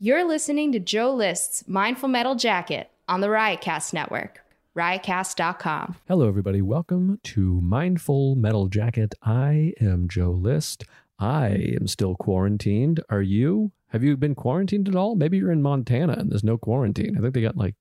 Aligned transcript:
You're 0.00 0.22
listening 0.22 0.70
to 0.70 0.78
Joe 0.78 1.12
List's 1.12 1.66
Mindful 1.66 2.08
Metal 2.08 2.36
Jacket 2.36 2.88
on 3.08 3.20
the 3.20 3.26
Riotcast 3.26 3.92
Network, 3.92 4.44
riotcast.com. 4.76 5.96
Hello, 6.06 6.28
everybody. 6.28 6.62
Welcome 6.62 7.18
to 7.24 7.60
Mindful 7.60 8.36
Metal 8.36 8.68
Jacket. 8.68 9.16
I 9.24 9.72
am 9.80 10.06
Joe 10.08 10.30
List. 10.30 10.84
I 11.18 11.48
am 11.80 11.88
still 11.88 12.14
quarantined. 12.14 13.00
Are 13.10 13.22
you? 13.22 13.72
Have 13.88 14.04
you 14.04 14.16
been 14.16 14.36
quarantined 14.36 14.86
at 14.86 14.94
all? 14.94 15.16
Maybe 15.16 15.38
you're 15.38 15.50
in 15.50 15.62
Montana 15.62 16.12
and 16.12 16.30
there's 16.30 16.44
no 16.44 16.58
quarantine. 16.58 17.18
I 17.18 17.20
think 17.20 17.34
they 17.34 17.40
got 17.40 17.56
like 17.56 17.74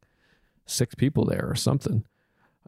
six 0.65 0.95
people 0.95 1.23
there 1.23 1.47
or 1.47 1.53
something. 1.53 2.03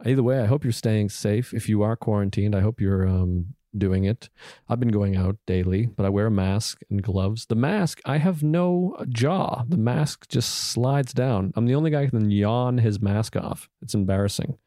Either 0.05 0.21
way, 0.21 0.41
I 0.41 0.45
hope 0.45 0.63
you're 0.63 0.71
staying 0.71 1.09
safe. 1.09 1.55
If 1.55 1.67
you 1.67 1.81
are 1.81 1.95
quarantined, 1.95 2.55
I 2.55 2.59
hope 2.59 2.79
you're 2.79 3.07
um, 3.07 3.55
doing 3.77 4.05
it. 4.05 4.29
I've 4.67 4.79
been 4.79 4.89
going 4.89 5.15
out 5.15 5.37
daily, 5.45 5.85
but 5.85 6.05
I 6.05 6.09
wear 6.09 6.27
a 6.27 6.31
mask 6.31 6.81
and 6.89 7.01
gloves. 7.01 7.45
The 7.45 7.55
mask, 7.55 8.01
I 8.05 8.17
have 8.17 8.43
no 8.43 8.95
jaw. 9.09 9.63
The 9.67 9.77
mask 9.77 10.27
just 10.27 10.53
slides 10.53 11.13
down. 11.13 11.53
I'm 11.55 11.65
the 11.65 11.75
only 11.75 11.91
guy 11.91 12.05
who 12.05 12.11
can 12.11 12.31
yawn 12.31 12.79
his 12.79 13.01
mask 13.01 13.35
off. 13.35 13.69
It's 13.81 13.93
embarrassing. 13.93 14.57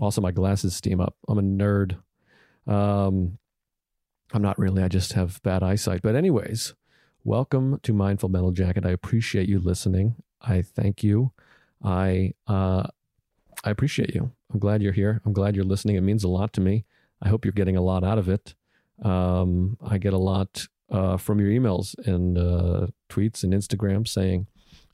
Also, 0.00 0.20
my 0.20 0.32
glasses 0.32 0.74
steam 0.74 1.00
up. 1.00 1.16
I'm 1.28 1.38
a 1.38 1.42
nerd. 1.42 1.96
Um, 2.66 3.38
I'm 4.32 4.42
not 4.42 4.58
really. 4.58 4.82
I 4.82 4.88
just 4.88 5.12
have 5.12 5.42
bad 5.42 5.62
eyesight. 5.62 6.02
But, 6.02 6.16
anyways, 6.16 6.74
welcome 7.22 7.78
to 7.82 7.92
Mindful 7.92 8.28
Metal 8.28 8.50
Jacket. 8.50 8.86
I 8.86 8.90
appreciate 8.90 9.48
you 9.48 9.60
listening. 9.60 10.16
I 10.40 10.62
thank 10.62 11.04
you. 11.04 11.32
I 11.82 12.34
uh, 12.46 12.88
I 13.64 13.70
appreciate 13.70 14.14
you. 14.14 14.32
I'm 14.52 14.58
glad 14.58 14.82
you're 14.82 14.92
here. 14.92 15.20
I'm 15.24 15.32
glad 15.32 15.56
you're 15.56 15.64
listening. 15.64 15.96
It 15.96 16.02
means 16.02 16.24
a 16.24 16.28
lot 16.28 16.52
to 16.54 16.60
me. 16.60 16.84
I 17.24 17.28
hope 17.28 17.44
you're 17.44 17.52
getting 17.52 17.76
a 17.76 17.82
lot 17.82 18.04
out 18.04 18.18
of 18.18 18.28
it. 18.28 18.54
Um, 19.02 19.76
I 19.84 19.98
get 19.98 20.12
a 20.12 20.18
lot 20.18 20.66
uh, 20.90 21.16
from 21.16 21.40
your 21.40 21.50
emails 21.50 21.96
and 22.06 22.38
uh, 22.38 22.86
tweets 23.08 23.42
and 23.42 23.52
Instagram 23.52 24.06
saying 24.06 24.46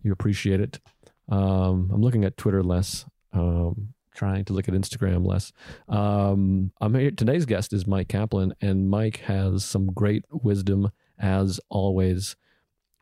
you 0.03 0.13
appreciate 0.13 0.61
it. 0.61 0.79
Um, 1.29 1.91
I'm 1.93 2.01
looking 2.01 2.25
at 2.25 2.37
Twitter 2.37 2.63
less, 2.63 3.05
um, 3.33 3.95
trying 4.15 4.45
to 4.47 4.53
look 4.53 4.69
at 4.69 4.75
Instagram 4.75 5.27
less. 5.27 5.53
Um, 5.89 6.73
I'm 6.81 6.95
here. 6.95 7.11
Today's 7.11 7.47
guest 7.47 7.73
is 7.73 7.85
Myq 7.85 8.09
Kaplan, 8.09 8.55
and 8.61 8.89
Mike 8.89 9.19
has 9.27 9.65
some 9.65 9.93
great 9.93 10.25
wisdom 10.31 10.91
as 11.19 11.61
always. 11.69 12.37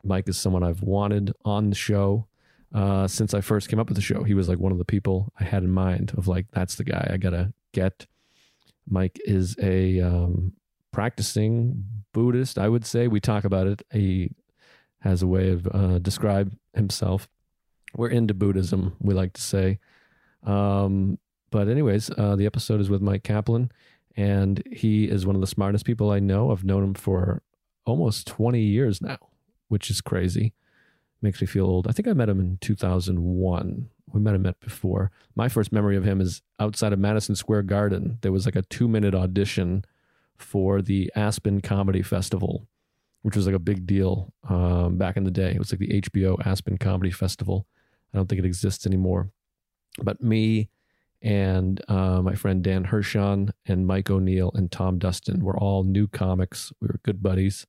Mike 0.03 0.27
is 0.27 0.37
someone 0.37 0.63
I've 0.63 0.81
wanted 0.81 1.33
on 1.45 1.69
the 1.69 1.75
show 1.75 2.27
uh, 2.73 3.07
since 3.07 3.33
I 3.33 3.41
first 3.41 3.69
came 3.69 3.79
up 3.79 3.89
with 3.89 3.95
the 3.95 4.01
show. 4.01 4.23
He 4.23 4.33
was 4.33 4.47
like 4.47 4.59
one 4.59 4.71
of 4.71 4.77
the 4.77 4.85
people 4.85 5.33
I 5.39 5.43
had 5.43 5.63
in 5.63 5.71
mind 5.71 6.13
of 6.17 6.27
like, 6.27 6.47
that's 6.51 6.75
the 6.75 6.83
guy 6.83 7.09
I 7.11 7.17
gotta 7.17 7.53
get. 7.73 8.07
Mike 8.89 9.19
is 9.25 9.55
a 9.61 10.01
um, 10.01 10.53
practicing 10.91 11.85
Buddhist, 12.13 12.57
I 12.57 12.67
would 12.67 12.85
say. 12.85 13.07
We 13.07 13.19
talk 13.19 13.43
about 13.43 13.67
it. 13.67 13.81
He 13.91 14.31
has 14.99 15.21
a 15.21 15.27
way 15.27 15.49
of 15.51 15.67
uh, 15.67 15.99
describe 15.99 16.55
himself. 16.73 17.29
We're 17.95 18.09
into 18.09 18.33
Buddhism, 18.33 18.95
we 18.99 19.13
like 19.13 19.33
to 19.33 19.41
say. 19.41 19.79
Um, 20.43 21.17
but 21.51 21.67
anyways, 21.67 22.11
uh, 22.17 22.35
the 22.35 22.45
episode 22.45 22.81
is 22.81 22.89
with 22.89 23.01
Myq 23.01 23.23
Kaplan, 23.23 23.71
and 24.15 24.63
he 24.71 25.05
is 25.05 25.25
one 25.25 25.35
of 25.35 25.41
the 25.41 25.47
smartest 25.47 25.85
people 25.85 26.11
I 26.11 26.19
know. 26.19 26.51
I've 26.51 26.63
known 26.63 26.83
him 26.83 26.93
for 26.93 27.41
almost 27.85 28.27
20 28.27 28.61
years 28.61 29.01
now, 29.01 29.17
which 29.67 29.89
is 29.89 30.01
crazy. 30.01 30.53
Makes 31.21 31.41
me 31.41 31.47
feel 31.47 31.65
old. 31.65 31.87
I 31.87 31.91
think 31.91 32.07
I 32.07 32.13
met 32.13 32.29
him 32.29 32.39
in 32.39 32.57
2001 32.61 33.89
we 34.13 34.19
might 34.19 34.31
have 34.31 34.41
met 34.41 34.59
before. 34.59 35.11
My 35.35 35.49
first 35.49 35.71
memory 35.71 35.95
of 35.95 36.03
him 36.03 36.21
is 36.21 36.41
outside 36.59 36.93
of 36.93 36.99
Madison 36.99 37.35
Square 37.35 37.63
Garden. 37.63 38.17
There 38.21 38.31
was 38.31 38.45
like 38.45 38.55
a 38.55 38.61
two 38.63 38.87
minute 38.87 39.15
audition 39.15 39.85
for 40.37 40.81
the 40.81 41.11
Aspen 41.15 41.61
Comedy 41.61 42.01
Festival, 42.01 42.67
which 43.21 43.35
was 43.35 43.45
like 43.45 43.55
a 43.55 43.59
big 43.59 43.85
deal 43.85 44.33
um, 44.47 44.97
back 44.97 45.17
in 45.17 45.23
the 45.23 45.31
day. 45.31 45.51
It 45.51 45.59
was 45.59 45.71
like 45.71 45.79
the 45.79 46.01
HBO 46.01 46.37
Aspen 46.45 46.77
Comedy 46.77 47.11
Festival. 47.11 47.67
I 48.13 48.17
don't 48.17 48.27
think 48.27 48.39
it 48.39 48.45
exists 48.45 48.85
anymore. 48.85 49.31
But 50.01 50.21
me 50.21 50.69
and 51.21 51.81
uh, 51.89 52.21
my 52.21 52.35
friend 52.35 52.63
Dan 52.63 52.85
Hershon 52.85 53.51
and 53.65 53.85
Mike 53.85 54.09
O'Neill 54.09 54.51
and 54.53 54.71
Tom 54.71 54.97
Dustin 54.97 55.43
were 55.43 55.57
all 55.57 55.83
new 55.83 56.07
comics. 56.07 56.71
We 56.79 56.87
were 56.87 56.99
good 57.03 57.21
buddies. 57.21 57.67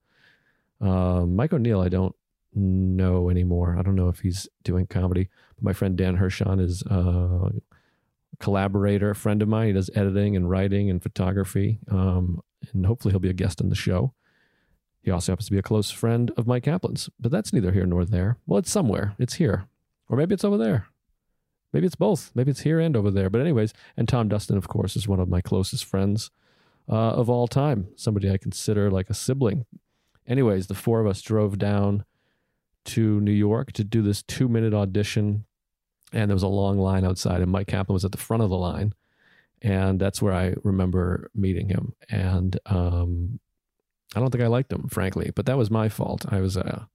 Um, 0.81 1.37
Mike 1.37 1.53
O'Neill, 1.53 1.81
I 1.81 1.89
don't 1.89 2.15
know 2.55 3.31
anymore. 3.31 3.77
I 3.79 3.83
don't 3.83 3.97
know 3.97 4.09
if 4.09 4.21
he's 4.21 4.49
doing 4.63 4.87
comedy. 4.87 5.29
My 5.61 5.73
friend 5.73 5.97
Dan 5.97 6.17
Hershon 6.17 6.61
is 6.61 6.83
a 6.83 7.51
collaborator, 8.39 9.11
a 9.11 9.15
friend 9.15 9.43
of 9.43 9.49
mine. 9.49 9.69
He 9.69 9.73
does 9.73 9.91
editing 9.95 10.37
and 10.37 10.49
writing 10.49 10.91
and 10.91 11.03
photography. 11.03 11.79
Um, 11.91 12.41
and 12.73 12.87
hopefully 12.87 13.13
he'll 13.13 13.21
be 13.21 13.31
a 13.31 13.35
guest 13.35 13.61
on 13.61 13.69
the 13.69 13.75
show. 13.75 14.15
He 15.03 15.11
also 15.11 15.33
happens 15.33 15.47
to 15.47 15.53
be 15.53 15.59
a 15.59 15.63
close 15.63 15.91
friend 15.91 16.31
of 16.37 16.45
Myq 16.45 16.63
Kaplan's, 16.63 17.09
but 17.19 17.33
that's 17.33 17.53
neither 17.53 17.73
here 17.73 17.87
nor 17.87 18.05
there. 18.05 18.37
Well, 18.47 18.59
it's 18.59 18.71
somewhere. 18.71 19.15
It's 19.19 19.35
here. 19.35 19.67
Or 20.09 20.17
maybe 20.17 20.35
it's 20.35 20.45
over 20.45 20.59
there. 20.59 20.87
Maybe 21.73 21.87
it's 21.87 21.97
both. 21.97 22.33
Maybe 22.35 22.51
it's 22.51 22.61
here 22.61 22.81
and 22.81 22.97
over 22.97 23.11
there. 23.11 23.31
But, 23.31 23.41
anyways, 23.41 23.73
and 23.97 24.09
Tom 24.09 24.29
Dustin, 24.29 24.57
of 24.57 24.69
course, 24.69 24.97
is 24.97 25.09
one 25.09 25.21
of 25.21 25.29
my 25.29 25.41
closest 25.41 25.85
friends 25.85 26.31
uh, 26.89 26.95
of 26.95 27.31
all 27.31 27.47
time, 27.47 27.89
somebody 27.97 28.31
I 28.31 28.37
consider 28.37 28.91
like 28.91 29.09
a 29.09 29.15
sibling. 29.15 29.67
Anyways, 30.27 30.67
the 30.67 30.75
four 30.75 31.01
of 31.01 31.07
us 31.07 31.23
drove 31.23 31.59
down 31.59 32.05
to 32.87 33.21
New 33.21 33.33
York 33.33 33.73
to 33.73 33.85
do 33.85 34.03
this 34.03 34.23
two 34.23 34.49
minute 34.49 34.75
audition. 34.75 35.45
And 36.13 36.31
there 36.31 36.35
was 36.35 36.43
a 36.43 36.49
long 36.49 36.79
line 36.79 37.05
outside, 37.05 37.41
and 37.41 37.53
Myq 37.53 37.67
Kaplan 37.69 37.95
was 37.95 38.05
at 38.05 38.13
the 38.13 38.19
front 38.19 38.43
of 38.43 38.51
the 38.51 38.57
line. 38.57 38.95
And 39.63 40.01
that's 40.01 40.23
where 40.23 40.33
I 40.33 40.55
remember 40.65 41.31
meeting 41.35 41.69
him. 41.69 41.95
And 42.09 42.59
um, 42.67 43.41
I 44.15 44.21
don't 44.21 44.31
think 44.31 44.43
I 44.43 44.49
liked 44.49 44.73
him, 44.73 44.89
frankly, 44.89 45.31
but 45.35 45.47
that 45.47 45.59
was 45.59 45.71
my 45.71 45.89
fault. 45.89 46.25
I 46.29 46.41
was 46.41 46.57
a, 46.57 46.89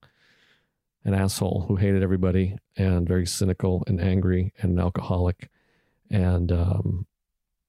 an 1.04 1.14
asshole 1.14 1.66
who 1.68 1.76
hated 1.76 2.02
everybody 2.02 2.56
and 2.76 3.06
very 3.06 3.26
cynical 3.26 3.84
and 3.86 4.00
angry 4.00 4.52
and 4.58 4.72
an 4.72 4.78
alcoholic. 4.80 5.48
And 6.10 6.50
um, 6.50 7.06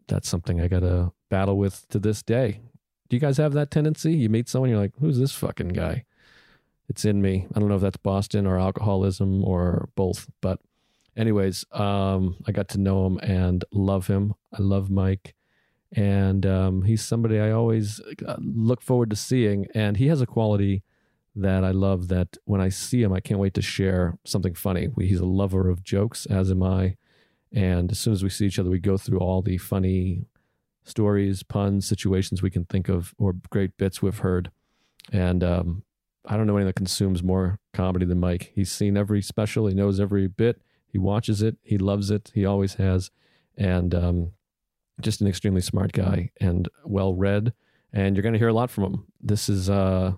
that's 0.07 0.27
something 0.27 0.59
I 0.59 0.67
got 0.67 0.81
to 0.81 1.13
battle 1.29 1.57
with 1.57 1.87
to 1.89 1.99
this 1.99 2.23
day. 2.23 2.61
Do 3.07 3.15
you 3.15 3.21
guys 3.21 3.37
have 3.37 3.53
that 3.53 3.71
tendency? 3.71 4.13
You 4.13 4.29
meet 4.29 4.49
someone, 4.49 4.69
you're 4.69 4.79
like, 4.79 4.93
who's 4.99 5.19
this 5.19 5.31
fucking 5.31 5.69
guy? 5.69 6.05
it's 6.89 7.05
in 7.05 7.21
me. 7.21 7.47
I 7.53 7.59
don't 7.59 7.67
know 7.67 7.75
if 7.75 7.81
that's 7.81 7.97
Boston 7.97 8.47
or 8.47 8.59
alcoholism 8.59 9.43
or 9.43 9.89
both, 9.95 10.27
but 10.41 10.59
anyways, 11.17 11.65
um, 11.71 12.37
I 12.45 12.51
got 12.51 12.69
to 12.69 12.79
know 12.79 13.05
him 13.05 13.17
and 13.17 13.65
love 13.71 14.07
him. 14.07 14.33
I 14.53 14.61
love 14.61 14.89
Mike, 14.89 15.35
and 15.91 16.45
um, 16.45 16.83
he's 16.83 17.01
somebody 17.01 17.39
I 17.39 17.51
always 17.51 17.99
uh, 18.25 18.37
look 18.39 18.81
forward 18.81 19.09
to 19.09 19.15
seeing. 19.15 19.67
And 19.73 19.97
he 19.97 20.07
has 20.07 20.21
a 20.21 20.25
quality 20.25 20.83
that 21.35 21.63
I 21.63 21.71
love. 21.71 22.07
That 22.07 22.37
when 22.45 22.61
I 22.61 22.69
see 22.69 23.01
him, 23.01 23.11
I 23.11 23.19
can't 23.19 23.39
wait 23.39 23.53
to 23.55 23.61
share 23.61 24.17
something 24.23 24.53
funny. 24.53 24.89
He's 24.97 25.19
a 25.19 25.25
lover 25.25 25.69
of 25.69 25.83
jokes, 25.83 26.25
as 26.27 26.51
am 26.51 26.63
I. 26.63 26.95
And 27.51 27.91
as 27.91 27.99
soon 27.99 28.13
as 28.13 28.23
we 28.23 28.29
see 28.29 28.45
each 28.45 28.59
other, 28.59 28.69
we 28.69 28.79
go 28.79 28.97
through 28.97 29.19
all 29.19 29.41
the 29.41 29.57
funny 29.57 30.25
stories, 30.83 31.43
puns, 31.43 31.87
situations 31.87 32.41
we 32.41 32.49
can 32.49 32.65
think 32.65 32.89
of, 32.89 33.13
or 33.17 33.35
great 33.49 33.77
bits 33.77 34.01
we've 34.01 34.19
heard. 34.19 34.51
And 35.11 35.43
um, 35.43 35.83
I 36.25 36.35
don't 36.35 36.47
know 36.47 36.57
anyone 36.57 36.67
that 36.67 36.75
consumes 36.75 37.23
more 37.23 37.59
comedy 37.73 38.05
than 38.05 38.19
Mike. 38.19 38.51
He's 38.53 38.71
seen 38.71 38.97
every 38.97 39.21
special. 39.21 39.67
He 39.67 39.73
knows 39.73 39.99
every 39.99 40.27
bit. 40.27 40.61
He 40.87 40.97
watches 40.97 41.41
it. 41.41 41.57
He 41.63 41.77
loves 41.77 42.09
it. 42.11 42.31
He 42.33 42.45
always 42.45 42.75
has. 42.75 43.11
And 43.57 43.93
um, 43.93 44.31
just 45.01 45.21
an 45.21 45.27
extremely 45.27 45.61
smart 45.61 45.93
guy 45.93 46.31
and 46.39 46.69
well 46.85 47.13
read. 47.13 47.53
And 47.93 48.15
you're 48.15 48.23
going 48.23 48.33
to 48.33 48.39
hear 48.39 48.49
a 48.49 48.53
lot 48.53 48.69
from 48.69 48.83
him. 48.83 49.07
This 49.21 49.49
is, 49.49 49.69
uh, 49.69 50.13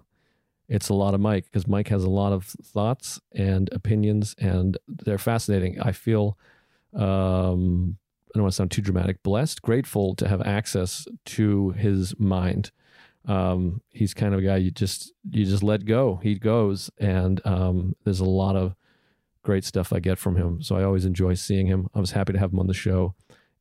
it's 0.68 0.90
a 0.90 0.94
lot 0.94 1.14
of 1.14 1.22
Mike 1.22 1.46
because 1.46 1.68
Mike 1.68 1.88
has 1.90 2.04
a 2.04 2.10
lot 2.10 2.34
of 2.34 2.46
thoughts 2.46 3.20
and 3.32 3.70
opinions 3.72 4.36
and 4.38 4.78
they're 4.88 5.18
fascinating. 5.18 5.80
I 5.82 5.92
feel, 5.92 6.38
um, 6.94 7.98
I 8.28 8.38
don't 8.38 8.44
want 8.44 8.54
to 8.54 8.56
sound 8.56 8.72
too 8.72 8.82
dramatic, 8.82 9.24
blessed, 9.24 9.62
grateful 9.62 10.16
to 10.16 10.28
have 10.28 10.42
access 10.42 11.08
to 11.26 11.72
his 11.72 12.18
mind 12.20 12.72
um, 13.30 13.82
he's 13.90 14.14
kind 14.14 14.34
of 14.34 14.40
a 14.40 14.44
guy 14.44 14.58
you 14.58 14.72
just 14.72 15.14
you 15.30 15.46
just 15.46 15.64
let 15.64 15.86
go. 15.86 16.20
He 16.24 16.36
goes, 16.36 16.90
and 16.98 17.42
um, 17.46 17.96
there's 18.04 18.20
a 18.20 18.26
lot 18.26 18.56
of 18.56 18.76
great 19.44 19.64
stuff 19.64 19.94
I 19.94 20.00
get 20.00 20.18
from 20.18 20.36
him. 20.36 20.62
So 20.62 20.76
I 20.76 20.84
always 20.84 21.06
enjoy 21.06 21.34
seeing 21.34 21.68
him. 21.68 21.90
I 21.94 22.00
was 22.00 22.12
happy 22.12 22.34
to 22.34 22.40
have 22.40 22.52
him 22.52 22.60
on 22.60 22.68
the 22.68 22.74
show, 22.74 23.16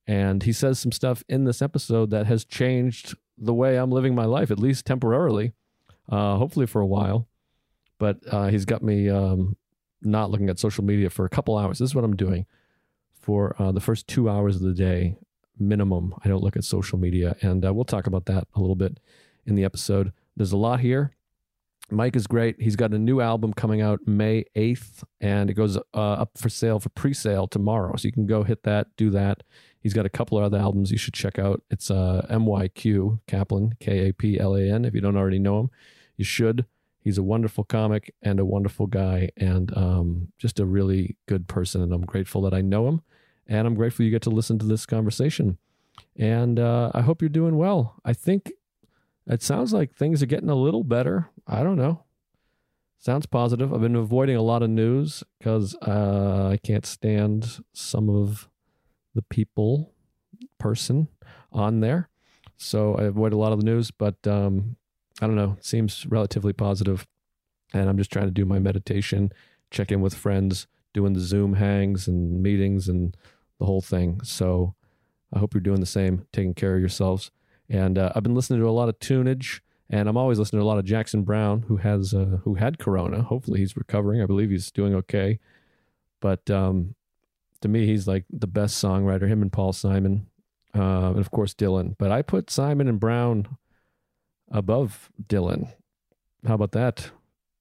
and 0.06 0.42
he 0.42 0.52
says 0.52 0.78
some 0.78 0.92
stuff 0.92 1.22
in 1.28 1.44
this 1.44 1.62
episode 1.62 2.10
that 2.10 2.26
has 2.26 2.44
changed 2.44 3.14
the 3.36 3.54
way 3.54 3.76
I'm 3.76 3.90
living 3.90 4.14
my 4.14 4.24
life, 4.24 4.50
at 4.50 4.58
least 4.58 4.86
temporarily, 4.86 5.52
uh, 6.08 6.36
hopefully 6.36 6.66
for 6.66 6.80
a 6.80 6.86
while. 6.86 7.28
But 7.98 8.18
uh, 8.30 8.48
he's 8.48 8.64
got 8.64 8.82
me 8.82 9.08
um, 9.08 9.56
not 10.02 10.30
looking 10.30 10.48
at 10.48 10.58
social 10.58 10.84
media 10.84 11.10
for 11.10 11.24
a 11.24 11.28
couple 11.28 11.56
hours. 11.56 11.78
This 11.78 11.90
is 11.90 11.94
what 11.94 12.04
I'm 12.04 12.16
doing 12.16 12.46
for 13.20 13.54
uh, 13.58 13.72
the 13.72 13.80
first 13.80 14.06
two 14.08 14.28
hours 14.28 14.56
of 14.56 14.62
the 14.62 14.74
day 14.74 15.16
minimum. 15.58 16.14
I 16.24 16.28
don't 16.28 16.42
look 16.42 16.56
at 16.56 16.64
social 16.64 16.98
media, 16.98 17.36
and 17.42 17.64
uh, 17.64 17.74
we'll 17.74 17.84
talk 17.84 18.06
about 18.06 18.26
that 18.26 18.46
a 18.54 18.60
little 18.60 18.76
bit 18.76 18.98
in 19.46 19.54
the 19.54 19.64
episode. 19.64 20.12
There's 20.36 20.52
a 20.52 20.56
lot 20.56 20.80
here. 20.80 21.14
Mike 21.90 22.16
is 22.16 22.26
great. 22.26 22.60
He's 22.60 22.76
got 22.76 22.92
a 22.92 22.98
new 22.98 23.20
album 23.20 23.52
coming 23.52 23.80
out 23.80 24.00
May 24.06 24.44
8th, 24.54 25.04
and 25.20 25.48
it 25.48 25.54
goes 25.54 25.76
uh, 25.76 25.80
up 25.94 26.36
for 26.36 26.48
sale 26.48 26.78
for 26.80 26.90
pre 26.90 27.14
sale 27.14 27.46
tomorrow. 27.46 27.96
So 27.96 28.06
you 28.06 28.12
can 28.12 28.26
go 28.26 28.42
hit 28.42 28.62
that, 28.64 28.88
do 28.96 29.10
that. 29.10 29.42
He's 29.80 29.94
got 29.94 30.04
a 30.04 30.10
couple 30.10 30.36
of 30.36 30.44
other 30.44 30.58
albums 30.58 30.90
you 30.90 30.98
should 30.98 31.14
check 31.14 31.38
out. 31.38 31.62
It's 31.70 31.90
uh, 31.90 32.26
MYQ 32.30 33.20
Kaplan, 33.26 33.76
K 33.80 34.08
A 34.08 34.12
P 34.12 34.38
L 34.38 34.54
A 34.54 34.62
N. 34.62 34.84
If 34.84 34.94
you 34.94 35.00
don't 35.00 35.16
already 35.16 35.38
know 35.38 35.60
him, 35.60 35.70
you 36.16 36.24
should. 36.24 36.66
He's 37.00 37.16
a 37.16 37.22
wonderful 37.22 37.64
comic 37.64 38.14
and 38.20 38.38
a 38.38 38.44
wonderful 38.44 38.86
guy, 38.86 39.30
and 39.36 39.74
um, 39.76 40.28
just 40.36 40.60
a 40.60 40.66
really 40.66 41.16
good 41.26 41.48
person. 41.48 41.80
And 41.80 41.92
I'm 41.92 42.04
grateful 42.04 42.42
that 42.42 42.52
I 42.52 42.60
know 42.60 42.86
him, 42.86 43.00
and 43.46 43.66
I'm 43.66 43.74
grateful 43.74 44.04
you 44.04 44.10
get 44.10 44.22
to 44.22 44.30
listen 44.30 44.58
to 44.58 44.66
this 44.66 44.84
conversation. 44.84 45.56
And 46.16 46.58
uh, 46.58 46.90
I 46.92 47.00
hope 47.00 47.22
you're 47.22 47.28
doing 47.28 47.56
well. 47.56 47.96
I 48.04 48.12
think 48.12 48.52
it 49.28 49.42
sounds 49.42 49.72
like 49.72 49.94
things 49.94 50.22
are 50.22 50.26
getting 50.26 50.50
a 50.50 50.54
little 50.54 50.84
better. 50.84 51.30
I 51.46 51.62
don't 51.62 51.76
know. 51.76 52.04
Sounds 52.98 53.26
positive. 53.26 53.72
I've 53.72 53.80
been 53.80 53.94
avoiding 53.94 54.36
a 54.36 54.42
lot 54.42 54.62
of 54.62 54.70
news 54.70 55.22
because 55.38 55.76
uh, 55.86 56.48
I 56.52 56.56
can't 56.56 56.84
stand 56.84 57.60
some 57.72 58.10
of 58.10 58.48
the 59.14 59.22
people, 59.22 59.92
person 60.58 61.08
on 61.52 61.80
there. 61.80 62.08
So 62.56 62.96
I 62.96 63.04
avoid 63.04 63.32
a 63.32 63.36
lot 63.36 63.52
of 63.52 63.60
the 63.60 63.64
news, 63.64 63.92
but 63.92 64.16
um, 64.26 64.76
I 65.20 65.26
don't 65.26 65.36
know. 65.36 65.56
It 65.58 65.64
seems 65.64 66.06
relatively 66.06 66.52
positive. 66.52 67.06
And 67.72 67.88
I'm 67.88 67.98
just 67.98 68.10
trying 68.10 68.26
to 68.26 68.32
do 68.32 68.44
my 68.44 68.58
meditation, 68.58 69.30
check 69.70 69.92
in 69.92 70.00
with 70.00 70.14
friends, 70.14 70.66
doing 70.92 71.12
the 71.12 71.20
Zoom 71.20 71.54
hangs 71.54 72.08
and 72.08 72.42
meetings 72.42 72.88
and 72.88 73.16
the 73.60 73.66
whole 73.66 73.82
thing. 73.82 74.20
So 74.24 74.74
I 75.32 75.38
hope 75.38 75.54
you're 75.54 75.60
doing 75.60 75.80
the 75.80 75.86
same, 75.86 76.26
taking 76.32 76.54
care 76.54 76.74
of 76.74 76.80
yourselves. 76.80 77.30
And 77.68 77.98
uh, 77.98 78.12
I've 78.14 78.22
been 78.22 78.34
listening 78.34 78.60
to 78.60 78.68
a 78.68 78.70
lot 78.70 78.88
of 78.88 78.98
tunage, 78.98 79.60
and 79.90 80.08
I'm 80.08 80.16
always 80.16 80.38
listening 80.38 80.60
to 80.60 80.64
a 80.64 80.66
lot 80.66 80.78
of 80.78 80.84
Jackson 80.84 81.22
Browne, 81.22 81.62
who 81.62 81.76
has 81.76 82.14
uh, 82.14 82.38
who 82.44 82.54
had 82.54 82.78
corona. 82.78 83.22
Hopefully, 83.22 83.60
he's 83.60 83.76
recovering. 83.76 84.22
I 84.22 84.26
believe 84.26 84.50
he's 84.50 84.70
doing 84.70 84.94
okay. 84.94 85.38
But 86.20 86.50
um, 86.50 86.94
to 87.60 87.68
me, 87.68 87.86
he's 87.86 88.06
like 88.08 88.24
the 88.30 88.46
best 88.46 88.82
songwriter. 88.82 89.28
Him 89.28 89.42
and 89.42 89.52
Paul 89.52 89.72
Simon, 89.72 90.26
uh, 90.74 91.10
and 91.10 91.18
of 91.18 91.30
course 91.30 91.54
Dylan. 91.54 91.96
But 91.98 92.10
I 92.10 92.22
put 92.22 92.50
Simon 92.50 92.88
and 92.88 92.98
Browne 93.00 93.56
above 94.50 95.10
Dylan. 95.28 95.72
How 96.46 96.54
about 96.54 96.72
that? 96.72 97.10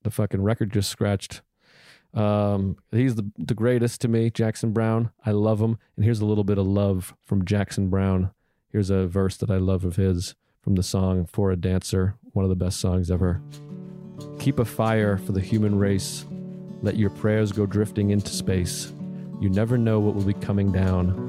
The 0.04 0.12
fucking 0.12 0.42
record 0.42 0.71
just 0.71 0.89
scratched. 0.89 1.42
Um, 2.13 2.77
he's 2.92 3.15
the 3.15 3.30
the 3.38 3.54
greatest 3.54 4.00
to 4.01 4.07
me, 4.07 4.30
Jackson 4.30 4.71
Browne. 4.71 5.12
I 5.25 5.31
love 5.31 5.59
him. 5.59 5.77
And 5.95 6.06
here's 6.06 6.21
a 6.21 6.25
little 6.25 6.45
bit 6.45 6.57
of 6.57 6.65
love 6.65 7.13
from 7.25 7.44
Jackson 7.44 7.89
Browne. 7.89 8.31
Here's 8.69 8.90
a 8.90 9.08
verse 9.08 9.38
that 9.38 9.50
I 9.50 9.58
love 9.58 9.86
of 9.86 9.96
his 9.96 10.36
from 10.62 10.75
the 10.75 10.84
song 10.84 11.25
For 11.25 11.52
a 11.52 11.56
Dancer, 11.56 12.16
one 12.34 12.44
of 12.44 12.50
the 12.50 12.56
best 12.56 12.81
songs 12.81 13.10
ever. 13.10 13.42
Keep 14.40 14.60
a 14.60 14.66
fire 14.66 15.18
for 15.18 15.31
the 15.31 15.40
human 15.40 15.80
race. 15.80 16.25
Let 16.81 16.98
your 16.98 17.10
prayers 17.10 17.54
go 17.54 17.66
drifting 17.66 18.10
into 18.10 18.30
space. 18.30 18.92
You 19.40 19.50
never 19.50 19.78
know 19.78 20.02
what 20.02 20.16
will 20.16 20.24
be 20.24 20.34
coming 20.34 20.72
down. 20.72 21.24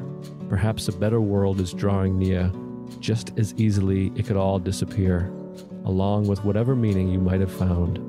Perhaps 0.49 0.88
a 0.88 0.93
better 0.93 1.20
world 1.20 1.61
is 1.61 1.73
drawing 1.73 2.19
near. 2.19 2.50
Just 2.99 3.38
as 3.38 3.55
easily, 3.55 4.11
it 4.17 4.26
could 4.26 4.37
all 4.37 4.58
disappear, 4.58 5.31
along 5.85 6.26
with 6.26 6.44
whatever 6.44 6.75
meaning 6.75 7.08
you 7.08 7.20
might 7.20 7.40
have 7.40 7.52
found. 7.52 8.00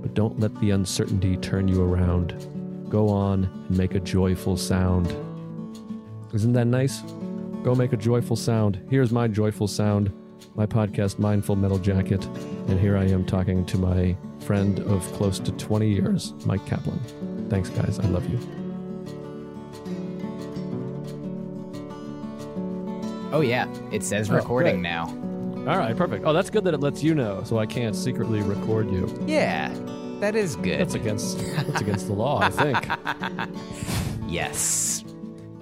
But 0.00 0.14
don't 0.14 0.40
let 0.40 0.58
the 0.60 0.70
uncertainty 0.70 1.36
turn 1.36 1.68
you 1.68 1.82
around. 1.82 2.86
Go 2.88 3.10
on 3.10 3.44
and 3.44 3.76
make 3.76 3.94
a 3.94 4.00
joyful 4.00 4.56
sound. 4.56 5.14
Isn't 6.32 6.54
that 6.54 6.66
nice? 6.66 7.02
Go 7.62 7.74
make 7.74 7.92
a 7.92 7.96
joyful 7.96 8.36
sound. 8.36 8.80
Here's 8.88 9.12
my 9.12 9.28
joyful 9.28 9.66
sound, 9.68 10.12
my 10.54 10.64
podcast, 10.66 11.18
Mindful 11.18 11.56
Metal 11.56 11.78
Jacket. 11.78 12.24
And 12.68 12.78
here 12.78 12.96
I 12.96 13.04
am 13.04 13.24
talking 13.24 13.66
to 13.66 13.78
my 13.78 14.16
friend 14.40 14.78
of 14.80 15.02
close 15.14 15.38
to 15.40 15.52
20 15.52 15.88
years, 15.88 16.32
Myq 16.44 16.64
Kaplan. 16.66 16.98
Thanks, 17.50 17.68
guys. 17.70 17.98
I 17.98 18.06
love 18.06 18.28
you. 18.30 18.38
Oh 23.30 23.40
yeah, 23.42 23.68
it 23.92 24.02
says 24.02 24.30
Oh, 24.30 24.34
recording 24.36 24.76
great. 24.76 24.82
now. 24.90 25.04
All 25.70 25.76
right, 25.76 25.94
perfect. 25.94 26.24
Oh, 26.24 26.32
that's 26.32 26.48
good 26.48 26.64
that 26.64 26.72
it 26.72 26.80
lets 26.80 27.02
you 27.02 27.14
know, 27.14 27.42
so 27.44 27.58
I 27.58 27.66
can't 27.66 27.94
secretly 27.94 28.40
record 28.40 28.90
you. 28.90 29.06
Yeah, 29.26 29.70
that 30.20 30.34
is 30.34 30.56
good. 30.56 30.80
That's 30.80 30.94
against 30.94 31.38
that's 31.54 31.80
against 31.82 32.06
the 32.06 32.14
law, 32.14 32.40
I 32.40 32.48
think. 32.48 32.88
yes. 34.28 35.04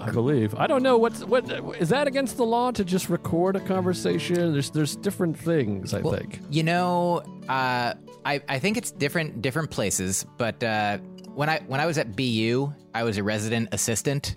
I 0.06 0.10
believe. 0.12 0.54
I 0.54 0.66
don't 0.66 0.82
know 0.82 0.98
what's 0.98 1.24
what 1.24 1.50
is 1.80 1.88
that 1.90 2.06
against 2.06 2.36
the 2.36 2.44
law 2.46 2.70
to 2.70 2.84
just 2.84 3.08
record 3.08 3.56
a 3.56 3.60
conversation? 3.60 4.52
There's 4.52 4.70
there's 4.70 4.96
different 4.96 5.38
things, 5.38 5.94
I 5.94 6.00
Well, 6.00 6.14
think. 6.14 6.40
You 6.50 6.62
know, 6.62 7.22
uh, 7.48 7.94
I 8.24 8.40
I 8.48 8.58
think 8.58 8.76
it's 8.76 8.90
different 8.90 9.42
different 9.42 9.70
places, 9.70 10.26
but 10.36 10.62
uh, 10.62 10.98
when 11.34 11.48
I 11.48 11.60
when 11.66 11.80
I 11.80 11.86
was 11.86 11.98
at 11.98 12.16
BU, 12.16 12.72
I 12.94 13.02
was 13.02 13.18
a 13.18 13.22
resident 13.22 13.70
assistant, 13.72 14.36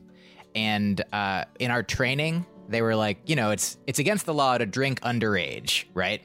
and 0.55 1.01
uh, 1.13 1.45
in 1.59 1.71
our 1.71 1.83
training, 1.83 2.45
they 2.67 2.81
were 2.81 2.95
like, 2.95 3.17
you 3.29 3.35
know, 3.35 3.51
it's 3.51 3.77
it's 3.87 3.99
against 3.99 4.25
the 4.25 4.33
law 4.33 4.57
to 4.57 4.65
drink 4.65 5.01
underage, 5.01 5.85
right? 5.93 6.21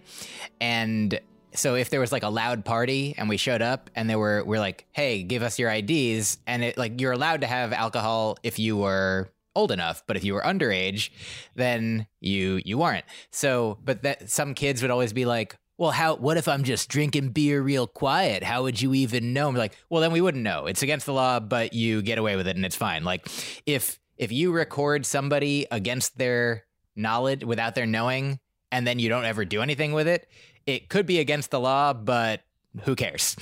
And 0.61 1.21
so 1.55 1.77
if 1.77 1.89
there 1.89 2.01
was 2.01 2.11
like 2.11 2.25
a 2.25 2.29
loud 2.29 2.65
party 2.65 3.15
and 3.17 3.29
we 3.29 3.37
showed 3.37 3.63
up 3.63 3.89
and 3.95 4.11
they 4.11 4.17
were 4.17 4.43
we're 4.45 4.59
like, 4.59 4.87
hey, 4.93 5.23
give 5.23 5.43
us 5.43 5.59
your 5.59 5.71
IDs, 5.71 6.39
and 6.47 6.65
it 6.65 6.77
like 6.77 7.01
you're 7.01 7.13
allowed 7.13 7.43
to 7.43 7.47
have 7.47 7.73
alcohol 7.73 8.37
if 8.43 8.59
you 8.59 8.77
were 8.77 9.29
old 9.55 9.71
enough, 9.71 10.03
but 10.07 10.17
if 10.17 10.25
you 10.25 10.35
were 10.35 10.43
underage, 10.43 11.11
then 11.55 12.07
you 12.21 12.61
you 12.65 12.79
weren't. 12.79 13.05
So, 13.31 13.79
but 13.85 14.03
that 14.03 14.31
some 14.31 14.55
kids 14.55 14.83
would 14.83 14.91
always 14.91 15.13
be 15.13 15.25
like, 15.25 15.57
"Well, 15.79 15.91
how? 15.91 16.17
What 16.17 16.37
if 16.37 16.49
I'm 16.49 16.65
just 16.65 16.89
drinking 16.89 17.31
beer 17.31 17.63
real 17.63 17.87
quiet? 17.87 18.43
How 18.43 18.63
would 18.63 18.81
you 18.81 18.95
even 18.95 19.33
know?" 19.33 19.49
I'm 19.49 19.55
like, 19.55 19.77
"Well, 19.91 20.01
then 20.01 20.13
we 20.13 20.21
wouldn't 20.21 20.45
know. 20.45 20.67
It's 20.67 20.83
against 20.83 21.07
the 21.07 21.13
law, 21.13 21.41
but 21.41 21.73
you 21.73 22.03
get 22.03 22.19
away 22.19 22.37
with 22.37 22.47
it, 22.49 22.57
and 22.57 22.65
it's 22.65 22.77
fine." 22.77 23.05
Like, 23.05 23.29
if 23.67 23.99
if 24.17 24.31
you 24.33 24.53
record 24.53 25.05
somebody 25.07 25.67
against 25.71 26.19
their 26.19 26.65
knowledge 26.97 27.43
without 27.45 27.75
their 27.75 27.87
knowing, 27.87 28.39
and 28.71 28.87
then 28.87 28.99
you 28.99 29.09
don't 29.09 29.25
ever 29.25 29.45
do 29.45 29.63
anything 29.63 29.93
with 29.93 30.07
it, 30.07 30.29
it 30.67 30.89
could 30.89 31.07
be 31.07 31.19
against 31.19 31.51
the 31.51 31.59
law, 31.61 31.93
but 31.93 32.43
who 32.85 32.95
cares? 32.97 33.37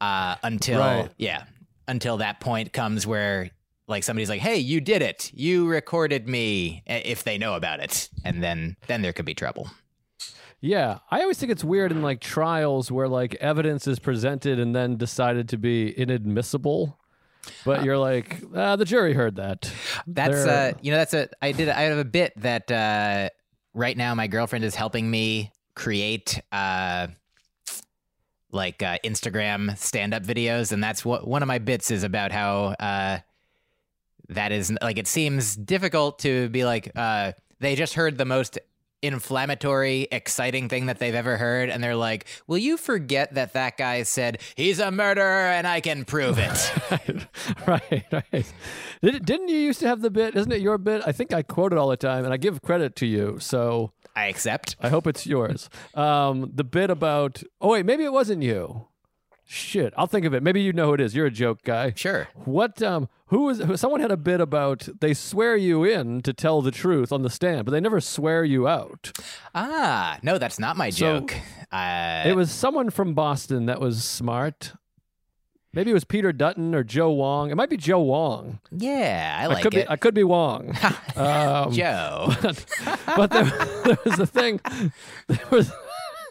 Uh, 0.00 0.36
until 0.42 0.80
Right. 0.80 1.10
yeah, 1.18 1.44
until 1.88 2.18
that 2.18 2.38
point 2.40 2.72
comes 2.72 3.06
where 3.06 3.50
like 3.86 4.04
somebody's 4.04 4.28
like, 4.30 4.40
"Hey, 4.40 4.58
you 4.58 4.80
did 4.80 5.02
it. 5.02 5.30
You 5.34 5.66
recorded 5.66 6.28
me." 6.28 6.82
If 6.86 7.24
they 7.24 7.38
know 7.38 7.54
about 7.54 7.80
it, 7.80 8.08
and 8.24 8.42
then 8.42 8.76
then 8.86 9.02
there 9.02 9.12
could 9.12 9.26
be 9.26 9.34
trouble. 9.34 9.70
Yeah, 10.60 11.00
I 11.10 11.20
always 11.20 11.38
think 11.38 11.52
it's 11.52 11.62
weird 11.62 11.92
in 11.92 12.00
like 12.00 12.20
trials 12.20 12.90
where 12.90 13.06
like 13.06 13.34
evidence 13.34 13.86
is 13.86 13.98
presented 13.98 14.58
and 14.58 14.74
then 14.74 14.96
decided 14.96 15.50
to 15.50 15.58
be 15.58 15.96
inadmissible. 15.98 16.98
But 17.66 17.84
you're 17.84 17.98
like, 17.98 18.42
ah, 18.56 18.76
the 18.76 18.86
jury 18.86 19.12
heard 19.12 19.36
that. 19.36 19.70
That's 20.06 20.46
uh, 20.46 20.72
you 20.80 20.90
know, 20.90 20.96
that's 20.96 21.12
a 21.12 21.28
I 21.42 21.52
did 21.52 21.68
I 21.68 21.82
have 21.82 21.98
a 21.98 22.04
bit 22.04 22.32
that 22.36 22.70
uh, 22.70 23.28
right 23.74 23.94
now 23.94 24.14
my 24.14 24.26
girlfriend 24.26 24.64
is 24.64 24.74
helping 24.74 25.10
me 25.10 25.52
create 25.74 26.40
uh, 26.50 27.08
like 28.50 28.82
uh, 28.82 28.96
Instagram 29.04 29.76
stand 29.76 30.14
up 30.14 30.22
videos, 30.22 30.72
and 30.72 30.82
that's 30.82 31.04
what 31.04 31.28
one 31.28 31.42
of 31.42 31.46
my 31.46 31.58
bits 31.58 31.90
is 31.90 32.04
about 32.04 32.32
how 32.32 32.74
uh, 32.80 33.18
that 34.28 34.52
is 34.52 34.72
like 34.82 34.98
it 34.98 35.06
seems 35.06 35.56
difficult 35.56 36.18
to 36.20 36.48
be 36.50 36.64
like 36.64 36.90
uh, 36.96 37.32
they 37.60 37.74
just 37.74 37.94
heard 37.94 38.18
the 38.18 38.24
most 38.24 38.58
inflammatory 39.02 40.08
exciting 40.10 40.68
thing 40.70 40.86
that 40.86 40.98
they've 40.98 41.14
ever 41.14 41.36
heard 41.36 41.68
and 41.68 41.84
they're 41.84 41.94
like 41.94 42.24
will 42.46 42.56
you 42.56 42.78
forget 42.78 43.34
that 43.34 43.52
that 43.52 43.76
guy 43.76 44.02
said 44.02 44.40
he's 44.54 44.78
a 44.78 44.90
murderer 44.90 45.50
and 45.50 45.66
i 45.66 45.78
can 45.78 46.06
prove 46.06 46.38
it 46.38 46.72
right, 47.66 48.04
right. 48.12 48.52
Did, 49.02 49.24
didn't 49.24 49.48
you 49.48 49.58
used 49.58 49.80
to 49.80 49.88
have 49.88 50.00
the 50.00 50.10
bit? 50.10 50.34
Isn't 50.34 50.52
it 50.52 50.60
your 50.60 50.78
bit? 50.78 51.02
I 51.06 51.12
think 51.12 51.32
I 51.32 51.42
quote 51.42 51.72
it 51.72 51.78
all 51.78 51.88
the 51.88 51.96
time, 51.96 52.24
and 52.24 52.32
I 52.32 52.36
give 52.36 52.62
credit 52.62 52.96
to 52.96 53.06
you. 53.06 53.38
So 53.40 53.92
i 54.16 54.26
accept 54.26 54.76
I 54.80 54.88
hope 54.88 55.06
it's 55.06 55.26
yours. 55.26 55.68
Um, 55.94 56.50
the 56.54 56.64
bit 56.64 56.90
about 56.90 57.42
oh 57.60 57.70
wait, 57.70 57.84
maybe 57.84 58.04
it 58.04 58.12
wasn't 58.12 58.42
you. 58.42 58.86
Shit, 59.46 59.92
I'll 59.96 60.06
think 60.06 60.24
of 60.24 60.32
it. 60.32 60.42
Maybe 60.42 60.62
you 60.62 60.72
know 60.72 60.86
who 60.86 60.94
it 60.94 61.00
is. 61.00 61.14
You're 61.14 61.26
a 61.26 61.30
joke 61.30 61.62
guy. 61.64 61.92
sure 61.96 62.28
What 62.44 62.82
um 62.82 63.08
who 63.26 63.52
who, 63.54 63.76
someone 63.76 64.00
had 64.00 64.10
a 64.10 64.16
bit 64.16 64.40
about 64.40 64.88
they 65.00 65.12
swear 65.12 65.54
you 65.56 65.84
in 65.84 66.22
to 66.22 66.32
tell 66.32 66.62
the 66.62 66.70
truth 66.70 67.12
on 67.12 67.22
the 67.22 67.30
stand, 67.30 67.64
but 67.66 67.72
they 67.72 67.80
never 67.80 68.00
swear 68.00 68.42
you 68.44 68.66
out. 68.66 69.12
Ah, 69.54 70.18
no, 70.22 70.38
that's 70.38 70.58
not 70.58 70.76
my 70.76 70.88
So, 70.90 71.20
joke. 71.20 71.34
Uh, 71.70 72.22
It 72.26 72.36
was 72.36 72.50
someone 72.50 72.88
from 72.90 73.12
Boston 73.14 73.66
that 73.66 73.80
was 73.80 74.02
smart. 74.04 74.72
Maybe 75.74 75.90
it 75.90 75.94
was 75.94 76.04
Peter 76.04 76.32
Dutton 76.32 76.72
or 76.72 76.84
Joe 76.84 77.10
Wong. 77.10 77.50
It 77.50 77.56
might 77.56 77.68
be 77.68 77.76
Joe 77.76 78.00
Wong. 78.00 78.60
yeah, 78.70 79.38
I 79.40 79.44
I 79.44 79.46
like 79.48 79.62
could 79.64 79.74
it. 79.74 79.86
be 79.86 79.90
I 79.92 79.96
could 79.96 80.14
be 80.14 80.22
Wong. 80.24 80.74
um, 81.16 81.72
Joe. 81.72 82.32
but, 82.40 82.64
but 83.16 83.30
there, 83.32 83.44
there 83.84 83.98
was 84.04 84.20
a 84.20 84.26
thing. 84.26 84.60
There 85.28 85.40
was. 85.50 85.72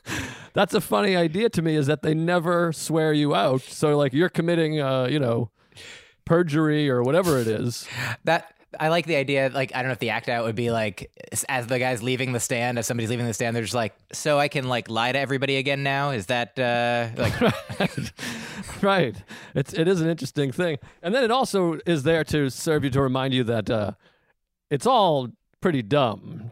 That's 0.53 0.74
a 0.74 0.81
funny 0.81 1.15
idea 1.15 1.50
to 1.50 1.62
me. 1.62 1.75
Is 1.75 1.88
that 1.88 2.03
they 2.03 2.13
never 2.13 2.72
swear 2.74 3.13
you 3.13 3.36
out. 3.36 3.62
So 3.62 3.98
like 3.98 4.13
you're 4.13 4.29
committing, 4.29 4.79
uh, 4.79 5.05
you 5.05 5.19
know, 5.19 5.50
perjury 6.25 6.89
or 6.89 7.03
whatever 7.03 7.39
it 7.39 7.48
is. 7.48 7.88
that 8.24 8.53
I 8.79 8.89
like 8.89 9.05
the 9.05 9.15
idea. 9.15 9.51
Like, 9.53 9.75
I 9.75 9.79
don't 9.79 9.89
know 9.89 9.93
if 9.93 10.00
the 10.00 10.10
act 10.12 10.29
out 10.29 10.45
would 10.45 10.55
be 10.55 10.72
like, 10.72 11.12
as 11.48 11.67
the 11.67 11.79
guy's 11.79 12.01
leaving 12.01 12.33
the 12.33 12.39
stand, 12.39 12.79
as 12.79 12.88
somebody's 12.88 13.10
leaving 13.10 13.25
the 13.25 13.33
stand, 13.33 13.55
they're 13.55 13.63
just 13.63 13.75
like, 13.75 13.93
so 14.12 14.39
I 14.39 14.48
can 14.48 14.67
like 14.67 14.89
lie 14.89 15.12
to 15.12 15.19
everybody 15.19 15.57
again 15.57 15.83
now. 15.83 16.12
Is 16.12 16.27
that 16.27 16.57
uh 16.57 17.10
like? 17.17 17.33
right. 18.81 19.15
It's 19.55 19.74
it 19.74 19.88
is 19.88 20.01
an 20.01 20.10
interesting 20.10 20.51
thing, 20.51 20.79
and 21.01 21.13
then 21.13 21.24
it 21.24 21.31
also 21.31 21.79
is 21.86 22.03
there 22.03 22.24
to 22.25 22.50
serve 22.50 22.83
you 22.83 22.89
to 22.91 23.01
remind 23.01 23.33
you 23.33 23.43
that 23.45 23.69
uh, 23.69 23.91
it's 24.69 24.88
all 24.88 25.29
pretty 25.62 25.81
dumb. 25.81 26.51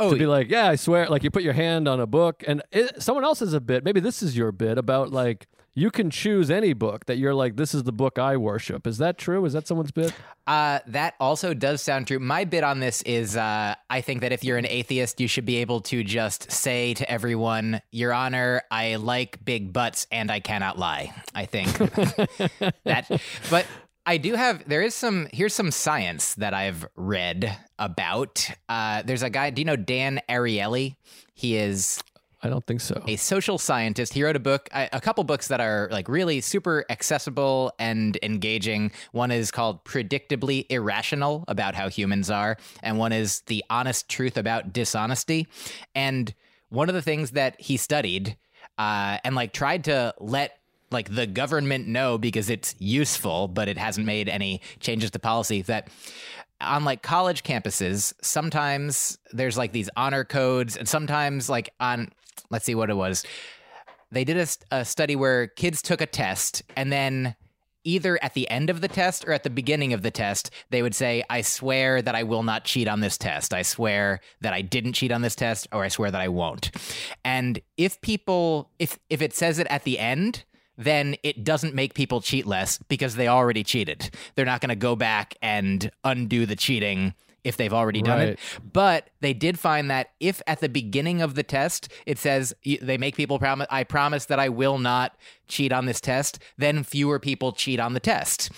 Oh, 0.00 0.10
to 0.10 0.16
be 0.16 0.26
like, 0.26 0.50
yeah, 0.50 0.68
I 0.68 0.76
swear, 0.76 1.08
like 1.08 1.22
you 1.22 1.30
put 1.30 1.42
your 1.42 1.52
hand 1.52 1.86
on 1.86 2.00
a 2.00 2.06
book, 2.06 2.42
and 2.46 2.62
it, 2.72 3.02
someone 3.02 3.24
else 3.24 3.40
has 3.40 3.52
a 3.52 3.60
bit. 3.60 3.84
Maybe 3.84 4.00
this 4.00 4.22
is 4.22 4.36
your 4.36 4.50
bit 4.50 4.78
about 4.78 5.12
like 5.12 5.46
you 5.74 5.90
can 5.90 6.10
choose 6.10 6.50
any 6.50 6.72
book 6.72 7.06
that 7.06 7.16
you're 7.18 7.34
like, 7.34 7.56
this 7.56 7.74
is 7.74 7.84
the 7.84 7.92
book 7.92 8.18
I 8.18 8.36
worship. 8.36 8.86
Is 8.86 8.98
that 8.98 9.18
true? 9.18 9.44
Is 9.44 9.52
that 9.52 9.68
someone's 9.68 9.92
bit? 9.92 10.12
Uh, 10.46 10.80
that 10.88 11.14
also 11.20 11.54
does 11.54 11.80
sound 11.80 12.08
true. 12.08 12.18
My 12.18 12.44
bit 12.44 12.64
on 12.64 12.80
this 12.80 13.02
is 13.02 13.36
uh, 13.36 13.74
I 13.88 14.00
think 14.00 14.22
that 14.22 14.32
if 14.32 14.42
you're 14.42 14.58
an 14.58 14.66
atheist, 14.66 15.20
you 15.20 15.28
should 15.28 15.44
be 15.46 15.56
able 15.58 15.80
to 15.82 16.02
just 16.02 16.50
say 16.50 16.94
to 16.94 17.08
everyone, 17.10 17.80
Your 17.92 18.12
Honor, 18.12 18.62
I 18.70 18.96
like 18.96 19.44
big 19.44 19.72
butts 19.72 20.06
and 20.10 20.30
I 20.30 20.40
cannot 20.40 20.78
lie. 20.78 21.14
I 21.34 21.46
think 21.46 21.72
that, 22.84 23.20
but 23.48 23.66
I 24.06 24.16
do 24.16 24.34
have, 24.34 24.68
there 24.68 24.82
is 24.82 24.94
some, 24.94 25.28
here's 25.32 25.54
some 25.54 25.70
science 25.70 26.34
that 26.36 26.54
I've 26.54 26.86
read 26.96 27.56
about. 27.78 28.48
Uh, 28.68 29.02
there's 29.02 29.22
a 29.22 29.30
guy, 29.30 29.50
do 29.50 29.60
you 29.60 29.66
know 29.66 29.76
Dan 29.76 30.20
Ariely? 30.28 30.96
He 31.34 31.56
is 31.56 32.02
I 32.42 32.48
don't 32.48 32.66
think 32.66 32.80
so. 32.80 33.02
a 33.06 33.16
social 33.16 33.58
scientist. 33.58 34.14
He 34.14 34.22
wrote 34.24 34.36
a 34.36 34.40
book, 34.40 34.68
a 34.72 34.88
a 34.94 35.00
couple 35.00 35.22
books 35.24 35.48
that 35.48 35.60
are 35.60 35.88
like 35.90 36.08
really 36.08 36.40
super 36.40 36.86
accessible 36.88 37.72
and 37.78 38.18
engaging. 38.22 38.92
One 39.12 39.30
is 39.30 39.50
called 39.50 39.84
Predictably 39.84 40.64
Irrational 40.70 41.44
about 41.48 41.74
how 41.74 41.88
humans 41.88 42.30
are, 42.30 42.56
and 42.82 42.98
one 42.98 43.12
is 43.12 43.42
The 43.42 43.62
Honest 43.68 44.08
Truth 44.08 44.38
about 44.38 44.72
Dishonesty. 44.72 45.48
And 45.94 46.34
one 46.70 46.88
of 46.88 46.94
the 46.94 47.02
things 47.02 47.32
that 47.32 47.60
he 47.60 47.76
studied 47.76 48.36
uh, 48.78 49.18
and 49.24 49.34
like 49.34 49.52
tried 49.52 49.84
to 49.84 50.14
let 50.18 50.59
like 50.90 51.14
the 51.14 51.26
government 51.26 51.86
know 51.86 52.18
because 52.18 52.50
it's 52.50 52.74
useful, 52.78 53.48
but 53.48 53.68
it 53.68 53.78
hasn't 53.78 54.06
made 54.06 54.28
any 54.28 54.60
changes 54.80 55.10
to 55.12 55.18
policy 55.18 55.62
that 55.62 55.88
on 56.60 56.84
like 56.84 57.02
college 57.02 57.42
campuses, 57.42 58.12
sometimes 58.20 59.18
there's 59.32 59.56
like 59.56 59.72
these 59.72 59.88
honor 59.96 60.24
codes, 60.24 60.76
and 60.76 60.88
sometimes 60.88 61.48
like 61.48 61.70
on 61.80 62.10
let's 62.50 62.64
see 62.64 62.74
what 62.74 62.90
it 62.90 62.96
was. 62.96 63.24
They 64.12 64.24
did 64.24 64.36
a, 64.36 64.76
a 64.76 64.84
study 64.84 65.14
where 65.14 65.46
kids 65.46 65.82
took 65.82 66.00
a 66.00 66.06
test 66.06 66.62
and 66.76 66.90
then 66.90 67.36
either 67.84 68.22
at 68.22 68.34
the 68.34 68.48
end 68.50 68.70
of 68.70 68.80
the 68.80 68.88
test 68.88 69.24
or 69.26 69.32
at 69.32 69.42
the 69.42 69.50
beginning 69.50 69.92
of 69.92 70.02
the 70.02 70.10
test, 70.10 70.50
they 70.70 70.82
would 70.82 70.94
say, 70.94 71.22
I 71.30 71.40
swear 71.40 72.02
that 72.02 72.14
I 72.14 72.24
will 72.24 72.42
not 72.42 72.64
cheat 72.64 72.88
on 72.88 73.00
this 73.00 73.16
test. 73.16 73.54
I 73.54 73.62
swear 73.62 74.20
that 74.40 74.52
I 74.52 74.62
didn't 74.62 74.92
cheat 74.92 75.12
on 75.12 75.22
this 75.22 75.34
test, 75.34 75.66
or 75.72 75.82
I 75.82 75.88
swear 75.88 76.10
that 76.10 76.20
I 76.20 76.28
won't. 76.28 76.70
And 77.24 77.60
if 77.76 78.00
people, 78.00 78.70
if, 78.78 78.98
if 79.08 79.22
it 79.22 79.32
says 79.32 79.58
it 79.58 79.66
at 79.68 79.84
the 79.84 79.98
end, 79.98 80.44
then 80.80 81.14
it 81.22 81.44
doesn't 81.44 81.74
make 81.74 81.92
people 81.92 82.22
cheat 82.22 82.46
less 82.46 82.78
because 82.88 83.14
they 83.14 83.28
already 83.28 83.62
cheated. 83.62 84.10
They're 84.34 84.46
not 84.46 84.62
going 84.62 84.70
to 84.70 84.76
go 84.76 84.96
back 84.96 85.36
and 85.42 85.90
undo 86.02 86.46
the 86.46 86.56
cheating 86.56 87.14
if 87.44 87.56
they've 87.56 87.72
already 87.72 88.02
done 88.02 88.20
it. 88.20 88.38
But 88.72 89.10
they 89.20 89.32
did 89.32 89.58
find 89.58 89.90
that 89.90 90.10
if 90.20 90.42
at 90.46 90.60
the 90.60 90.68
beginning 90.68 91.22
of 91.22 91.34
the 91.34 91.42
test 91.42 91.90
it 92.06 92.18
says 92.18 92.54
they 92.64 92.98
make 92.98 93.16
people 93.16 93.38
promise, 93.38 93.66
I 93.70 93.84
promise 93.84 94.26
that 94.26 94.38
I 94.38 94.48
will 94.48 94.78
not 94.78 95.16
cheat 95.48 95.72
on 95.72 95.86
this 95.86 96.00
test, 96.00 96.38
then 96.58 96.82
fewer 96.84 97.18
people 97.18 97.52
cheat 97.52 97.80
on 97.80 97.92
the 97.92 98.00
test 98.00 98.50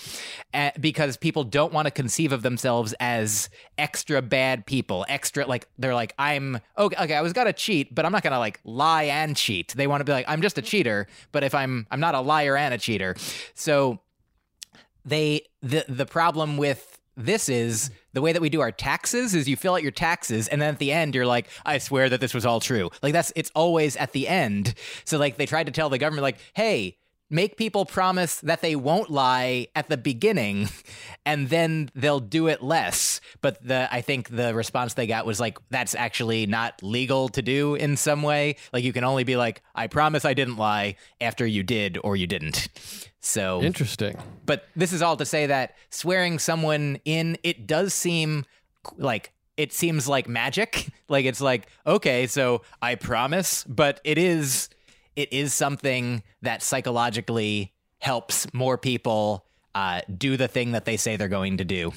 uh, 0.52 0.70
because 0.78 1.16
people 1.16 1.44
don't 1.44 1.72
want 1.72 1.86
to 1.86 1.90
conceive 1.90 2.32
of 2.32 2.42
themselves 2.42 2.94
as 3.00 3.48
extra 3.78 4.20
bad 4.22 4.66
people. 4.66 5.06
Extra 5.08 5.46
like 5.46 5.68
they're 5.78 5.94
like 5.94 6.14
I'm 6.18 6.60
okay. 6.78 6.96
Okay, 7.02 7.14
I 7.14 7.22
was 7.22 7.32
gonna 7.32 7.52
cheat, 7.52 7.94
but 7.94 8.04
I'm 8.04 8.12
not 8.12 8.22
gonna 8.22 8.38
like 8.38 8.60
lie 8.64 9.04
and 9.04 9.36
cheat. 9.36 9.74
They 9.74 9.86
want 9.86 10.00
to 10.00 10.04
be 10.04 10.12
like 10.12 10.26
I'm 10.28 10.42
just 10.42 10.58
a 10.58 10.62
cheater, 10.62 11.06
but 11.32 11.42
if 11.44 11.54
I'm 11.54 11.86
I'm 11.90 12.00
not 12.00 12.14
a 12.14 12.20
liar 12.20 12.56
and 12.56 12.74
a 12.74 12.78
cheater. 12.78 13.16
So 13.54 14.00
they 15.04 15.42
the 15.62 15.84
the 15.88 16.06
problem 16.06 16.56
with 16.56 16.91
this 17.16 17.48
is 17.48 17.90
the 18.14 18.22
way 18.22 18.32
that 18.32 18.42
we 18.42 18.48
do 18.48 18.60
our 18.60 18.72
taxes 18.72 19.34
is 19.34 19.48
you 19.48 19.56
fill 19.56 19.74
out 19.74 19.82
your 19.82 19.92
taxes 19.92 20.48
and 20.48 20.60
then 20.60 20.74
at 20.74 20.78
the 20.78 20.92
end 20.92 21.14
you're 21.14 21.26
like 21.26 21.48
i 21.66 21.78
swear 21.78 22.08
that 22.08 22.20
this 22.20 22.34
was 22.34 22.46
all 22.46 22.60
true. 22.60 22.90
Like 23.02 23.12
that's 23.12 23.32
it's 23.36 23.50
always 23.54 23.96
at 23.96 24.12
the 24.12 24.28
end. 24.28 24.74
So 25.04 25.18
like 25.18 25.36
they 25.36 25.46
tried 25.46 25.66
to 25.66 25.72
tell 25.72 25.90
the 25.90 25.98
government 25.98 26.22
like 26.22 26.38
hey 26.54 26.96
make 27.32 27.56
people 27.56 27.84
promise 27.84 28.40
that 28.40 28.60
they 28.60 28.76
won't 28.76 29.10
lie 29.10 29.66
at 29.74 29.88
the 29.88 29.96
beginning 29.96 30.68
and 31.26 31.48
then 31.48 31.90
they'll 31.94 32.20
do 32.20 32.46
it 32.46 32.62
less 32.62 33.20
but 33.40 33.62
the 33.66 33.88
i 33.92 34.00
think 34.00 34.28
the 34.28 34.54
response 34.54 34.94
they 34.94 35.06
got 35.06 35.26
was 35.26 35.40
like 35.40 35.58
that's 35.70 35.94
actually 35.94 36.46
not 36.46 36.80
legal 36.82 37.28
to 37.28 37.42
do 37.42 37.74
in 37.74 37.96
some 37.96 38.22
way 38.22 38.56
like 38.72 38.84
you 38.84 38.92
can 38.92 39.04
only 39.04 39.24
be 39.24 39.36
like 39.36 39.62
i 39.74 39.86
promise 39.86 40.24
i 40.24 40.34
didn't 40.34 40.56
lie 40.56 40.94
after 41.20 41.46
you 41.46 41.62
did 41.62 41.98
or 42.04 42.16
you 42.16 42.26
didn't 42.26 42.68
so 43.20 43.62
Interesting. 43.62 44.18
but 44.44 44.64
this 44.74 44.92
is 44.92 45.00
all 45.00 45.16
to 45.16 45.24
say 45.24 45.46
that 45.46 45.76
swearing 45.90 46.40
someone 46.40 46.98
in, 47.04 47.38
it 47.44 47.68
does 47.68 47.94
seem 47.94 48.44
like 48.96 49.32
it 49.56 49.72
seems 49.72 50.08
like 50.08 50.28
magic. 50.28 50.88
Like 51.08 51.26
it's 51.26 51.42
like, 51.42 51.66
okay, 51.86 52.26
so 52.26 52.62
I 52.80 52.94
promise, 52.94 53.64
but 53.64 54.00
it 54.02 54.16
is 54.16 54.70
it 55.16 55.32
is 55.32 55.52
something 55.54 56.22
that 56.42 56.62
psychologically 56.62 57.72
helps 57.98 58.52
more 58.52 58.76
people 58.78 59.46
uh, 59.74 60.00
do 60.18 60.36
the 60.36 60.48
thing 60.48 60.72
that 60.72 60.84
they 60.84 60.96
say 60.96 61.16
they're 61.16 61.28
going 61.28 61.56
to 61.58 61.64
do. 61.64 61.92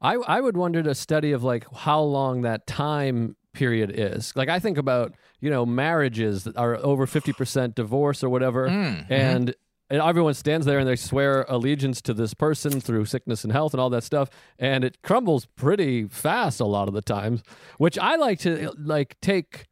I 0.00 0.14
I 0.14 0.40
would 0.40 0.56
wonder 0.56 0.80
a 0.80 0.94
study 0.94 1.32
of 1.32 1.42
like 1.42 1.66
how 1.74 2.00
long 2.00 2.42
that 2.42 2.66
time 2.66 3.36
period 3.54 3.90
is. 3.94 4.32
Like 4.36 4.48
I 4.48 4.58
think 4.58 4.76
about 4.78 5.14
you 5.40 5.50
know 5.50 5.64
marriages 5.64 6.44
that 6.44 6.56
are 6.56 6.76
over 6.76 7.06
fifty 7.06 7.32
percent 7.32 7.74
divorce 7.74 8.22
or 8.22 8.28
whatever, 8.28 8.66
and. 9.08 9.54
And 9.88 10.02
everyone 10.02 10.34
stands 10.34 10.66
there 10.66 10.80
and 10.80 10.88
they 10.88 10.96
swear 10.96 11.46
allegiance 11.48 12.02
to 12.02 12.12
this 12.12 12.34
person 12.34 12.80
through 12.80 13.04
sickness 13.04 13.44
and 13.44 13.52
health 13.52 13.72
and 13.72 13.80
all 13.80 13.88
that 13.90 14.02
stuff, 14.02 14.28
and 14.58 14.82
it 14.82 15.00
crumbles 15.00 15.46
pretty 15.46 16.08
fast 16.08 16.58
a 16.58 16.64
lot 16.64 16.88
of 16.88 16.94
the 16.94 17.02
times. 17.02 17.44
Which 17.78 17.96
I 17.96 18.16
like 18.16 18.40
to 18.40 18.72
like 18.76 19.14
take. 19.20 19.66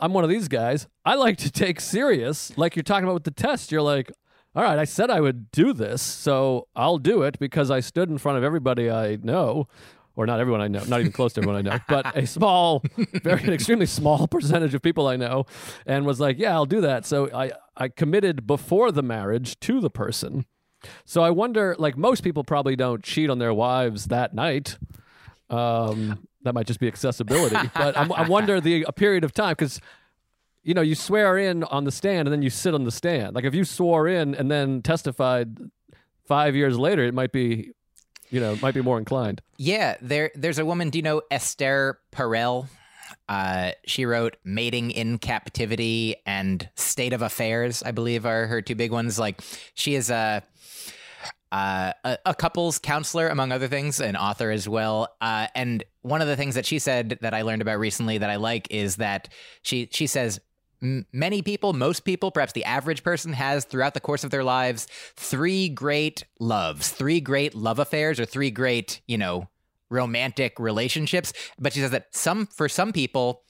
I'm 0.00 0.12
one 0.12 0.24
of 0.24 0.30
these 0.30 0.48
guys. 0.48 0.86
I 1.04 1.14
like 1.14 1.38
to 1.38 1.50
take 1.50 1.80
serious, 1.80 2.56
like 2.56 2.76
you're 2.76 2.82
talking 2.82 3.04
about 3.04 3.14
with 3.14 3.24
the 3.24 3.30
test. 3.30 3.72
You're 3.72 3.82
like, 3.82 4.10
all 4.54 4.62
right, 4.62 4.78
I 4.78 4.84
said 4.84 5.10
I 5.10 5.20
would 5.20 5.50
do 5.52 5.72
this, 5.72 6.02
so 6.02 6.66
I'll 6.74 6.98
do 6.98 7.22
it 7.22 7.38
because 7.38 7.70
I 7.70 7.80
stood 7.80 8.08
in 8.10 8.18
front 8.18 8.38
of 8.38 8.44
everybody 8.44 8.90
I 8.90 9.16
know, 9.16 9.68
or 10.16 10.26
not 10.26 10.40
everyone 10.40 10.60
I 10.60 10.68
know, 10.68 10.82
not 10.84 11.00
even 11.00 11.12
close 11.12 11.32
to 11.34 11.40
everyone 11.40 11.58
I 11.58 11.62
know, 11.70 11.78
but 11.88 12.16
a 12.16 12.26
small, 12.38 12.82
very 13.22 13.44
an 13.44 13.52
extremely 13.52 13.86
small 13.86 14.26
percentage 14.26 14.74
of 14.74 14.82
people 14.82 15.06
I 15.06 15.16
know, 15.16 15.46
and 15.86 16.04
was 16.04 16.20
like, 16.20 16.38
yeah, 16.38 16.52
I'll 16.52 16.66
do 16.66 16.80
that. 16.80 17.06
So 17.06 17.30
I 17.32 17.52
I 17.76 17.88
committed 17.88 18.46
before 18.46 18.90
the 18.92 19.02
marriage 19.02 19.58
to 19.60 19.80
the 19.80 19.90
person. 19.90 20.46
So 21.04 21.22
I 21.22 21.30
wonder, 21.30 21.76
like 21.78 21.96
most 21.96 22.22
people 22.22 22.42
probably 22.42 22.74
don't 22.74 23.02
cheat 23.04 23.30
on 23.30 23.38
their 23.38 23.54
wives 23.54 24.06
that 24.06 24.34
night. 24.34 24.78
Um, 25.48 26.26
that 26.42 26.54
might 26.54 26.66
just 26.66 26.80
be 26.80 26.88
accessibility, 26.88 27.56
but 27.74 27.96
I'm, 27.96 28.12
I 28.12 28.28
wonder 28.28 28.60
the 28.60 28.84
a 28.88 28.92
period 28.92 29.24
of 29.24 29.32
time 29.32 29.52
because 29.52 29.80
you 30.62 30.74
know, 30.74 30.82
you 30.82 30.94
swear 30.94 31.38
in 31.38 31.64
on 31.64 31.84
the 31.84 31.92
stand 31.92 32.28
and 32.28 32.32
then 32.32 32.42
you 32.42 32.50
sit 32.50 32.74
on 32.74 32.84
the 32.84 32.90
stand. 32.90 33.34
Like 33.34 33.44
if 33.44 33.54
you 33.54 33.64
swore 33.64 34.06
in 34.06 34.34
and 34.34 34.50
then 34.50 34.82
testified 34.82 35.56
five 36.26 36.54
years 36.54 36.78
later, 36.78 37.04
it 37.04 37.14
might 37.14 37.32
be, 37.32 37.70
you 38.30 38.40
know, 38.40 38.56
might 38.60 38.74
be 38.74 38.82
more 38.82 38.98
inclined. 38.98 39.40
Yeah, 39.56 39.96
there 40.00 40.30
there's 40.34 40.58
a 40.58 40.64
woman, 40.64 40.90
do 40.90 40.98
you 40.98 41.02
know 41.02 41.22
Esther 41.30 41.98
Perel? 42.12 42.68
Uh, 43.28 43.72
she 43.86 44.04
wrote 44.04 44.36
Mating 44.44 44.90
in 44.90 45.18
Captivity 45.18 46.16
and 46.26 46.68
State 46.76 47.12
of 47.12 47.22
Affairs, 47.22 47.82
I 47.82 47.90
believe 47.90 48.26
are 48.26 48.46
her 48.46 48.62
two 48.62 48.74
big 48.74 48.92
ones. 48.92 49.18
Like 49.18 49.40
she 49.74 49.94
is 49.94 50.10
a 50.10 50.42
uh, 51.52 51.92
a, 52.04 52.18
a 52.26 52.34
couples 52.34 52.78
counselor, 52.78 53.28
among 53.28 53.52
other 53.52 53.68
things, 53.68 54.00
an 54.00 54.16
author 54.16 54.50
as 54.50 54.68
well. 54.68 55.08
Uh, 55.20 55.48
and 55.54 55.84
one 56.02 56.22
of 56.22 56.28
the 56.28 56.36
things 56.36 56.54
that 56.54 56.66
she 56.66 56.78
said 56.78 57.18
that 57.22 57.34
I 57.34 57.42
learned 57.42 57.62
about 57.62 57.78
recently 57.78 58.18
that 58.18 58.30
I 58.30 58.36
like 58.36 58.68
is 58.70 58.96
that 58.96 59.28
she 59.62 59.88
she 59.92 60.06
says 60.06 60.40
many 60.80 61.42
people, 61.42 61.72
most 61.72 62.04
people, 62.04 62.30
perhaps 62.30 62.52
the 62.52 62.64
average 62.64 63.02
person 63.02 63.32
has 63.32 63.64
throughout 63.64 63.94
the 63.94 64.00
course 64.00 64.24
of 64.24 64.30
their 64.30 64.44
lives 64.44 64.86
three 65.16 65.68
great 65.68 66.24
loves, 66.38 66.90
three 66.90 67.20
great 67.20 67.54
love 67.54 67.78
affairs, 67.78 68.20
or 68.20 68.24
three 68.24 68.50
great 68.50 69.00
you 69.06 69.18
know 69.18 69.48
romantic 69.90 70.58
relationships. 70.58 71.32
But 71.58 71.72
she 71.72 71.80
says 71.80 71.90
that 71.90 72.14
some 72.14 72.46
for 72.46 72.68
some 72.68 72.92
people 72.92 73.42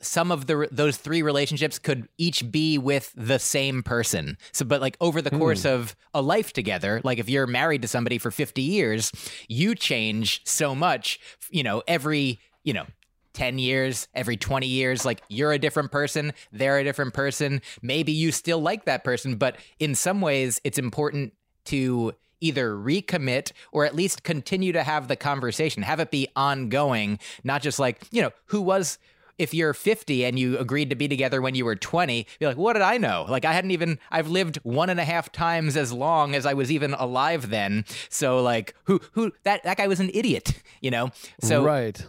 some 0.00 0.30
of 0.30 0.46
the 0.46 0.68
those 0.70 0.96
three 0.96 1.22
relationships 1.22 1.78
could 1.78 2.08
each 2.18 2.50
be 2.50 2.78
with 2.78 3.12
the 3.16 3.38
same 3.38 3.82
person. 3.82 4.36
So 4.52 4.64
but 4.64 4.80
like 4.80 4.96
over 5.00 5.20
the 5.20 5.30
course 5.30 5.62
hmm. 5.62 5.68
of 5.68 5.96
a 6.14 6.22
life 6.22 6.52
together, 6.52 7.00
like 7.04 7.18
if 7.18 7.28
you're 7.28 7.46
married 7.46 7.82
to 7.82 7.88
somebody 7.88 8.18
for 8.18 8.30
50 8.30 8.62
years, 8.62 9.12
you 9.48 9.74
change 9.74 10.42
so 10.44 10.74
much, 10.74 11.18
you 11.50 11.62
know, 11.62 11.82
every, 11.86 12.38
you 12.64 12.72
know, 12.72 12.86
10 13.34 13.58
years, 13.58 14.08
every 14.14 14.36
20 14.36 14.66
years, 14.66 15.04
like 15.04 15.22
you're 15.28 15.52
a 15.52 15.58
different 15.58 15.92
person, 15.92 16.32
they're 16.52 16.78
a 16.78 16.84
different 16.84 17.14
person. 17.14 17.62
Maybe 17.82 18.12
you 18.12 18.32
still 18.32 18.60
like 18.60 18.84
that 18.86 19.04
person, 19.04 19.36
but 19.36 19.56
in 19.78 19.94
some 19.94 20.20
ways 20.20 20.60
it's 20.64 20.78
important 20.78 21.34
to 21.66 22.14
either 22.40 22.70
recommit 22.74 23.52
or 23.72 23.84
at 23.84 23.94
least 23.94 24.22
continue 24.22 24.72
to 24.72 24.82
have 24.82 25.08
the 25.08 25.16
conversation, 25.16 25.82
have 25.82 26.00
it 26.00 26.10
be 26.10 26.28
ongoing, 26.36 27.18
not 27.44 27.62
just 27.62 27.78
like, 27.78 28.02
you 28.10 28.22
know, 28.22 28.30
who 28.46 28.60
was 28.60 28.98
if 29.38 29.54
you're 29.54 29.74
50 29.74 30.24
and 30.24 30.38
you 30.38 30.58
agreed 30.58 30.90
to 30.90 30.96
be 30.96 31.08
together 31.08 31.40
when 31.40 31.54
you 31.54 31.64
were 31.64 31.76
20, 31.76 32.26
be 32.38 32.46
like, 32.46 32.56
what 32.56 32.74
did 32.74 32.82
I 32.82 32.98
know? 32.98 33.26
Like, 33.28 33.44
I 33.44 33.52
hadn't 33.52 33.70
even, 33.70 33.98
I've 34.10 34.28
lived 34.28 34.56
one 34.62 34.90
and 34.90 35.00
a 35.00 35.04
half 35.04 35.32
times 35.32 35.76
as 35.76 35.92
long 35.92 36.34
as 36.34 36.46
I 36.46 36.54
was 36.54 36.70
even 36.70 36.94
alive 36.94 37.50
then. 37.50 37.84
So, 38.08 38.42
like, 38.42 38.74
who, 38.84 39.00
who, 39.12 39.32
that, 39.44 39.62
that 39.64 39.76
guy 39.76 39.86
was 39.86 40.00
an 40.00 40.10
idiot, 40.12 40.54
you 40.80 40.90
know? 40.90 41.10
So, 41.40 41.64
right. 41.64 42.04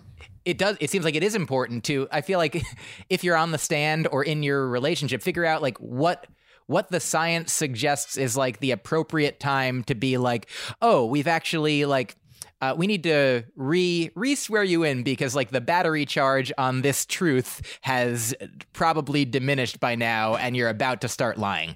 it 0.46 0.58
does 0.58 0.78
it 0.80 0.90
seems 0.90 1.06
like 1.06 1.16
it 1.16 1.24
is 1.24 1.36
important 1.36 1.84
to 1.84 2.08
i 2.12 2.22
feel 2.22 2.40
like 2.40 2.64
if 3.10 3.24
you're 3.24 3.36
on 3.36 3.52
the 3.52 3.58
stand 3.58 4.08
or 4.10 4.24
in 4.24 4.42
your 4.42 4.68
relationship 4.68 5.22
figure 5.22 5.46
out 5.46 5.62
like 5.62 5.78
what 5.80 6.28
what 6.70 6.92
the 6.92 7.00
science 7.00 7.52
suggests 7.52 8.16
is 8.16 8.38
like 8.38 8.60
the 8.60 8.70
appropriate 8.70 9.40
time 9.40 9.84
to 9.86 9.96
be 9.96 10.20
like, 10.20 10.48
oh, 10.84 11.04
we've 11.04 11.28
actually 11.28 11.84
like 11.86 12.16
uh, 12.62 12.74
we 12.78 12.88
need 12.88 13.04
to 13.04 13.44
re 13.56 14.12
re 14.16 14.36
swear 14.36 14.64
you 14.64 14.84
in 14.84 15.04
because 15.04 15.36
like 15.36 15.50
the 15.50 15.62
battery 15.62 16.06
charge 16.06 16.52
on 16.58 16.82
this 16.82 17.06
truth 17.06 17.62
has 17.82 18.34
probably 18.74 19.26
diminished 19.26 19.80
by 19.80 19.96
now, 19.96 20.36
and 20.36 20.56
you're 20.58 20.70
about 20.70 21.02
to 21.02 21.08
start 21.08 21.38
lying. 21.38 21.76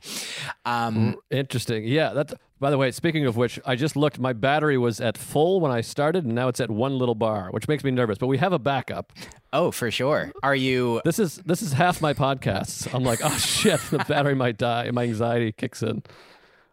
Um, 0.65 1.15
Interesting. 1.31 1.85
Yeah. 1.85 2.13
That's. 2.13 2.33
By 2.59 2.69
the 2.69 2.77
way, 2.77 2.91
speaking 2.91 3.25
of 3.25 3.35
which, 3.35 3.59
I 3.65 3.75
just 3.75 3.97
looked. 3.97 4.19
My 4.19 4.31
battery 4.31 4.77
was 4.77 5.01
at 5.01 5.17
full 5.17 5.59
when 5.59 5.71
I 5.73 5.81
started, 5.81 6.23
and 6.23 6.33
now 6.33 6.47
it's 6.47 6.61
at 6.61 6.71
one 6.71 6.97
little 6.97 7.15
bar, 7.15 7.49
which 7.51 7.67
makes 7.67 7.83
me 7.83 7.91
nervous. 7.91 8.17
But 8.17 8.27
we 8.27 8.37
have 8.37 8.53
a 8.53 8.59
backup. 8.59 9.11
oh, 9.51 9.69
for 9.71 9.91
sure. 9.91 10.31
Are 10.43 10.55
you? 10.55 11.01
This 11.03 11.19
is 11.19 11.37
this 11.45 11.61
is 11.61 11.73
half 11.73 12.01
my 12.01 12.13
podcasts. 12.13 12.93
I'm 12.93 13.03
like, 13.03 13.19
oh 13.21 13.29
shit, 13.37 13.81
the 13.91 13.97
battery 14.07 14.35
might 14.35 14.57
die. 14.57 14.89
My 14.91 15.03
anxiety 15.03 15.51
kicks 15.51 15.83
in. 15.83 16.03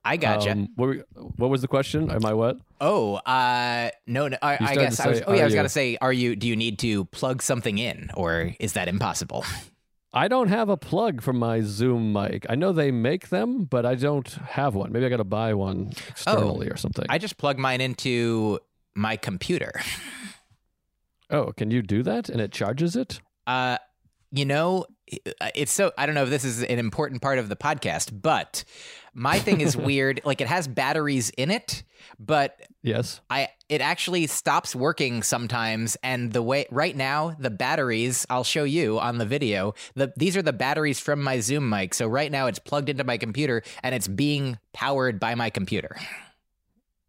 I 0.04 0.16
gotcha. 0.16 0.52
Um, 0.52 0.68
what, 0.76 0.86
were- 0.86 1.04
what 1.36 1.50
was 1.50 1.60
the 1.60 1.68
question? 1.68 2.10
Am 2.10 2.24
I 2.24 2.32
what? 2.32 2.58
Oh, 2.80 3.16
uh, 3.16 3.90
no, 4.06 4.28
no 4.28 4.36
I, 4.40 4.56
I 4.60 4.74
guess 4.74 4.98
I 4.98 5.08
was. 5.08 5.22
Oh, 5.26 5.34
yeah, 5.34 5.42
I 5.42 5.44
was 5.44 5.52
you? 5.52 5.58
gonna 5.58 5.68
say, 5.68 5.98
are 6.00 6.12
you? 6.12 6.36
Do 6.36 6.48
you 6.48 6.56
need 6.56 6.78
to 6.80 7.04
plug 7.06 7.42
something 7.42 7.78
in, 7.78 8.10
or 8.14 8.54
is 8.58 8.72
that 8.72 8.88
impossible? 8.88 9.44
I 10.12 10.26
don't 10.26 10.48
have 10.48 10.68
a 10.68 10.76
plug 10.76 11.22
for 11.22 11.32
my 11.32 11.60
Zoom 11.60 12.12
mic. 12.12 12.44
I 12.48 12.56
know 12.56 12.72
they 12.72 12.90
make 12.90 13.28
them, 13.28 13.64
but 13.64 13.86
I 13.86 13.94
don't 13.94 14.28
have 14.28 14.74
one. 14.74 14.90
Maybe 14.90 15.06
I 15.06 15.08
got 15.08 15.18
to 15.18 15.24
buy 15.24 15.54
one 15.54 15.92
externally 16.08 16.68
or 16.68 16.76
something. 16.76 17.06
I 17.08 17.18
just 17.18 17.36
plug 17.36 17.58
mine 17.58 17.80
into 17.80 18.58
my 18.96 19.16
computer. 19.16 19.80
oh, 21.30 21.52
can 21.52 21.70
you 21.70 21.82
do 21.82 22.02
that? 22.02 22.28
And 22.28 22.40
it 22.40 22.50
charges 22.50 22.96
it? 22.96 23.20
Uh, 23.46 23.78
you 24.32 24.44
know, 24.44 24.86
it's 25.54 25.72
so 25.72 25.92
I 25.96 26.06
don't 26.06 26.14
know 26.14 26.24
if 26.24 26.30
this 26.30 26.44
is 26.44 26.62
an 26.62 26.78
important 26.78 27.22
part 27.22 27.38
of 27.38 27.48
the 27.48 27.56
podcast, 27.56 28.20
but 28.20 28.64
my 29.14 29.38
thing 29.38 29.60
is 29.60 29.76
weird. 29.76 30.20
Like 30.24 30.40
it 30.40 30.48
has 30.48 30.68
batteries 30.68 31.30
in 31.30 31.50
it, 31.50 31.82
but 32.18 32.60
Yes. 32.82 33.20
I 33.28 33.48
it 33.68 33.80
actually 33.82 34.26
stops 34.26 34.74
working 34.74 35.22
sometimes 35.22 35.96
and 36.02 36.32
the 36.32 36.42
way 36.42 36.66
right 36.70 36.96
now 36.96 37.36
the 37.38 37.50
batteries 37.50 38.26
I'll 38.30 38.44
show 38.44 38.64
you 38.64 38.98
on 38.98 39.18
the 39.18 39.26
video 39.26 39.74
the 39.94 40.12
these 40.16 40.34
are 40.36 40.42
the 40.42 40.54
batteries 40.54 40.98
from 40.98 41.22
my 41.22 41.40
Zoom 41.40 41.68
mic 41.68 41.92
so 41.92 42.06
right 42.06 42.32
now 42.32 42.46
it's 42.46 42.58
plugged 42.58 42.88
into 42.88 43.04
my 43.04 43.18
computer 43.18 43.62
and 43.82 43.94
it's 43.94 44.08
being 44.08 44.58
powered 44.72 45.20
by 45.20 45.34
my 45.34 45.50
computer. 45.50 45.96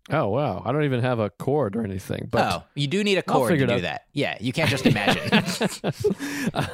Oh 0.09 0.29
wow. 0.29 0.63
I 0.65 0.71
don't 0.71 0.83
even 0.83 1.01
have 1.01 1.19
a 1.19 1.29
cord 1.29 1.75
or 1.75 1.83
anything. 1.83 2.27
But 2.31 2.53
oh, 2.53 2.63
you 2.73 2.87
do 2.87 3.03
need 3.03 3.17
a 3.17 3.21
cord 3.21 3.57
to 3.57 3.67
do 3.67 3.73
out. 3.73 3.81
that. 3.81 4.05
Yeah, 4.13 4.35
you 4.39 4.51
can't 4.51 4.69
just 4.69 4.85
imagine. 4.85 5.31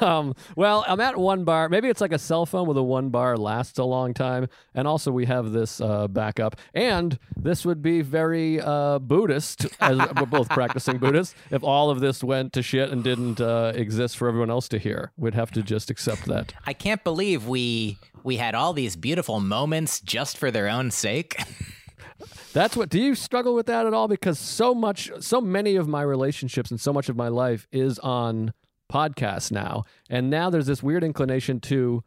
um, 0.00 0.34
well, 0.56 0.84
I'm 0.88 1.00
at 1.00 1.16
one 1.16 1.44
bar. 1.44 1.68
Maybe 1.68 1.88
it's 1.88 2.00
like 2.00 2.12
a 2.12 2.18
cell 2.18 2.46
phone 2.46 2.66
with 2.66 2.78
a 2.78 2.82
one 2.82 3.10
bar 3.10 3.36
lasts 3.36 3.78
a 3.78 3.84
long 3.84 4.14
time. 4.14 4.48
And 4.74 4.88
also, 4.88 5.12
we 5.12 5.26
have 5.26 5.52
this 5.52 5.80
uh, 5.80 6.08
backup. 6.08 6.56
And 6.72 7.18
this 7.36 7.66
would 7.66 7.82
be 7.82 8.00
very 8.00 8.60
uh, 8.60 8.98
Buddhist, 8.98 9.66
as 9.80 9.98
we're 10.16 10.26
both 10.26 10.48
practicing 10.48 10.96
Buddhists. 10.98 11.34
If 11.50 11.62
all 11.62 11.90
of 11.90 12.00
this 12.00 12.24
went 12.24 12.54
to 12.54 12.62
shit 12.62 12.90
and 12.90 13.04
didn't 13.04 13.40
uh, 13.40 13.72
exist 13.74 14.16
for 14.16 14.28
everyone 14.28 14.50
else 14.50 14.68
to 14.68 14.78
hear, 14.78 15.12
we'd 15.16 15.34
have 15.34 15.50
to 15.52 15.62
just 15.62 15.90
accept 15.90 16.24
that. 16.26 16.54
I 16.66 16.72
can't 16.72 17.04
believe 17.04 17.46
we 17.46 17.98
we 18.24 18.36
had 18.36 18.54
all 18.54 18.72
these 18.72 18.96
beautiful 18.96 19.38
moments 19.40 20.00
just 20.00 20.38
for 20.38 20.50
their 20.50 20.68
own 20.68 20.90
sake. 20.90 21.40
That's 22.52 22.76
what. 22.76 22.88
Do 22.88 23.00
you 23.00 23.14
struggle 23.14 23.54
with 23.54 23.66
that 23.66 23.86
at 23.86 23.94
all? 23.94 24.08
Because 24.08 24.38
so 24.38 24.74
much, 24.74 25.10
so 25.20 25.40
many 25.40 25.76
of 25.76 25.86
my 25.86 26.02
relationships 26.02 26.70
and 26.70 26.80
so 26.80 26.92
much 26.92 27.08
of 27.08 27.16
my 27.16 27.28
life 27.28 27.68
is 27.70 27.98
on 28.00 28.52
podcasts 28.92 29.52
now, 29.52 29.84
and 30.08 30.30
now 30.30 30.50
there's 30.50 30.66
this 30.66 30.82
weird 30.82 31.04
inclination 31.04 31.60
to, 31.60 32.02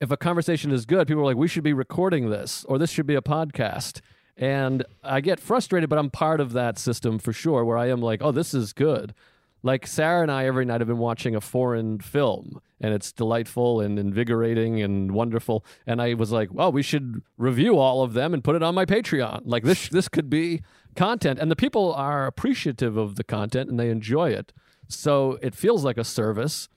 if 0.00 0.10
a 0.10 0.16
conversation 0.16 0.70
is 0.70 0.84
good, 0.84 1.08
people 1.08 1.22
are 1.22 1.26
like, 1.26 1.36
we 1.36 1.48
should 1.48 1.64
be 1.64 1.72
recording 1.72 2.28
this, 2.28 2.64
or 2.68 2.78
this 2.78 2.90
should 2.90 3.06
be 3.06 3.14
a 3.14 3.22
podcast. 3.22 4.00
And 4.36 4.84
I 5.02 5.20
get 5.20 5.40
frustrated, 5.40 5.88
but 5.88 5.98
I'm 5.98 6.10
part 6.10 6.40
of 6.40 6.52
that 6.52 6.78
system 6.78 7.18
for 7.18 7.32
sure, 7.32 7.64
where 7.64 7.78
I 7.78 7.88
am 7.88 8.00
like, 8.00 8.20
oh, 8.22 8.32
this 8.32 8.54
is 8.54 8.72
good. 8.72 9.14
Like 9.62 9.86
Sarah 9.86 10.22
and 10.22 10.30
I 10.30 10.46
every 10.46 10.64
night 10.64 10.80
have 10.80 10.88
been 10.88 10.98
watching 10.98 11.34
a 11.34 11.40
foreign 11.40 12.00
film, 12.00 12.60
and 12.82 12.92
it's 12.92 13.12
delightful 13.12 13.80
and 13.80 13.98
invigorating 13.98 14.82
and 14.82 15.12
wonderful. 15.12 15.64
And 15.86 16.02
I 16.02 16.14
was 16.14 16.32
like, 16.32 16.52
"Well, 16.52 16.72
we 16.72 16.82
should 16.82 17.22
review 17.38 17.78
all 17.78 18.02
of 18.02 18.12
them 18.12 18.34
and 18.34 18.44
put 18.44 18.56
it 18.56 18.62
on 18.62 18.74
my 18.74 18.84
Patreon. 18.84 19.42
Like 19.44 19.62
this, 19.62 19.88
this 19.88 20.08
could 20.08 20.28
be 20.28 20.62
content." 20.96 21.38
And 21.38 21.50
the 21.50 21.56
people 21.56 21.94
are 21.94 22.26
appreciative 22.26 22.96
of 22.98 23.14
the 23.14 23.24
content 23.24 23.70
and 23.70 23.80
they 23.80 23.88
enjoy 23.88 24.30
it. 24.30 24.52
So 24.88 25.38
it 25.40 25.54
feels 25.54 25.84
like 25.84 25.96
a 25.96 26.04
service, 26.04 26.68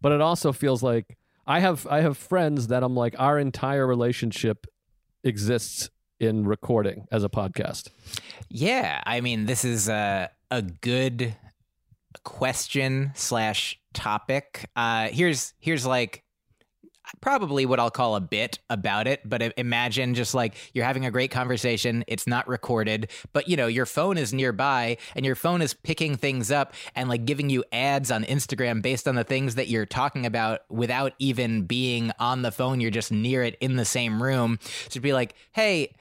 but 0.00 0.10
it 0.10 0.20
also 0.20 0.52
feels 0.52 0.82
like 0.82 1.18
I 1.46 1.60
have 1.60 1.86
I 1.86 2.00
have 2.00 2.16
friends 2.16 2.68
that 2.68 2.82
I'm 2.82 2.96
like, 2.96 3.14
our 3.18 3.38
entire 3.38 3.86
relationship 3.86 4.66
exists 5.22 5.90
in 6.18 6.46
recording 6.46 7.06
as 7.10 7.24
a 7.24 7.28
podcast. 7.28 7.90
Yeah, 8.48 9.02
I 9.06 9.20
mean, 9.20 9.46
this 9.46 9.64
is 9.64 9.88
a 9.88 10.30
a 10.50 10.62
good 10.62 11.36
question 12.24 13.12
slash 13.14 13.78
topic. 13.92 14.68
Uh, 14.76 15.08
here's 15.08 15.54
here's 15.58 15.86
like 15.86 16.24
probably 17.20 17.66
what 17.66 17.80
I'll 17.80 17.90
call 17.90 18.14
a 18.14 18.20
bit 18.20 18.58
about 18.68 19.06
it, 19.06 19.20
but 19.28 19.52
imagine 19.56 20.14
just 20.14 20.34
like 20.34 20.54
you're 20.72 20.84
having 20.84 21.04
a 21.04 21.10
great 21.10 21.30
conversation, 21.30 22.04
it's 22.06 22.26
not 22.26 22.46
recorded, 22.46 23.10
but 23.32 23.48
you 23.48 23.56
know, 23.56 23.66
your 23.66 23.86
phone 23.86 24.16
is 24.16 24.32
nearby 24.32 24.96
and 25.16 25.26
your 25.26 25.34
phone 25.34 25.62
is 25.62 25.74
picking 25.74 26.16
things 26.16 26.50
up 26.50 26.74
and 26.94 27.08
like 27.08 27.24
giving 27.24 27.50
you 27.50 27.64
ads 27.72 28.10
on 28.10 28.24
Instagram 28.24 28.80
based 28.82 29.08
on 29.08 29.16
the 29.16 29.24
things 29.24 29.56
that 29.56 29.68
you're 29.68 29.86
talking 29.86 30.24
about 30.24 30.60
without 30.68 31.14
even 31.18 31.62
being 31.62 32.12
on 32.18 32.42
the 32.42 32.52
phone, 32.52 32.80
you're 32.80 32.90
just 32.90 33.10
near 33.12 33.42
it 33.42 33.56
in 33.60 33.76
the 33.76 33.84
same 33.84 34.22
room. 34.22 34.58
So 34.88 35.00
be 35.00 35.12
like, 35.12 35.34
"Hey, 35.52 35.92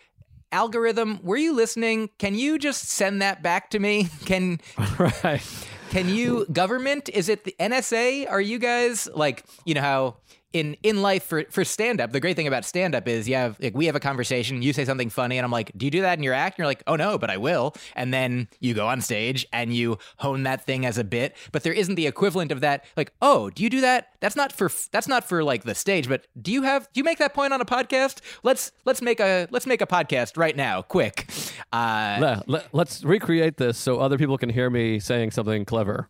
algorithm, 0.51 1.19
were 1.23 1.37
you 1.37 1.53
listening? 1.53 2.09
Can 2.17 2.35
you 2.35 2.57
just 2.57 2.87
send 2.89 3.21
that 3.21 3.41
back 3.41 3.69
to 3.71 3.79
me? 3.79 4.09
Can 4.25 4.59
right. 4.99 5.41
Can 5.89 6.09
you 6.09 6.45
government? 6.51 7.09
Is 7.09 7.29
it 7.29 7.43
the 7.43 7.55
NSA? 7.59 8.29
Are 8.29 8.41
you 8.41 8.59
guys 8.59 9.09
like 9.13 9.43
you 9.65 9.73
know 9.73 9.81
how 9.81 10.17
in 10.53 10.75
in 10.83 11.01
life 11.01 11.23
for 11.23 11.43
for 11.49 11.63
stand 11.63 12.01
up? 12.01 12.11
The 12.11 12.19
great 12.19 12.35
thing 12.35 12.47
about 12.47 12.65
stand 12.65 12.95
up 12.95 13.07
is 13.07 13.27
you 13.27 13.35
have 13.35 13.59
like 13.59 13.75
we 13.75 13.85
have 13.85 13.95
a 13.95 13.99
conversation. 13.99 14.61
You 14.61 14.73
say 14.73 14.85
something 14.85 15.09
funny, 15.09 15.37
and 15.37 15.45
I'm 15.45 15.51
like, 15.51 15.71
"Do 15.77 15.85
you 15.85 15.91
do 15.91 16.01
that 16.01 16.17
in 16.17 16.23
your 16.23 16.33
act?" 16.33 16.55
And 16.57 16.59
you're 16.59 16.67
like, 16.67 16.83
"Oh 16.87 16.95
no, 16.95 17.17
but 17.17 17.29
I 17.29 17.37
will." 17.37 17.75
And 17.95 18.13
then 18.13 18.47
you 18.59 18.73
go 18.73 18.87
on 18.87 19.01
stage 19.01 19.45
and 19.53 19.73
you 19.73 19.97
hone 20.17 20.43
that 20.43 20.65
thing 20.65 20.85
as 20.85 20.97
a 20.97 21.03
bit. 21.03 21.35
But 21.51 21.63
there 21.63 21.73
isn't 21.73 21.95
the 21.95 22.07
equivalent 22.07 22.51
of 22.51 22.61
that. 22.61 22.85
Like, 22.97 23.13
oh, 23.21 23.49
do 23.49 23.63
you 23.63 23.69
do 23.69 23.81
that? 23.81 24.09
That's 24.19 24.35
not 24.35 24.51
for 24.51 24.71
that's 24.91 25.07
not 25.07 25.27
for 25.27 25.43
like 25.43 25.63
the 25.63 25.75
stage. 25.75 26.07
But 26.07 26.27
do 26.41 26.51
you 26.51 26.63
have 26.63 26.91
do 26.93 26.99
you 26.99 27.03
make 27.03 27.19
that 27.19 27.33
point 27.33 27.53
on 27.53 27.61
a 27.61 27.65
podcast? 27.65 28.19
Let's 28.43 28.71
let's 28.85 29.01
make 29.01 29.19
a 29.19 29.47
let's 29.51 29.65
make 29.67 29.81
a 29.81 29.87
podcast 29.87 30.37
right 30.37 30.55
now, 30.55 30.81
quick. 30.81 31.29
Uh, 31.71 32.17
Le- 32.19 32.43
le- 32.47 32.63
let's 32.73 33.03
recreate 33.03 33.57
this 33.57 33.77
so 33.77 33.99
other 33.99 34.17
people 34.17 34.37
can 34.37 34.49
hear 34.49 34.69
me 34.69 34.99
saying 34.99 35.31
something 35.31 35.65
clever. 35.65 36.09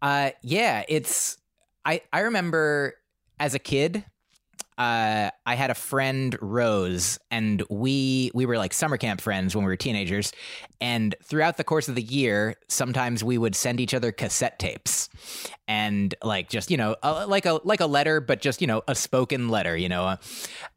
Uh, 0.00 0.30
yeah, 0.42 0.84
it's. 0.88 1.36
I 1.84 2.02
I 2.12 2.20
remember 2.20 2.94
as 3.40 3.54
a 3.54 3.58
kid, 3.58 4.04
uh, 4.78 5.30
I 5.44 5.54
had 5.56 5.70
a 5.70 5.74
friend 5.74 6.36
Rose, 6.40 7.18
and 7.30 7.62
we 7.68 8.30
we 8.32 8.46
were 8.46 8.56
like 8.56 8.72
summer 8.72 8.96
camp 8.96 9.20
friends 9.20 9.54
when 9.54 9.64
we 9.64 9.68
were 9.70 9.76
teenagers. 9.76 10.32
And 10.80 11.14
throughout 11.22 11.56
the 11.58 11.64
course 11.64 11.88
of 11.88 11.96
the 11.96 12.02
year, 12.02 12.54
sometimes 12.68 13.22
we 13.22 13.36
would 13.36 13.54
send 13.54 13.78
each 13.80 13.92
other 13.92 14.10
cassette 14.12 14.58
tapes, 14.58 15.10
and 15.68 16.14
like 16.22 16.48
just 16.48 16.70
you 16.70 16.76
know 16.78 16.96
a, 17.02 17.26
like 17.26 17.44
a 17.44 17.60
like 17.64 17.80
a 17.80 17.86
letter, 17.86 18.20
but 18.20 18.40
just 18.40 18.60
you 18.62 18.66
know 18.66 18.82
a 18.88 18.94
spoken 18.94 19.48
letter, 19.48 19.76
you 19.76 19.88
know. 19.88 20.16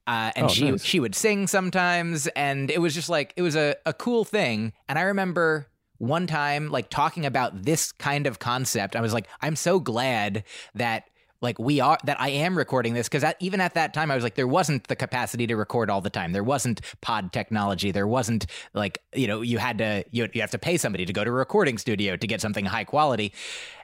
Uh, 0.06 0.32
and 0.36 0.46
Oh, 0.46 0.50
she 0.50 0.72
nice. 0.72 0.84
she 0.84 1.00
would 1.00 1.16
sing 1.16 1.48
sometimes, 1.48 2.28
and 2.28 2.70
it 2.72 2.82
was 2.82 2.94
just 2.94 3.08
like 3.10 3.34
it 3.38 3.42
was 3.42 3.56
a, 3.56 3.76
a 3.86 3.94
cool 3.94 4.26
thing. 4.26 4.74
And 4.90 5.00
I 5.00 5.04
remember 5.04 5.68
one 6.00 6.28
time 6.28 6.70
like 6.70 6.90
talking 6.90 7.26
about 7.26 7.64
this 7.64 7.94
kind 7.94 8.28
of 8.28 8.40
concept. 8.40 8.98
I 8.98 9.02
was 9.02 9.14
like, 9.14 9.28
I'm 9.42 9.56
so 9.56 9.80
glad 9.80 10.44
that 10.76 11.06
like 11.44 11.60
we 11.60 11.80
are 11.80 11.98
that 12.06 12.20
I 12.20 12.30
am 12.30 12.58
recording 12.58 12.94
this 12.94 13.08
because 13.10 13.32
even 13.40 13.62
at 13.62 13.76
that 13.76 13.94
time 13.94 14.10
I 14.10 14.16
was 14.16 14.24
like 14.24 14.36
there 14.36 14.48
wasn't 14.48 14.88
the 14.88 14.96
capacity 14.96 15.46
to 15.48 15.56
record 15.56 15.90
all 15.90 16.02
the 16.02 16.10
time. 16.10 16.32
There 16.32 16.44
wasn't 16.44 16.82
pod 17.02 17.32
technology. 17.34 17.92
There 17.92 18.08
wasn't 18.08 18.48
like 18.74 19.00
you 19.14 19.28
know 19.28 19.42
you 19.42 19.60
had 19.60 19.78
to 19.78 20.06
you 20.12 20.28
you 20.34 20.42
have 20.42 20.52
to 20.52 20.58
pay 20.58 20.78
somebody 20.78 21.06
to 21.06 21.14
go 21.14 21.24
to 21.24 21.30
a 21.30 21.34
recording 21.34 21.78
studio 21.78 22.16
to 22.16 22.28
get 22.28 22.42
something 22.42 22.66
high 22.66 22.86
quality. 22.86 23.34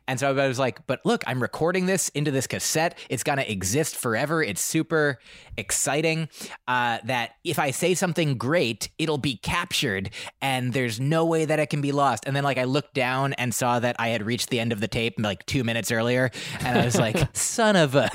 And 0.07 0.19
so 0.19 0.35
I 0.35 0.47
was 0.47 0.59
like, 0.59 0.85
but 0.87 0.99
look, 1.05 1.23
I'm 1.27 1.41
recording 1.41 1.85
this 1.85 2.09
into 2.09 2.31
this 2.31 2.47
cassette. 2.47 2.97
It's 3.09 3.23
going 3.23 3.37
to 3.37 3.51
exist 3.51 3.95
forever. 3.95 4.41
It's 4.41 4.61
super 4.61 5.19
exciting 5.57 6.29
uh, 6.67 6.99
that 7.03 7.31
if 7.43 7.59
I 7.59 7.71
say 7.71 7.93
something 7.93 8.37
great, 8.37 8.89
it'll 8.97 9.17
be 9.17 9.35
captured 9.35 10.09
and 10.41 10.73
there's 10.73 10.99
no 10.99 11.25
way 11.25 11.45
that 11.45 11.59
it 11.59 11.69
can 11.69 11.81
be 11.81 11.91
lost. 11.91 12.23
And 12.25 12.35
then, 12.35 12.43
like, 12.43 12.57
I 12.57 12.63
looked 12.63 12.93
down 12.93 13.33
and 13.33 13.53
saw 13.53 13.79
that 13.79 13.95
I 13.99 14.09
had 14.09 14.23
reached 14.25 14.49
the 14.49 14.59
end 14.59 14.71
of 14.71 14.79
the 14.79 14.87
tape 14.87 15.15
like 15.19 15.45
two 15.45 15.63
minutes 15.63 15.91
earlier. 15.91 16.31
And 16.61 16.77
I 16.77 16.85
was 16.85 16.97
like, 16.97 17.17
son 17.35 17.75
of 17.75 17.95
a. 17.95 18.09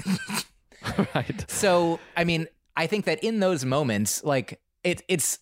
right. 1.14 1.44
So, 1.48 2.00
I 2.16 2.24
mean, 2.24 2.46
I 2.76 2.86
think 2.86 3.04
that 3.04 3.22
in 3.22 3.40
those 3.40 3.64
moments, 3.64 4.24
like, 4.24 4.60
it, 4.82 5.02
it's 5.08 5.38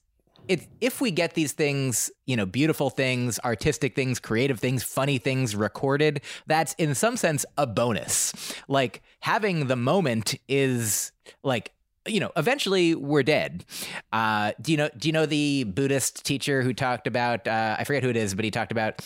it, 0.49 0.67
if 0.81 1.01
we 1.01 1.11
get 1.11 1.35
these 1.35 1.53
things, 1.53 2.11
you 2.27 2.37
know, 2.37 2.47
beautiful 2.47 2.91
things, 2.91 3.39
artistic 3.45 3.95
things, 3.95 4.19
creative 4.19 4.59
things, 4.61 4.83
funny 4.83 5.19
things 5.19 5.55
recorded, 5.55 6.21
that's 6.47 6.75
in 6.75 6.95
some 6.95 7.17
sense 7.17 7.45
a 7.57 7.67
bonus. 7.67 8.55
Like 8.69 9.03
having 9.21 9.67
the 9.67 9.77
moment 9.77 10.35
is 10.49 11.13
like 11.43 11.73
you 12.07 12.19
know, 12.19 12.33
eventually 12.37 12.97
we're 12.97 13.23
dead. 13.23 13.65
Uh, 14.13 14.53
do 14.61 14.73
you 14.73 14.79
know? 14.79 14.91
Do 14.99 15.09
you 15.09 15.13
know 15.13 15.25
the 15.25 15.65
Buddhist 15.65 16.25
teacher 16.25 16.63
who 16.63 16.75
talked 16.75 17.07
about? 17.07 17.47
Uh, 17.47 17.77
I 17.79 17.85
forget 17.85 18.03
who 18.03 18.09
it 18.09 18.17
is, 18.17 18.35
but 18.35 18.45
he 18.45 18.51
talked 18.51 18.73
about 18.73 19.01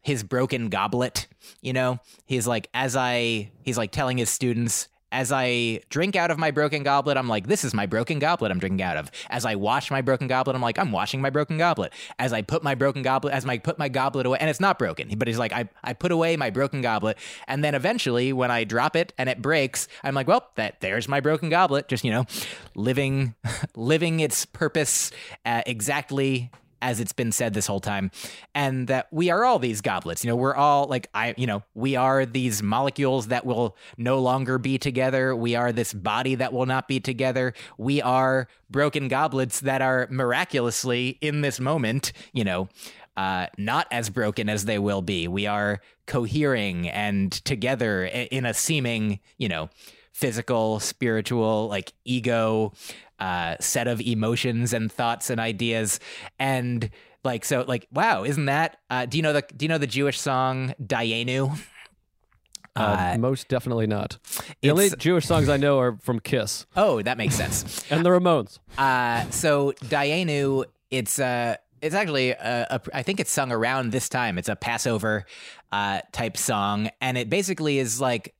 his 0.00 0.24
broken 0.24 0.68
goblet. 0.68 1.28
You 1.60 1.72
know, 1.72 2.00
he's 2.26 2.46
like, 2.46 2.68
as 2.74 2.96
I, 2.96 3.50
he's 3.62 3.78
like 3.78 3.92
telling 3.92 4.18
his 4.18 4.30
students, 4.30 4.88
as 5.12 5.30
I 5.30 5.80
drink 5.90 6.16
out 6.16 6.30
of 6.30 6.38
my 6.38 6.50
broken 6.50 6.82
goblet, 6.82 7.18
I'm 7.18 7.28
like, 7.28 7.46
this 7.46 7.64
is 7.64 7.74
my 7.74 7.84
broken 7.84 8.18
goblet 8.18 8.50
I'm 8.50 8.58
drinking 8.58 8.82
out 8.82 8.96
of. 8.96 9.10
As 9.28 9.44
I 9.44 9.54
wash 9.54 9.90
my 9.90 10.00
broken 10.00 10.26
goblet, 10.26 10.56
I'm 10.56 10.62
like, 10.62 10.78
I'm 10.78 10.90
washing 10.90 11.20
my 11.20 11.28
broken 11.28 11.58
goblet. 11.58 11.92
As 12.18 12.32
I 12.32 12.40
put 12.40 12.62
my 12.62 12.74
broken 12.74 13.02
goblet, 13.02 13.34
as 13.34 13.46
I 13.46 13.58
put 13.58 13.78
my 13.78 13.90
goblet 13.90 14.24
away, 14.24 14.38
and 14.40 14.48
it's 14.48 14.58
not 14.58 14.78
broken, 14.78 15.12
but 15.18 15.28
he's 15.28 15.38
like, 15.38 15.52
I, 15.52 15.68
I 15.84 15.92
put 15.92 16.12
away 16.12 16.36
my 16.36 16.48
broken 16.48 16.80
goblet. 16.80 17.18
And 17.46 17.62
then 17.62 17.74
eventually 17.74 18.32
when 18.32 18.50
I 18.50 18.64
drop 18.64 18.96
it 18.96 19.12
and 19.18 19.28
it 19.28 19.42
breaks, 19.42 19.86
I'm 20.02 20.14
like, 20.14 20.26
well, 20.26 20.48
that 20.54 20.80
there's 20.80 21.06
my 21.08 21.20
broken 21.20 21.50
goblet. 21.50 21.88
Just, 21.88 22.04
you 22.04 22.10
know, 22.10 22.24
living, 22.74 23.34
living 23.76 24.20
its 24.20 24.46
purpose 24.46 25.10
uh, 25.44 25.62
exactly 25.66 26.50
as 26.82 27.00
it's 27.00 27.12
been 27.12 27.32
said 27.32 27.54
this 27.54 27.66
whole 27.66 27.80
time, 27.80 28.10
and 28.54 28.88
that 28.88 29.06
we 29.10 29.30
are 29.30 29.44
all 29.44 29.58
these 29.58 29.80
goblets. 29.80 30.22
You 30.22 30.30
know, 30.30 30.36
we're 30.36 30.54
all 30.54 30.86
like 30.86 31.08
I, 31.14 31.34
you 31.38 31.46
know, 31.46 31.62
we 31.74 31.96
are 31.96 32.26
these 32.26 32.62
molecules 32.62 33.28
that 33.28 33.46
will 33.46 33.76
no 33.96 34.18
longer 34.18 34.58
be 34.58 34.76
together. 34.76 35.34
We 35.34 35.54
are 35.54 35.72
this 35.72 35.94
body 35.94 36.34
that 36.34 36.52
will 36.52 36.66
not 36.66 36.88
be 36.88 37.00
together. 37.00 37.54
We 37.78 38.02
are 38.02 38.48
broken 38.68 39.08
goblets 39.08 39.60
that 39.60 39.80
are 39.80 40.08
miraculously 40.10 41.18
in 41.20 41.40
this 41.40 41.60
moment, 41.60 42.12
you 42.32 42.44
know, 42.44 42.68
uh, 43.16 43.46
not 43.56 43.86
as 43.90 44.10
broken 44.10 44.48
as 44.48 44.64
they 44.64 44.78
will 44.78 45.02
be. 45.02 45.28
We 45.28 45.46
are 45.46 45.80
cohering 46.06 46.88
and 46.88 47.30
together 47.30 48.04
in 48.04 48.44
a 48.44 48.52
seeming, 48.52 49.20
you 49.38 49.48
know, 49.48 49.70
physical, 50.12 50.80
spiritual, 50.80 51.68
like 51.68 51.92
ego 52.04 52.72
uh, 53.22 53.56
set 53.60 53.86
of 53.86 54.00
emotions 54.00 54.72
and 54.72 54.90
thoughts 54.90 55.30
and 55.30 55.40
ideas 55.40 56.00
and 56.40 56.90
like 57.22 57.44
so 57.44 57.64
like 57.68 57.86
wow 57.92 58.24
isn't 58.24 58.46
that 58.46 58.78
uh, 58.90 59.06
do 59.06 59.16
you 59.16 59.22
know 59.22 59.32
the 59.32 59.42
do 59.56 59.64
you 59.64 59.68
know 59.68 59.78
the 59.78 59.86
jewish 59.86 60.18
song 60.20 60.74
dayenu 60.82 61.56
uh, 62.76 63.16
most 63.18 63.48
definitely 63.48 63.86
not. 63.86 64.16
The 64.62 64.70
only 64.70 64.88
Jewish 64.90 65.26
songs 65.26 65.50
I 65.50 65.58
know 65.58 65.78
are 65.78 65.98
from 66.00 66.20
Kiss. 66.20 66.64
Oh, 66.76 67.02
that 67.02 67.18
makes 67.18 67.34
sense. 67.34 67.84
and 67.90 68.04
the 68.04 68.08
Ramones. 68.08 68.58
Uh, 68.78 69.28
so 69.30 69.72
Dayenu, 69.84 70.64
it's 70.90 71.18
uh, 71.18 71.56
it's 71.82 71.94
actually 71.94 72.30
a, 72.30 72.66
a, 72.70 72.80
I 72.94 73.02
think 73.02 73.20
it's 73.20 73.30
sung 73.30 73.52
around 73.52 73.92
this 73.92 74.08
time. 74.08 74.38
It's 74.38 74.48
a 74.48 74.56
Passover 74.56 75.26
uh, 75.70 76.00
type 76.12 76.36
song, 76.38 76.88
and 77.00 77.18
it 77.18 77.28
basically 77.28 77.78
is 77.78 78.00
like 78.00 78.34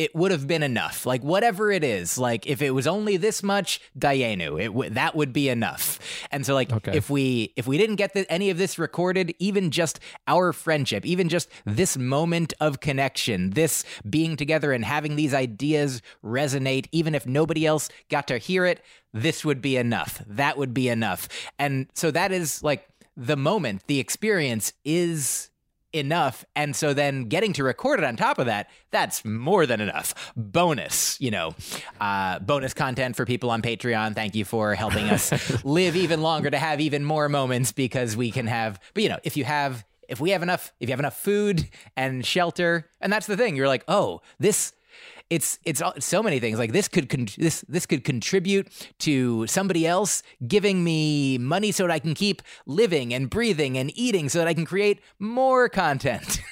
it 0.00 0.14
would 0.14 0.30
have 0.30 0.46
been 0.46 0.62
enough. 0.62 1.04
Like 1.04 1.22
whatever 1.22 1.70
it 1.70 1.84
is, 1.84 2.16
like 2.16 2.46
if 2.46 2.62
it 2.62 2.70
was 2.70 2.86
only 2.86 3.18
this 3.18 3.42
much, 3.42 3.82
Dayenu, 3.98 4.58
it 4.58 4.68
w- 4.68 4.88
that 4.88 5.14
would 5.14 5.30
be 5.30 5.50
enough. 5.50 5.98
And 6.30 6.46
so 6.46 6.54
like 6.54 6.72
okay. 6.72 6.96
if 6.96 7.10
we 7.10 7.52
if 7.54 7.66
we 7.66 7.76
didn't 7.76 7.96
get 7.96 8.14
the, 8.14 8.24
any 8.32 8.48
of 8.48 8.56
this 8.56 8.78
recorded, 8.78 9.34
even 9.38 9.70
just 9.70 10.00
our 10.26 10.54
friendship, 10.54 11.04
even 11.04 11.28
just 11.28 11.50
this 11.66 11.98
moment 11.98 12.54
of 12.60 12.80
connection, 12.80 13.50
this 13.50 13.84
being 14.08 14.38
together 14.38 14.72
and 14.72 14.86
having 14.86 15.16
these 15.16 15.34
ideas 15.34 16.00
resonate, 16.24 16.86
even 16.92 17.14
if 17.14 17.26
nobody 17.26 17.66
else 17.66 17.90
got 18.08 18.26
to 18.28 18.38
hear 18.38 18.64
it, 18.64 18.82
this 19.12 19.44
would 19.44 19.60
be 19.60 19.76
enough. 19.76 20.22
That 20.26 20.56
would 20.56 20.72
be 20.72 20.88
enough. 20.88 21.28
And 21.58 21.88
so 21.92 22.10
that 22.10 22.32
is 22.32 22.62
like 22.62 22.88
the 23.18 23.36
moment, 23.36 23.82
the 23.86 24.00
experience 24.00 24.72
is 24.82 25.49
enough. 25.92 26.44
And 26.54 26.74
so 26.74 26.94
then 26.94 27.24
getting 27.24 27.52
to 27.54 27.64
record 27.64 27.98
it 28.00 28.04
on 28.04 28.16
top 28.16 28.38
of 28.38 28.46
that, 28.46 28.68
that's 28.90 29.24
more 29.24 29.66
than 29.66 29.80
enough. 29.80 30.32
Bonus, 30.36 31.20
you 31.20 31.30
know, 31.30 31.54
uh, 32.00 32.38
bonus 32.40 32.74
content 32.74 33.16
for 33.16 33.24
people 33.26 33.50
on 33.50 33.62
Patreon. 33.62 34.14
Thank 34.14 34.34
you 34.34 34.44
for 34.44 34.74
helping 34.74 35.08
us 35.10 35.64
live 35.64 35.96
even 35.96 36.22
longer 36.22 36.50
to 36.50 36.58
have 36.58 36.80
even 36.80 37.04
more 37.04 37.28
moments 37.28 37.72
because 37.72 38.16
we 38.16 38.30
can 38.30 38.46
have, 38.46 38.80
but 38.94 39.02
you 39.02 39.08
know, 39.08 39.18
if 39.24 39.36
you 39.36 39.44
have, 39.44 39.84
if 40.08 40.20
we 40.20 40.30
have 40.30 40.42
enough, 40.42 40.72
if 40.80 40.88
you 40.88 40.92
have 40.92 41.00
enough 41.00 41.16
food 41.16 41.68
and 41.96 42.26
shelter, 42.26 42.88
and 43.00 43.12
that's 43.12 43.26
the 43.26 43.36
thing, 43.36 43.56
you're 43.56 43.68
like, 43.68 43.84
oh, 43.86 44.20
this, 44.38 44.72
it's 45.30 45.58
it's 45.64 45.80
so 46.00 46.22
many 46.22 46.40
things 46.40 46.58
like 46.58 46.72
this 46.72 46.88
could 46.88 47.08
con- 47.08 47.28
this 47.38 47.64
this 47.68 47.86
could 47.86 48.04
contribute 48.04 48.68
to 48.98 49.46
somebody 49.46 49.86
else 49.86 50.22
giving 50.46 50.82
me 50.84 51.38
money 51.38 51.72
so 51.72 51.86
that 51.86 51.92
I 51.92 52.00
can 52.00 52.14
keep 52.14 52.42
living 52.66 53.14
and 53.14 53.30
breathing 53.30 53.78
and 53.78 53.92
eating 53.96 54.28
so 54.28 54.40
that 54.40 54.48
I 54.48 54.54
can 54.54 54.66
create 54.66 55.00
more 55.18 55.68
content. 55.68 56.40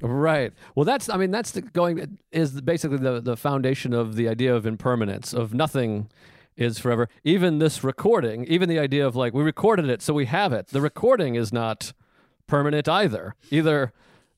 Right. 0.00 0.52
Well, 0.74 0.84
that's 0.84 1.08
I 1.08 1.16
mean 1.16 1.30
that's 1.30 1.52
the 1.52 1.62
going 1.62 2.18
is 2.30 2.60
basically 2.60 2.98
the 2.98 3.20
the 3.20 3.36
foundation 3.36 3.92
of 3.92 4.16
the 4.16 4.28
idea 4.28 4.54
of 4.54 4.66
impermanence 4.66 5.32
of 5.32 5.54
nothing 5.54 6.10
is 6.56 6.78
forever. 6.78 7.08
Even 7.24 7.58
this 7.58 7.82
recording, 7.82 8.44
even 8.44 8.68
the 8.68 8.78
idea 8.78 9.06
of 9.06 9.16
like 9.16 9.32
we 9.32 9.42
recorded 9.42 9.88
it 9.88 10.02
so 10.02 10.12
we 10.12 10.26
have 10.26 10.52
it. 10.52 10.68
The 10.68 10.80
recording 10.80 11.34
is 11.36 11.52
not 11.52 11.92
permanent 12.46 12.88
either. 12.88 13.34
Either 13.50 13.92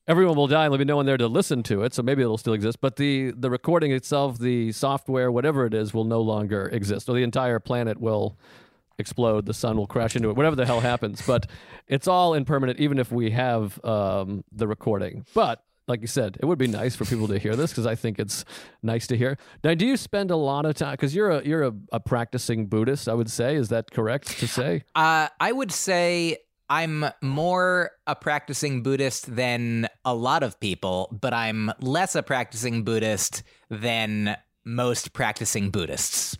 everyone 0.08 0.36
will 0.36 0.46
die 0.46 0.64
and 0.64 0.72
there'll 0.72 0.78
be 0.78 0.84
no 0.84 0.96
one 0.96 1.06
there 1.06 1.16
to 1.16 1.28
listen 1.28 1.62
to 1.62 1.82
it 1.82 1.92
so 1.94 2.02
maybe 2.02 2.22
it'll 2.22 2.38
still 2.38 2.52
exist 2.52 2.80
but 2.80 2.96
the 2.96 3.32
the 3.36 3.50
recording 3.50 3.92
itself 3.92 4.38
the 4.38 4.72
software 4.72 5.30
whatever 5.30 5.66
it 5.66 5.74
is 5.74 5.92
will 5.92 6.04
no 6.04 6.20
longer 6.20 6.68
exist 6.72 7.08
or 7.08 7.14
the 7.14 7.22
entire 7.22 7.58
planet 7.58 8.00
will 8.00 8.36
explode 8.98 9.44
the 9.46 9.54
sun 9.54 9.76
will 9.76 9.86
crash 9.86 10.16
into 10.16 10.30
it 10.30 10.36
whatever 10.36 10.56
the 10.56 10.66
hell 10.66 10.80
happens 10.80 11.22
but 11.26 11.46
it's 11.86 12.08
all 12.08 12.34
impermanent 12.34 12.78
even 12.78 12.98
if 12.98 13.12
we 13.12 13.30
have 13.30 13.82
um, 13.84 14.44
the 14.52 14.66
recording 14.66 15.24
but 15.34 15.62
like 15.88 16.00
you 16.00 16.06
said, 16.06 16.36
it 16.40 16.46
would 16.46 16.58
be 16.58 16.66
nice 16.66 16.96
for 16.96 17.04
people 17.04 17.28
to 17.28 17.38
hear 17.38 17.54
this 17.54 17.70
because 17.70 17.86
I 17.86 17.94
think 17.94 18.18
it's 18.18 18.44
nice 18.82 19.06
to 19.08 19.16
hear. 19.16 19.38
Now, 19.62 19.74
do 19.74 19.86
you 19.86 19.96
spend 19.96 20.30
a 20.30 20.36
lot 20.36 20.66
of 20.66 20.74
time? 20.74 20.92
Because 20.92 21.14
you're 21.14 21.30
a 21.30 21.44
you're 21.44 21.62
a, 21.62 21.72
a, 21.92 22.00
practicing 22.00 22.66
Buddhist, 22.66 23.08
I 23.08 23.14
would 23.14 23.30
say. 23.30 23.54
Is 23.54 23.68
that 23.68 23.90
correct 23.92 24.38
to 24.40 24.48
say? 24.48 24.82
Uh, 24.96 25.28
I 25.38 25.52
would 25.52 25.70
say 25.70 26.38
I'm 26.68 27.05
more 27.22 27.92
a 28.07 28.16
practicing 28.16 28.83
Buddhist 28.83 29.35
than 29.35 29.88
a 30.05 30.14
lot 30.14 30.42
of 30.42 30.59
people, 30.59 31.16
but 31.20 31.33
I'm 31.33 31.70
less 31.81 32.14
a 32.14 32.22
practicing 32.22 32.83
Buddhist 32.83 33.42
than 33.70 34.37
most 34.64 35.12
practicing 35.12 35.70
Buddhists. 35.70 36.37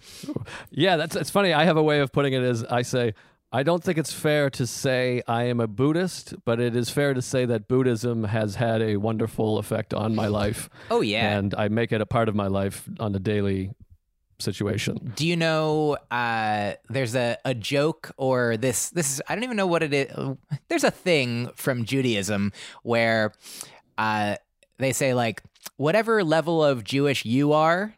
Yeah, 0.71 0.97
that's 0.97 1.15
it's 1.15 1.31
funny. 1.31 1.53
I 1.53 1.65
have 1.65 1.77
a 1.77 1.83
way 1.83 2.01
of 2.01 2.13
putting 2.13 2.33
it 2.33 2.43
as 2.43 2.65
I 2.65 2.83
say, 2.83 3.15
I 3.53 3.63
don't 3.63 3.83
think 3.83 3.97
it's 3.99 4.13
fair 4.13 4.51
to 4.51 4.67
say 4.67 5.23
I 5.29 5.45
am 5.45 5.61
a 5.61 5.69
Buddhist, 5.69 6.35
but 6.45 6.61
it 6.61 6.75
is 6.75 6.91
fair 6.91 7.15
to 7.15 7.23
say 7.23 7.47
that 7.47 7.69
Buddhism 7.69 8.25
has 8.25 8.57
had 8.57 8.83
a 8.83 8.97
wonderful 8.97 9.59
effect 9.59 9.95
on 9.95 10.17
my 10.17 10.27
life. 10.27 10.69
Oh 10.91 11.01
yeah. 11.01 11.39
And 11.39 11.55
I 11.55 11.69
make 11.69 11.93
it 11.93 12.01
a 12.01 12.07
part 12.07 12.29
of 12.29 12.35
my 12.35 12.49
life 12.49 12.89
on 12.99 13.15
a 13.15 13.21
daily 13.21 13.71
situation. 14.39 15.13
Do 15.17 15.27
you 15.27 15.37
know 15.37 15.97
uh, 16.11 16.73
there's 16.89 17.15
a, 17.15 17.39
a 17.45 17.55
joke 17.55 18.13
or 18.17 18.57
this 18.57 18.91
this 18.91 19.13
is 19.13 19.23
I 19.29 19.35
don't 19.35 19.45
even 19.45 19.57
know 19.57 19.67
what 19.67 19.83
it 19.83 19.95
is. 19.95 20.37
There's 20.69 20.85
a 20.85 20.91
thing 20.91 21.51
from 21.55 21.85
Judaism 21.85 22.53
where 22.83 23.33
uh, 23.99 24.37
they 24.79 24.93
say 24.93 25.15
like 25.15 25.43
whatever 25.77 26.23
level 26.25 26.65
of 26.65 26.85
Jewish 26.85 27.25
you 27.25 27.53
are, 27.53 27.95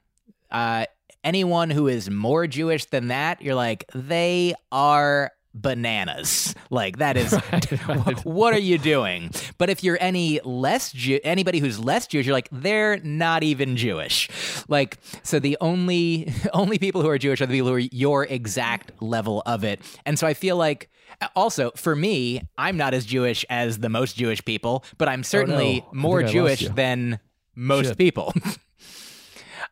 uh, 0.51 0.87
anyone 1.25 1.71
who 1.71 1.89
is 1.89 2.11
more 2.11 2.47
Jewish 2.47 2.85
than 2.87 3.09
that, 3.09 3.43
you're 3.43 3.55
like 3.55 3.85
they 3.95 4.55
are 4.71 5.33
bananas. 5.61 6.55
Like 6.71 6.99
that 6.99 7.17
is 7.17 7.33
what 8.25 8.55
are 8.55 8.59
you 8.59 8.79
doing? 8.79 9.31
But 9.59 9.71
if 9.71 9.83
you're 9.83 9.99
any 10.01 10.41
less 10.45 10.93
Jew- 10.93 11.21
anybody 11.25 11.59
who's 11.59 11.79
less 11.79 12.07
Jewish, 12.07 12.27
you're 12.27 12.35
like 12.35 12.49
they're 12.51 12.99
not 12.99 13.43
even 13.43 13.77
Jewish. 13.77 14.29
Like 14.69 14.99
so 15.23 15.39
the 15.39 15.57
only 15.61 16.33
only 16.53 16.79
people 16.79 17.03
who 17.03 17.09
are 17.09 17.19
Jewish 17.19 17.41
are 17.41 17.47
the 17.47 17.55
people 17.55 17.69
who 17.69 17.75
are 17.75 17.79
your 17.79 18.25
exact 18.25 18.93
level 19.03 19.43
of 19.47 19.65
it. 19.65 19.81
And 20.07 20.19
so 20.19 20.27
I 20.27 20.35
feel 20.35 20.57
like 20.57 20.91
also 21.35 21.71
for 21.73 21.97
me, 21.97 22.43
I'm 22.57 22.77
not 22.77 22.95
as 22.95 23.05
Jewish 23.05 23.45
as 23.51 23.79
the 23.79 23.89
most 23.89 24.17
Jewish 24.17 24.45
people, 24.45 24.85
but 24.99 25.09
I'm 25.09 25.25
certainly 25.25 25.85
oh 25.87 25.91
no. 25.93 26.01
more 26.01 26.23
Jewish 26.23 26.69
than 26.69 27.19
most 27.55 27.89
Shit. 27.89 27.99
people. 27.99 28.33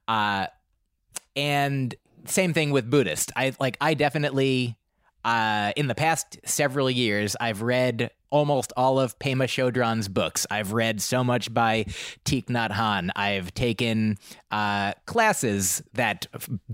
uh 0.09 0.46
and 1.37 1.94
same 2.25 2.53
thing 2.53 2.70
with 2.70 2.90
Buddhist. 2.90 3.33
I 3.37 3.55
like 3.61 3.77
I 3.81 3.94
definitely 3.94 4.77
uh, 5.27 5.73
in 5.75 5.89
the 5.89 5.95
past 5.97 6.39
several 6.45 6.89
years, 6.89 7.35
I've 7.41 7.61
read 7.61 8.12
almost 8.31 8.73
all 8.77 9.01
of 9.01 9.19
Pema 9.19 9.47
Chodron's 9.47 10.09
books. 10.09 10.47
I've 10.53 10.73
read 10.73 11.03
so 11.03 11.25
much 11.25 11.53
by 11.53 11.85
Thich 12.25 12.47
Nhat 12.47 12.71
Hanh. 12.71 13.11
I've 13.17 13.53
taken 13.53 14.19
uh, 14.53 14.93
classes 15.07 15.83
that 15.95 16.27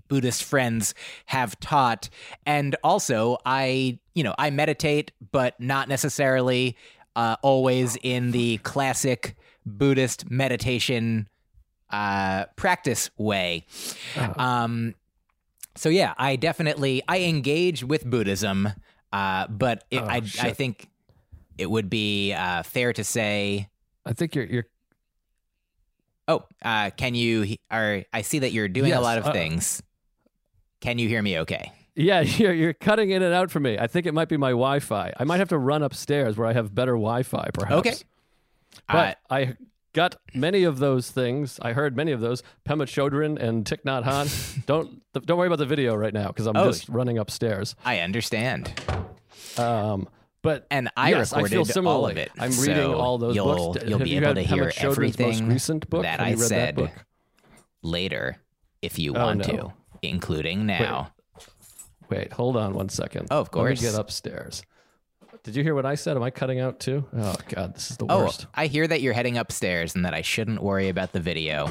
Buddhist 0.08 0.44
friends 0.44 0.94
have 1.26 1.58
taught, 1.60 2.10
and 2.44 2.76
also 2.84 3.38
I, 3.46 3.98
you 4.12 4.22
know, 4.22 4.34
I 4.36 4.50
meditate, 4.50 5.12
but 5.30 5.58
not 5.58 5.88
necessarily 5.88 6.76
uh, 7.16 7.36
always 7.40 7.96
in 8.02 8.32
the 8.32 8.58
classic 8.58 9.34
Buddhist 9.64 10.30
meditation 10.30 11.26
uh, 11.88 12.44
practice 12.56 13.10
way. 13.16 13.64
Oh. 14.16 14.34
Um, 14.36 14.94
so 15.74 15.88
yeah, 15.88 16.14
I 16.16 16.36
definitely 16.36 17.02
I 17.08 17.20
engage 17.20 17.84
with 17.84 18.04
Buddhism, 18.04 18.68
uh, 19.12 19.46
but 19.48 19.84
it, 19.90 20.00
oh, 20.00 20.06
I 20.06 20.20
shit. 20.20 20.44
I 20.44 20.52
think 20.52 20.88
it 21.58 21.70
would 21.70 21.88
be 21.88 22.32
uh, 22.32 22.62
fair 22.62 22.92
to 22.92 23.04
say. 23.04 23.68
I 24.04 24.12
think 24.12 24.34
you're 24.34 24.44
you're. 24.44 24.66
Oh, 26.28 26.44
uh, 26.62 26.90
can 26.90 27.14
you? 27.14 27.56
Are 27.70 28.04
I 28.12 28.22
see 28.22 28.40
that 28.40 28.52
you're 28.52 28.68
doing 28.68 28.90
yes, 28.90 28.98
a 28.98 29.02
lot 29.02 29.18
of 29.18 29.26
uh, 29.26 29.32
things. 29.32 29.82
Can 30.80 30.98
you 30.98 31.08
hear 31.08 31.22
me 31.22 31.38
okay? 31.40 31.72
Yeah, 31.94 32.20
you're, 32.20 32.52
you're 32.52 32.72
cutting 32.72 33.10
in 33.10 33.22
and 33.22 33.34
out 33.34 33.50
for 33.50 33.60
me. 33.60 33.78
I 33.78 33.86
think 33.86 34.06
it 34.06 34.14
might 34.14 34.28
be 34.28 34.36
my 34.36 34.50
Wi-Fi. 34.50 35.12
I 35.16 35.24
might 35.24 35.38
have 35.38 35.48
to 35.50 35.58
run 35.58 35.82
upstairs 35.82 36.36
where 36.36 36.48
I 36.48 36.52
have 36.52 36.74
better 36.74 36.92
Wi-Fi, 36.92 37.50
perhaps. 37.52 37.78
Okay. 37.78 37.94
But 38.88 39.18
I 39.30 39.56
got 39.92 40.16
many 40.34 40.64
of 40.64 40.78
those 40.78 41.10
things. 41.10 41.58
I 41.62 41.72
heard 41.72 41.96
many 41.96 42.12
of 42.12 42.20
those. 42.20 42.42
Pema 42.66 42.84
Chodron 42.84 43.38
and 43.40 43.64
Thich 43.64 43.82
Nhat 43.82 44.04
Hanh. 44.04 44.66
don't 44.66 45.02
don't 45.12 45.36
worry 45.38 45.46
about 45.46 45.58
the 45.58 45.66
video 45.66 45.94
right 45.94 46.14
now 46.14 46.28
because 46.28 46.46
I'm 46.46 46.56
Oh. 46.56 46.66
just 46.66 46.88
running 46.88 47.18
upstairs. 47.18 47.74
I 47.84 47.98
understand. 48.00 48.72
Um, 49.58 50.08
but 50.42 50.66
And 50.70 50.90
I 50.96 51.10
yes, 51.10 51.32
I 51.32 51.42
recorded 51.42 51.72
feel 51.74 51.88
all 51.88 52.06
of 52.06 52.16
it. 52.16 52.30
I'm 52.38 52.50
reading 52.52 52.76
so 52.76 52.94
all 52.94 53.18
those 53.18 53.34
you'll, 53.36 53.72
books. 53.72 53.84
You'll 53.86 53.98
have 53.98 54.04
be 54.04 54.10
you 54.10 54.20
able 54.20 54.34
to 54.34 54.42
Pema 54.42 54.46
hear 54.46 54.64
Chodron's 54.66 54.82
most 54.82 54.92
everything 54.92 55.48
recent 55.48 55.90
book? 55.90 56.02
that 56.02 56.20
I 56.20 56.34
said 56.36 56.76
that 56.76 56.92
later 57.82 58.36
if 58.80 58.98
you 58.98 59.14
Oh, 59.14 59.24
want 59.24 59.46
no. 59.48 59.56
to, 59.56 59.72
including 60.02 60.66
now. 60.66 61.12
Wait, 62.10 62.32
hold 62.32 62.56
on 62.56 62.74
one 62.74 62.88
second. 62.88 63.28
Oh, 63.30 63.40
of 63.40 63.46
Let 63.48 63.54
me 63.54 63.60
course. 63.60 63.80
get 63.80 63.94
upstairs. 63.94 64.62
Did 65.44 65.56
you 65.56 65.62
hear 65.64 65.74
what 65.74 65.84
I 65.84 65.96
said? 65.96 66.16
Am 66.16 66.22
I 66.22 66.30
cutting 66.30 66.60
out 66.60 66.78
too? 66.78 67.04
Oh 67.16 67.34
God, 67.48 67.74
this 67.74 67.90
is 67.90 67.96
the 67.96 68.06
Oh, 68.08 68.24
worst. 68.24 68.46
I 68.54 68.66
hear 68.66 68.86
that 68.86 69.00
you're 69.00 69.12
heading 69.12 69.38
upstairs 69.38 69.94
and 69.96 70.04
that 70.04 70.14
I 70.14 70.22
shouldn't 70.22 70.62
worry 70.62 70.88
about 70.88 71.12
the 71.12 71.20
video. 71.20 71.68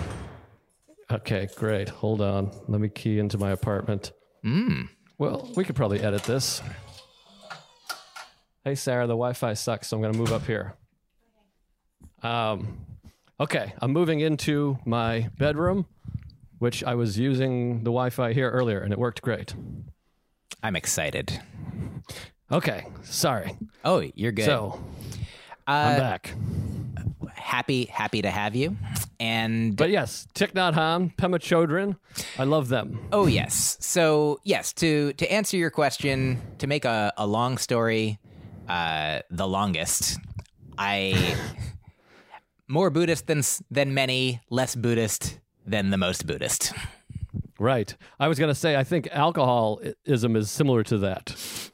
Okay, 1.09 1.47
great. 1.55 1.87
Hold 1.89 2.21
on. 2.21 2.51
Let 2.67 2.81
me 2.81 2.89
key 2.89 3.19
into 3.19 3.37
my 3.37 3.51
apartment. 3.51 4.11
Mm. 4.45 4.89
Well, 5.17 5.49
we 5.55 5.63
could 5.63 5.75
probably 5.75 6.01
edit 6.01 6.23
this. 6.23 6.61
Hey, 8.63 8.75
Sarah, 8.75 9.07
the 9.07 9.13
Wi-Fi 9.13 9.53
sucks, 9.53 9.87
so 9.87 9.97
I'm 9.97 10.01
going 10.01 10.13
to 10.13 10.19
move 10.19 10.31
up 10.31 10.45
here. 10.45 10.75
Um, 12.23 12.85
okay, 13.39 13.73
I'm 13.81 13.91
moving 13.91 14.19
into 14.19 14.77
my 14.85 15.29
bedroom, 15.37 15.85
which 16.59 16.83
I 16.83 16.95
was 16.95 17.17
using 17.17 17.79
the 17.79 17.85
Wi-Fi 17.91 18.33
here 18.33 18.49
earlier, 18.51 18.79
and 18.79 18.93
it 18.93 18.99
worked 18.99 19.21
great. 19.21 19.55
I'm 20.61 20.75
excited. 20.75 21.41
Okay, 22.51 22.85
sorry. 23.03 23.57
Oh, 23.85 24.03
you're 24.15 24.33
good. 24.33 24.45
So 24.45 24.83
I'm 25.67 25.95
uh, 25.95 25.99
back. 25.99 26.35
happy, 27.33 27.85
happy 27.85 28.21
to 28.21 28.29
have 28.29 28.55
you. 28.55 28.75
And 29.19 29.75
But 29.77 29.89
yes, 29.89 30.27
Thich 30.35 30.53
Nhat 30.53 30.73
Hanh, 30.73 31.15
Pema 31.15 31.39
Chodron, 31.39 31.95
I 32.37 32.43
love 32.43 32.69
them. 32.69 32.99
Oh 33.13 33.27
yes. 33.27 33.77
So 33.79 34.39
yes, 34.43 34.73
to 34.73 35.13
to 35.13 35.31
answer 35.31 35.57
your 35.57 35.69
question, 35.69 36.41
to 36.57 36.67
make 36.67 36.85
a, 36.85 37.13
a 37.17 37.27
long 37.27 37.57
story 37.57 38.19
uh, 38.67 39.19
the 39.29 39.47
longest, 39.47 40.17
I 40.77 41.35
more 42.67 42.89
Buddhist 42.89 43.27
than 43.27 43.43
than 43.69 43.93
many, 43.93 44.41
less 44.49 44.75
Buddhist 44.75 45.39
than 45.65 45.91
the 45.91 45.97
most 45.97 46.25
Buddhist. 46.25 46.73
Right. 47.61 47.95
I 48.19 48.27
was 48.27 48.39
going 48.39 48.49
to 48.49 48.55
say, 48.55 48.75
I 48.75 48.83
think 48.83 49.07
alcoholism 49.11 50.35
is 50.35 50.49
similar 50.49 50.81
to 50.85 50.97
that. 50.97 51.69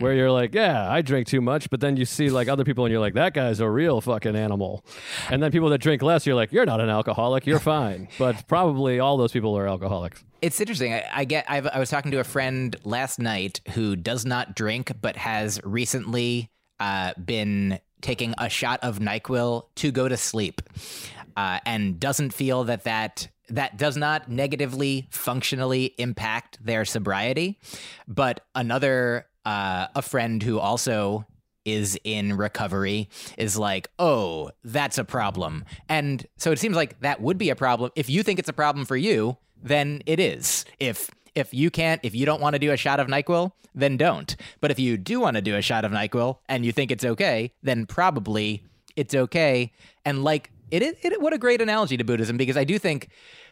Where 0.00 0.12
you're 0.12 0.30
like, 0.30 0.54
yeah, 0.54 0.90
I 0.90 1.00
drink 1.00 1.28
too 1.28 1.40
much, 1.40 1.70
but 1.70 1.80
then 1.80 1.96
you 1.96 2.04
see 2.04 2.28
like 2.28 2.48
other 2.48 2.62
people 2.62 2.84
and 2.84 2.92
you're 2.92 3.00
like, 3.00 3.14
that 3.14 3.32
guy's 3.32 3.58
a 3.58 3.68
real 3.70 4.02
fucking 4.02 4.36
animal. 4.36 4.84
And 5.30 5.42
then 5.42 5.50
people 5.50 5.70
that 5.70 5.78
drink 5.78 6.02
less, 6.02 6.26
you're 6.26 6.34
like, 6.34 6.52
you're 6.52 6.66
not 6.66 6.80
an 6.80 6.90
alcoholic, 6.90 7.46
you're 7.46 7.58
fine. 7.58 8.08
but 8.18 8.46
probably 8.48 9.00
all 9.00 9.16
those 9.16 9.32
people 9.32 9.56
are 9.56 9.66
alcoholics. 9.66 10.22
It's 10.42 10.60
interesting. 10.60 10.92
I, 10.92 11.06
I 11.10 11.24
get. 11.24 11.46
I've, 11.48 11.66
I 11.68 11.78
was 11.78 11.88
talking 11.88 12.10
to 12.10 12.20
a 12.20 12.24
friend 12.24 12.76
last 12.84 13.18
night 13.18 13.60
who 13.70 13.96
does 13.96 14.26
not 14.26 14.54
drink, 14.54 14.92
but 15.00 15.16
has 15.16 15.58
recently 15.64 16.50
uh, 16.80 17.14
been 17.14 17.78
taking 18.02 18.34
a 18.36 18.50
shot 18.50 18.80
of 18.82 18.98
Nyquil 18.98 19.64
to 19.76 19.90
go 19.90 20.06
to 20.08 20.16
sleep, 20.16 20.60
uh, 21.36 21.60
and 21.64 21.98
doesn't 21.98 22.34
feel 22.34 22.64
that 22.64 22.84
that 22.84 23.28
that 23.50 23.76
does 23.76 23.96
not 23.96 24.30
negatively 24.30 25.08
functionally 25.10 25.94
impact 25.98 26.64
their 26.64 26.84
sobriety. 26.84 27.58
But 28.08 28.46
another 28.54 29.26
uh, 29.44 29.88
a 29.94 30.02
friend 30.02 30.42
who 30.42 30.58
also 30.58 31.26
is 31.64 31.98
in 32.04 32.36
recovery 32.36 33.08
is 33.36 33.58
like, 33.58 33.90
oh, 33.98 34.50
that's 34.64 34.98
a 34.98 35.04
problem. 35.04 35.64
And 35.88 36.26
so 36.36 36.52
it 36.52 36.58
seems 36.58 36.76
like 36.76 37.00
that 37.00 37.20
would 37.20 37.38
be 37.38 37.50
a 37.50 37.56
problem. 37.56 37.90
If 37.96 38.08
you 38.08 38.22
think 38.22 38.38
it's 38.38 38.48
a 38.48 38.54
problem 38.54 38.86
for 38.86 38.96
you, 38.96 39.36
then 39.62 40.02
it 40.06 40.20
is. 40.20 40.64
If 40.78 41.10
if 41.34 41.54
you 41.54 41.70
can't, 41.70 42.00
if 42.02 42.14
you 42.14 42.26
don't 42.26 42.40
want 42.40 42.54
to 42.54 42.58
do 42.58 42.72
a 42.72 42.76
shot 42.76 42.98
of 42.98 43.06
NyQuil, 43.06 43.52
then 43.74 43.96
don't. 43.96 44.34
But 44.60 44.70
if 44.70 44.78
you 44.78 44.96
do 44.96 45.20
want 45.20 45.36
to 45.36 45.42
do 45.42 45.56
a 45.56 45.62
shot 45.62 45.84
of 45.84 45.92
NyQuil 45.92 46.38
and 46.48 46.64
you 46.64 46.72
think 46.72 46.90
it's 46.90 47.04
okay, 47.04 47.52
then 47.62 47.86
probably 47.86 48.64
it's 48.96 49.14
okay. 49.14 49.72
And 50.04 50.24
like 50.24 50.50
it 50.70 50.82
is, 50.82 50.94
it, 51.02 51.20
what 51.20 51.32
a 51.32 51.38
great 51.38 51.60
analogy 51.60 51.96
to 51.96 52.04
Buddhism 52.04 52.36
because 52.36 52.56
I 52.56 52.64
do 52.64 52.78
think 52.78 53.08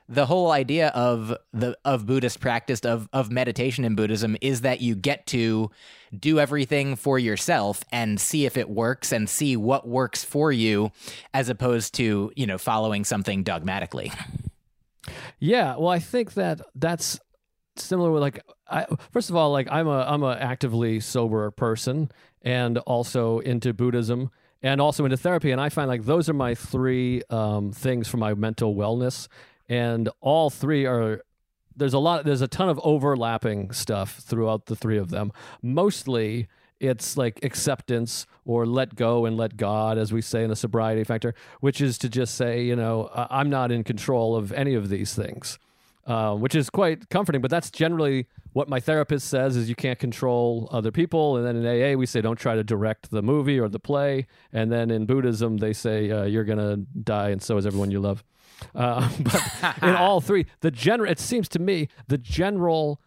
the 0.08 0.26
whole 0.26 0.50
idea 0.50 0.88
of 0.88 1.36
the 1.52 1.76
of 1.84 2.06
Buddhist 2.06 2.40
practice 2.40 2.80
of 2.80 3.08
of 3.12 3.30
meditation 3.30 3.84
in 3.84 3.94
Buddhism 3.94 4.36
is 4.40 4.62
that 4.62 4.80
you 4.80 4.94
get 4.94 5.26
to 5.28 5.70
do 6.18 6.40
everything 6.40 6.96
for 6.96 7.18
yourself 7.18 7.84
and 7.92 8.18
see 8.18 8.46
if 8.46 8.56
it 8.56 8.70
works 8.70 9.12
and 9.12 9.28
see 9.28 9.56
what 9.56 9.86
works 9.86 10.24
for 10.24 10.50
you 10.50 10.90
as 11.34 11.48
opposed 11.48 11.94
to, 11.94 12.32
you 12.36 12.46
know, 12.46 12.56
following 12.56 13.04
something 13.04 13.42
dogmatically. 13.42 14.10
Yeah, 15.38 15.76
well, 15.76 15.88
I 15.88 15.98
think 15.98 16.34
that 16.34 16.60
that's 16.74 17.20
similar 17.76 18.10
with 18.10 18.22
like 18.22 18.40
I 18.68 18.86
first 19.10 19.30
of 19.30 19.36
all, 19.36 19.52
like 19.52 19.68
I'm 19.70 19.86
a 19.86 20.00
I'm 20.00 20.22
a 20.22 20.32
actively 20.32 21.00
sober 21.00 21.50
person 21.50 22.10
and 22.42 22.78
also 22.78 23.40
into 23.40 23.74
Buddhism 23.74 24.30
and 24.62 24.80
also 24.80 25.04
into 25.04 25.16
therapy. 25.16 25.50
And 25.50 25.60
I 25.60 25.68
find 25.68 25.88
like 25.88 26.04
those 26.04 26.28
are 26.28 26.34
my 26.34 26.54
three 26.54 27.22
um, 27.30 27.72
things 27.72 28.08
for 28.08 28.16
my 28.16 28.34
mental 28.34 28.74
wellness. 28.74 29.28
And 29.68 30.08
all 30.20 30.50
three 30.50 30.86
are 30.86 31.22
there's 31.76 31.94
a 31.94 31.98
lot 31.98 32.24
there's 32.24 32.40
a 32.40 32.48
ton 32.48 32.68
of 32.68 32.80
overlapping 32.82 33.72
stuff 33.72 34.16
throughout 34.16 34.66
the 34.66 34.76
three 34.76 34.98
of 34.98 35.10
them. 35.10 35.32
Mostly 35.62 36.48
it's 36.80 37.16
like 37.16 37.40
acceptance 37.42 38.26
or 38.44 38.64
let 38.64 38.94
go 38.94 39.26
and 39.26 39.36
let 39.36 39.56
God, 39.56 39.98
as 39.98 40.12
we 40.12 40.20
say 40.20 40.44
in 40.44 40.50
the 40.50 40.56
sobriety 40.56 41.02
factor, 41.04 41.34
which 41.60 41.80
is 41.80 41.98
to 41.98 42.08
just 42.08 42.36
say, 42.36 42.62
you 42.62 42.76
know, 42.76 43.10
I'm 43.14 43.50
not 43.50 43.72
in 43.72 43.82
control 43.82 44.36
of 44.36 44.52
any 44.52 44.74
of 44.74 44.88
these 44.88 45.14
things, 45.14 45.58
uh, 46.08 46.34
which 46.34 46.54
is 46.56 46.68
quite 46.70 47.08
comforting. 47.10 47.40
But 47.40 47.50
that's 47.52 47.70
generally 47.70 48.26
what 48.54 48.68
my 48.68 48.80
therapist 48.80 49.28
says: 49.28 49.56
is 49.56 49.68
you 49.68 49.76
can't 49.76 49.98
control 50.00 50.68
other 50.72 50.90
people. 50.90 51.36
And 51.36 51.46
then 51.46 51.56
in 51.64 51.66
AA, 51.66 51.96
we 51.96 52.06
say 52.06 52.20
don't 52.20 52.38
try 52.38 52.56
to 52.56 52.64
direct 52.64 53.10
the 53.12 53.22
movie 53.22 53.60
or 53.60 53.68
the 53.68 53.78
play. 53.78 54.26
And 54.52 54.72
then 54.72 54.90
in 54.90 55.06
Buddhism, 55.06 55.58
they 55.58 55.72
say 55.72 56.10
uh, 56.10 56.24
you're 56.24 56.44
gonna 56.44 56.78
die, 57.04 57.28
and 57.30 57.40
so 57.40 57.56
is 57.58 57.66
everyone 57.66 57.90
you 57.92 58.00
love. 58.00 58.24
Uh, 58.74 59.08
but 59.20 59.42
in 59.82 59.94
all 60.04 60.20
three, 60.20 60.46
the 60.60 60.70
general, 60.72 61.08
it 61.10 61.20
seems 61.20 61.48
to 61.50 61.58
me, 61.60 61.88
the 62.08 62.18
general 62.18 63.00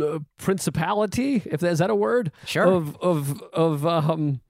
uh, 0.00 0.20
principality, 0.38 1.42
if 1.44 1.60
that, 1.60 1.70
is 1.72 1.80
that 1.80 1.90
a 1.90 1.94
word, 1.94 2.32
Sure. 2.46 2.64
of 2.64 2.96
of 3.02 3.42
of 3.52 3.84
um 3.86 4.40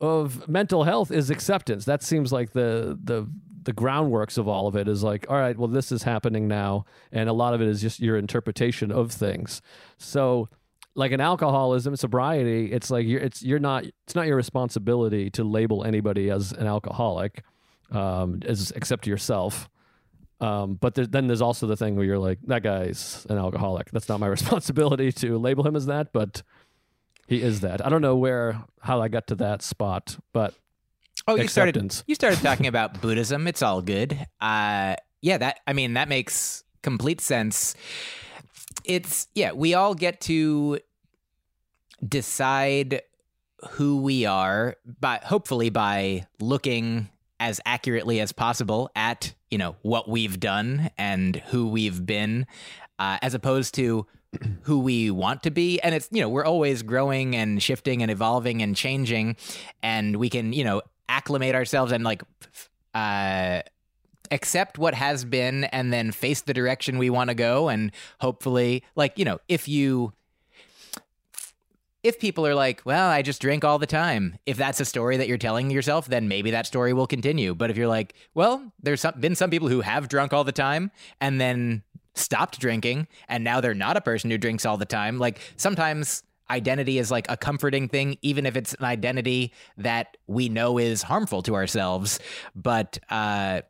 of 0.00 0.48
mental 0.48 0.84
health 0.84 1.10
is 1.10 1.30
acceptance. 1.30 1.84
That 1.84 2.02
seems 2.02 2.32
like 2.32 2.52
the 2.52 2.98
the 3.02 3.26
the 3.62 3.72
groundworks 3.72 4.38
of 4.38 4.48
all 4.48 4.66
of 4.66 4.76
it 4.76 4.88
is 4.88 5.02
like, 5.02 5.26
all 5.28 5.36
right, 5.36 5.56
well, 5.56 5.68
this 5.68 5.92
is 5.92 6.02
happening 6.02 6.48
now, 6.48 6.84
and 7.12 7.28
a 7.28 7.32
lot 7.32 7.54
of 7.54 7.60
it 7.60 7.68
is 7.68 7.80
just 7.80 8.00
your 8.00 8.16
interpretation 8.16 8.90
of 8.90 9.12
things. 9.12 9.60
So, 9.98 10.48
like 10.94 11.12
in 11.12 11.20
alcoholism, 11.20 11.94
sobriety, 11.96 12.72
it's 12.72 12.90
like 12.90 13.06
you're 13.06 13.20
it's 13.20 13.42
you're 13.42 13.58
not 13.58 13.84
it's 13.84 14.14
not 14.14 14.26
your 14.26 14.36
responsibility 14.36 15.30
to 15.30 15.44
label 15.44 15.84
anybody 15.84 16.30
as 16.30 16.52
an 16.52 16.66
alcoholic, 16.66 17.44
um, 17.90 18.40
as 18.44 18.72
except 18.72 19.06
yourself. 19.06 19.68
Um, 20.40 20.74
but 20.74 20.94
there, 20.94 21.06
then 21.06 21.26
there's 21.26 21.42
also 21.42 21.66
the 21.66 21.76
thing 21.76 21.96
where 21.96 22.04
you're 22.04 22.18
like, 22.18 22.38
that 22.46 22.62
guy's 22.62 23.26
an 23.28 23.36
alcoholic. 23.36 23.90
That's 23.90 24.08
not 24.08 24.20
my 24.20 24.26
responsibility 24.38 25.12
to 25.12 25.38
label 25.38 25.66
him 25.66 25.76
as 25.76 25.86
that, 25.86 26.12
but 26.12 26.42
he 27.26 27.42
is 27.42 27.60
that. 27.60 27.84
I 27.84 27.88
don't 27.88 28.02
know 28.02 28.16
where 28.16 28.64
how 28.80 29.00
I 29.02 29.08
got 29.08 29.26
to 29.28 29.34
that 29.36 29.62
spot, 29.62 30.16
but 30.32 30.54
Oh, 31.30 31.36
you 31.36 31.48
started 31.48 32.02
you 32.06 32.14
started 32.14 32.40
talking 32.40 32.66
about 32.66 33.00
Buddhism. 33.00 33.46
It's 33.46 33.62
all 33.62 33.82
good. 33.82 34.26
Uh 34.40 34.96
yeah, 35.22 35.38
that 35.38 35.60
I 35.66 35.72
mean 35.72 35.94
that 35.94 36.08
makes 36.08 36.64
complete 36.82 37.20
sense. 37.20 37.74
It's 38.84 39.28
yeah, 39.34 39.52
we 39.52 39.74
all 39.74 39.94
get 39.94 40.20
to 40.22 40.80
decide 42.06 43.02
who 43.72 44.00
we 44.00 44.24
are 44.24 44.76
by 45.00 45.20
hopefully 45.22 45.70
by 45.70 46.26
looking 46.40 47.08
as 47.38 47.60
accurately 47.64 48.20
as 48.20 48.32
possible 48.32 48.90
at, 48.94 49.34
you 49.50 49.58
know, 49.58 49.76
what 49.82 50.08
we've 50.08 50.38
done 50.40 50.90
and 50.98 51.36
who 51.46 51.68
we've 51.68 52.04
been 52.04 52.46
uh, 52.98 53.18
as 53.22 53.34
opposed 53.34 53.74
to 53.74 54.06
who 54.62 54.78
we 54.78 55.10
want 55.10 55.42
to 55.42 55.50
be 55.50 55.80
and 55.80 55.94
it's 55.94 56.08
you 56.12 56.20
know 56.20 56.28
we're 56.28 56.44
always 56.44 56.82
growing 56.82 57.34
and 57.34 57.60
shifting 57.60 58.00
and 58.00 58.10
evolving 58.12 58.62
and 58.62 58.76
changing 58.76 59.34
and 59.82 60.16
we 60.16 60.30
can 60.30 60.52
you 60.52 60.62
know 60.62 60.80
acclimate 61.10 61.54
ourselves 61.54 61.92
and 61.92 62.04
like 62.04 62.22
uh 62.94 63.60
accept 64.30 64.78
what 64.78 64.94
has 64.94 65.24
been 65.24 65.64
and 65.64 65.92
then 65.92 66.12
face 66.12 66.42
the 66.42 66.54
direction 66.54 66.98
we 66.98 67.10
want 67.10 67.28
to 67.28 67.34
go 67.34 67.68
and 67.68 67.90
hopefully 68.20 68.84
like 68.94 69.18
you 69.18 69.24
know 69.24 69.38
if 69.48 69.66
you 69.66 70.12
if 72.02 72.18
people 72.18 72.46
are 72.46 72.54
like, 72.54 72.80
well, 72.84 73.10
I 73.10 73.22
just 73.22 73.42
drink 73.42 73.64
all 73.64 73.78
the 73.78 73.86
time, 73.86 74.38
if 74.46 74.56
that's 74.56 74.80
a 74.80 74.84
story 74.84 75.18
that 75.18 75.28
you're 75.28 75.38
telling 75.38 75.70
yourself, 75.70 76.06
then 76.06 76.28
maybe 76.28 76.50
that 76.50 76.66
story 76.66 76.92
will 76.92 77.06
continue. 77.06 77.54
But 77.54 77.70
if 77.70 77.76
you're 77.76 77.88
like, 77.88 78.14
well, 78.34 78.72
there's 78.82 79.02
some, 79.02 79.20
been 79.20 79.34
some 79.34 79.50
people 79.50 79.68
who 79.68 79.82
have 79.82 80.08
drunk 80.08 80.32
all 80.32 80.44
the 80.44 80.52
time 80.52 80.90
and 81.20 81.40
then 81.40 81.82
stopped 82.14 82.58
drinking 82.58 83.06
and 83.28 83.44
now 83.44 83.60
they're 83.60 83.74
not 83.74 83.96
a 83.96 84.00
person 84.00 84.30
who 84.30 84.38
drinks 84.38 84.64
all 84.64 84.76
the 84.76 84.86
time. 84.86 85.18
Like 85.18 85.40
sometimes 85.56 86.22
identity 86.50 86.98
is 86.98 87.10
like 87.10 87.26
a 87.30 87.36
comforting 87.36 87.88
thing, 87.88 88.18
even 88.22 88.44
if 88.44 88.56
it's 88.56 88.74
an 88.74 88.84
identity 88.84 89.52
that 89.78 90.16
we 90.26 90.48
know 90.48 90.78
is 90.78 91.02
harmful 91.02 91.42
to 91.42 91.54
ourselves. 91.54 92.18
But 92.54 92.98
uh, 93.08 93.62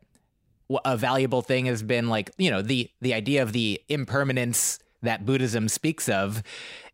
a 0.83 0.97
valuable 0.97 1.41
thing 1.41 1.65
has 1.65 1.83
been 1.83 2.09
like 2.09 2.31
you 2.37 2.49
know 2.49 2.61
the 2.61 2.89
the 3.01 3.13
idea 3.13 3.43
of 3.43 3.53
the 3.53 3.81
impermanence 3.87 4.79
that 5.01 5.25
Buddhism 5.25 5.67
speaks 5.67 6.09
of 6.09 6.43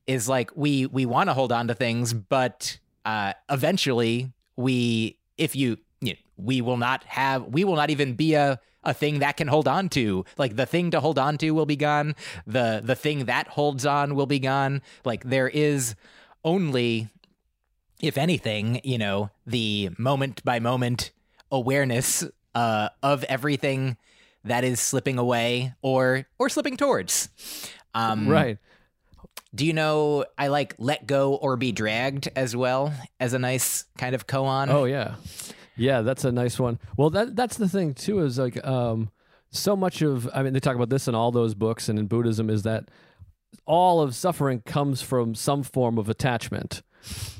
is 0.05 0.29
like 0.29 0.51
we 0.55 0.85
we 0.87 1.05
want 1.05 1.29
to 1.29 1.33
hold 1.33 1.51
on 1.51 1.67
to 1.67 1.73
things, 1.73 2.13
but 2.13 2.77
uh, 3.05 3.33
eventually 3.49 4.31
we 4.55 5.17
if 5.37 5.55
you, 5.55 5.77
you 6.01 6.13
know, 6.13 6.19
we 6.37 6.61
will 6.61 6.77
not 6.77 7.03
have 7.05 7.45
we 7.45 7.63
will 7.63 7.75
not 7.75 7.89
even 7.89 8.13
be 8.13 8.33
a 8.33 8.59
a 8.87 8.93
thing 8.93 9.19
that 9.19 9.37
can 9.37 9.47
hold 9.47 9.67
on 9.67 9.89
to. 9.89 10.25
Like 10.37 10.55
the 10.55 10.65
thing 10.65 10.89
to 10.91 10.99
hold 11.01 11.19
on 11.19 11.37
to 11.39 11.51
will 11.51 11.67
be 11.67 11.75
gone. 11.75 12.15
The 12.47 12.81
the 12.83 12.95
thing 12.95 13.25
that 13.25 13.49
holds 13.49 13.85
on 13.85 14.15
will 14.15 14.25
be 14.25 14.39
gone. 14.39 14.81
Like 15.05 15.25
there 15.25 15.49
is 15.49 15.93
only 16.43 17.09
if 17.99 18.17
anything, 18.17 18.79
you 18.83 18.97
know, 18.97 19.29
the 19.45 19.89
moment 19.97 20.43
by 20.43 20.59
moment 20.59 21.11
awareness 21.51 22.23
uh, 22.55 22.89
of 23.03 23.23
everything 23.25 23.97
that 24.43 24.63
is 24.63 24.79
slipping 24.79 25.19
away 25.19 25.73
or 25.81 26.25
or 26.39 26.49
slipping 26.49 26.77
towards. 26.77 27.29
Um, 27.93 28.27
right. 28.27 28.57
Do 29.53 29.65
you 29.65 29.73
know 29.73 30.25
I 30.37 30.47
like 30.47 30.75
let 30.77 31.07
go 31.07 31.35
or 31.35 31.57
be 31.57 31.71
dragged 31.73 32.29
as 32.35 32.55
well 32.55 32.93
as 33.19 33.33
a 33.33 33.39
nice 33.39 33.85
kind 33.97 34.15
of 34.15 34.27
koan? 34.27 34.69
Oh 34.69 34.85
yeah. 34.85 35.15
Yeah, 35.77 36.01
that's 36.01 36.25
a 36.25 36.31
nice 36.31 36.59
one. 36.59 36.79
Well, 36.97 37.09
that 37.11 37.35
that's 37.35 37.57
the 37.57 37.69
thing 37.69 37.93
too 37.93 38.19
is 38.19 38.37
like 38.37 38.65
um, 38.65 39.11
so 39.51 39.75
much 39.75 40.01
of 40.01 40.29
I 40.33 40.43
mean 40.43 40.53
they 40.53 40.59
talk 40.59 40.75
about 40.75 40.89
this 40.89 41.07
in 41.07 41.15
all 41.15 41.31
those 41.31 41.53
books 41.53 41.87
and 41.89 41.97
in 41.97 42.07
Buddhism 42.07 42.49
is 42.49 42.63
that 42.63 42.89
all 43.65 44.01
of 44.01 44.15
suffering 44.15 44.61
comes 44.61 45.01
from 45.01 45.35
some 45.35 45.63
form 45.63 45.97
of 45.97 46.09
attachment. 46.09 46.81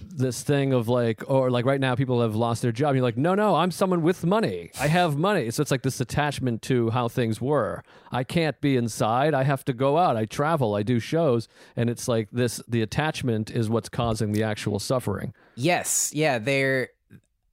This 0.10 0.42
thing 0.42 0.74
of 0.74 0.88
like, 0.88 1.24
or 1.30 1.52
like 1.52 1.66
right 1.66 1.80
now, 1.80 1.94
people 1.94 2.22
have 2.22 2.36
lost 2.36 2.64
their 2.64 2.72
job. 2.72 2.96
You're 2.96 3.04
like, 3.04 3.18
no, 3.18 3.36
no, 3.36 3.56
I'm 3.56 3.70
someone 3.70 4.02
with 4.02 4.26
money. 4.26 4.72
I 4.80 4.88
have 4.88 5.16
money. 5.16 5.52
So 5.52 5.62
it's 5.62 5.70
like 5.70 5.84
this 5.84 6.02
attachment 6.02 6.64
to 6.64 6.90
how 6.90 7.08
things 7.08 7.40
were. 7.40 7.84
I 8.12 8.24
can't 8.24 8.60
be 8.60 8.78
inside. 8.78 9.36
I 9.36 9.44
have 9.44 9.64
to 9.66 9.74
go 9.74 9.98
out. 9.98 10.18
I 10.18 10.26
travel. 10.26 10.74
I 10.74 10.82
do 10.82 11.00
shows. 11.00 11.48
And 11.76 11.90
it's 11.90 12.08
like 12.08 12.30
this 12.32 12.62
the 12.68 12.82
attachment 12.82 13.52
is 13.52 13.70
what's 13.70 13.90
causing 13.90 14.32
the 14.32 14.42
actual 14.44 14.80
suffering. 14.80 15.34
Yes. 15.56 16.12
Yeah. 16.16 16.40
They're 16.40 16.90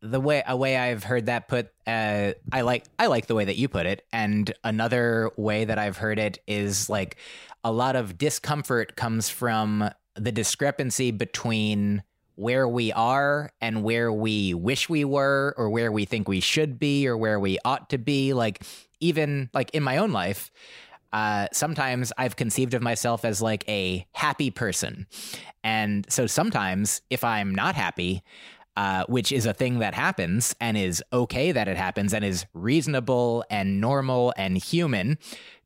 the 0.05 0.21
way 0.21 0.43
a 0.47 0.55
way 0.57 0.77
I've 0.77 1.03
heard 1.03 1.27
that 1.27 1.49
put, 1.49 1.71
uh, 1.87 2.33
I 2.53 2.61
like 2.61 2.85
I 2.99 3.07
like 3.07 3.27
the 3.27 3.35
way 3.35 3.47
that 3.47 3.57
you 3.57 3.69
put 3.69 3.87
it, 3.87 4.07
and 4.12 4.53
another 4.62 5.31
way 5.37 5.64
that 5.64 5.79
I've 5.79 5.97
heard 5.97 6.19
it 6.19 6.38
is 6.47 6.90
like 6.90 7.17
a 7.64 7.73
lot 7.73 7.97
of 7.97 8.19
discomfort 8.19 8.97
comes 8.97 9.31
from 9.31 9.88
the 10.14 10.31
discrepancy 10.31 11.11
between 11.11 12.03
where 12.37 12.69
we 12.69 12.93
are 12.93 13.51
and 13.61 13.83
where 13.83 14.12
we 14.12 14.53
wish 14.53 14.88
we 14.88 15.05
were, 15.05 15.55
or 15.57 15.71
where 15.71 15.90
we 15.90 16.05
think 16.05 16.29
we 16.29 16.40
should 16.40 16.79
be, 16.79 17.09
or 17.09 17.17
where 17.17 17.40
we 17.40 17.59
ought 17.64 17.88
to 17.90 17.99
be. 17.99 18.35
Like 18.35 18.62
even 19.01 19.49
like 19.55 19.71
in 19.71 19.83
my 19.83 19.97
own 19.97 20.12
life, 20.12 20.51
uh, 21.14 21.47
sometimes 21.53 22.12
I've 22.19 22.37
conceived 22.37 22.75
of 22.75 22.83
myself 22.83 23.25
as 23.25 23.40
like 23.40 23.67
a 23.69 24.07
happy 24.12 24.51
person. 24.51 25.07
And 25.62 26.05
so 26.11 26.27
sometimes 26.27 27.01
if 27.09 27.25
I'm 27.25 27.55
not 27.55 27.75
happy, 27.75 28.23
uh, 28.77 29.05
which 29.09 29.33
is 29.33 29.47
a 29.47 29.55
thing 29.55 29.79
that 29.79 29.95
happens 29.95 30.55
and 30.61 30.77
is 30.77 31.03
okay 31.13 31.53
that 31.53 31.69
it 31.69 31.77
happens 31.77 32.13
and 32.13 32.25
is 32.25 32.47
reasonable 32.55 33.45
and 33.51 33.81
normal 33.81 34.33
and 34.37 34.59
human 34.59 35.19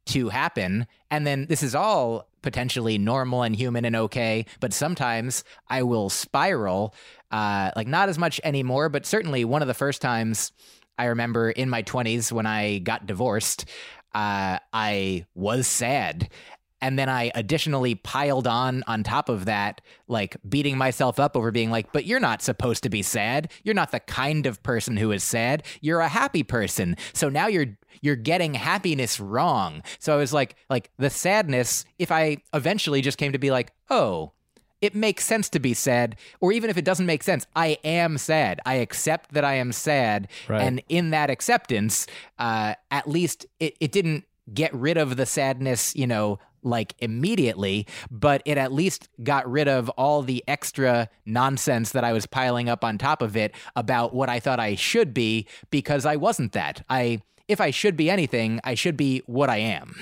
to 0.06 0.28
happen. 0.28 0.86
And 1.10 1.26
then 1.26 1.46
this 1.46 1.62
is 1.62 1.74
all 1.74 2.28
potentially 2.42 2.98
normal 2.98 3.42
and 3.42 3.54
human 3.54 3.84
and 3.84 3.96
okay, 3.96 4.46
but 4.60 4.72
sometimes 4.72 5.44
I 5.68 5.82
will 5.82 6.08
spiral, 6.08 6.94
uh, 7.30 7.70
like 7.76 7.88
not 7.88 8.08
as 8.08 8.18
much 8.18 8.40
anymore, 8.44 8.88
but 8.88 9.06
certainly 9.06 9.44
one 9.44 9.62
of 9.62 9.68
the 9.68 9.74
first 9.74 10.00
times 10.00 10.52
I 10.98 11.06
remember 11.06 11.50
in 11.50 11.70
my 11.70 11.82
20s 11.82 12.32
when 12.32 12.46
I 12.46 12.78
got 12.78 13.06
divorced, 13.06 13.66
uh, 14.14 14.58
I 14.72 15.26
was 15.34 15.66
sad 15.66 16.30
and 16.80 16.98
then 16.98 17.08
I 17.08 17.30
additionally 17.34 17.94
piled 17.94 18.46
on 18.46 18.84
on 18.86 19.02
top 19.02 19.28
of 19.28 19.44
that, 19.46 19.80
like 20.06 20.36
beating 20.48 20.78
myself 20.78 21.18
up 21.18 21.36
over 21.36 21.50
being 21.50 21.70
like, 21.70 21.92
but 21.92 22.06
you're 22.06 22.20
not 22.20 22.42
supposed 22.42 22.82
to 22.84 22.90
be 22.90 23.02
sad. 23.02 23.50
You're 23.64 23.74
not 23.74 23.90
the 23.90 24.00
kind 24.00 24.46
of 24.46 24.62
person 24.62 24.96
who 24.96 25.10
is 25.12 25.24
sad. 25.24 25.64
You're 25.80 26.00
a 26.00 26.08
happy 26.08 26.42
person. 26.42 26.96
So 27.12 27.28
now 27.28 27.46
you're 27.46 27.78
you're 28.00 28.16
getting 28.16 28.54
happiness 28.54 29.18
wrong. 29.18 29.82
So 29.98 30.12
I 30.12 30.16
was 30.16 30.32
like, 30.32 30.56
like 30.70 30.90
the 30.98 31.10
sadness, 31.10 31.84
if 31.98 32.12
I 32.12 32.38
eventually 32.54 33.02
just 33.02 33.18
came 33.18 33.32
to 33.32 33.38
be 33.38 33.50
like, 33.50 33.72
oh, 33.90 34.32
it 34.80 34.94
makes 34.94 35.24
sense 35.24 35.48
to 35.50 35.58
be 35.58 35.74
sad, 35.74 36.16
or 36.40 36.52
even 36.52 36.70
if 36.70 36.76
it 36.76 36.84
doesn't 36.84 37.06
make 37.06 37.24
sense, 37.24 37.46
I 37.56 37.78
am 37.82 38.16
sad. 38.16 38.60
I 38.64 38.74
accept 38.74 39.32
that 39.32 39.44
I 39.44 39.54
am 39.54 39.72
sad. 39.72 40.28
Right. 40.48 40.62
And 40.62 40.82
in 40.88 41.10
that 41.10 41.30
acceptance, 41.30 42.06
uh, 42.38 42.74
at 42.90 43.08
least 43.08 43.46
it, 43.58 43.76
it 43.80 43.90
didn't 43.90 44.24
get 44.54 44.72
rid 44.72 44.96
of 44.96 45.16
the 45.16 45.26
sadness, 45.26 45.94
you 45.96 46.06
know, 46.06 46.38
like 46.62 46.94
immediately, 46.98 47.86
but 48.10 48.42
it 48.44 48.58
at 48.58 48.72
least 48.72 49.08
got 49.22 49.48
rid 49.50 49.68
of 49.68 49.88
all 49.90 50.22
the 50.22 50.42
extra 50.48 51.08
nonsense 51.26 51.90
that 51.92 52.04
I 52.04 52.12
was 52.12 52.26
piling 52.26 52.68
up 52.68 52.84
on 52.84 52.98
top 52.98 53.22
of 53.22 53.36
it 53.36 53.54
about 53.76 54.14
what 54.14 54.28
I 54.28 54.40
thought 54.40 54.60
I 54.60 54.74
should 54.74 55.14
be 55.14 55.46
because 55.70 56.06
I 56.06 56.16
wasn't 56.16 56.52
that. 56.52 56.84
I 56.88 57.22
if 57.48 57.60
I 57.60 57.70
should 57.70 57.96
be 57.96 58.10
anything, 58.10 58.60
I 58.62 58.74
should 58.74 58.96
be 58.96 59.22
what 59.26 59.48
I 59.48 59.56
am. 59.56 59.96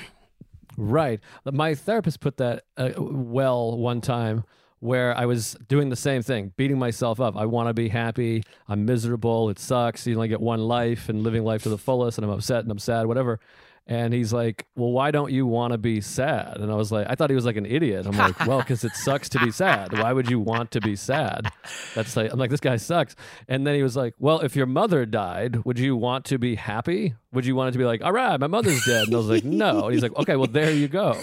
Right. 0.77 1.21
My 1.45 1.75
therapist 1.75 2.21
put 2.21 2.37
that 2.39 2.65
uh, 2.77 2.91
well 2.97 3.79
one 3.79 4.01
time 4.01 4.45
where 4.81 5.17
I 5.17 5.25
was 5.27 5.57
doing 5.69 5.89
the 5.89 5.97
same 5.97 6.23
thing, 6.23 6.53
beating 6.57 6.79
myself 6.79 7.21
up. 7.21 7.37
I 7.37 7.47
want 7.47 7.69
to 7.69 7.75
be 7.75 7.89
happy. 7.89 8.43
I'm 8.69 8.85
miserable. 8.85 9.49
It 9.49 9.59
sucks. 9.59 10.07
You 10.07 10.15
only 10.15 10.29
get 10.29 10.41
one 10.41 10.61
life 10.61 11.09
and 11.09 11.23
living 11.23 11.45
life 11.45 11.63
to 11.63 11.71
the 11.71 11.79
fullest, 11.79 12.19
and 12.19 12.25
I'm 12.25 12.31
upset 12.31 12.61
and 12.63 12.71
I'm 12.71 12.79
sad, 12.79 13.07
whatever. 13.07 13.41
And 13.89 14.13
he's 14.13 14.33
like, 14.33 14.67
Well, 14.75 14.91
why 14.91 15.13
don't 15.13 15.31
you 15.31 15.47
want 15.47 15.73
to 15.73 15.79
be 15.79 16.01
sad? 16.01 16.57
And 16.57 16.73
I 16.73 16.75
was 16.75 16.91
like, 16.91 17.07
I 17.09 17.15
thought 17.15 17.31
he 17.31 17.37
was 17.37 17.45
like 17.47 17.57
an 17.57 17.67
idiot. 17.67 18.07
I'm 18.07 18.17
like, 18.17 18.47
Well, 18.47 18.59
because 18.59 18.83
it 18.83 18.93
sucks 18.97 19.29
to 19.31 19.39
be 19.39 19.53
sad. 19.53 19.93
Why 19.97 20.13
would 20.13 20.29
you 20.29 20.41
want 20.41 20.73
to 20.73 20.81
be 20.81 20.97
sad? 20.97 21.53
That's 21.95 22.17
like, 22.17 22.33
I'm 22.33 22.39
like, 22.39 22.51
This 22.51 22.61
guy 22.61 22.77
sucks. 22.77 23.15
And 23.47 23.65
then 23.65 23.77
he 23.77 23.85
was 23.85 23.97
like, 23.97 24.15
Well, 24.19 24.41
if 24.41 24.57
your 24.57 24.67
mother 24.67 25.07
died, 25.07 25.65
would 25.65 25.79
you 25.79 25.95
want 25.97 26.25
to 26.27 26.39
be 26.39 26.57
happy? 26.57 27.15
Would 27.33 27.47
you 27.47 27.55
want 27.55 27.69
it 27.69 27.73
to 27.73 27.79
be 27.79 27.85
like, 27.85 28.03
All 28.03 28.13
right, 28.13 28.41
my 28.41 28.49
mother's 28.49 28.85
dead? 28.85 29.07
And 29.07 29.15
I 29.15 29.19
was 29.19 29.29
like, 29.29 29.45
No. 29.45 29.85
And 29.85 29.93
he's 29.95 30.03
like, 30.03 30.17
Okay, 30.17 30.35
well, 30.35 30.49
there 30.49 30.73
you 30.73 30.89
go. 30.89 31.17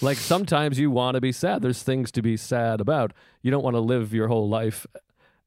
Like 0.00 0.16
sometimes 0.16 0.78
you 0.78 0.90
want 0.90 1.16
to 1.16 1.20
be 1.20 1.32
sad. 1.32 1.60
There's 1.60 1.82
things 1.82 2.10
to 2.12 2.22
be 2.22 2.38
sad 2.38 2.80
about. 2.80 3.12
You 3.42 3.50
don't 3.50 3.62
want 3.62 3.76
to 3.76 3.80
live 3.80 4.14
your 4.14 4.28
whole 4.28 4.48
life 4.48 4.86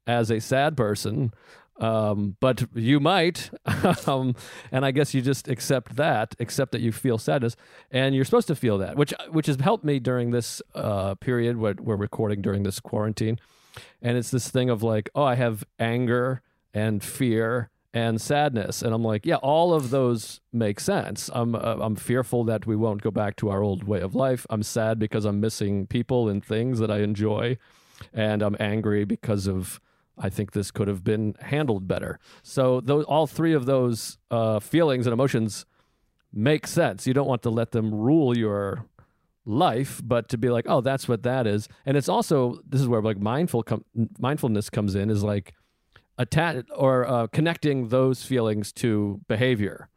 as 0.06 0.30
a 0.30 0.40
sad 0.40 0.76
person 0.76 1.32
um, 1.80 2.36
but 2.40 2.64
you 2.74 3.00
might, 3.00 3.50
um, 4.06 4.34
and 4.70 4.84
I 4.84 4.90
guess 4.90 5.12
you 5.12 5.20
just 5.20 5.48
accept 5.48 5.96
that, 5.96 6.34
accept 6.38 6.72
that 6.72 6.80
you 6.80 6.92
feel 6.92 7.18
sadness, 7.18 7.56
and 7.90 8.14
you're 8.14 8.24
supposed 8.24 8.48
to 8.48 8.54
feel 8.54 8.78
that, 8.78 8.96
which 8.96 9.12
which 9.30 9.46
has 9.46 9.60
helped 9.60 9.84
me 9.84 9.98
during 9.98 10.30
this 10.30 10.62
uh, 10.74 11.14
period. 11.16 11.56
What 11.56 11.80
we're 11.80 11.96
recording 11.96 12.42
during 12.42 12.62
this 12.62 12.78
quarantine, 12.78 13.40
and 14.00 14.16
it's 14.16 14.30
this 14.30 14.48
thing 14.48 14.70
of 14.70 14.82
like, 14.82 15.10
oh, 15.14 15.24
I 15.24 15.34
have 15.34 15.64
anger 15.78 16.42
and 16.72 17.02
fear 17.02 17.70
and 17.92 18.20
sadness, 18.20 18.82
and 18.82 18.94
I'm 18.94 19.04
like, 19.04 19.26
yeah, 19.26 19.36
all 19.36 19.72
of 19.74 19.90
those 19.90 20.40
make 20.52 20.78
sense. 20.78 21.28
I'm 21.32 21.56
uh, 21.56 21.78
I'm 21.80 21.96
fearful 21.96 22.44
that 22.44 22.66
we 22.66 22.76
won't 22.76 23.02
go 23.02 23.10
back 23.10 23.34
to 23.36 23.50
our 23.50 23.62
old 23.62 23.84
way 23.84 24.00
of 24.00 24.14
life. 24.14 24.46
I'm 24.48 24.62
sad 24.62 25.00
because 25.00 25.24
I'm 25.24 25.40
missing 25.40 25.88
people 25.88 26.28
and 26.28 26.44
things 26.44 26.78
that 26.78 26.90
I 26.90 26.98
enjoy, 27.00 27.58
and 28.12 28.42
I'm 28.42 28.56
angry 28.60 29.04
because 29.04 29.48
of 29.48 29.80
I 30.18 30.28
think 30.30 30.52
this 30.52 30.70
could 30.70 30.88
have 30.88 31.02
been 31.02 31.34
handled 31.40 31.88
better. 31.88 32.18
So 32.42 32.80
those, 32.80 33.04
all 33.04 33.26
three 33.26 33.52
of 33.52 33.66
those 33.66 34.18
uh, 34.30 34.60
feelings 34.60 35.06
and 35.06 35.12
emotions 35.12 35.66
make 36.32 36.66
sense. 36.66 37.06
You 37.06 37.14
don't 37.14 37.26
want 37.26 37.42
to 37.42 37.50
let 37.50 37.72
them 37.72 37.94
rule 37.94 38.36
your 38.36 38.86
life, 39.44 40.00
but 40.04 40.28
to 40.30 40.38
be 40.38 40.50
like, 40.50 40.66
oh, 40.68 40.80
that's 40.80 41.08
what 41.08 41.22
that 41.24 41.46
is. 41.46 41.68
And 41.84 41.96
it's 41.96 42.08
also 42.08 42.60
this 42.66 42.80
is 42.80 42.88
where 42.88 43.02
like 43.02 43.18
mindful 43.18 43.62
com- 43.62 43.84
mindfulness 44.18 44.70
comes 44.70 44.94
in 44.94 45.10
is 45.10 45.22
like 45.22 45.54
attach 46.18 46.64
or 46.74 47.06
uh, 47.06 47.26
connecting 47.28 47.88
those 47.88 48.22
feelings 48.22 48.72
to 48.72 49.20
behavior 49.28 49.88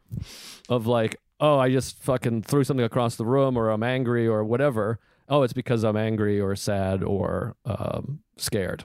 of 0.68 0.88
like, 0.88 1.18
oh, 1.40 1.60
I 1.60 1.72
just 1.72 2.02
fucking 2.02 2.44
threw 2.44 2.64
something 2.64 2.86
across 2.86 3.16
the 3.16 3.26
room, 3.26 3.58
or 3.58 3.70
I'm 3.70 3.84
angry, 3.84 4.28
or 4.28 4.44
whatever 4.44 5.00
oh, 5.28 5.44
it's 5.44 5.54
because 5.54 5.84
I'm 5.84 5.98
angry 5.98 6.40
or 6.40 6.56
sad 6.56 7.04
or 7.04 7.56
um, 7.66 8.20
scared. 8.38 8.84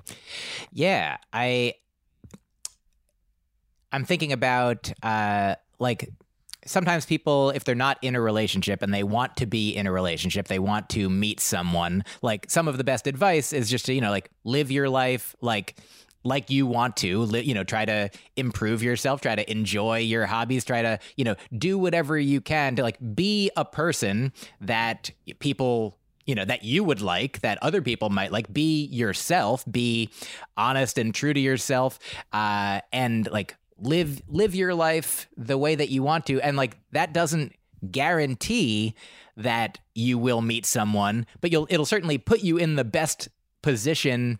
Yeah, 0.72 1.16
I 1.32 1.74
I'm 3.92 4.04
thinking 4.04 4.32
about 4.32 4.90
uh, 5.02 5.56
like 5.78 6.10
sometimes 6.64 7.04
people 7.04 7.50
if 7.50 7.64
they're 7.64 7.74
not 7.74 7.98
in 8.02 8.14
a 8.14 8.20
relationship 8.20 8.82
and 8.82 8.92
they 8.92 9.02
want 9.02 9.36
to 9.36 9.46
be 9.46 9.70
in 9.70 9.86
a 9.86 9.92
relationship 9.92 10.46
they 10.46 10.60
want 10.60 10.88
to 10.88 11.10
meet 11.10 11.40
someone 11.40 12.04
like 12.22 12.48
some 12.48 12.68
of 12.68 12.78
the 12.78 12.84
best 12.84 13.08
advice 13.08 13.52
is 13.52 13.68
just 13.68 13.84
to 13.86 13.92
you 13.92 14.00
know 14.00 14.10
like 14.10 14.30
live 14.44 14.70
your 14.70 14.88
life 14.88 15.34
like 15.40 15.76
like 16.22 16.50
you 16.50 16.64
want 16.64 16.96
to 16.96 17.22
li- 17.22 17.42
you 17.42 17.52
know 17.52 17.64
try 17.64 17.84
to 17.84 18.08
improve 18.36 18.80
yourself 18.80 19.20
try 19.20 19.34
to 19.34 19.50
enjoy 19.50 19.98
your 19.98 20.24
hobbies 20.24 20.64
try 20.64 20.82
to 20.82 20.98
you 21.16 21.24
know 21.24 21.34
do 21.58 21.76
whatever 21.76 22.16
you 22.16 22.40
can 22.40 22.76
to 22.76 22.82
like 22.82 22.98
be 23.12 23.50
a 23.56 23.64
person 23.64 24.32
that 24.60 25.10
people 25.40 25.98
you 26.26 26.34
know 26.34 26.44
that 26.44 26.62
you 26.64 26.84
would 26.84 27.00
like 27.00 27.40
that 27.40 27.58
other 27.62 27.82
people 27.82 28.10
might 28.10 28.30
like 28.32 28.52
be 28.52 28.84
yourself 28.86 29.64
be 29.70 30.10
honest 30.56 30.98
and 30.98 31.14
true 31.14 31.32
to 31.34 31.40
yourself 31.40 31.98
uh 32.32 32.80
and 32.92 33.30
like 33.30 33.56
live 33.82 34.22
live 34.28 34.54
your 34.54 34.74
life 34.74 35.28
the 35.36 35.58
way 35.58 35.74
that 35.74 35.90
you 35.90 36.02
want 36.02 36.26
to. 36.26 36.40
And 36.40 36.56
like 36.56 36.78
that 36.92 37.12
doesn't 37.12 37.52
guarantee 37.90 38.94
that 39.36 39.78
you 39.94 40.16
will 40.18 40.40
meet 40.40 40.64
someone 40.64 41.26
but 41.40 41.50
you'll 41.50 41.66
it'll 41.68 41.86
certainly 41.86 42.16
put 42.16 42.40
you 42.40 42.58
in 42.58 42.76
the 42.76 42.84
best 42.84 43.28
position 43.60 44.38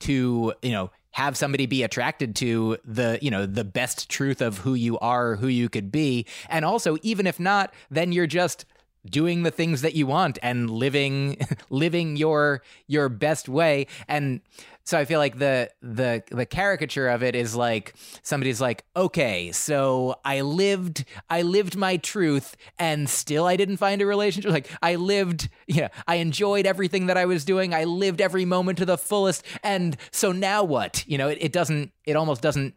to 0.00 0.54
you 0.62 0.72
know 0.72 0.90
have 1.10 1.36
somebody 1.36 1.66
be 1.66 1.82
attracted 1.82 2.34
to 2.36 2.78
the 2.84 3.18
you 3.20 3.30
know 3.30 3.44
the 3.44 3.64
best 3.64 4.08
truth 4.08 4.40
of 4.40 4.58
who 4.58 4.74
you 4.74 4.98
are 5.00 5.36
who 5.36 5.48
you 5.48 5.68
could 5.68 5.92
be. 5.92 6.24
And 6.48 6.64
also 6.64 6.96
even 7.02 7.26
if 7.26 7.38
not 7.38 7.74
then 7.90 8.12
you're 8.12 8.26
just 8.26 8.64
doing 9.10 9.42
the 9.42 9.50
things 9.50 9.82
that 9.82 9.94
you 9.94 10.06
want 10.06 10.38
and 10.42 10.70
living 10.70 11.36
living 11.70 12.16
your 12.16 12.62
your 12.86 13.08
best 13.08 13.48
way 13.48 13.86
and 14.06 14.40
so 14.88 14.98
I 14.98 15.04
feel 15.04 15.18
like 15.18 15.38
the 15.38 15.70
the 15.82 16.22
the 16.30 16.46
caricature 16.46 17.08
of 17.08 17.22
it 17.22 17.36
is 17.36 17.54
like 17.54 17.92
somebody's 18.22 18.58
like, 18.58 18.86
okay, 18.96 19.52
so 19.52 20.18
I 20.24 20.40
lived 20.40 21.04
I 21.28 21.42
lived 21.42 21.76
my 21.76 21.98
truth 21.98 22.56
and 22.78 23.06
still 23.06 23.44
I 23.44 23.56
didn't 23.56 23.76
find 23.76 24.00
a 24.00 24.06
relationship. 24.06 24.50
Like 24.50 24.70
I 24.80 24.94
lived, 24.94 25.50
yeah, 25.66 25.88
I 26.06 26.14
enjoyed 26.14 26.64
everything 26.64 27.04
that 27.08 27.18
I 27.18 27.26
was 27.26 27.44
doing. 27.44 27.74
I 27.74 27.84
lived 27.84 28.22
every 28.22 28.46
moment 28.46 28.78
to 28.78 28.86
the 28.86 28.96
fullest. 28.96 29.44
And 29.62 29.94
so 30.10 30.32
now 30.32 30.64
what? 30.64 31.04
You 31.06 31.18
know, 31.18 31.28
it, 31.28 31.36
it 31.38 31.52
doesn't 31.52 31.92
it 32.06 32.16
almost 32.16 32.40
doesn't 32.40 32.72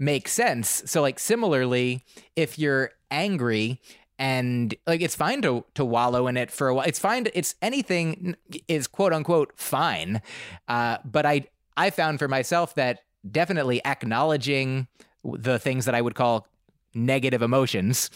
make 0.00 0.26
sense. 0.26 0.82
So 0.86 1.00
like 1.00 1.20
similarly, 1.20 2.04
if 2.34 2.58
you're 2.58 2.90
angry 3.08 3.80
and 4.18 4.74
like 4.86 5.00
it's 5.00 5.16
fine 5.16 5.42
to 5.42 5.64
to 5.74 5.84
wallow 5.84 6.26
in 6.26 6.36
it 6.36 6.50
for 6.50 6.68
a 6.68 6.74
while. 6.74 6.86
It's 6.86 6.98
fine. 6.98 7.24
To, 7.24 7.38
it's 7.38 7.54
anything 7.62 8.36
is 8.68 8.86
quote 8.86 9.12
unquote 9.12 9.52
fine. 9.56 10.22
Uh, 10.68 10.98
but 11.04 11.26
I 11.26 11.46
I 11.76 11.90
found 11.90 12.18
for 12.18 12.28
myself 12.28 12.74
that 12.74 13.00
definitely 13.28 13.84
acknowledging 13.84 14.88
the 15.24 15.58
things 15.58 15.84
that 15.84 15.94
I 15.94 16.00
would 16.00 16.14
call 16.14 16.46
negative 16.94 17.42
emotions, 17.42 18.10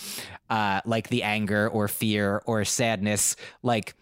uh, 0.50 0.80
like 0.84 1.08
the 1.08 1.22
anger 1.22 1.68
or 1.68 1.88
fear 1.88 2.42
or 2.46 2.64
sadness, 2.64 3.36
like 3.62 3.94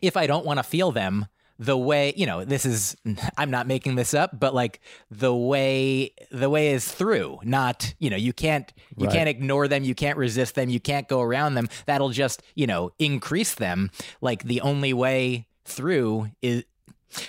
if 0.00 0.16
I 0.16 0.26
don't 0.26 0.46
want 0.46 0.58
to 0.58 0.62
feel 0.62 0.92
them, 0.92 1.26
the 1.58 1.76
way 1.76 2.12
you 2.16 2.26
know 2.26 2.44
this 2.44 2.64
is 2.64 2.96
i'm 3.36 3.50
not 3.50 3.66
making 3.66 3.96
this 3.96 4.14
up 4.14 4.38
but 4.38 4.54
like 4.54 4.80
the 5.10 5.34
way 5.34 6.12
the 6.30 6.48
way 6.48 6.68
is 6.68 6.90
through 6.90 7.38
not 7.42 7.94
you 7.98 8.10
know 8.10 8.16
you 8.16 8.32
can't 8.32 8.72
you 8.96 9.06
right. 9.06 9.14
can't 9.14 9.28
ignore 9.28 9.68
them 9.68 9.84
you 9.84 9.94
can't 9.94 10.16
resist 10.16 10.54
them 10.54 10.68
you 10.68 10.80
can't 10.80 11.08
go 11.08 11.20
around 11.20 11.54
them 11.54 11.68
that'll 11.86 12.10
just 12.10 12.42
you 12.54 12.66
know 12.66 12.90
increase 12.98 13.54
them 13.54 13.90
like 14.20 14.44
the 14.44 14.60
only 14.60 14.92
way 14.92 15.46
through 15.64 16.30
is 16.42 16.64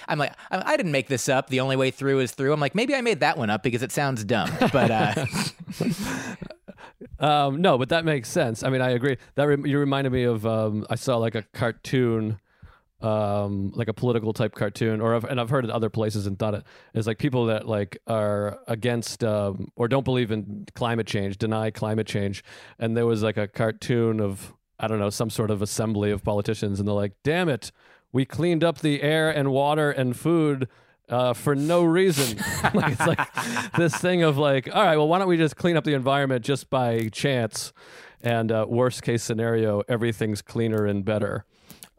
I'm 0.09 0.19
like, 0.19 0.33
I 0.51 0.75
didn't 0.75 0.91
make 0.91 1.07
this 1.07 1.29
up. 1.29 1.47
The 1.49 1.61
only 1.61 1.77
way 1.77 1.89
through 1.89 2.19
is 2.19 2.31
through. 2.31 2.51
I'm 2.51 2.59
like, 2.59 2.75
maybe 2.75 2.93
I 2.93 2.99
made 2.99 3.21
that 3.21 3.37
one 3.37 3.49
up 3.49 3.63
because 3.63 3.81
it 3.81 3.93
sounds 3.93 4.25
dumb. 4.25 4.51
But 4.73 4.91
uh... 4.91 5.25
um, 7.19 7.61
no, 7.61 7.77
but 7.77 7.87
that 7.87 8.03
makes 8.03 8.29
sense. 8.29 8.61
I 8.61 8.69
mean, 8.69 8.81
I 8.81 8.89
agree. 8.89 9.17
That 9.35 9.45
re- 9.45 9.69
you 9.69 9.79
reminded 9.79 10.11
me 10.11 10.23
of. 10.23 10.45
Um, 10.45 10.85
I 10.89 10.95
saw 10.95 11.15
like 11.15 11.33
a 11.33 11.43
cartoon 11.53 12.39
um, 13.01 13.71
like 13.75 13.87
a 13.87 13.93
political 13.93 14.33
type 14.33 14.55
cartoon, 14.55 14.99
or 14.99 15.15
I've, 15.15 15.23
and 15.23 15.39
I've 15.39 15.49
heard 15.49 15.63
it 15.63 15.71
other 15.71 15.89
places 15.89 16.27
and 16.27 16.37
thought 16.37 16.53
it 16.53 16.63
is 16.93 17.07
like 17.07 17.17
people 17.17 17.45
that 17.45 17.67
like 17.67 17.97
are 18.07 18.59
against 18.67 19.23
um, 19.23 19.71
or 19.75 19.87
don't 19.87 20.03
believe 20.03 20.31
in 20.31 20.65
climate 20.75 21.07
change, 21.07 21.37
deny 21.37 21.71
climate 21.71 22.07
change, 22.07 22.43
and 22.77 22.97
there 22.97 23.05
was 23.05 23.23
like 23.23 23.37
a 23.37 23.47
cartoon 23.47 24.19
of 24.19 24.53
I 24.79 24.87
don't 24.87 24.99
know 24.99 25.09
some 25.09 25.29
sort 25.29 25.51
of 25.51 25.61
assembly 25.61 26.11
of 26.11 26.23
politicians, 26.23 26.79
and 26.79 26.87
they're 26.87 26.95
like, 26.95 27.13
"Damn 27.23 27.47
it, 27.47 27.71
we 28.11 28.25
cleaned 28.25 28.63
up 28.63 28.79
the 28.79 29.01
air 29.01 29.29
and 29.29 29.51
water 29.51 29.91
and 29.91 30.15
food." 30.15 30.67
Uh, 31.07 31.33
for 31.33 31.55
no 31.55 31.83
reason. 31.83 32.37
like, 32.75 32.91
it's 32.91 33.07
like 33.07 33.73
this 33.75 33.95
thing 33.95 34.21
of 34.21 34.37
like, 34.37 34.69
all 34.71 34.83
right, 34.83 34.95
well, 34.95 35.07
why 35.07 35.17
don't 35.17 35.27
we 35.27 35.37
just 35.37 35.55
clean 35.55 35.75
up 35.75 35.83
the 35.83 35.95
environment 35.95 36.45
just 36.45 36.69
by 36.69 37.09
chance? 37.11 37.73
And 38.21 38.51
uh, 38.51 38.67
worst 38.69 39.01
case 39.01 39.23
scenario, 39.23 39.81
everything's 39.89 40.43
cleaner 40.43 40.85
and 40.85 41.03
better. 41.03 41.45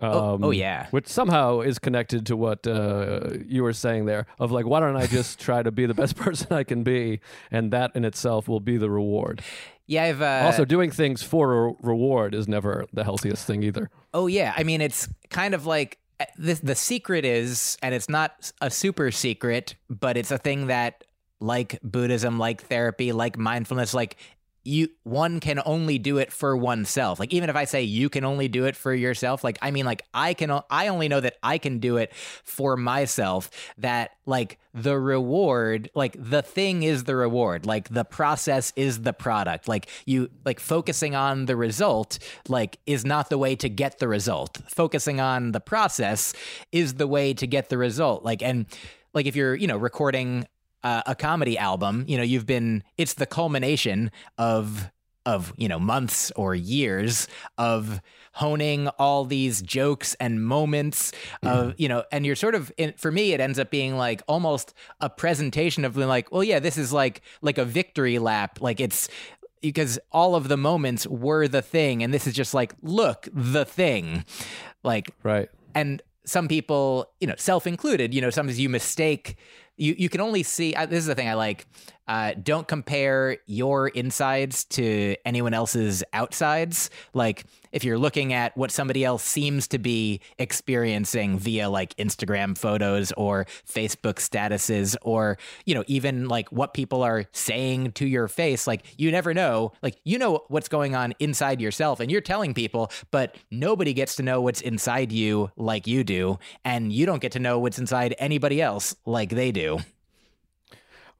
Um, 0.00 0.12
oh, 0.12 0.38
oh, 0.42 0.46
um, 0.48 0.54
yeah, 0.54 0.86
which 0.90 1.06
somehow 1.06 1.60
is 1.60 1.78
connected 1.78 2.26
to 2.26 2.36
what 2.36 2.66
uh, 2.66 3.30
you 3.46 3.62
were 3.62 3.74
saying 3.74 4.06
there 4.06 4.26
of 4.38 4.50
like, 4.50 4.66
why 4.66 4.80
don't 4.80 4.96
I 4.96 5.06
just 5.06 5.38
try 5.38 5.62
to 5.62 5.70
be 5.70 5.86
the 5.86 5.94
best 5.94 6.16
person 6.16 6.52
I 6.52 6.64
can 6.64 6.82
be, 6.82 7.20
and 7.50 7.70
that 7.72 7.92
in 7.94 8.04
itself 8.04 8.48
will 8.48 8.60
be 8.60 8.76
the 8.76 8.90
reward. 8.90 9.42
Yeah, 9.86 10.04
I've 10.04 10.22
uh, 10.22 10.42
also 10.44 10.64
doing 10.64 10.90
things 10.90 11.22
for 11.22 11.68
a 11.68 11.72
reward 11.82 12.34
is 12.34 12.46
never 12.46 12.86
the 12.92 13.04
healthiest 13.04 13.46
thing 13.46 13.62
either. 13.62 13.90
Oh 14.14 14.26
yeah, 14.26 14.54
I 14.56 14.62
mean 14.62 14.80
it's 14.80 15.08
kind 15.28 15.54
of 15.54 15.66
like 15.66 15.98
the 16.38 16.54
the 16.54 16.74
secret 16.74 17.24
is, 17.24 17.76
and 17.82 17.94
it's 17.94 18.08
not 18.08 18.52
a 18.60 18.70
super 18.70 19.10
secret, 19.10 19.74
but 19.88 20.16
it's 20.16 20.30
a 20.30 20.38
thing 20.38 20.68
that 20.68 21.04
like 21.40 21.78
Buddhism, 21.82 22.38
like 22.38 22.62
therapy, 22.62 23.12
like 23.12 23.36
mindfulness, 23.36 23.94
like 23.94 24.16
you 24.64 24.88
one 25.04 25.40
can 25.40 25.60
only 25.64 25.98
do 25.98 26.18
it 26.18 26.32
for 26.32 26.56
oneself. 26.56 27.18
Like 27.18 27.32
even 27.32 27.50
if 27.50 27.56
i 27.56 27.64
say 27.64 27.82
you 27.82 28.08
can 28.08 28.24
only 28.24 28.48
do 28.48 28.64
it 28.64 28.76
for 28.76 28.94
yourself 28.94 29.42
like 29.44 29.58
i 29.62 29.70
mean 29.70 29.86
like 29.86 30.02
i 30.14 30.34
can 30.34 30.60
i 30.70 30.88
only 30.88 31.08
know 31.08 31.20
that 31.20 31.36
i 31.42 31.58
can 31.58 31.78
do 31.78 31.96
it 31.96 32.12
for 32.14 32.76
myself 32.76 33.50
that 33.78 34.12
like 34.26 34.58
the 34.72 34.98
reward 34.98 35.90
like 35.94 36.16
the 36.18 36.42
thing 36.42 36.82
is 36.82 37.04
the 37.04 37.16
reward. 37.16 37.66
Like 37.66 37.88
the 37.88 38.04
process 38.04 38.72
is 38.76 39.02
the 39.02 39.12
product. 39.12 39.68
Like 39.68 39.88
you 40.06 40.30
like 40.44 40.60
focusing 40.60 41.14
on 41.14 41.46
the 41.46 41.56
result 41.56 42.18
like 42.48 42.78
is 42.86 43.04
not 43.04 43.30
the 43.30 43.38
way 43.38 43.56
to 43.56 43.68
get 43.68 43.98
the 43.98 44.08
result. 44.08 44.58
Focusing 44.68 45.20
on 45.20 45.52
the 45.52 45.60
process 45.60 46.32
is 46.72 46.94
the 46.94 47.06
way 47.06 47.34
to 47.34 47.46
get 47.46 47.68
the 47.68 47.78
result. 47.78 48.24
Like 48.24 48.42
and 48.42 48.66
like 49.12 49.26
if 49.26 49.34
you're 49.34 49.54
you 49.54 49.66
know 49.66 49.76
recording 49.76 50.46
uh, 50.82 51.02
a 51.06 51.14
comedy 51.14 51.58
album, 51.58 52.04
you 52.08 52.16
know, 52.16 52.22
you've 52.22 52.46
been 52.46 52.82
it's 52.96 53.14
the 53.14 53.26
culmination 53.26 54.10
of 54.38 54.90
of 55.26 55.52
you 55.58 55.68
know 55.68 55.78
months 55.78 56.32
or 56.34 56.54
years 56.54 57.28
of 57.58 58.00
honing 58.32 58.88
all 58.98 59.24
these 59.24 59.60
jokes 59.60 60.14
and 60.14 60.42
moments 60.42 61.12
of 61.42 61.68
mm-hmm. 61.68 61.70
you 61.76 61.88
know 61.88 62.02
and 62.10 62.24
you're 62.24 62.34
sort 62.34 62.54
of 62.54 62.72
in, 62.78 62.94
for 62.94 63.12
me 63.12 63.32
it 63.34 63.40
ends 63.40 63.58
up 63.58 63.70
being 63.70 63.96
like 63.98 64.22
almost 64.26 64.72
a 65.00 65.10
presentation 65.10 65.84
of 65.84 65.94
like 65.96 66.32
well 66.32 66.42
yeah 66.42 66.58
this 66.58 66.78
is 66.78 66.90
like 66.92 67.20
like 67.42 67.58
a 67.58 67.64
victory 67.64 68.18
lap. 68.18 68.60
Like 68.60 68.80
it's 68.80 69.08
because 69.60 69.98
all 70.10 70.34
of 70.34 70.48
the 70.48 70.56
moments 70.56 71.06
were 71.06 71.46
the 71.46 71.62
thing 71.62 72.02
and 72.02 72.14
this 72.14 72.26
is 72.26 72.34
just 72.34 72.54
like 72.54 72.74
look 72.82 73.28
the 73.32 73.64
thing. 73.64 74.24
Like 74.82 75.10
right. 75.22 75.48
and 75.74 76.02
some 76.24 76.48
people 76.48 77.10
you 77.20 77.26
know 77.26 77.34
self 77.36 77.66
included 77.66 78.14
you 78.14 78.20
know 78.20 78.30
sometimes 78.30 78.60
you 78.60 78.68
mistake 78.68 79.36
you 79.80 79.94
you 79.98 80.08
can 80.08 80.20
only 80.20 80.42
see. 80.42 80.74
This 80.74 80.98
is 80.98 81.06
the 81.06 81.14
thing 81.14 81.28
I 81.28 81.34
like. 81.34 81.66
Uh, 82.10 82.34
don't 82.42 82.66
compare 82.66 83.38
your 83.46 83.86
insides 83.86 84.64
to 84.64 85.14
anyone 85.24 85.54
else's 85.54 86.02
outsides. 86.12 86.90
Like 87.14 87.44
if 87.70 87.84
you're 87.84 87.98
looking 87.98 88.32
at 88.32 88.56
what 88.56 88.72
somebody 88.72 89.04
else 89.04 89.22
seems 89.22 89.68
to 89.68 89.78
be 89.78 90.20
experiencing 90.36 91.38
via 91.38 91.70
like 91.70 91.96
Instagram 91.98 92.58
photos 92.58 93.12
or 93.12 93.46
Facebook 93.64 94.14
statuses 94.14 94.96
or, 95.02 95.38
you 95.66 95.72
know, 95.72 95.84
even 95.86 96.26
like 96.26 96.50
what 96.50 96.74
people 96.74 97.04
are 97.04 97.26
saying 97.30 97.92
to 97.92 98.08
your 98.08 98.26
face, 98.26 98.66
like 98.66 98.82
you 98.98 99.12
never 99.12 99.32
know. 99.32 99.70
Like 99.80 99.96
you 100.02 100.18
know 100.18 100.42
what's 100.48 100.68
going 100.68 100.96
on 100.96 101.14
inside 101.20 101.60
yourself 101.60 102.00
and 102.00 102.10
you're 102.10 102.20
telling 102.20 102.54
people, 102.54 102.90
but 103.12 103.36
nobody 103.52 103.92
gets 103.92 104.16
to 104.16 104.24
know 104.24 104.40
what's 104.40 104.60
inside 104.62 105.12
you 105.12 105.52
like 105.56 105.86
you 105.86 106.02
do. 106.02 106.40
And 106.64 106.92
you 106.92 107.06
don't 107.06 107.22
get 107.22 107.30
to 107.32 107.38
know 107.38 107.60
what's 107.60 107.78
inside 107.78 108.16
anybody 108.18 108.60
else 108.60 108.96
like 109.06 109.30
they 109.30 109.52
do. 109.52 109.78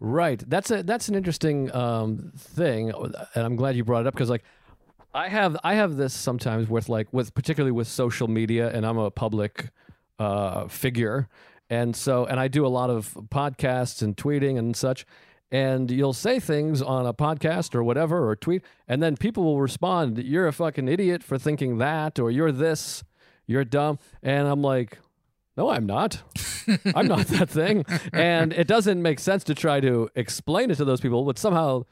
Right. 0.00 0.42
That's 0.48 0.70
a 0.70 0.82
that's 0.82 1.10
an 1.10 1.14
interesting 1.14 1.74
um, 1.76 2.32
thing, 2.34 2.90
and 2.90 3.44
I'm 3.44 3.54
glad 3.54 3.76
you 3.76 3.84
brought 3.84 4.00
it 4.00 4.06
up 4.06 4.14
because 4.14 4.30
like 4.30 4.44
I 5.12 5.28
have 5.28 5.58
I 5.62 5.74
have 5.74 5.96
this 5.96 6.14
sometimes 6.14 6.70
with 6.70 6.88
like 6.88 7.12
with 7.12 7.34
particularly 7.34 7.72
with 7.72 7.86
social 7.86 8.26
media, 8.26 8.70
and 8.70 8.86
I'm 8.86 8.96
a 8.96 9.10
public 9.10 9.68
uh, 10.18 10.68
figure, 10.68 11.28
and 11.68 11.94
so 11.94 12.24
and 12.24 12.40
I 12.40 12.48
do 12.48 12.64
a 12.64 12.68
lot 12.68 12.88
of 12.88 13.12
podcasts 13.30 14.00
and 14.00 14.16
tweeting 14.16 14.58
and 14.58 14.74
such. 14.74 15.04
And 15.52 15.90
you'll 15.90 16.12
say 16.12 16.38
things 16.38 16.80
on 16.80 17.06
a 17.06 17.12
podcast 17.12 17.74
or 17.74 17.82
whatever 17.82 18.26
or 18.26 18.36
tweet, 18.36 18.62
and 18.88 19.02
then 19.02 19.18
people 19.18 19.44
will 19.44 19.60
respond, 19.60 20.16
"You're 20.16 20.46
a 20.46 20.52
fucking 20.52 20.88
idiot 20.88 21.22
for 21.22 21.36
thinking 21.36 21.76
that," 21.76 22.18
or 22.18 22.30
"You're 22.30 22.52
this, 22.52 23.04
you're 23.46 23.64
dumb," 23.64 23.98
and 24.22 24.48
I'm 24.48 24.62
like, 24.62 24.98
no, 25.60 25.68
I'm 25.68 25.84
not. 25.84 26.22
I'm 26.94 27.06
not 27.06 27.26
that 27.26 27.50
thing. 27.50 27.84
And 28.14 28.54
it 28.54 28.66
doesn't 28.66 29.02
make 29.02 29.18
sense 29.18 29.44
to 29.44 29.54
try 29.54 29.80
to 29.80 30.08
explain 30.14 30.70
it 30.70 30.76
to 30.76 30.86
those 30.86 31.02
people, 31.02 31.24
but 31.24 31.38
somehow 31.38 31.84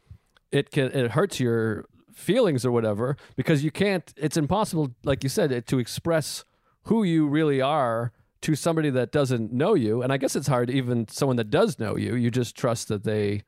it 0.51 0.71
can 0.71 0.87
it 0.93 1.11
hurts 1.11 1.39
your 1.39 1.85
feelings 2.15 2.65
or 2.65 2.73
whatever 2.73 3.17
because 3.37 3.63
you 3.63 3.71
can't 3.71 4.13
it's 4.17 4.39
impossible 4.39 4.95
like 5.05 5.23
you 5.23 5.29
said 5.29 5.67
to 5.67 5.79
express 5.79 6.45
who 6.85 7.03
you 7.03 7.29
really 7.29 7.61
are 7.61 8.13
to 8.41 8.55
somebody 8.55 8.89
that 8.89 9.13
doesn't 9.13 9.53
know 9.53 9.75
you, 9.75 10.01
and 10.03 10.13
I 10.13 10.17
guess 10.17 10.35
it's 10.35 10.47
hard 10.47 10.71
even 10.71 11.07
someone 11.09 11.37
that 11.37 11.51
does 11.51 11.79
know 11.79 11.95
you. 11.97 12.15
You 12.15 12.31
just 12.31 12.57
trust 12.57 12.89
that 12.89 13.05
they 13.05 13.43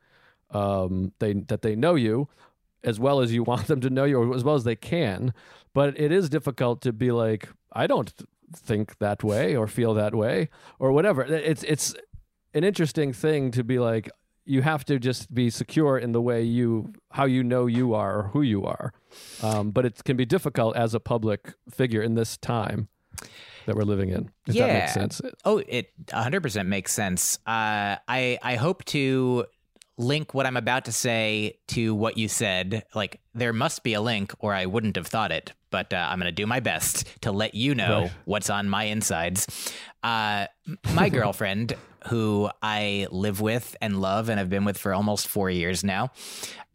um, 0.51 1.13
they 1.19 1.33
that 1.33 1.63
they 1.63 1.75
know 1.75 1.95
you 1.95 2.29
as 2.85 3.01
well 3.01 3.21
as 3.21 3.33
you 3.33 3.43
want 3.51 3.69
them 3.69 3.81
to 3.81 3.89
know 3.89 4.05
you, 4.05 4.19
or 4.21 4.35
as 4.35 4.45
well 4.45 4.55
as 4.55 4.65
they 4.65 4.77
can. 4.77 5.33
But 5.73 5.99
it 5.99 6.13
is 6.13 6.29
difficult 6.29 6.83
to 6.83 6.93
be 6.93 7.11
like, 7.11 7.49
I 7.73 7.87
don't 7.87 8.13
think 8.55 8.99
that 8.99 9.23
way 9.23 9.57
or 9.57 9.67
feel 9.67 9.95
that 9.95 10.15
way 10.15 10.49
or 10.79 10.93
whatever. 10.93 11.23
It's 11.23 11.63
it's 11.65 11.95
an 12.55 12.65
interesting 12.65 13.13
thing 13.13 13.51
to 13.53 13.65
be 13.65 13.79
like. 13.79 14.11
You 14.47 14.63
have 14.63 14.85
to 14.87 14.99
just 14.99 15.33
be 15.33 15.49
secure 15.49 15.97
in 15.97 16.11
the 16.11 16.21
way 16.21 16.43
you 16.43 16.93
how 17.13 17.25
you 17.25 17.45
know 17.45 17.67
you 17.67 17.95
are 17.95 18.19
or 18.19 18.23
who 18.29 18.43
you 18.43 18.65
are. 18.65 18.93
Um, 19.43 19.71
but 19.71 19.85
it 19.85 20.03
can 20.03 20.17
be 20.17 20.25
difficult 20.25 20.75
as 20.77 20.93
a 20.93 20.99
public 20.99 21.55
figure 21.71 22.03
in 22.03 22.15
this 22.15 22.37
time 22.37 22.89
that 23.67 23.77
we're 23.77 23.83
living 23.83 24.09
in. 24.09 24.31
If 24.47 24.55
yeah. 24.55 24.67
that 24.67 24.81
makes 24.81 24.95
sense. 24.95 25.23
Oh, 25.45 25.59
it 25.69 25.93
100% 26.07 26.67
makes 26.67 26.93
sense. 26.93 27.39
Uh, 27.47 27.97
I 28.09 28.39
I 28.43 28.57
hope 28.57 28.85
to 28.87 29.45
link 29.97 30.35
what 30.35 30.47
I'm 30.47 30.57
about 30.57 30.87
to 30.87 30.93
say 30.93 31.59
to 31.69 31.95
what 31.95 32.17
you 32.17 32.29
said. 32.29 32.85
Like 32.95 33.21
there 33.35 33.53
must 33.53 33.83
be 33.83 33.95
a 33.95 34.01
link, 34.01 34.35
or 34.41 34.55
I 34.55 34.67
wouldn't 34.67 34.97
have 34.97 35.07
thought 35.07 35.31
it. 35.31 35.53
But 35.71 35.93
uh, 35.93 36.09
I'm 36.11 36.19
going 36.19 36.27
to 36.27 36.33
do 36.33 36.47
my 36.47 36.61
best 36.61 37.07
to 37.23 37.33
let 37.33 37.55
you 37.55 37.75
know 37.75 38.03
right. 38.03 38.13
what's 38.25 38.51
on 38.51 38.69
my 38.69 38.85
insides. 38.85 39.73
Uh, 40.03 40.47
my 40.95 41.09
girlfriend, 41.11 41.75
who 42.09 42.51
I 42.63 43.07
live 43.11 43.41
with 43.41 43.77
and 43.81 44.01
love 44.01 44.29
and 44.29 44.39
have 44.39 44.49
been 44.51 44.65
with 44.65 44.79
for 44.79 44.95
almost 44.95 45.29
four 45.29 45.51
years 45.51 45.85
now, 45.85 46.13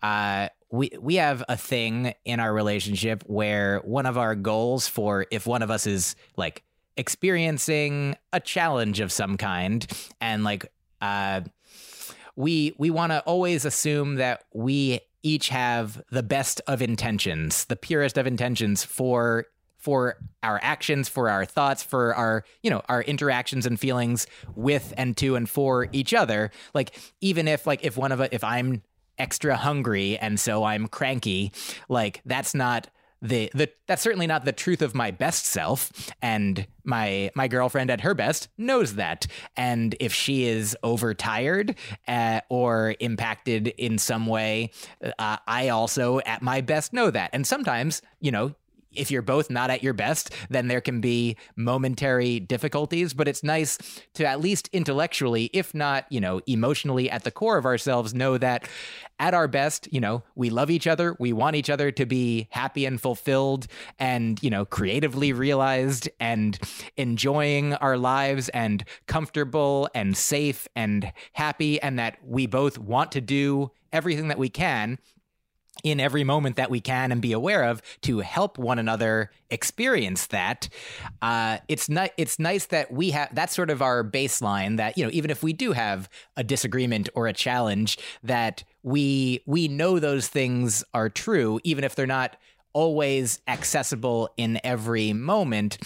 uh, 0.01 0.49
we 0.71 0.91
we 0.99 1.15
have 1.15 1.43
a 1.47 1.57
thing 1.57 2.13
in 2.25 2.39
our 2.39 2.53
relationship 2.53 3.23
where 3.27 3.79
one 3.79 4.05
of 4.05 4.17
our 4.17 4.35
goals 4.35 4.87
for 4.87 5.25
if 5.31 5.47
one 5.47 5.61
of 5.61 5.71
us 5.71 5.87
is 5.87 6.15
like 6.37 6.63
experiencing 6.97 8.15
a 8.33 8.39
challenge 8.39 8.99
of 8.99 9.11
some 9.11 9.37
kind 9.37 9.85
and 10.21 10.43
like 10.43 10.71
uh 11.01 11.41
we 12.35 12.73
we 12.77 12.89
want 12.89 13.11
to 13.11 13.19
always 13.21 13.65
assume 13.65 14.15
that 14.15 14.43
we 14.53 14.99
each 15.25 15.49
have 15.49 16.01
the 16.11 16.23
best 16.23 16.61
of 16.67 16.81
intentions, 16.81 17.65
the 17.65 17.75
purest 17.75 18.17
of 18.17 18.27
intentions 18.27 18.83
for 18.83 19.47
for 19.79 20.17
our 20.41 20.59
actions, 20.63 21.07
for 21.07 21.29
our 21.29 21.45
thoughts, 21.45 21.83
for 21.83 22.15
our, 22.15 22.43
you 22.63 22.71
know, 22.71 22.81
our 22.89 23.03
interactions 23.03 23.67
and 23.67 23.79
feelings 23.79 24.25
with 24.55 24.95
and 24.97 25.15
to 25.17 25.35
and 25.35 25.47
for 25.47 25.87
each 25.91 26.11
other. 26.11 26.49
Like 26.73 26.97
even 27.21 27.47
if 27.47 27.67
like 27.67 27.83
if 27.83 27.97
one 27.97 28.11
of 28.11 28.21
us 28.21 28.29
if 28.31 28.43
I'm 28.43 28.81
extra 29.17 29.55
hungry 29.55 30.17
and 30.17 30.39
so 30.39 30.63
I'm 30.63 30.87
cranky, 30.87 31.51
like 31.89 32.21
that's 32.25 32.53
not 32.55 32.87
the 33.21 33.49
the 33.53 33.69
that's 33.87 34.01
certainly 34.01 34.27
not 34.27 34.45
the 34.45 34.51
truth 34.51 34.81
of 34.81 34.93
my 34.93 35.11
best 35.11 35.45
self. 35.45 35.91
And 36.21 36.67
my 36.83 37.31
my 37.35 37.47
girlfriend 37.47 37.89
at 37.89 38.01
her 38.01 38.13
best 38.13 38.49
knows 38.57 38.95
that. 38.95 39.27
And 39.57 39.95
if 39.99 40.13
she 40.13 40.45
is 40.45 40.77
overtired 40.83 41.75
uh, 42.07 42.41
or 42.49 42.95
impacted 42.99 43.67
in 43.69 43.97
some 43.97 44.27
way 44.27 44.71
uh, 45.19 45.37
i 45.47 45.69
also 45.69 46.19
at 46.25 46.41
my 46.41 46.61
best 46.61 46.93
know 46.93 47.09
that. 47.11 47.29
And 47.33 47.45
sometimes 47.47 48.01
you 48.19 48.31
know 48.31 48.55
if 48.95 49.11
you're 49.11 49.21
both 49.21 49.49
not 49.49 49.69
at 49.69 49.83
your 49.83 49.93
best, 49.93 50.31
then 50.49 50.67
there 50.67 50.81
can 50.81 51.01
be 51.01 51.37
momentary 51.55 52.39
difficulties. 52.39 53.13
But 53.13 53.27
it's 53.27 53.43
nice 53.43 53.77
to 54.15 54.25
at 54.25 54.39
least 54.39 54.69
intellectually, 54.73 55.49
if 55.53 55.73
not, 55.73 56.05
you 56.09 56.19
know, 56.19 56.41
emotionally 56.47 57.09
at 57.09 57.23
the 57.23 57.31
core 57.31 57.57
of 57.57 57.65
ourselves, 57.65 58.13
know 58.13 58.37
that 58.37 58.67
at 59.19 59.33
our 59.33 59.47
best, 59.47 59.87
you 59.91 60.01
know, 60.01 60.23
we 60.35 60.49
love 60.49 60.69
each 60.69 60.87
other. 60.87 61.15
We 61.19 61.31
want 61.33 61.55
each 61.55 61.69
other 61.69 61.91
to 61.91 62.05
be 62.05 62.47
happy 62.51 62.85
and 62.85 62.99
fulfilled 62.99 63.67
and, 63.97 64.41
you 64.43 64.49
know, 64.49 64.65
creatively 64.65 65.31
realized 65.31 66.09
and 66.19 66.59
enjoying 66.97 67.73
our 67.75 67.97
lives 67.97 68.49
and 68.49 68.83
comfortable 69.07 69.89
and 69.95 70.17
safe 70.17 70.67
and 70.75 71.11
happy. 71.33 71.81
And 71.81 71.97
that 71.99 72.17
we 72.23 72.45
both 72.45 72.77
want 72.77 73.11
to 73.13 73.21
do 73.21 73.71
everything 73.93 74.27
that 74.27 74.37
we 74.37 74.49
can 74.49 74.99
in 75.83 75.99
every 75.99 76.23
moment 76.23 76.55
that 76.55 76.69
we 76.69 76.79
can 76.81 77.11
and 77.11 77.21
be 77.21 77.31
aware 77.31 77.63
of 77.63 77.81
to 78.01 78.19
help 78.19 78.57
one 78.57 78.79
another 78.79 79.31
experience 79.49 80.27
that. 80.27 80.69
Uh, 81.21 81.57
it's 81.67 81.89
not. 81.89 82.11
It's 82.17 82.39
nice 82.39 82.65
that 82.67 82.91
we 82.91 83.11
have. 83.11 83.33
That's 83.33 83.55
sort 83.55 83.69
of 83.69 83.81
our 83.81 84.03
baseline. 84.03 84.77
That 84.77 84.97
you 84.97 85.03
know, 85.03 85.11
even 85.13 85.31
if 85.31 85.43
we 85.43 85.53
do 85.53 85.73
have 85.73 86.09
a 86.35 86.43
disagreement 86.43 87.09
or 87.15 87.27
a 87.27 87.33
challenge, 87.33 87.97
that 88.23 88.63
we 88.83 89.41
we 89.45 89.67
know 89.67 89.99
those 89.99 90.27
things 90.27 90.83
are 90.93 91.09
true, 91.09 91.59
even 91.63 91.83
if 91.83 91.95
they're 91.95 92.07
not 92.07 92.37
always 92.73 93.39
accessible 93.47 94.29
in 94.35 94.59
every 94.61 95.13
moment 95.13 95.77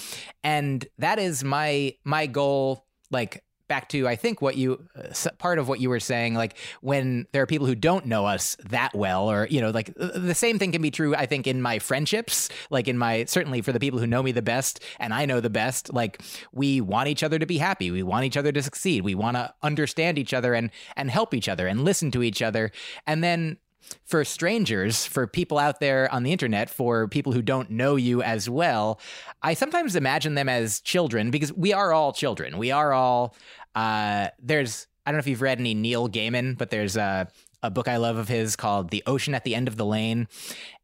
and 0.43 0.87
that 0.97 1.19
is 1.19 1.43
my 1.43 1.93
my 2.03 2.25
goal 2.25 2.83
like 3.11 3.43
back 3.69 3.87
to 3.89 4.07
I 4.07 4.17
think 4.17 4.41
what 4.41 4.57
you 4.57 4.85
uh, 4.97 5.29
part 5.37 5.59
of 5.59 5.69
what 5.69 5.79
you 5.79 5.89
were 5.89 6.01
saying 6.01 6.33
like 6.33 6.57
when 6.81 7.27
there 7.31 7.41
are 7.41 7.45
people 7.45 7.67
who 7.67 7.75
don't 7.75 8.05
know 8.05 8.25
us 8.25 8.57
that 8.65 8.93
well 8.93 9.31
or 9.31 9.47
you 9.49 9.61
know 9.61 9.69
like 9.69 9.93
the 9.95 10.35
same 10.35 10.59
thing 10.59 10.73
can 10.73 10.81
be 10.81 10.91
true 10.91 11.15
I 11.15 11.25
think 11.25 11.47
in 11.47 11.61
my 11.61 11.79
friendships 11.79 12.49
like 12.69 12.89
in 12.89 12.97
my 12.97 13.23
certainly 13.25 13.61
for 13.61 13.71
the 13.71 13.79
people 13.79 13.99
who 13.99 14.07
know 14.07 14.21
me 14.21 14.33
the 14.33 14.41
best 14.41 14.81
and 14.99 15.13
I 15.13 15.25
know 15.25 15.39
the 15.39 15.49
best 15.49 15.93
like 15.93 16.21
we 16.51 16.81
want 16.81 17.07
each 17.07 17.23
other 17.23 17.39
to 17.39 17.45
be 17.45 17.57
happy. 17.57 17.91
We 17.91 18.03
want 18.03 18.25
each 18.25 18.37
other 18.37 18.51
to 18.51 18.61
succeed. 18.61 19.03
We 19.03 19.15
want 19.15 19.37
to 19.37 19.53
understand 19.61 20.17
each 20.17 20.33
other 20.33 20.53
and 20.53 20.71
and 20.95 21.09
help 21.09 21.33
each 21.33 21.47
other 21.47 21.67
and 21.67 21.85
listen 21.85 22.11
to 22.11 22.23
each 22.23 22.41
other. 22.41 22.71
And 23.05 23.23
then 23.23 23.57
for 24.05 24.23
strangers, 24.25 25.05
for 25.05 25.27
people 25.27 25.57
out 25.57 25.79
there 25.79 26.11
on 26.13 26.23
the 26.23 26.31
internet, 26.31 26.69
for 26.69 27.07
people 27.07 27.33
who 27.33 27.41
don't 27.41 27.69
know 27.69 27.95
you 27.95 28.21
as 28.21 28.49
well, 28.49 28.99
I 29.41 29.53
sometimes 29.53 29.95
imagine 29.95 30.35
them 30.35 30.49
as 30.49 30.79
children 30.81 31.31
because 31.31 31.53
we 31.53 31.73
are 31.73 31.93
all 31.93 32.13
children. 32.13 32.57
We 32.57 32.71
are 32.71 32.93
all, 32.93 33.35
uh, 33.75 34.29
there's, 34.39 34.87
I 35.05 35.11
don't 35.11 35.17
know 35.17 35.19
if 35.19 35.27
you've 35.27 35.41
read 35.41 35.59
any 35.59 35.73
Neil 35.73 36.09
Gaiman, 36.09 36.57
but 36.57 36.69
there's 36.69 36.97
a, 36.97 37.27
a 37.61 37.69
book 37.69 37.87
I 37.87 37.97
love 37.97 38.17
of 38.17 38.27
his 38.27 38.55
called 38.55 38.89
The 38.89 39.03
Ocean 39.05 39.33
at 39.33 39.43
the 39.43 39.55
End 39.55 39.67
of 39.67 39.77
the 39.77 39.85
Lane. 39.85 40.27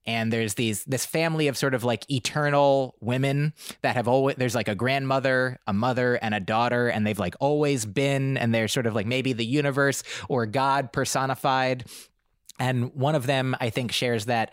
And 0.08 0.32
there's 0.32 0.54
these 0.54 0.84
this 0.84 1.04
family 1.04 1.48
of 1.48 1.58
sort 1.58 1.74
of 1.74 1.84
like 1.84 2.10
eternal 2.12 2.96
women 3.00 3.54
that 3.82 3.96
have 3.96 4.08
always 4.08 4.36
there's 4.36 4.54
like 4.54 4.68
a 4.68 4.76
grandmother, 4.76 5.60
a 5.66 5.74
mother, 5.74 6.16
and 6.16 6.36
a 6.36 6.40
daughter, 6.40 6.90
and 6.90 7.08
they've 7.08 7.18
like 7.18 7.36
always 7.40 7.88
been, 7.88 8.38
and 8.38 8.54
they're 8.54 8.68
sort 8.68 8.86
of 8.86 8.94
like 8.94 9.08
maybe 9.08 9.34
the 9.34 9.46
universe 9.46 10.04
or 10.30 10.46
God 10.46 10.94
personified 10.94 11.86
and 12.60 12.94
one 12.94 13.16
of 13.16 13.26
them, 13.26 13.56
I 13.60 13.70
think, 13.70 13.92
shares 13.92 14.26
that, 14.26 14.52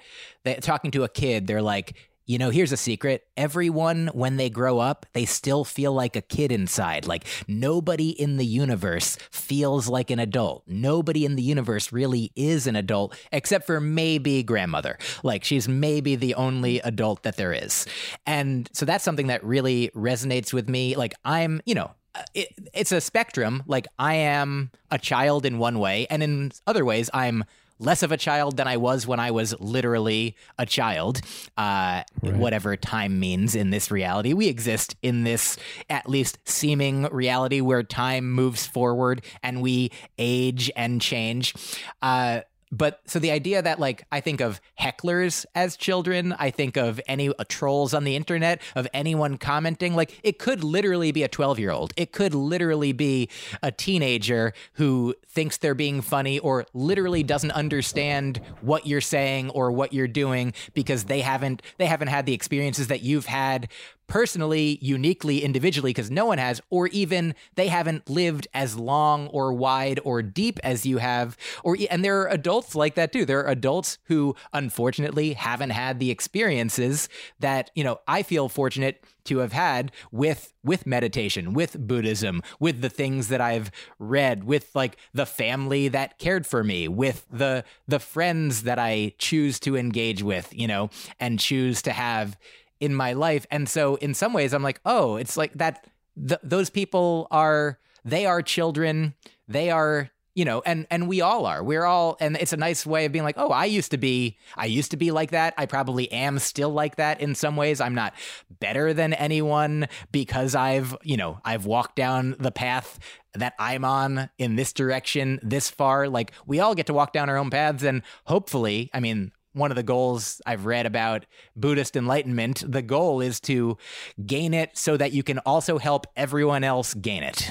talking 0.60 0.90
to 0.92 1.04
a 1.04 1.08
kid, 1.08 1.46
they're 1.46 1.62
like, 1.62 1.94
you 2.24 2.38
know, 2.38 2.50
here's 2.50 2.72
a 2.72 2.76
secret. 2.76 3.26
Everyone, 3.36 4.08
when 4.14 4.36
they 4.36 4.48
grow 4.48 4.78
up, 4.78 5.06
they 5.12 5.24
still 5.24 5.64
feel 5.64 5.92
like 5.92 6.14
a 6.14 6.20
kid 6.20 6.52
inside. 6.52 7.06
Like 7.06 7.24
nobody 7.48 8.10
in 8.10 8.36
the 8.36 8.46
universe 8.46 9.16
feels 9.30 9.88
like 9.88 10.10
an 10.10 10.20
adult. 10.20 10.62
Nobody 10.66 11.24
in 11.24 11.34
the 11.34 11.42
universe 11.42 11.92
really 11.92 12.30
is 12.36 12.66
an 12.66 12.76
adult, 12.76 13.16
except 13.32 13.66
for 13.66 13.80
maybe 13.80 14.42
grandmother. 14.44 14.98
Like 15.22 15.42
she's 15.42 15.68
maybe 15.68 16.14
the 16.14 16.34
only 16.36 16.78
adult 16.80 17.24
that 17.24 17.36
there 17.36 17.52
is. 17.52 17.86
And 18.24 18.70
so 18.72 18.86
that's 18.86 19.04
something 19.04 19.26
that 19.26 19.42
really 19.44 19.90
resonates 19.94 20.52
with 20.52 20.68
me. 20.68 20.94
Like 20.94 21.14
I'm, 21.24 21.60
you 21.66 21.74
know, 21.74 21.90
uh, 22.14 22.22
it, 22.34 22.48
it's 22.72 22.92
a 22.92 23.00
spectrum. 23.00 23.64
Like 23.66 23.86
I 23.98 24.14
am 24.14 24.70
a 24.90 24.98
child 24.98 25.44
in 25.44 25.58
one 25.58 25.78
way, 25.78 26.06
and 26.08 26.22
in 26.22 26.52
other 26.66 26.84
ways, 26.84 27.10
I'm 27.12 27.44
less 27.82 28.02
of 28.02 28.12
a 28.12 28.16
child 28.16 28.56
than 28.56 28.68
I 28.68 28.76
was 28.76 29.06
when 29.06 29.20
I 29.20 29.30
was 29.30 29.54
literally 29.60 30.36
a 30.58 30.66
child, 30.66 31.20
uh, 31.56 32.02
right. 32.22 32.34
whatever 32.34 32.76
time 32.76 33.18
means 33.18 33.54
in 33.54 33.70
this 33.70 33.90
reality. 33.90 34.32
We 34.32 34.48
exist 34.48 34.96
in 35.02 35.24
this 35.24 35.56
at 35.90 36.08
least 36.08 36.38
seeming 36.44 37.04
reality 37.04 37.60
where 37.60 37.82
time 37.82 38.30
moves 38.30 38.66
forward 38.66 39.24
and 39.42 39.60
we 39.62 39.90
age 40.18 40.70
and 40.76 41.00
change. 41.00 41.54
Uh, 42.00 42.40
but 42.72 43.02
so 43.04 43.18
the 43.18 43.30
idea 43.30 43.60
that 43.60 43.78
like 43.78 44.04
I 44.10 44.20
think 44.20 44.40
of 44.40 44.60
hecklers 44.80 45.44
as 45.54 45.76
children, 45.76 46.34
I 46.38 46.50
think 46.50 46.78
of 46.78 47.00
any 47.06 47.28
uh, 47.28 47.44
trolls 47.46 47.92
on 47.92 48.04
the 48.04 48.16
internet, 48.16 48.62
of 48.74 48.88
anyone 48.94 49.36
commenting, 49.36 49.94
like 49.94 50.18
it 50.22 50.38
could 50.38 50.64
literally 50.64 51.12
be 51.12 51.22
a 51.22 51.28
12 51.28 51.58
year 51.58 51.70
old. 51.70 51.92
It 51.96 52.12
could 52.12 52.34
literally 52.34 52.92
be 52.92 53.28
a 53.62 53.70
teenager 53.70 54.54
who 54.74 55.14
thinks 55.28 55.58
they're 55.58 55.74
being 55.74 56.00
funny 56.00 56.38
or 56.38 56.64
literally 56.72 57.22
doesn't 57.22 57.52
understand 57.52 58.40
what 58.62 58.86
you're 58.86 59.02
saying 59.02 59.50
or 59.50 59.70
what 59.70 59.92
you're 59.92 60.08
doing 60.08 60.54
because 60.72 61.04
they 61.04 61.20
haven't 61.20 61.60
they 61.76 61.86
haven't 61.86 62.08
had 62.08 62.24
the 62.24 62.32
experiences 62.32 62.86
that 62.86 63.02
you've 63.02 63.26
had 63.26 63.68
personally, 64.06 64.78
uniquely, 64.80 65.42
individually, 65.42 65.90
because 65.90 66.10
no 66.10 66.26
one 66.26 66.38
has, 66.38 66.60
or 66.70 66.88
even 66.88 67.34
they 67.54 67.68
haven't 67.68 68.08
lived 68.10 68.48
as 68.54 68.76
long 68.76 69.28
or 69.28 69.52
wide 69.52 70.00
or 70.04 70.22
deep 70.22 70.58
as 70.62 70.84
you 70.84 70.98
have. 70.98 71.36
Or 71.64 71.76
and 71.90 72.04
there 72.04 72.20
are 72.20 72.28
adults 72.28 72.74
like 72.74 72.94
that 72.94 73.12
too. 73.12 73.24
There 73.24 73.40
are 73.40 73.50
adults 73.50 73.98
who 74.04 74.36
unfortunately 74.52 75.34
haven't 75.34 75.70
had 75.70 75.98
the 75.98 76.10
experiences 76.10 77.08
that, 77.40 77.70
you 77.74 77.84
know, 77.84 78.00
I 78.06 78.22
feel 78.22 78.48
fortunate 78.48 79.04
to 79.24 79.38
have 79.38 79.52
had 79.52 79.92
with 80.10 80.52
with 80.64 80.86
meditation, 80.86 81.54
with 81.54 81.78
Buddhism, 81.78 82.42
with 82.60 82.80
the 82.80 82.88
things 82.88 83.28
that 83.28 83.40
I've 83.40 83.70
read, 83.98 84.44
with 84.44 84.74
like 84.74 84.96
the 85.12 85.26
family 85.26 85.88
that 85.88 86.18
cared 86.18 86.46
for 86.46 86.64
me, 86.64 86.88
with 86.88 87.26
the 87.30 87.64
the 87.86 88.00
friends 88.00 88.64
that 88.64 88.78
I 88.78 89.14
choose 89.18 89.60
to 89.60 89.76
engage 89.76 90.22
with, 90.22 90.52
you 90.52 90.66
know, 90.66 90.90
and 91.20 91.38
choose 91.38 91.82
to 91.82 91.92
have 91.92 92.36
in 92.82 92.94
my 92.94 93.12
life. 93.12 93.46
And 93.50 93.68
so 93.68 93.94
in 93.96 94.12
some 94.12 94.32
ways 94.32 94.52
I'm 94.52 94.64
like, 94.64 94.80
oh, 94.84 95.14
it's 95.14 95.36
like 95.36 95.52
that 95.54 95.86
th- 96.16 96.40
those 96.42 96.68
people 96.68 97.28
are 97.30 97.78
they 98.04 98.26
are 98.26 98.42
children. 98.42 99.14
They 99.46 99.70
are 99.70 100.10
you 100.34 100.44
know 100.44 100.62
and 100.64 100.86
and 100.90 101.08
we 101.08 101.20
all 101.20 101.44
are 101.44 101.62
we're 101.62 101.84
all 101.84 102.16
and 102.18 102.36
it's 102.36 102.54
a 102.54 102.56
nice 102.56 102.86
way 102.86 103.04
of 103.04 103.12
being 103.12 103.22
like 103.22 103.36
oh 103.36 103.50
i 103.50 103.66
used 103.66 103.90
to 103.90 103.98
be 103.98 104.38
i 104.56 104.64
used 104.64 104.90
to 104.90 104.96
be 104.96 105.10
like 105.10 105.30
that 105.30 105.52
i 105.58 105.66
probably 105.66 106.10
am 106.10 106.38
still 106.38 106.70
like 106.70 106.96
that 106.96 107.20
in 107.20 107.34
some 107.34 107.54
ways 107.54 107.82
i'm 107.82 107.94
not 107.94 108.14
better 108.58 108.94
than 108.94 109.12
anyone 109.12 109.86
because 110.10 110.54
i've 110.54 110.96
you 111.02 111.18
know 111.18 111.38
i've 111.44 111.66
walked 111.66 111.96
down 111.96 112.34
the 112.38 112.50
path 112.50 112.98
that 113.34 113.52
i'm 113.58 113.84
on 113.84 114.30
in 114.38 114.56
this 114.56 114.72
direction 114.72 115.38
this 115.42 115.68
far 115.68 116.08
like 116.08 116.32
we 116.46 116.60
all 116.60 116.74
get 116.74 116.86
to 116.86 116.94
walk 116.94 117.12
down 117.12 117.28
our 117.28 117.36
own 117.36 117.50
paths 117.50 117.82
and 117.82 118.00
hopefully 118.24 118.88
i 118.94 119.00
mean 119.00 119.32
one 119.52 119.70
of 119.70 119.76
the 119.76 119.82
goals 119.82 120.40
I've 120.46 120.66
read 120.66 120.86
about 120.86 121.26
Buddhist 121.56 121.96
enlightenment, 121.96 122.64
the 122.66 122.82
goal 122.82 123.20
is 123.20 123.40
to 123.40 123.76
gain 124.24 124.54
it 124.54 124.76
so 124.78 124.96
that 124.96 125.12
you 125.12 125.22
can 125.22 125.38
also 125.40 125.78
help 125.78 126.06
everyone 126.16 126.64
else 126.64 126.94
gain 126.94 127.22
it. 127.22 127.50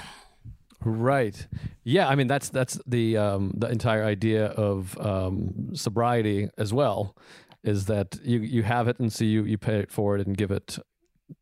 Right. 0.83 1.47
Yeah. 1.83 2.07
I 2.07 2.15
mean, 2.15 2.27
that's 2.27 2.49
that's 2.49 2.79
the 2.87 3.17
um, 3.17 3.53
the 3.55 3.69
entire 3.69 4.03
idea 4.03 4.47
of 4.47 4.97
um, 4.99 5.75
sobriety 5.75 6.49
as 6.57 6.73
well, 6.73 7.15
is 7.63 7.85
that 7.85 8.19
you 8.23 8.39
you 8.39 8.63
have 8.63 8.87
it 8.87 8.99
and 8.99 9.13
so 9.13 9.23
you 9.23 9.43
you 9.43 9.57
pay 9.57 9.79
it 9.79 9.91
forward 9.91 10.25
and 10.25 10.35
give 10.35 10.49
it 10.49 10.79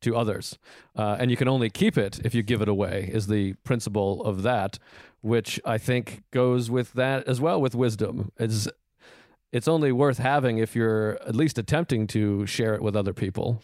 to 0.02 0.16
others, 0.16 0.58
uh, 0.96 1.16
and 1.20 1.32
you 1.32 1.38
can 1.38 1.48
only 1.48 1.70
keep 1.70 1.98
it 1.98 2.20
if 2.24 2.36
you 2.36 2.44
give 2.44 2.62
it 2.62 2.68
away. 2.68 3.10
Is 3.14 3.28
the 3.28 3.54
principle 3.64 4.22
of 4.24 4.44
that, 4.44 4.78
which 5.22 5.60
I 5.66 5.78
think 5.78 6.24
goes 6.32 6.70
with 6.70 6.94
that 6.94 7.28
as 7.28 7.40
well 7.40 7.62
with 7.62 7.76
wisdom. 7.76 8.32
It's 8.38 8.68
it's 9.52 9.68
only 9.68 9.92
worth 9.92 10.18
having 10.18 10.58
if 10.58 10.76
you're 10.76 11.20
at 11.28 11.36
least 11.36 11.58
attempting 11.58 12.08
to 12.08 12.46
share 12.46 12.76
it 12.76 12.82
with 12.82 12.96
other 12.96 13.14
people. 13.14 13.62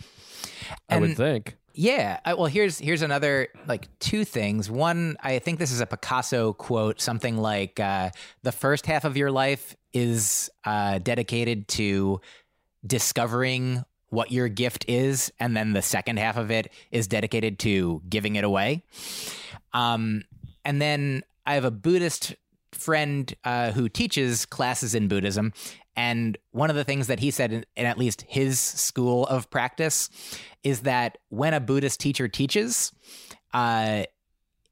I 0.89 0.99
would 0.99 1.17
think. 1.17 1.57
Yeah. 1.73 2.19
I, 2.23 2.33
well, 2.33 2.45
here's 2.45 2.79
here's 2.79 3.01
another 3.01 3.49
like 3.67 3.87
two 3.99 4.23
things. 4.23 4.71
One, 4.71 5.17
I 5.21 5.39
think 5.39 5.59
this 5.59 5.71
is 5.71 5.81
a 5.81 5.85
Picasso 5.85 6.53
quote, 6.53 7.01
something 7.01 7.37
like 7.37 7.79
uh, 7.79 8.11
the 8.43 8.51
first 8.51 8.85
half 8.85 9.03
of 9.03 9.17
your 9.17 9.31
life 9.31 9.75
is 9.93 10.49
uh, 10.63 10.99
dedicated 10.99 11.67
to 11.69 12.21
discovering 12.85 13.83
what 14.09 14.31
your 14.31 14.47
gift 14.47 14.85
is, 14.87 15.31
and 15.39 15.57
then 15.57 15.73
the 15.73 15.81
second 15.81 16.17
half 16.17 16.37
of 16.37 16.51
it 16.51 16.71
is 16.91 17.07
dedicated 17.07 17.59
to 17.59 18.01
giving 18.07 18.35
it 18.35 18.43
away. 18.43 18.83
Um, 19.73 20.23
and 20.63 20.81
then 20.81 21.23
I 21.45 21.55
have 21.55 21.65
a 21.65 21.71
Buddhist 21.71 22.35
friend 22.75 23.33
uh, 23.43 23.71
who 23.71 23.89
teaches 23.89 24.45
classes 24.45 24.93
in 24.95 25.07
Buddhism, 25.07 25.53
and 25.95 26.37
one 26.51 26.69
of 26.69 26.75
the 26.75 26.83
things 26.83 27.07
that 27.07 27.19
he 27.19 27.31
said 27.31 27.51
in, 27.51 27.65
in, 27.75 27.85
at 27.85 27.97
least 27.97 28.23
his 28.27 28.59
school 28.59 29.25
of 29.27 29.49
practice 29.49 30.09
is 30.63 30.81
that 30.81 31.17
when 31.29 31.53
a 31.53 31.59
Buddhist 31.59 31.99
teacher 31.99 32.27
teaches, 32.27 32.91
uh, 33.53 34.03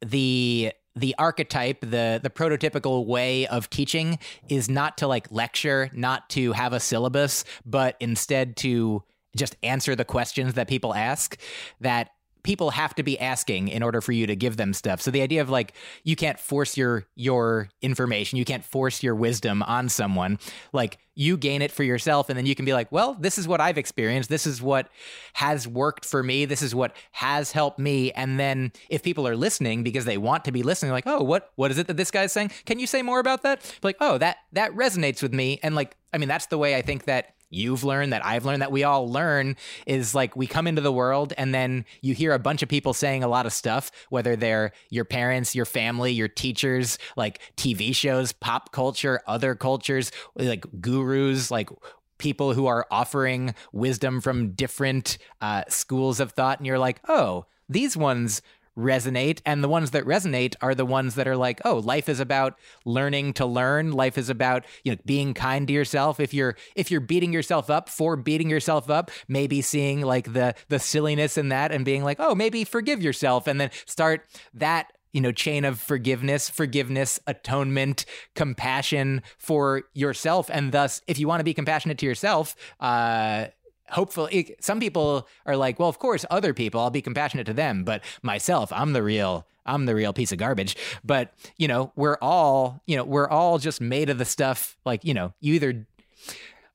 the 0.01 0.73
the 0.95 1.15
archetype, 1.17 1.81
the 1.81 2.19
the 2.21 2.29
prototypical 2.29 3.05
way 3.05 3.47
of 3.47 3.69
teaching 3.69 4.19
is 4.49 4.69
not 4.69 4.97
to 4.97 5.07
like 5.07 5.31
lecture, 5.31 5.89
not 5.93 6.29
to 6.31 6.51
have 6.51 6.73
a 6.73 6.79
syllabus, 6.79 7.45
but 7.65 7.95
instead 7.99 8.55
to 8.57 9.03
just 9.35 9.55
answer 9.63 9.95
the 9.95 10.05
questions 10.05 10.53
that 10.53 10.67
people 10.67 10.93
ask. 10.93 11.37
That 11.81 12.11
people 12.43 12.71
have 12.71 12.93
to 12.95 13.03
be 13.03 13.19
asking 13.19 13.69
in 13.69 13.81
order 13.81 14.01
for 14.01 14.11
you 14.11 14.27
to 14.27 14.35
give 14.35 14.57
them 14.57 14.73
stuff. 14.73 15.01
So 15.01 15.11
the 15.11 15.21
idea 15.21 15.41
of 15.41 15.49
like 15.49 15.73
you 16.03 16.15
can't 16.15 16.39
force 16.39 16.77
your 16.77 17.05
your 17.15 17.69
information, 17.81 18.37
you 18.37 18.45
can't 18.45 18.63
force 18.63 19.01
your 19.01 19.15
wisdom 19.15 19.63
on 19.63 19.89
someone. 19.89 20.39
Like 20.73 20.97
you 21.15 21.37
gain 21.37 21.61
it 21.61 21.71
for 21.71 21.83
yourself 21.83 22.29
and 22.29 22.37
then 22.37 22.45
you 22.45 22.55
can 22.55 22.65
be 22.65 22.73
like, 22.73 22.91
"Well, 22.91 23.15
this 23.19 23.37
is 23.37 23.47
what 23.47 23.61
I've 23.61 23.77
experienced. 23.77 24.29
This 24.29 24.45
is 24.45 24.61
what 24.61 24.89
has 25.33 25.67
worked 25.67 26.05
for 26.05 26.23
me. 26.23 26.45
This 26.45 26.61
is 26.61 26.75
what 26.75 26.95
has 27.11 27.51
helped 27.51 27.79
me." 27.79 28.11
And 28.11 28.39
then 28.39 28.71
if 28.89 29.03
people 29.03 29.27
are 29.27 29.35
listening 29.35 29.83
because 29.83 30.05
they 30.05 30.17
want 30.17 30.45
to 30.45 30.51
be 30.51 30.63
listening, 30.63 30.91
like, 30.91 31.07
"Oh, 31.07 31.23
what 31.23 31.51
what 31.55 31.71
is 31.71 31.77
it 31.77 31.87
that 31.87 31.97
this 31.97 32.11
guy's 32.11 32.33
saying? 32.33 32.51
Can 32.65 32.79
you 32.79 32.87
say 32.87 33.01
more 33.01 33.19
about 33.19 33.43
that?" 33.43 33.61
Like, 33.83 33.97
"Oh, 34.01 34.17
that 34.17 34.37
that 34.51 34.71
resonates 34.73 35.21
with 35.21 35.33
me." 35.33 35.59
And 35.63 35.75
like 35.75 35.95
I 36.13 36.17
mean, 36.17 36.29
that's 36.29 36.47
the 36.47 36.57
way 36.57 36.75
I 36.75 36.81
think 36.81 37.05
that 37.05 37.33
you've 37.53 37.83
learned, 37.83 38.13
that 38.13 38.25
I've 38.25 38.45
learned, 38.45 38.61
that 38.61 38.71
we 38.71 38.83
all 38.83 39.09
learn 39.09 39.55
is 39.85 40.13
like 40.15 40.35
we 40.35 40.47
come 40.47 40.67
into 40.67 40.81
the 40.81 40.91
world 40.91 41.33
and 41.37 41.53
then 41.53 41.85
you 42.01 42.13
hear 42.13 42.33
a 42.33 42.39
bunch 42.39 42.61
of 42.61 42.69
people 42.69 42.93
saying 42.93 43.23
a 43.23 43.27
lot 43.27 43.45
of 43.45 43.53
stuff, 43.53 43.91
whether 44.09 44.35
they're 44.35 44.71
your 44.89 45.05
parents, 45.05 45.55
your 45.55 45.65
family, 45.65 46.11
your 46.11 46.27
teachers, 46.27 46.97
like 47.15 47.39
TV 47.57 47.93
shows, 47.95 48.31
pop 48.31 48.71
culture, 48.71 49.21
other 49.27 49.55
cultures, 49.55 50.11
like 50.35 50.65
gurus, 50.81 51.51
like 51.51 51.69
people 52.17 52.53
who 52.53 52.67
are 52.67 52.87
offering 52.89 53.53
wisdom 53.71 54.21
from 54.21 54.51
different 54.51 55.17
uh, 55.41 55.63
schools 55.67 56.19
of 56.19 56.31
thought. 56.31 56.59
And 56.59 56.65
you're 56.65 56.79
like, 56.79 57.01
oh, 57.07 57.45
these 57.67 57.97
ones 57.97 58.41
resonate 58.77 59.39
and 59.45 59.63
the 59.63 59.67
ones 59.67 59.91
that 59.91 60.03
resonate 60.05 60.55
are 60.61 60.73
the 60.73 60.85
ones 60.85 61.15
that 61.15 61.27
are 61.27 61.37
like 61.37 61.61
oh 61.63 61.77
life 61.77 62.09
is 62.09 62.19
about 62.19 62.57
learning 62.85 63.33
to 63.33 63.45
learn. 63.45 63.91
Life 63.91 64.17
is 64.17 64.29
about 64.29 64.65
you 64.83 64.93
know 64.93 64.97
being 65.05 65.33
kind 65.33 65.67
to 65.67 65.73
yourself. 65.73 66.19
If 66.19 66.33
you're 66.33 66.55
if 66.75 66.89
you're 66.89 67.01
beating 67.01 67.33
yourself 67.33 67.69
up 67.69 67.89
for 67.89 68.15
beating 68.15 68.49
yourself 68.49 68.89
up 68.89 69.11
maybe 69.27 69.61
seeing 69.61 70.01
like 70.01 70.33
the 70.33 70.55
the 70.69 70.79
silliness 70.79 71.37
in 71.37 71.49
that 71.49 71.71
and 71.71 71.85
being 71.85 72.03
like 72.03 72.17
oh 72.19 72.33
maybe 72.35 72.63
forgive 72.63 73.01
yourself 73.01 73.47
and 73.47 73.59
then 73.61 73.69
start 73.85 74.25
that 74.53 74.91
you 75.11 75.21
know 75.21 75.31
chain 75.31 75.65
of 75.65 75.79
forgiveness 75.79 76.49
forgiveness 76.49 77.19
atonement 77.27 78.05
compassion 78.35 79.21
for 79.37 79.83
yourself. 79.93 80.49
And 80.51 80.71
thus 80.71 81.01
if 81.07 81.19
you 81.19 81.27
want 81.27 81.39
to 81.39 81.45
be 81.45 81.53
compassionate 81.53 81.97
to 81.99 82.05
yourself 82.05 82.55
uh 82.79 83.47
hopefully 83.93 84.55
some 84.59 84.79
people 84.79 85.27
are 85.45 85.55
like 85.55 85.79
well 85.79 85.89
of 85.89 85.99
course 85.99 86.25
other 86.29 86.53
people 86.53 86.81
i'll 86.81 86.89
be 86.89 87.01
compassionate 87.01 87.45
to 87.45 87.53
them 87.53 87.83
but 87.83 88.03
myself 88.21 88.71
i'm 88.73 88.93
the 88.93 89.03
real 89.03 89.45
i'm 89.65 89.85
the 89.85 89.95
real 89.95 90.13
piece 90.13 90.31
of 90.31 90.37
garbage. 90.37 90.75
But 91.03 91.33
you 91.57 91.67
know 91.67 91.91
we're 91.95 92.17
all 92.21 92.81
you 92.85 92.97
know 92.97 93.03
we're 93.03 93.29
all 93.29 93.57
just 93.57 93.81
made 93.81 94.09
of 94.09 94.17
the 94.17 94.25
stuff 94.25 94.77
like 94.85 95.03
you 95.03 95.13
know 95.13 95.33
you 95.39 95.53
either 95.55 95.85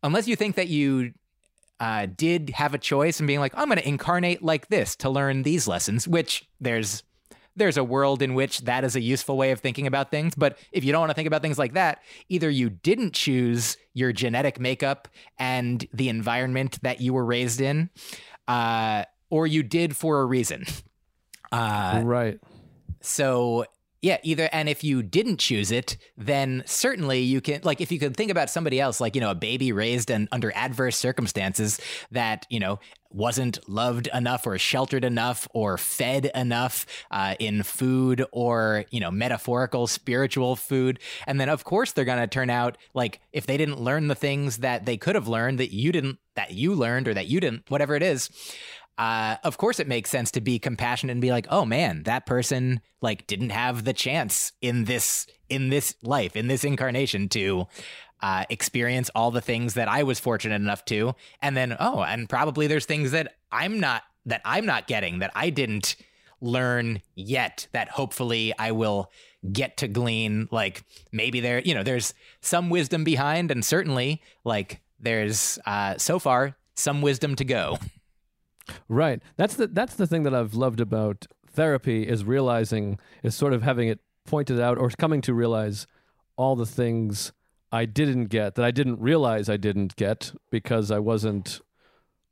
unless 0.03 0.29
you 0.29 0.37
think 0.37 0.57
that 0.57 0.69
you 0.69 1.13
uh, 1.81 2.07
did 2.07 2.51
have 2.51 2.75
a 2.75 2.79
choice 2.79 3.21
and 3.21 3.27
being 3.27 3.39
like 3.39 3.53
i'm 3.57 3.67
going 3.67 3.79
to 3.79 3.89
incarnate 3.89 4.43
like 4.43 4.69
this 4.69 4.97
to 4.97 5.09
learn 5.09 5.45
these 5.45 5.69
lessons 5.69 6.09
which 6.09 6.49
there's 6.61 7.05
there's 7.59 7.77
a 7.77 7.85
world 7.85 8.23
in 8.23 8.35
which 8.35 8.61
that 8.63 8.85
is 8.85 8.97
a 8.97 9.01
useful 9.01 9.37
way 9.37 9.51
of 9.51 9.61
thinking 9.61 9.87
about 9.87 10.11
things. 10.11 10.35
But 10.35 10.59
if 10.73 10.85
you 10.85 10.93
don't 10.93 11.01
want 11.01 11.11
to 11.11 11.15
think 11.15 11.27
about 11.27 11.43
things 11.43 11.59
like 11.59 11.75
that, 11.75 12.03
either 12.29 12.49
you 12.49 12.71
didn't 12.71 13.13
choose 13.13 13.77
your 13.95 14.13
genetic 14.13 14.59
makeup 14.59 15.09
and 15.39 15.87
the 15.93 16.09
environment 16.09 16.79
that 16.83 17.01
you 17.01 17.13
were 17.13 17.25
raised 17.25 17.61
in, 17.61 17.91
uh, 18.47 19.05
or 19.31 19.47
you 19.47 19.63
did 19.63 19.97
for 19.97 20.21
a 20.21 20.25
reason. 20.25 20.65
Uh, 21.51 22.03
right. 22.05 22.39
So 23.01 23.65
yeah, 24.01 24.19
either 24.23 24.49
and 24.53 24.69
if 24.69 24.85
you 24.85 25.03
didn't 25.03 25.39
choose 25.39 25.73
it, 25.73 25.97
then 26.17 26.63
certainly 26.67 27.21
you 27.21 27.41
can 27.41 27.61
like 27.65 27.81
if 27.81 27.91
you 27.91 27.99
could 27.99 28.17
think 28.17 28.31
about 28.31 28.49
somebody 28.49 28.81
else, 28.81 29.01
like 29.01 29.17
you 29.17 29.21
know 29.21 29.31
a 29.31 29.35
baby 29.35 29.73
raised 29.73 30.11
and 30.11 30.29
under 30.31 30.53
adverse 30.55 30.97
circumstances 30.97 31.81
that 32.13 32.47
you 32.49 32.61
know 32.61 32.79
wasn't 33.11 33.59
loved 33.69 34.09
enough 34.13 34.47
or 34.47 34.59
sheltered 34.59 35.05
enough 35.05 35.49
or 35.55 35.79
fed 35.79 36.31
enough 36.35 36.87
uh, 37.11 37.35
in 37.39 37.63
food 37.63 38.25
or 38.33 38.85
you 38.91 39.01
know 39.01 39.11
metaphorical 39.11 39.87
spiritual 39.87 40.57
food, 40.57 40.99
and 41.27 41.41
then 41.41 41.49
of 41.49 41.65
course 41.65 41.93
they're 41.93 42.05
gonna 42.05 42.27
turn 42.27 42.51
out 42.51 42.79
like 42.95 43.21
if 43.33 43.47
they 43.47 43.57
didn't 43.57 43.81
learn 43.81 44.09
the 44.09 44.15
things 44.15 44.59
that 44.59 44.87
they 44.87 44.97
could 44.97 45.15
have 45.15 45.29
learned 45.29 45.59
that 45.59 45.73
you 45.73 45.93
didn't 45.93 46.19
that 46.35 46.53
you 46.53 46.75
learned 46.75 47.09
or 47.09 47.15
that 47.15 47.27
you 47.27 47.41
didn't 47.41 47.65
whatever 47.69 47.95
it 47.95 48.03
is 48.03 48.31
uh, 48.99 49.37
of 49.45 49.57
course 49.57 49.79
it 49.79 49.87
makes 49.87 50.11
sense 50.11 50.33
to 50.33 50.41
be 50.41 50.59
compassionate 50.59 51.13
and 51.13 51.21
be 51.21 51.31
like, 51.31 51.47
oh 51.51 51.65
man, 51.65 52.03
that 52.03 52.27
person 52.27 52.81
like 53.01 53.27
didn't 53.29 53.51
have 53.51 53.85
the 53.85 53.93
chance 53.93 54.53
in 54.61 54.85
this 54.85 55.27
in 55.49 55.71
this 55.71 55.95
life, 56.03 56.37
in 56.37 56.49
this 56.49 56.65
incarnation 56.65 57.29
to 57.29 57.67
uh, 58.21 58.45
experience 58.49 59.11
all 59.15 59.31
the 59.31 59.41
things 59.41 59.75
that 59.75 59.89
I 59.89 60.03
was 60.03 60.21
fortunate 60.21 60.57
enough 60.57 60.85
to. 60.87 61.15
And 61.41 61.57
then, 61.57 61.77
oh, 61.79 62.03
and 62.03 62.29
probably 62.29 62.67
there's 62.67 62.87
things 62.87 63.13
that 63.13 63.35
I'm 63.53 63.81
not 63.81 64.03
that 64.27 64.43
I'm 64.45 64.67
not 64.67 64.87
getting 64.87 65.21
that 65.21 65.33
I 65.35 65.51
didn't 65.51 65.97
learn 66.41 67.01
yet 67.15 67.67
that 67.73 67.89
hopefully 67.89 68.53
I 68.59 68.73
will 68.73 69.11
get 69.51 69.79
to 69.79 69.89
glean. 69.89 70.49
Like 70.51 70.85
maybe 71.13 71.41
there, 71.41 71.61
you 71.61 71.75
know, 71.75 71.83
there's 71.83 72.15
some 72.41 72.71
wisdom 72.71 73.05
behind, 73.05 73.51
and 73.51 73.65
certainly 73.65 74.23
like 74.45 74.81
there's 75.01 75.59
uh, 75.67 75.97
so 75.99 76.19
far 76.19 76.57
some 76.75 77.03
wisdom 77.03 77.37
to 77.37 77.45
go. 77.45 77.79
Right. 78.89 79.23
That's 79.37 79.55
the 79.55 79.67
that's 79.67 79.95
the 79.95 80.07
thing 80.07 80.25
that 80.25 80.35
I've 80.35 80.55
loved 80.55 80.81
about 80.81 81.27
therapy 81.51 82.07
is 82.07 82.25
realizing 82.25 82.99
is 83.23 83.35
sort 83.35 83.53
of 83.53 83.63
having 83.63 83.89
it 83.89 84.01
pointed 84.27 84.61
out 84.61 84.79
or 84.79 84.91
coming 84.91 85.21
to 85.23 85.35
realize 85.35 85.87
all 86.37 86.55
the 86.55 86.67
things 86.67 87.33
I 87.71 87.85
didn't 87.85 88.27
get 88.27 88.55
that 88.55 88.65
I 88.65 88.71
didn't 88.71 89.01
realize 89.01 89.49
I 89.49 89.57
didn't 89.57 89.97
get 89.97 90.33
because 90.51 90.91
I 90.91 90.99
wasn't 90.99 91.61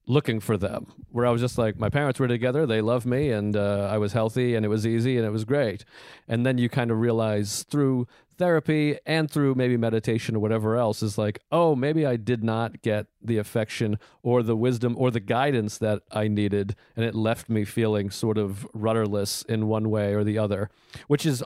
looking 0.06 0.40
for 0.40 0.56
them. 0.56 0.86
Where 1.10 1.26
i 1.26 1.30
was 1.30 1.40
just 1.40 1.58
like 1.58 1.78
my 1.78 1.88
parents 1.88 2.20
were 2.20 2.28
together 2.28 2.64
they 2.66 2.80
loved 2.80 3.06
me 3.06 3.30
and 3.30 3.56
uh, 3.56 3.88
i 3.90 3.98
was 3.98 4.12
healthy 4.12 4.54
and 4.54 4.64
it 4.64 4.68
was 4.68 4.86
easy 4.86 5.16
and 5.16 5.26
it 5.26 5.30
was 5.30 5.44
great. 5.44 5.84
And 6.28 6.46
then 6.46 6.58
you 6.58 6.68
kind 6.68 6.90
of 6.90 7.00
realize 7.00 7.64
through 7.64 8.06
therapy 8.38 8.98
and 9.06 9.30
through 9.30 9.54
maybe 9.54 9.76
meditation 9.76 10.36
or 10.36 10.38
whatever 10.38 10.76
else 10.76 11.02
is 11.02 11.16
like 11.16 11.40
oh 11.50 11.74
maybe 11.74 12.04
i 12.04 12.16
did 12.16 12.44
not 12.44 12.82
get 12.82 13.06
the 13.22 13.38
affection 13.38 13.98
or 14.22 14.42
the 14.42 14.56
wisdom 14.56 14.94
or 14.98 15.10
the 15.10 15.20
guidance 15.20 15.78
that 15.78 16.02
i 16.12 16.28
needed 16.28 16.76
and 16.94 17.04
it 17.04 17.14
left 17.14 17.48
me 17.48 17.64
feeling 17.64 18.10
sort 18.10 18.36
of 18.36 18.66
rudderless 18.74 19.42
in 19.48 19.66
one 19.68 19.88
way 19.90 20.12
or 20.12 20.22
the 20.22 20.38
other 20.38 20.68
which 21.06 21.24
is 21.24 21.42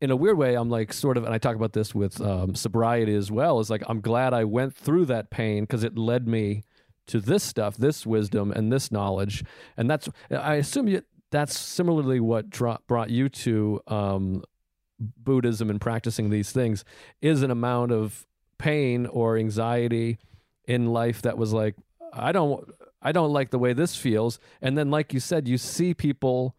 in 0.00 0.10
a 0.10 0.16
weird 0.16 0.38
way, 0.38 0.54
I'm 0.54 0.70
like 0.70 0.92
sort 0.92 1.16
of, 1.16 1.24
and 1.24 1.34
I 1.34 1.38
talk 1.38 1.56
about 1.56 1.72
this 1.72 1.94
with 1.94 2.20
um, 2.20 2.54
sobriety 2.54 3.14
as 3.14 3.30
well. 3.30 3.60
Is 3.60 3.70
like 3.70 3.82
I'm 3.88 4.00
glad 4.00 4.32
I 4.32 4.44
went 4.44 4.74
through 4.74 5.06
that 5.06 5.30
pain 5.30 5.64
because 5.64 5.84
it 5.84 5.98
led 5.98 6.28
me 6.28 6.62
to 7.08 7.20
this 7.20 7.42
stuff, 7.42 7.76
this 7.76 8.06
wisdom, 8.06 8.52
and 8.52 8.72
this 8.72 8.92
knowledge, 8.92 9.44
and 9.76 9.90
that's 9.90 10.08
I 10.30 10.54
assume 10.54 10.88
you, 10.88 11.02
that's 11.30 11.58
similarly 11.58 12.20
what 12.20 12.48
dro- 12.50 12.78
brought 12.86 13.10
you 13.10 13.28
to 13.28 13.80
um, 13.86 14.44
Buddhism 14.98 15.70
and 15.70 15.80
practicing 15.80 16.30
these 16.30 16.52
things 16.52 16.84
is 17.20 17.42
an 17.42 17.50
amount 17.50 17.92
of 17.92 18.26
pain 18.58 19.06
or 19.06 19.36
anxiety 19.36 20.18
in 20.64 20.86
life 20.86 21.22
that 21.22 21.38
was 21.38 21.52
like 21.52 21.74
I 22.12 22.32
don't 22.32 22.68
I 23.00 23.12
don't 23.12 23.32
like 23.32 23.50
the 23.50 23.58
way 23.58 23.72
this 23.72 23.96
feels, 23.96 24.38
and 24.60 24.76
then 24.78 24.90
like 24.90 25.12
you 25.12 25.20
said, 25.20 25.48
you 25.48 25.58
see 25.58 25.94
people 25.94 26.54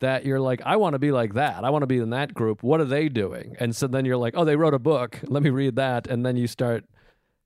that 0.00 0.24
you're 0.24 0.40
like, 0.40 0.60
I 0.64 0.76
want 0.76 0.94
to 0.94 0.98
be 0.98 1.12
like 1.12 1.34
that. 1.34 1.64
I 1.64 1.70
want 1.70 1.82
to 1.82 1.86
be 1.86 1.98
in 1.98 2.10
that 2.10 2.34
group. 2.34 2.62
What 2.62 2.80
are 2.80 2.84
they 2.84 3.08
doing? 3.08 3.56
And 3.58 3.74
so 3.74 3.86
then 3.86 4.04
you're 4.04 4.16
like, 4.16 4.34
oh, 4.36 4.44
they 4.44 4.56
wrote 4.56 4.74
a 4.74 4.78
book. 4.78 5.18
Let 5.24 5.42
me 5.42 5.50
read 5.50 5.76
that. 5.76 6.06
And 6.06 6.24
then 6.24 6.36
you 6.36 6.46
start 6.46 6.84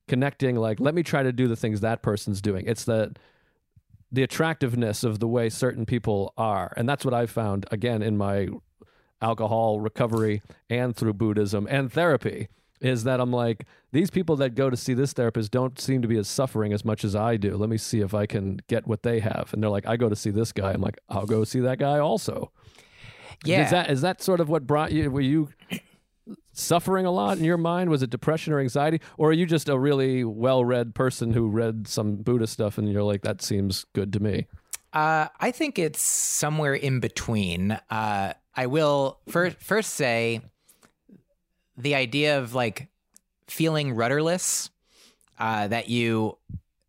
connecting, 0.07 0.55
like, 0.55 0.79
let 0.79 0.93
me 0.93 1.03
try 1.03 1.23
to 1.23 1.31
do 1.31 1.47
the 1.47 1.55
things 1.55 1.81
that 1.81 2.01
person's 2.01 2.41
doing. 2.41 2.65
It's 2.67 2.83
the 2.83 3.15
the 4.11 4.21
attractiveness 4.21 5.03
of 5.03 5.17
the 5.17 5.27
way 5.27 5.49
certain 5.49 5.87
people 5.87 6.33
are. 6.37 6.71
And 6.77 6.87
that's 6.87 7.03
what 7.03 7.15
I 7.15 7.25
found 7.25 7.65
again 7.71 8.03
in 8.03 8.15
my 8.15 8.47
alcohol 9.23 9.79
recovery 9.79 10.43
and 10.69 10.95
through 10.95 11.13
Buddhism 11.13 11.65
and 11.67 11.91
therapy 11.91 12.47
is 12.83 13.05
that 13.05 13.19
I'm 13.19 13.31
like, 13.31 13.65
these 13.91 14.09
people 14.11 14.35
that 14.35 14.55
go 14.55 14.69
to 14.69 14.77
see 14.77 14.93
this 14.93 15.13
therapist 15.13 15.51
don't 15.51 15.79
seem 15.79 16.01
to 16.01 16.07
be 16.07 16.17
as 16.17 16.27
suffering 16.27 16.73
as 16.73 16.83
much 16.83 17.03
as 17.03 17.15
I 17.15 17.37
do. 17.37 17.55
Let 17.55 17.69
me 17.69 17.77
see 17.77 18.01
if 18.01 18.13
I 18.13 18.25
can 18.25 18.59
get 18.67 18.85
what 18.85 19.03
they 19.03 19.21
have. 19.21 19.49
And 19.53 19.63
they're 19.63 19.69
like, 19.69 19.87
I 19.87 19.95
go 19.95 20.09
to 20.09 20.15
see 20.15 20.29
this 20.29 20.51
guy. 20.51 20.73
I'm 20.73 20.81
like, 20.81 20.99
I'll 21.09 21.25
go 21.25 21.45
see 21.45 21.61
that 21.61 21.79
guy 21.79 21.99
also. 21.99 22.51
Yeah. 23.45 23.63
Is 23.63 23.71
that 23.71 23.89
is 23.89 24.01
that 24.01 24.21
sort 24.21 24.39
of 24.39 24.49
what 24.49 24.67
brought 24.67 24.91
you? 24.91 25.09
Were 25.09 25.21
you 25.21 25.49
suffering 26.51 27.05
a 27.05 27.11
lot 27.11 27.37
in 27.37 27.43
your 27.43 27.57
mind? 27.57 27.89
Was 27.89 28.03
it 28.03 28.09
depression 28.09 28.53
or 28.53 28.59
anxiety, 28.59 29.01
or 29.17 29.29
are 29.29 29.33
you 29.33 29.45
just 29.45 29.67
a 29.67 29.77
really 29.77 30.23
well-read 30.23 30.95
person 30.95 31.33
who 31.33 31.49
read 31.49 31.87
some 31.87 32.17
Buddhist 32.17 32.53
stuff 32.53 32.77
and 32.77 32.91
you're 32.91 33.03
like, 33.03 33.21
that 33.23 33.41
seems 33.41 33.85
good 33.93 34.13
to 34.13 34.19
me? 34.21 34.47
Uh, 34.93 35.27
I 35.39 35.51
think 35.51 35.79
it's 35.79 36.01
somewhere 36.01 36.75
in 36.75 36.99
between. 36.99 37.71
Uh, 37.89 38.33
I 38.55 38.67
will 38.67 39.19
first 39.27 39.57
first 39.57 39.93
say 39.95 40.41
the 41.77 41.95
idea 41.95 42.39
of 42.39 42.53
like 42.53 42.87
feeling 43.47 43.93
rudderless, 43.93 44.69
uh, 45.39 45.67
that 45.67 45.89
you, 45.89 46.37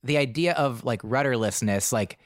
the 0.03 0.19
idea 0.19 0.53
of 0.53 0.85
like 0.85 1.03
rudderlessness, 1.03 1.93
like 1.93 2.19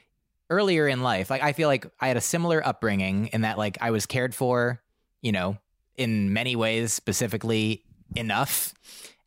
earlier 0.49 0.87
in 0.87 1.01
life, 1.01 1.29
like 1.29 1.43
I 1.43 1.53
feel 1.53 1.67
like 1.67 1.85
I 1.99 2.07
had 2.07 2.17
a 2.17 2.21
similar 2.21 2.65
upbringing 2.65 3.27
in 3.27 3.41
that 3.41 3.57
like 3.57 3.77
I 3.81 3.91
was 3.91 4.05
cared 4.05 4.33
for, 4.33 4.81
you 5.21 5.31
know, 5.31 5.57
in 5.97 6.33
many 6.33 6.55
ways, 6.55 6.93
specifically 6.93 7.83
enough. 8.15 8.73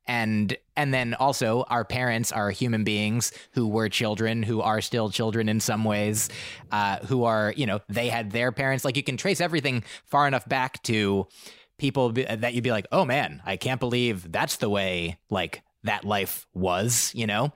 And 0.07 0.57
and 0.77 0.93
then 0.93 1.15
also 1.15 1.65
our 1.69 1.85
parents 1.85 2.33
are 2.33 2.51
human 2.51 2.83
beings 2.83 3.33
who 3.53 3.69
were 3.69 3.89
children, 3.89 4.43
who 4.43 4.61
are 4.61 4.81
still 4.81 5.11
children 5.11 5.49
in 5.49 5.61
some 5.61 5.85
ways, 5.85 6.29
uh, 6.73 6.99
who 7.07 7.23
are 7.23 7.55
you 7.57 7.67
know 7.67 7.81
they 7.89 8.09
had 8.09 8.33
their 8.33 8.51
parents. 8.51 8.85
Like 8.85 8.97
you 8.97 9.05
can 9.05 9.17
trace 9.17 9.41
everything 9.41 9.85
far 10.05 10.27
enough 10.27 10.49
back 10.49 10.83
to 10.85 11.29
people 11.83 12.13
be, 12.13 12.23
that 12.23 12.55
you'd 12.55 12.63
be 12.63 12.71
like, 12.71 12.87
oh 12.93 13.05
man, 13.05 13.43
I 13.45 13.57
can't 13.57 13.81
believe 13.81 14.31
that's 14.31 14.57
the 14.57 14.71
way 14.71 15.19
like 15.31 15.63
that 15.83 16.05
life 16.05 16.47
was, 16.55 17.11
you 17.13 17.27
know? 17.27 17.53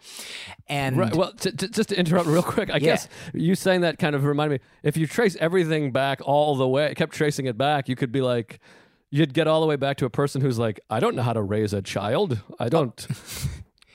And 0.68 0.96
right. 0.98 1.14
well, 1.14 1.32
t- 1.32 1.52
t- 1.52 1.68
just 1.68 1.90
to 1.90 1.98
interrupt 1.98 2.26
real 2.26 2.42
quick, 2.42 2.68
I 2.68 2.74
yeah. 2.74 2.78
guess 2.80 3.08
you 3.32 3.54
saying 3.54 3.82
that 3.82 4.00
kind 4.00 4.16
of 4.16 4.24
reminded 4.24 4.60
me 4.60 4.66
if 4.82 4.96
you 4.96 5.06
trace 5.06 5.36
everything 5.38 5.92
back 5.92 6.20
all 6.24 6.56
the 6.56 6.66
way, 6.66 6.92
kept 6.94 7.14
tracing 7.14 7.46
it 7.46 7.56
back, 7.56 7.88
you 7.88 7.94
could 7.94 8.10
be 8.10 8.20
like, 8.20 8.58
you'd 9.10 9.32
get 9.32 9.46
all 9.46 9.60
the 9.60 9.66
way 9.68 9.76
back 9.76 9.96
to 9.98 10.06
a 10.06 10.10
person 10.10 10.40
who's 10.40 10.58
like, 10.58 10.80
I 10.90 10.98
don't 10.98 11.14
know 11.14 11.22
how 11.22 11.32
to 11.32 11.42
raise 11.42 11.72
a 11.72 11.80
child. 11.80 12.40
I 12.58 12.68
don't. 12.68 13.06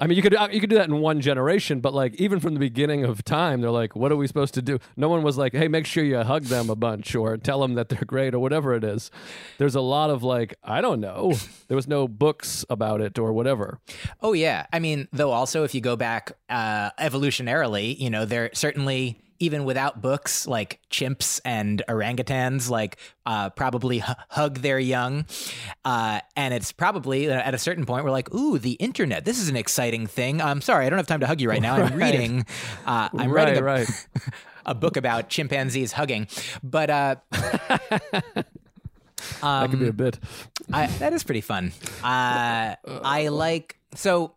I 0.02 0.08
mean, 0.08 0.16
you 0.16 0.24
could 0.24 0.34
uh, 0.34 0.48
you 0.52 0.60
could 0.60 0.72
do 0.72 0.78
that 0.78 0.88
in 0.88 0.98
one 0.98 1.22
generation, 1.22 1.80
but 1.80 1.94
like 1.94 2.16
even 2.16 2.40
from 2.40 2.56
the 2.56 2.60
beginning 2.60 3.06
of 3.06 3.24
time, 3.24 3.62
they're 3.62 3.70
like, 3.70 3.96
"What 3.96 4.12
are 4.12 4.16
we 4.16 4.26
supposed 4.26 4.56
to 4.56 4.62
do?" 4.64 4.80
No 4.98 5.10
one 5.10 5.22
was 5.22 5.38
like, 5.38 5.54
"Hey, 5.54 5.68
make 5.68 5.86
sure 5.86 6.04
you 6.04 6.18
hug 6.24 6.46
them 6.46 6.72
a 6.72 6.76
bunch 6.76 7.14
or 7.14 7.38
tell 7.38 7.62
them 7.62 7.76
that 7.76 7.90
they're 7.90 8.04
great 8.04 8.34
or 8.34 8.40
whatever 8.40 8.74
it 8.74 8.84
is." 8.84 9.12
There's 9.60 9.76
a 9.76 9.82
lot 9.82 10.10
of 10.10 10.24
like, 10.24 10.56
I 10.64 10.82
don't 10.82 11.02
know. 11.02 11.34
There 11.68 11.76
was 11.76 11.88
no 11.88 12.08
books 12.08 12.66
about 12.70 13.00
it 13.00 13.18
or 13.18 13.32
whatever. 13.32 13.80
Oh 14.22 14.34
yeah, 14.34 14.66
I 14.74 14.80
mean, 14.80 15.08
though 15.14 15.32
also 15.32 15.64
if 15.64 15.74
you 15.74 15.80
go 15.80 15.96
back 15.96 16.34
uh, 16.50 16.90
evolutionarily, 17.00 17.98
you 17.98 18.10
know, 18.10 18.26
there 18.26 18.50
certainly 18.54 19.18
even 19.42 19.64
without 19.64 20.02
books, 20.02 20.48
like 20.48 20.80
chimps 20.92 21.42
and 21.44 21.82
orangutans, 21.90 22.70
like 22.70 22.98
uh, 23.26 23.50
probably 23.50 23.98
h- 23.98 24.16
hug 24.30 24.60
their 24.60 24.78
young. 24.78 25.26
Uh, 25.84 26.22
and 26.36 26.54
it's 26.54 26.72
probably 26.72 27.30
uh, 27.30 27.34
at 27.34 27.56
a 27.56 27.58
certain 27.58 27.86
point 27.86 28.06
we're 28.06 28.12
like, 28.12 28.34
ooh, 28.34 28.60
the 28.60 28.74
internet. 28.74 29.26
This 29.26 29.40
is 29.40 29.50
an 29.50 29.56
exciting 29.56 30.06
thing. 30.06 30.42
I'm 30.42 30.62
sorry, 30.62 30.86
I 30.86 30.90
don't 30.90 30.98
have 30.98 31.08
time 31.08 31.22
to 31.22 31.28
hug 31.28 31.42
you 31.42 31.50
right 31.50 31.62
now. 31.62 31.76
I'm 31.76 31.98
right. 31.98 32.14
reading. 32.14 32.46
Uh, 32.86 33.10
I'm 33.14 33.32
right, 33.32 33.46
writing 33.46 33.58
a, 33.58 33.64
right. 33.64 34.08
a 34.66 34.76
book 34.76 34.96
about 34.96 35.30
chimpanzees 35.30 35.92
hugging, 35.92 36.28
but. 36.64 36.90
Uh, 36.90 37.16
um, 37.34 37.42
that 39.42 39.70
could 39.72 39.80
be 39.80 39.88
a 39.88 39.90
um, 39.90 39.96
bit. 39.96 40.20
I, 40.72 40.86
that 40.86 41.14
is 41.14 41.24
pretty 41.24 41.42
fun. 41.42 41.72
Uh, 42.04 42.76
I 42.86 43.30
like 43.30 43.80
so. 43.96 44.36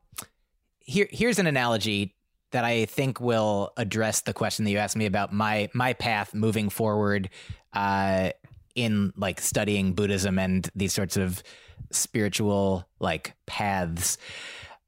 Here, 0.87 1.09
here's 1.11 1.39
an 1.39 1.47
analogy 1.47 2.15
that 2.55 2.65
I 2.65 2.85
think 2.85 3.21
will 3.21 3.73
address 3.77 4.21
the 4.21 4.33
question 4.33 4.65
that 4.65 4.71
you 4.71 4.79
asked 4.79 4.97
me 4.97 5.07
about 5.07 5.33
my 5.33 5.69
my 5.75 5.93
path 5.93 6.35
moving 6.35 6.71
forward 6.71 7.29
uh, 7.73 8.31
in 8.77 9.13
like 9.17 9.41
studying 9.41 9.93
Buddhism 9.93 10.39
and 10.39 10.71
these 10.75 10.93
sorts 10.93 11.17
of 11.17 11.43
spiritual 11.91 12.87
like 13.01 13.35
paths. 13.47 14.19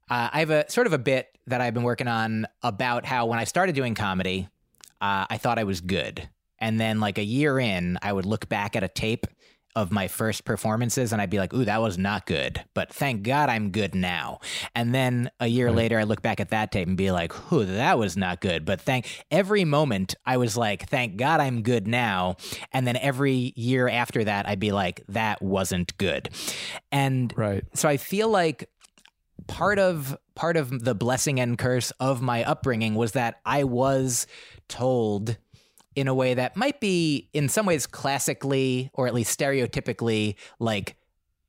Uh, 0.09 0.29
I 0.31 0.39
have 0.39 0.49
a 0.49 0.71
sort 0.71 0.87
of 0.87 0.93
a 0.93 0.97
bit 0.97 1.37
that 1.47 1.59
I've 1.59 1.73
been 1.73 1.83
working 1.83 2.07
on 2.07 2.47
about 2.63 3.05
how 3.05 3.25
when 3.25 3.37
I 3.37 3.43
started 3.43 3.75
doing 3.75 3.95
comedy, 3.95 4.47
uh, 5.01 5.25
I 5.29 5.37
thought 5.37 5.59
I 5.59 5.65
was 5.65 5.81
good. 5.81 6.27
And 6.59 6.79
then, 6.79 7.01
like 7.01 7.17
a 7.17 7.23
year 7.23 7.59
in, 7.59 7.99
I 8.01 8.13
would 8.13 8.25
look 8.25 8.47
back 8.47 8.77
at 8.77 8.83
a 8.83 8.87
tape 8.87 9.27
of 9.77 9.91
my 9.91 10.07
first 10.07 10.43
performances 10.43 11.13
and 11.13 11.21
I'd 11.21 11.29
be 11.29 11.37
like, 11.37 11.53
ooh, 11.53 11.63
that 11.63 11.79
was 11.79 11.99
not 11.99 12.25
good. 12.25 12.63
But 12.73 12.91
thank 12.91 13.21
God 13.21 13.47
I'm 13.47 13.69
good 13.69 13.93
now. 13.93 14.39
And 14.73 14.93
then 14.93 15.29
a 15.39 15.45
year 15.45 15.67
right. 15.67 15.75
later, 15.75 15.99
I 15.99 16.03
look 16.03 16.23
back 16.23 16.39
at 16.39 16.49
that 16.49 16.71
tape 16.71 16.87
and 16.87 16.97
be 16.97 17.11
like, 17.11 17.53
ooh, 17.53 17.63
that 17.63 17.99
was 17.99 18.17
not 18.17 18.41
good. 18.41 18.65
But 18.65 18.81
thank 18.81 19.23
every 19.29 19.65
moment 19.65 20.15
I 20.25 20.37
was 20.37 20.57
like, 20.57 20.89
thank 20.89 21.17
God 21.17 21.39
I'm 21.39 21.61
good 21.61 21.87
now. 21.87 22.37
And 22.73 22.87
then 22.87 22.97
every 22.97 23.53
year 23.55 23.87
after 23.87 24.23
that, 24.23 24.49
I'd 24.49 24.59
be 24.59 24.71
like, 24.71 25.03
that 25.09 25.43
wasn't 25.43 25.95
good. 25.99 26.29
And 26.91 27.31
right. 27.37 27.63
so 27.75 27.87
I 27.87 27.97
feel 27.97 28.29
like 28.29 28.67
part 29.45 29.77
of 29.77 30.17
part 30.33 30.57
of 30.57 30.83
the 30.83 30.95
blessing 30.95 31.39
and 31.39 31.55
curse 31.55 31.91
of 31.99 32.19
my 32.19 32.43
upbringing 32.43 32.95
was 32.95 33.11
that 33.11 33.39
I 33.45 33.63
was 33.63 34.25
told 34.67 35.37
in 35.97 36.07
a 36.07 36.13
way 36.13 36.35
that 36.35 36.55
might 36.55 36.79
be 36.79 37.27
in 37.33 37.49
some 37.49 37.65
ways 37.65 37.87
classically 37.87 38.91
or 38.93 39.07
at 39.07 39.15
least 39.15 39.37
stereotypically 39.37 40.35
like 40.59 40.95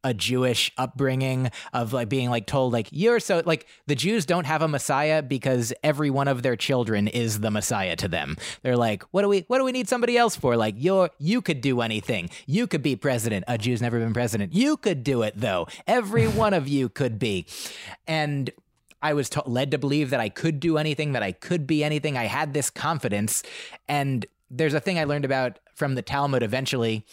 a 0.03 0.15
Jewish 0.15 0.73
upbringing 0.79 1.51
of 1.75 1.93
like 1.93 2.09
being 2.09 2.31
like 2.31 2.47
told 2.47 2.73
like 2.73 2.89
you're 2.91 3.21
so 3.21 3.43
like 3.45 3.67
the 3.87 3.95
Jews 3.95 4.25
don't 4.25 4.47
have 4.47 4.63
a 4.63 4.69
Messiah 4.69 5.23
because 5.23 5.75
every 5.83 6.09
one 6.09 6.29
of 6.29 6.43
their 6.43 6.57
children 6.57 7.09
is 7.09 7.41
the 7.41 7.51
Messiah 7.51 7.95
to 7.97 8.09
them. 8.09 8.39
They're 8.63 8.77
like, 8.77 9.03
what 9.11 9.21
do 9.21 9.29
we 9.29 9.45
what 9.49 9.59
do 9.59 9.65
we 9.65 9.73
need 9.73 9.87
somebody 9.87 10.17
else 10.17 10.35
for? 10.35 10.57
Like 10.57 10.77
you're 10.79 11.11
you 11.19 11.43
could 11.43 11.61
do 11.61 11.83
anything. 11.83 12.31
You 12.47 12.67
could 12.67 12.83
be 12.83 12.97
president. 12.97 13.45
A 13.49 13.59
Jew's 13.59 13.83
never 13.83 13.99
been 13.99 14.15
president. 14.15 14.55
You 14.55 14.79
could 14.79 15.05
do 15.05 15.21
it 15.21 15.35
though. 15.37 15.67
Every 15.87 16.27
one 16.27 16.55
of 16.55 16.67
you 16.69 16.89
could 16.89 17.19
be. 17.19 17.45
And 18.07 18.51
I 19.03 19.15
was 19.15 19.29
t- 19.29 19.41
led 19.47 19.71
to 19.73 19.79
believe 19.79 20.11
that 20.11 20.21
I 20.21 20.29
could 20.29 20.59
do 20.59 20.79
anything, 20.79 21.13
that 21.13 21.23
I 21.23 21.33
could 21.33 21.67
be 21.67 21.85
anything. 21.85 22.17
I 22.17 22.25
had 22.25 22.55
this 22.55 22.71
confidence 22.71 23.43
and 23.89 24.27
there's 24.51 24.75
a 24.75 24.81
thing 24.81 24.99
I 24.99 25.05
learned 25.05 25.25
about 25.25 25.59
from 25.75 25.95
the 25.95 26.03
Talmud 26.03 26.43
eventually. 26.43 27.05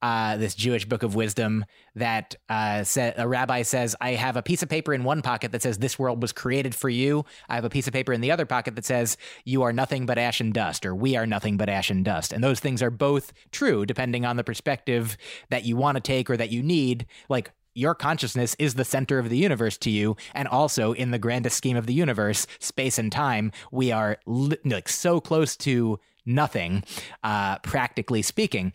Uh, 0.00 0.36
this 0.36 0.56
Jewish 0.56 0.84
book 0.84 1.04
of 1.04 1.14
wisdom 1.14 1.64
that 1.94 2.34
uh, 2.48 2.82
sa- 2.82 3.12
a 3.16 3.28
rabbi 3.28 3.62
says, 3.62 3.94
I 4.00 4.14
have 4.14 4.36
a 4.36 4.42
piece 4.42 4.60
of 4.60 4.68
paper 4.68 4.92
in 4.92 5.04
one 5.04 5.22
pocket 5.22 5.52
that 5.52 5.62
says, 5.62 5.78
This 5.78 5.96
world 5.96 6.20
was 6.20 6.32
created 6.32 6.74
for 6.74 6.88
you. 6.88 7.24
I 7.48 7.54
have 7.54 7.64
a 7.64 7.70
piece 7.70 7.86
of 7.86 7.92
paper 7.92 8.12
in 8.12 8.20
the 8.20 8.32
other 8.32 8.44
pocket 8.44 8.74
that 8.74 8.84
says, 8.84 9.16
You 9.44 9.62
are 9.62 9.72
nothing 9.72 10.04
but 10.04 10.18
ash 10.18 10.40
and 10.40 10.52
dust, 10.52 10.84
or 10.84 10.92
We 10.92 11.14
are 11.14 11.24
nothing 11.24 11.56
but 11.56 11.68
ash 11.68 11.88
and 11.88 12.04
dust. 12.04 12.32
And 12.32 12.42
those 12.42 12.58
things 12.58 12.82
are 12.82 12.90
both 12.90 13.32
true, 13.52 13.86
depending 13.86 14.26
on 14.26 14.36
the 14.36 14.42
perspective 14.42 15.16
that 15.50 15.64
you 15.64 15.76
want 15.76 15.94
to 15.94 16.00
take 16.00 16.28
or 16.28 16.36
that 16.36 16.50
you 16.50 16.64
need. 16.64 17.06
Like, 17.28 17.52
your 17.74 17.94
consciousness 17.94 18.56
is 18.58 18.74
the 18.74 18.84
center 18.84 19.18
of 19.20 19.30
the 19.30 19.38
universe 19.38 19.78
to 19.78 19.90
you 19.90 20.16
and 20.34 20.48
also 20.48 20.92
in 20.92 21.10
the 21.10 21.18
grandest 21.18 21.56
scheme 21.56 21.76
of 21.76 21.86
the 21.86 21.94
universe 21.94 22.46
space 22.58 22.98
and 22.98 23.10
time 23.10 23.50
we 23.70 23.90
are 23.90 24.18
li- 24.26 24.58
like 24.64 24.88
so 24.88 25.20
close 25.20 25.56
to 25.56 25.98
nothing 26.24 26.82
uh 27.22 27.58
practically 27.58 28.22
speaking 28.22 28.72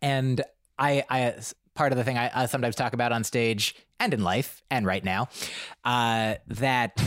and 0.00 0.42
i 0.78 1.04
i 1.08 1.34
part 1.74 1.90
of 1.90 1.96
the 1.96 2.04
thing 2.04 2.18
I, 2.18 2.30
I 2.34 2.46
sometimes 2.46 2.76
talk 2.76 2.92
about 2.92 3.12
on 3.12 3.24
stage 3.24 3.74
and 3.98 4.12
in 4.12 4.22
life 4.22 4.62
and 4.70 4.84
right 4.86 5.04
now 5.04 5.28
uh 5.84 6.34
that 6.48 6.98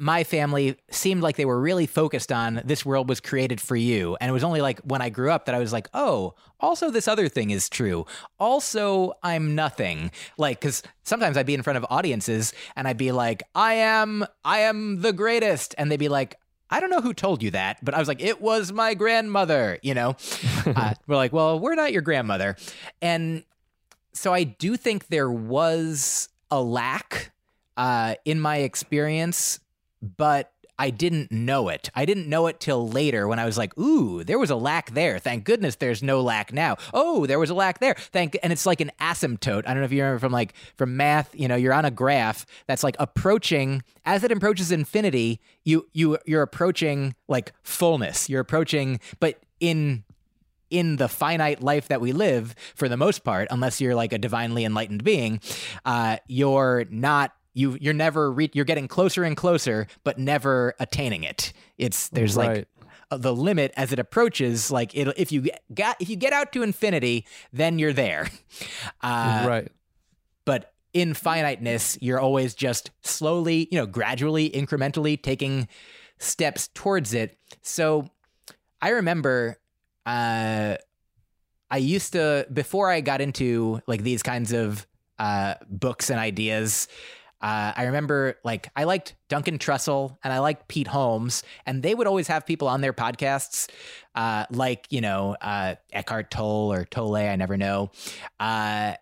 my 0.00 0.24
family 0.24 0.76
seemed 0.90 1.22
like 1.22 1.36
they 1.36 1.44
were 1.44 1.60
really 1.60 1.86
focused 1.86 2.32
on 2.32 2.62
this 2.64 2.86
world 2.86 3.06
was 3.06 3.20
created 3.20 3.60
for 3.60 3.76
you. 3.76 4.16
And 4.18 4.30
it 4.30 4.32
was 4.32 4.42
only 4.42 4.62
like 4.62 4.80
when 4.80 5.02
I 5.02 5.10
grew 5.10 5.30
up 5.30 5.44
that 5.44 5.54
I 5.54 5.58
was 5.58 5.74
like, 5.74 5.88
oh, 5.92 6.34
also 6.58 6.90
this 6.90 7.06
other 7.06 7.28
thing 7.28 7.50
is 7.50 7.68
true. 7.68 8.06
Also, 8.38 9.12
I'm 9.22 9.54
nothing. 9.54 10.10
Like, 10.38 10.58
because 10.58 10.82
sometimes 11.02 11.36
I'd 11.36 11.44
be 11.44 11.52
in 11.52 11.62
front 11.62 11.76
of 11.76 11.84
audiences 11.90 12.54
and 12.76 12.88
I'd 12.88 12.96
be 12.96 13.12
like, 13.12 13.42
I 13.54 13.74
am, 13.74 14.24
I 14.42 14.60
am 14.60 15.02
the 15.02 15.12
greatest. 15.12 15.74
And 15.76 15.92
they'd 15.92 15.98
be 15.98 16.08
like, 16.08 16.36
I 16.70 16.80
don't 16.80 16.90
know 16.90 17.00
who 17.00 17.12
told 17.12 17.42
you 17.42 17.50
that, 17.52 17.84
but 17.84 17.94
I 17.94 17.98
was 17.98 18.08
like, 18.08 18.22
it 18.22 18.40
was 18.40 18.72
my 18.72 18.94
grandmother, 18.94 19.78
you 19.82 19.94
know? 19.94 20.16
uh, 20.66 20.94
we're 21.06 21.16
like, 21.16 21.32
well, 21.32 21.58
we're 21.58 21.74
not 21.74 21.92
your 21.92 22.02
grandmother. 22.02 22.56
And 23.02 23.44
so 24.12 24.32
I 24.32 24.44
do 24.44 24.76
think 24.76 25.08
there 25.08 25.30
was 25.30 26.28
a 26.50 26.62
lack 26.62 27.32
uh, 27.76 28.14
in 28.24 28.40
my 28.40 28.58
experience 28.58 29.60
but 30.02 30.52
I 30.80 30.88
didn't 30.88 31.30
know 31.30 31.68
it. 31.68 31.90
I 31.94 32.06
didn't 32.06 32.26
know 32.26 32.46
it 32.46 32.58
till 32.58 32.88
later 32.88 33.28
when 33.28 33.38
I 33.38 33.44
was 33.44 33.58
like, 33.58 33.76
"Ooh, 33.76 34.24
there 34.24 34.38
was 34.38 34.48
a 34.48 34.56
lack 34.56 34.92
there. 34.92 35.18
Thank 35.18 35.44
goodness 35.44 35.76
there's 35.76 36.02
no 36.02 36.22
lack 36.22 36.54
now." 36.54 36.78
Oh, 36.94 37.26
there 37.26 37.38
was 37.38 37.50
a 37.50 37.54
lack 37.54 37.80
there. 37.80 37.94
Thank 37.98 38.38
and 38.42 38.50
it's 38.50 38.64
like 38.64 38.80
an 38.80 38.90
asymptote. 38.98 39.64
I 39.66 39.74
don't 39.74 39.80
know 39.80 39.84
if 39.84 39.92
you 39.92 40.00
remember 40.02 40.20
from 40.20 40.32
like 40.32 40.54
from 40.76 40.96
math, 40.96 41.38
you 41.38 41.48
know, 41.48 41.54
you're 41.54 41.74
on 41.74 41.84
a 41.84 41.90
graph 41.90 42.46
that's 42.66 42.82
like 42.82 42.96
approaching 42.98 43.82
as 44.06 44.24
it 44.24 44.32
approaches 44.32 44.72
infinity, 44.72 45.38
you 45.64 45.86
you 45.92 46.16
you're 46.24 46.40
approaching 46.40 47.14
like 47.28 47.52
fullness. 47.62 48.30
You're 48.30 48.40
approaching 48.40 49.00
but 49.20 49.38
in 49.60 50.04
in 50.70 50.96
the 50.96 51.08
finite 51.08 51.62
life 51.62 51.88
that 51.88 52.00
we 52.00 52.12
live, 52.12 52.54
for 52.74 52.88
the 52.88 52.96
most 52.96 53.22
part, 53.22 53.48
unless 53.50 53.80
you're 53.80 53.94
like 53.94 54.14
a 54.14 54.18
divinely 54.18 54.64
enlightened 54.64 55.04
being, 55.04 55.40
uh, 55.84 56.16
you're 56.26 56.86
not 56.88 57.34
you 57.54 57.76
you're 57.80 57.94
never 57.94 58.30
re- 58.30 58.50
you're 58.52 58.64
getting 58.64 58.88
closer 58.88 59.24
and 59.24 59.36
closer 59.36 59.86
but 60.04 60.18
never 60.18 60.74
attaining 60.78 61.24
it. 61.24 61.52
It's 61.78 62.08
there's 62.08 62.36
right. 62.36 62.66
like 63.10 63.20
the 63.20 63.34
limit 63.34 63.72
as 63.76 63.92
it 63.92 63.98
approaches 63.98 64.70
like 64.70 64.94
it 64.94 65.12
if 65.16 65.32
you 65.32 65.48
got 65.74 65.96
if 66.00 66.08
you 66.08 66.16
get 66.16 66.32
out 66.32 66.52
to 66.52 66.62
infinity 66.62 67.26
then 67.52 67.78
you're 67.78 67.92
there. 67.92 68.28
Uh, 69.02 69.44
right. 69.46 69.68
but 70.44 70.74
in 70.92 71.14
finiteness 71.14 71.96
you're 72.00 72.20
always 72.20 72.54
just 72.54 72.90
slowly 73.00 73.68
you 73.70 73.78
know 73.78 73.86
gradually 73.86 74.50
incrementally 74.50 75.20
taking 75.20 75.68
steps 76.18 76.68
towards 76.74 77.14
it. 77.14 77.36
So 77.62 78.08
i 78.82 78.90
remember 78.90 79.58
uh 80.06 80.76
i 81.70 81.76
used 81.76 82.12
to 82.12 82.46
before 82.52 82.90
i 82.90 83.00
got 83.00 83.20
into 83.20 83.80
like 83.86 84.02
these 84.02 84.22
kinds 84.22 84.52
of 84.52 84.86
uh 85.18 85.54
books 85.68 86.10
and 86.10 86.18
ideas 86.18 86.88
uh, 87.42 87.72
I 87.74 87.84
remember 87.84 88.36
like 88.44 88.70
I 88.76 88.84
liked 88.84 89.14
Duncan 89.28 89.58
Trussell 89.58 90.18
and 90.22 90.32
I 90.32 90.40
liked 90.40 90.68
Pete 90.68 90.88
Holmes, 90.88 91.42
and 91.64 91.82
they 91.82 91.94
would 91.94 92.06
always 92.06 92.28
have 92.28 92.44
people 92.44 92.68
on 92.68 92.80
their 92.80 92.92
podcasts, 92.92 93.68
uh, 94.14 94.44
like 94.50 94.86
you 94.90 95.00
know 95.00 95.36
uh, 95.40 95.76
Eckhart 95.92 96.30
Tolle 96.30 96.72
or 96.72 96.84
Tolle, 96.84 97.16
I 97.16 97.36
never 97.36 97.56
know, 97.56 97.90
uh, 98.38 98.94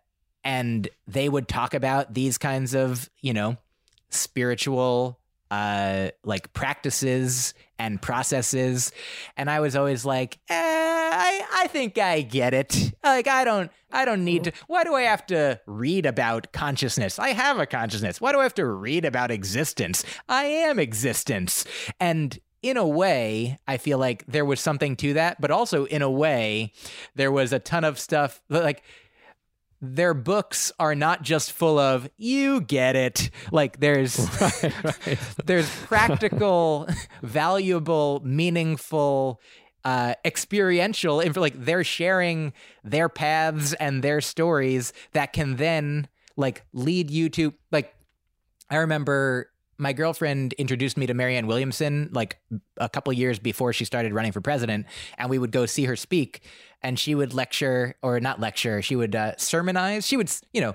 and 0.44 0.88
they 1.06 1.28
would 1.28 1.48
talk 1.48 1.74
about 1.74 2.14
these 2.14 2.38
kinds 2.38 2.74
of 2.74 3.10
you 3.20 3.32
know 3.32 3.56
spiritual 4.10 5.18
uh, 5.50 6.10
like 6.24 6.52
practices 6.52 7.54
and 7.78 8.00
processes, 8.02 8.92
and 9.36 9.50
I 9.50 9.60
was 9.60 9.76
always 9.76 10.04
like, 10.04 10.38
eh, 10.48 10.54
I 10.54 11.42
I 11.52 11.66
think 11.68 11.98
I 11.98 12.22
get 12.22 12.54
it. 12.54 12.92
Like 13.02 13.28
I 13.28 13.44
don't 13.44 13.70
I 13.90 14.04
don't 14.04 14.24
need 14.24 14.44
to. 14.44 14.52
Why 14.66 14.84
do 14.84 14.94
I 14.94 15.02
have 15.02 15.24
to 15.26 15.60
read 15.66 16.04
about 16.06 16.52
consciousness? 16.52 17.18
I 17.18 17.30
have 17.30 17.58
a 17.58 17.66
consciousness. 17.66 18.20
Why 18.20 18.32
do 18.32 18.40
I 18.40 18.42
have 18.42 18.54
to 18.54 18.66
read 18.66 19.04
about 19.04 19.30
existence? 19.30 20.04
I 20.28 20.44
am 20.44 20.78
existence. 20.78 21.64
And 21.98 22.38
in 22.62 22.76
a 22.76 22.86
way, 22.86 23.58
I 23.66 23.76
feel 23.76 23.98
like 23.98 24.24
there 24.26 24.44
was 24.44 24.60
something 24.60 24.96
to 24.96 25.14
that, 25.14 25.40
but 25.40 25.50
also 25.50 25.84
in 25.86 26.02
a 26.02 26.10
way, 26.10 26.72
there 27.14 27.32
was 27.32 27.52
a 27.52 27.58
ton 27.58 27.84
of 27.84 27.98
stuff 27.98 28.42
like 28.48 28.82
their 29.80 30.14
books 30.14 30.72
are 30.78 30.94
not 30.94 31.22
just 31.22 31.52
full 31.52 31.78
of 31.78 32.08
you 32.16 32.60
get 32.60 32.96
it 32.96 33.30
like 33.52 33.78
there's 33.78 34.18
right, 34.40 34.84
right. 35.06 35.18
there's 35.44 35.70
practical 35.86 36.88
valuable 37.22 38.20
meaningful 38.24 39.40
uh, 39.84 40.14
experiential 40.24 41.20
and 41.20 41.36
like 41.36 41.54
they're 41.64 41.84
sharing 41.84 42.52
their 42.82 43.08
paths 43.08 43.72
and 43.74 44.02
their 44.02 44.20
stories 44.20 44.92
that 45.12 45.32
can 45.32 45.56
then 45.56 46.08
like 46.36 46.64
lead 46.72 47.10
you 47.10 47.28
to 47.28 47.54
like 47.70 47.94
I 48.68 48.76
remember 48.76 49.50
my 49.78 49.92
girlfriend 49.92 50.52
introduced 50.54 50.96
me 50.96 51.06
to 51.06 51.14
Marianne 51.14 51.46
Williamson 51.46 52.10
like 52.12 52.38
a 52.76 52.88
couple 52.88 53.12
years 53.12 53.38
before 53.38 53.72
she 53.72 53.84
started 53.84 54.12
running 54.12 54.32
for 54.32 54.40
president, 54.40 54.86
and 55.16 55.30
we 55.30 55.38
would 55.38 55.52
go 55.52 55.66
see 55.66 55.84
her 55.84 55.96
speak, 55.96 56.42
and 56.82 56.98
she 56.98 57.14
would 57.14 57.32
lecture 57.32 57.94
or 58.02 58.20
not 58.20 58.40
lecture, 58.40 58.82
she 58.82 58.96
would 58.96 59.14
uh, 59.14 59.32
sermonize, 59.36 60.06
she 60.06 60.16
would 60.16 60.30
you 60.52 60.60
know 60.60 60.74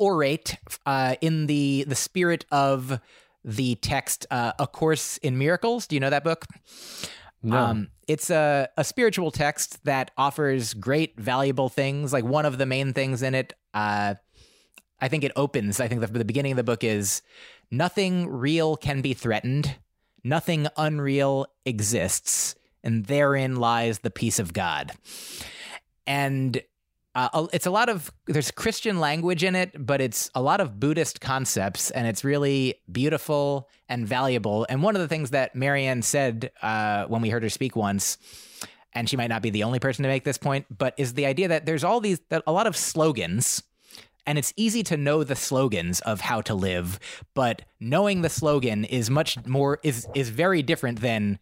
orate 0.00 0.56
uh, 0.86 1.16
in 1.20 1.46
the 1.46 1.84
the 1.86 1.94
spirit 1.94 2.44
of 2.50 3.00
the 3.44 3.76
text, 3.76 4.26
uh, 4.30 4.52
A 4.58 4.66
Course 4.66 5.16
in 5.18 5.38
Miracles. 5.38 5.86
Do 5.86 5.96
you 5.96 6.00
know 6.00 6.10
that 6.10 6.24
book? 6.24 6.44
No. 7.42 7.56
Um, 7.56 7.88
it's 8.06 8.30
a, 8.30 8.68
a 8.76 8.84
spiritual 8.84 9.30
text 9.30 9.84
that 9.84 10.10
offers 10.16 10.74
great, 10.74 11.18
valuable 11.18 11.68
things. 11.68 12.12
Like 12.12 12.24
one 12.24 12.46
of 12.46 12.58
the 12.58 12.66
main 12.66 12.92
things 12.92 13.22
in 13.22 13.34
it, 13.34 13.52
uh, 13.74 14.14
I 15.00 15.08
think 15.08 15.24
it 15.24 15.32
opens. 15.36 15.78
I 15.78 15.88
think 15.88 16.00
the, 16.00 16.08
the 16.08 16.24
beginning 16.24 16.52
of 16.52 16.56
the 16.56 16.64
book 16.64 16.82
is 16.82 17.22
nothing 17.70 18.28
real 18.28 18.76
can 18.76 19.00
be 19.00 19.14
threatened, 19.14 19.76
nothing 20.24 20.68
unreal 20.76 21.46
exists, 21.64 22.54
and 22.82 23.06
therein 23.06 23.56
lies 23.56 24.00
the 24.00 24.10
peace 24.10 24.38
of 24.38 24.52
God. 24.52 24.92
And 26.06 26.62
uh, 27.14 27.48
it's 27.52 27.66
a 27.66 27.70
lot 27.70 27.88
of 27.88 28.12
there's 28.26 28.50
Christian 28.50 29.00
language 29.00 29.42
in 29.42 29.56
it, 29.56 29.72
but 29.84 30.00
it's 30.00 30.30
a 30.34 30.42
lot 30.42 30.60
of 30.60 30.78
Buddhist 30.78 31.20
concepts, 31.20 31.90
and 31.90 32.06
it's 32.06 32.22
really 32.22 32.76
beautiful 32.90 33.68
and 33.88 34.06
valuable. 34.06 34.66
And 34.68 34.82
one 34.82 34.94
of 34.94 35.02
the 35.02 35.08
things 35.08 35.30
that 35.30 35.56
Marianne 35.56 36.02
said 36.02 36.50
uh, 36.62 37.06
when 37.06 37.20
we 37.20 37.28
heard 37.30 37.42
her 37.42 37.48
speak 37.48 37.74
once, 37.74 38.18
and 38.92 39.08
she 39.08 39.16
might 39.16 39.28
not 39.28 39.42
be 39.42 39.50
the 39.50 39.64
only 39.64 39.80
person 39.80 40.04
to 40.04 40.08
make 40.08 40.24
this 40.24 40.38
point, 40.38 40.66
but 40.76 40.94
is 40.96 41.14
the 41.14 41.26
idea 41.26 41.48
that 41.48 41.66
there's 41.66 41.82
all 41.82 42.00
these 42.00 42.20
that 42.28 42.42
a 42.46 42.52
lot 42.52 42.66
of 42.66 42.76
slogans. 42.76 43.62
And 44.28 44.36
it's 44.36 44.52
easy 44.56 44.82
to 44.82 44.98
know 44.98 45.24
the 45.24 45.34
slogans 45.34 46.00
of 46.02 46.20
how 46.20 46.42
to 46.42 46.54
live, 46.54 47.00
but 47.32 47.62
knowing 47.80 48.20
the 48.20 48.28
slogan 48.28 48.84
is 48.84 49.08
much 49.08 49.38
more 49.46 49.80
is 49.82 50.06
is 50.14 50.28
very 50.28 50.62
different 50.62 51.00
than 51.00 51.38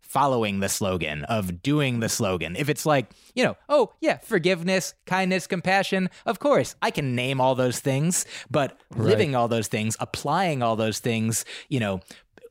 following 0.00 0.60
the 0.60 0.68
slogan, 0.70 1.24
of 1.24 1.62
doing 1.62 2.00
the 2.00 2.08
slogan. 2.08 2.56
If 2.56 2.70
it's 2.70 2.86
like, 2.86 3.10
you 3.34 3.44
know, 3.44 3.58
oh, 3.68 3.92
yeah, 4.00 4.16
forgiveness, 4.18 4.94
kindness, 5.04 5.46
compassion, 5.46 6.08
of 6.24 6.38
course, 6.38 6.76
I 6.80 6.90
can 6.90 7.14
name 7.14 7.42
all 7.42 7.54
those 7.54 7.78
things, 7.78 8.24
but 8.50 8.80
right. 8.90 9.06
living 9.06 9.34
all 9.36 9.46
those 9.46 9.68
things, 9.68 9.98
applying 10.00 10.62
all 10.62 10.76
those 10.76 10.98
things, 10.98 11.44
you 11.68 11.78
know, 11.78 12.00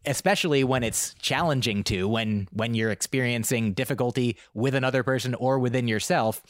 especially 0.06 0.64
when 0.64 0.84
it's 0.84 1.16
challenging 1.16 1.84
to 1.86 2.08
when 2.08 2.48
when 2.52 2.76
you're 2.76 2.92
experiencing 2.92 3.74
difficulty 3.74 4.38
with 4.54 4.76
another 4.76 5.02
person 5.02 5.34
or 5.36 5.60
within 5.60 5.90
yourself 5.90 6.42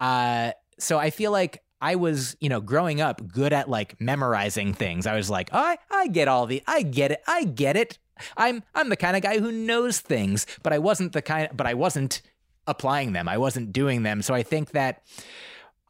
uh 0.00 0.52
so 0.78 0.98
i 0.98 1.08
feel 1.08 1.32
like 1.32 1.62
I 1.82 1.96
was, 1.96 2.36
you 2.40 2.48
know, 2.48 2.60
growing 2.60 3.00
up 3.00 3.26
good 3.26 3.52
at 3.52 3.68
like 3.68 4.00
memorizing 4.00 4.72
things. 4.72 5.04
I 5.06 5.16
was 5.16 5.28
like, 5.28 5.50
oh, 5.52 5.58
I, 5.58 5.78
I 5.90 6.06
get 6.06 6.28
all 6.28 6.46
the, 6.46 6.62
I 6.66 6.82
get 6.82 7.10
it, 7.10 7.20
I 7.26 7.42
get 7.44 7.76
it. 7.76 7.98
I'm 8.36 8.62
I'm 8.72 8.88
the 8.88 8.96
kind 8.96 9.16
of 9.16 9.22
guy 9.22 9.40
who 9.40 9.50
knows 9.50 9.98
things, 9.98 10.46
but 10.62 10.72
I 10.72 10.78
wasn't 10.78 11.12
the 11.12 11.22
kind 11.22 11.48
but 11.52 11.66
I 11.66 11.74
wasn't 11.74 12.22
applying 12.68 13.12
them. 13.12 13.28
I 13.28 13.36
wasn't 13.36 13.72
doing 13.72 14.04
them. 14.04 14.22
So 14.22 14.32
I 14.32 14.44
think 14.44 14.70
that 14.70 15.02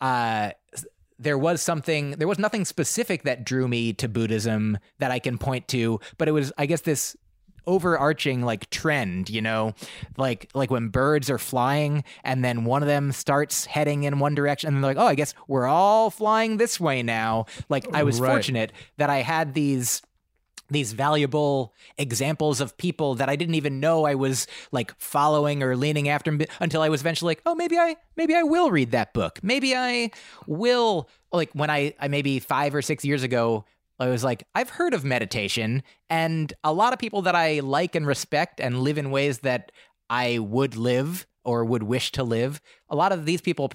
uh 0.01 0.53
there 1.19 1.37
was 1.37 1.61
something 1.61 2.13
there 2.13 2.29
was 2.29 2.39
nothing 2.39 2.65
specific 2.65 3.25
that 3.25 3.45
drew 3.45 3.69
me 3.69 3.93
to 3.95 4.09
Buddhism 4.09 4.79
that 4.99 5.11
I 5.11 5.19
can 5.19 5.37
point 5.37 5.69
to, 5.69 6.01
but 6.17 6.27
it 6.27 6.33
was 6.33 6.53
I 6.57 6.65
guess 6.65 6.81
this 6.81 7.17
overarching 7.67 8.43
like 8.43 8.69
trend 8.71 9.31
you 9.31 9.41
know 9.41 9.75
like 10.17 10.49
like 10.55 10.71
when 10.71 10.89
birds 10.89 11.31
are 11.31 11.39
flying 11.39 12.05
and 12.25 12.45
then 12.45 12.65
one 12.65 12.83
of 12.83 12.89
them 12.89 13.13
starts 13.13 13.65
heading 13.67 14.05
in 14.05 14.19
one 14.19 14.35
direction 14.35 14.75
and 14.75 14.83
they're 14.83 14.95
like 14.95 15.03
oh 15.03 15.07
i 15.07 15.15
guess 15.15 15.35
we're 15.49 15.67
all 15.67 16.11
flying 16.11 16.57
this 16.57 16.81
way 16.81 17.03
now 17.03 17.45
like 17.69 17.87
i 17.95 18.03
was 18.03 18.21
right. 18.21 18.31
fortunate 18.31 18.73
that 18.97 19.11
i 19.11 19.19
had 19.19 19.55
these 19.55 20.03
these 20.73 20.93
valuable 20.93 21.73
examples 21.99 22.61
of 22.61 22.77
people 22.77 23.15
that 23.17 23.29
I 23.29 23.37
didn't 23.37 23.55
even 23.55 23.81
know 23.81 24.05
I 24.05 24.15
was 24.15 24.47
like 24.73 24.99
following 24.99 25.63
or 25.63 25.77
leaning 25.77 26.09
after 26.09 26.37
until 26.61 26.83
I 26.83 26.89
was 26.89 27.03
eventually 27.03 27.31
like, 27.31 27.43
oh, 27.47 27.55
maybe 27.55 27.79
I 27.79 27.97
maybe 28.17 28.35
I 28.35 28.43
will 28.43 28.71
read 28.71 28.91
that 28.93 29.13
book. 29.13 29.39
Maybe 29.43 29.77
I 29.77 30.11
will 30.47 31.09
like 31.33 31.51
when 31.53 31.71
I, 31.71 31.95
I 32.01 32.09
maybe 32.09 32.39
five 32.39 32.75
or 32.75 32.83
six 32.83 33.05
years 33.05 33.23
ago 33.23 33.65
I 34.03 34.09
was 34.09 34.25
like, 34.25 34.47
I've 34.55 34.71
heard 34.71 34.95
of 34.95 35.05
meditation, 35.05 35.83
and 36.11 36.53
a 36.63 36.73
lot 36.73 36.93
of 36.93 36.99
people 36.99 37.23
that 37.23 37.35
I 37.35 37.61
like 37.61 37.95
and 37.95 38.07
respect 38.07 38.61
and 38.61 38.81
live 38.81 38.99
in 38.99 39.11
ways 39.11 39.39
that 39.41 39.73
I 40.11 40.39
would 40.39 40.77
live 40.77 41.27
or 41.45 41.65
would 41.65 41.83
wish 41.83 42.13
to 42.13 42.23
live. 42.23 42.61
A 42.89 42.97
lot 42.97 43.13
of 43.13 43.25
these 43.25 43.41
people 43.41 43.71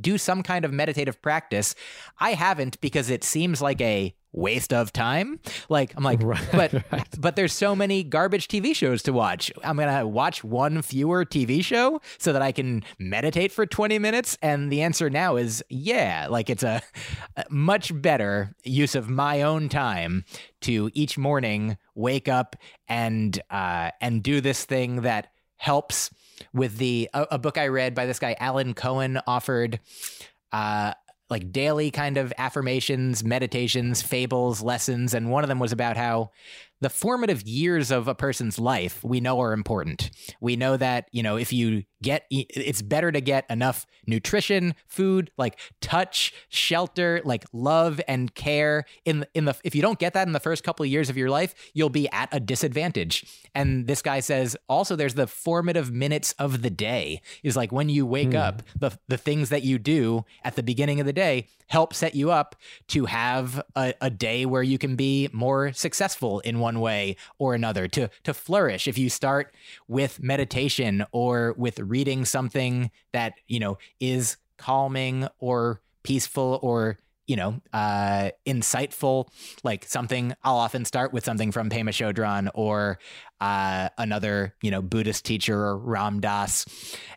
do 0.00 0.18
some 0.18 0.42
kind 0.42 0.64
of 0.64 0.72
meditative 0.72 1.20
practice. 1.22 1.74
I 2.18 2.32
haven't 2.32 2.80
because 2.80 3.10
it 3.10 3.24
seems 3.24 3.60
like 3.60 3.80
a 3.80 4.14
waste 4.32 4.72
of 4.72 4.92
time. 4.92 5.40
Like 5.68 5.92
I'm 5.96 6.04
like, 6.04 6.22
right, 6.22 6.48
but 6.52 6.72
right. 6.92 7.20
but 7.20 7.36
there's 7.36 7.52
so 7.52 7.74
many 7.74 8.02
garbage 8.02 8.48
TV 8.48 8.74
shows 8.74 9.02
to 9.04 9.12
watch. 9.12 9.50
I'm 9.64 9.76
gonna 9.76 10.06
watch 10.06 10.44
one 10.44 10.82
fewer 10.82 11.24
TV 11.24 11.64
show 11.64 12.00
so 12.18 12.32
that 12.32 12.42
I 12.42 12.52
can 12.52 12.82
meditate 12.98 13.52
for 13.52 13.66
20 13.66 13.98
minutes. 13.98 14.38
And 14.42 14.70
the 14.70 14.82
answer 14.82 15.10
now 15.10 15.36
is 15.36 15.62
yeah. 15.68 16.26
Like 16.30 16.50
it's 16.50 16.62
a, 16.62 16.82
a 17.36 17.44
much 17.50 17.92
better 18.00 18.54
use 18.64 18.94
of 18.94 19.08
my 19.08 19.42
own 19.42 19.68
time 19.68 20.24
to 20.62 20.90
each 20.94 21.16
morning 21.16 21.76
wake 21.94 22.28
up 22.28 22.56
and 22.88 23.40
uh, 23.50 23.90
and 24.00 24.22
do 24.22 24.40
this 24.40 24.64
thing 24.64 25.02
that 25.02 25.28
helps 25.56 26.10
with 26.54 26.78
the 26.78 27.08
a, 27.12 27.26
a 27.32 27.38
book 27.38 27.58
I 27.58 27.68
read 27.68 27.94
by 27.94 28.06
this 28.06 28.18
guy 28.18 28.36
Alan 28.38 28.74
Cohen 28.74 29.20
offered 29.26 29.80
uh, 30.52 30.94
like 31.30 31.52
daily 31.52 31.90
kind 31.90 32.16
of 32.16 32.32
affirmations, 32.36 33.22
meditations, 33.24 34.02
fables, 34.02 34.60
lessons, 34.60 35.14
and 35.14 35.30
one 35.30 35.44
of 35.44 35.48
them 35.48 35.58
was 35.60 35.72
about 35.72 35.96
how 35.96 36.30
the 36.80 36.90
formative 36.90 37.42
years 37.42 37.90
of 37.90 38.08
a 38.08 38.14
person's 38.14 38.58
life 38.58 39.02
we 39.04 39.20
know 39.20 39.40
are 39.40 39.52
important. 39.52 40.10
We 40.40 40.56
know 40.56 40.76
that, 40.76 41.08
you 41.12 41.22
know, 41.22 41.36
if 41.36 41.52
you 41.52 41.84
get 42.02 42.24
it's 42.30 42.82
better 42.82 43.12
to 43.12 43.20
get 43.20 43.44
enough 43.50 43.86
nutrition, 44.06 44.74
food, 44.86 45.30
like 45.36 45.58
touch, 45.80 46.32
shelter, 46.48 47.20
like 47.24 47.44
love 47.52 48.00
and 48.08 48.34
care 48.34 48.84
in 49.04 49.26
in 49.34 49.44
the 49.44 49.56
if 49.64 49.74
you 49.74 49.82
don't 49.82 49.98
get 49.98 50.14
that 50.14 50.26
in 50.26 50.32
the 50.32 50.40
first 50.40 50.64
couple 50.64 50.84
of 50.84 50.90
years 50.90 51.10
of 51.10 51.16
your 51.16 51.30
life, 51.30 51.54
you'll 51.74 51.90
be 51.90 52.08
at 52.10 52.28
a 52.32 52.40
disadvantage. 52.40 53.26
And 53.54 53.86
this 53.86 54.02
guy 54.02 54.20
says 54.20 54.56
also 54.68 54.96
there's 54.96 55.14
the 55.14 55.26
formative 55.26 55.90
minutes 55.90 56.32
of 56.38 56.62
the 56.62 56.70
day. 56.70 57.20
Is 57.42 57.56
like 57.56 57.72
when 57.72 57.88
you 57.88 58.06
wake 58.06 58.30
mm. 58.30 58.40
up, 58.40 58.62
the 58.78 58.98
the 59.08 59.18
things 59.18 59.50
that 59.50 59.62
you 59.62 59.78
do 59.78 60.24
at 60.44 60.56
the 60.56 60.62
beginning 60.62 61.00
of 61.00 61.06
the 61.06 61.12
day 61.12 61.48
help 61.70 61.94
set 61.94 62.14
you 62.16 62.30
up 62.32 62.56
to 62.88 63.06
have 63.06 63.62
a, 63.76 63.94
a 64.00 64.10
day 64.10 64.44
where 64.44 64.62
you 64.62 64.76
can 64.76 64.96
be 64.96 65.28
more 65.32 65.72
successful 65.72 66.40
in 66.40 66.58
one 66.58 66.69
way 66.78 67.16
or 67.38 67.54
another, 67.54 67.88
to 67.88 68.08
to 68.22 68.32
flourish. 68.32 68.86
If 68.86 68.96
you 68.96 69.10
start 69.10 69.52
with 69.88 70.22
meditation 70.22 71.04
or 71.10 71.54
with 71.58 71.80
reading 71.80 72.24
something 72.24 72.92
that, 73.12 73.34
you 73.48 73.58
know, 73.58 73.78
is 73.98 74.36
calming 74.56 75.26
or 75.40 75.80
peaceful 76.04 76.60
or 76.62 76.98
you 77.26 77.36
know, 77.36 77.60
uh, 77.72 78.30
insightful, 78.44 79.28
like 79.62 79.84
something 79.84 80.34
I'll 80.42 80.56
often 80.56 80.84
start 80.84 81.12
with 81.12 81.24
something 81.24 81.52
from 81.52 81.70
Pema 81.70 81.90
Chodron 81.90 82.48
or 82.54 82.98
uh, 83.40 83.88
another, 83.96 84.56
you 84.62 84.72
know, 84.72 84.82
Buddhist 84.82 85.24
teacher 85.24 85.56
or 85.56 85.78
Ram 85.78 86.18
Dass. 86.20 86.66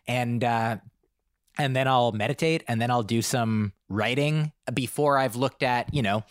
And 0.08 0.43
uh, 0.43 0.78
and 1.58 1.76
then 1.76 1.88
I'll 1.88 2.12
meditate 2.12 2.64
and 2.68 2.80
then 2.80 2.91
I'll 2.91 3.01
do 3.01 3.24
some 3.24 3.74
writing 3.89 4.51
before 4.72 5.18
I've 5.18 5.36
looked 5.36 5.64
at, 5.64 5.91
you 5.95 6.04
know, 6.04 6.24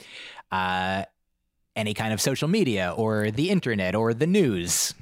uh, 0.53 1.05
any 1.77 1.95
kind 1.95 2.13
of 2.13 2.21
social 2.21 2.49
media 2.49 2.93
or 2.97 3.31
the 3.31 3.51
internet 3.51 3.95
or 3.95 4.15
the 4.15 4.27
news. 4.27 4.95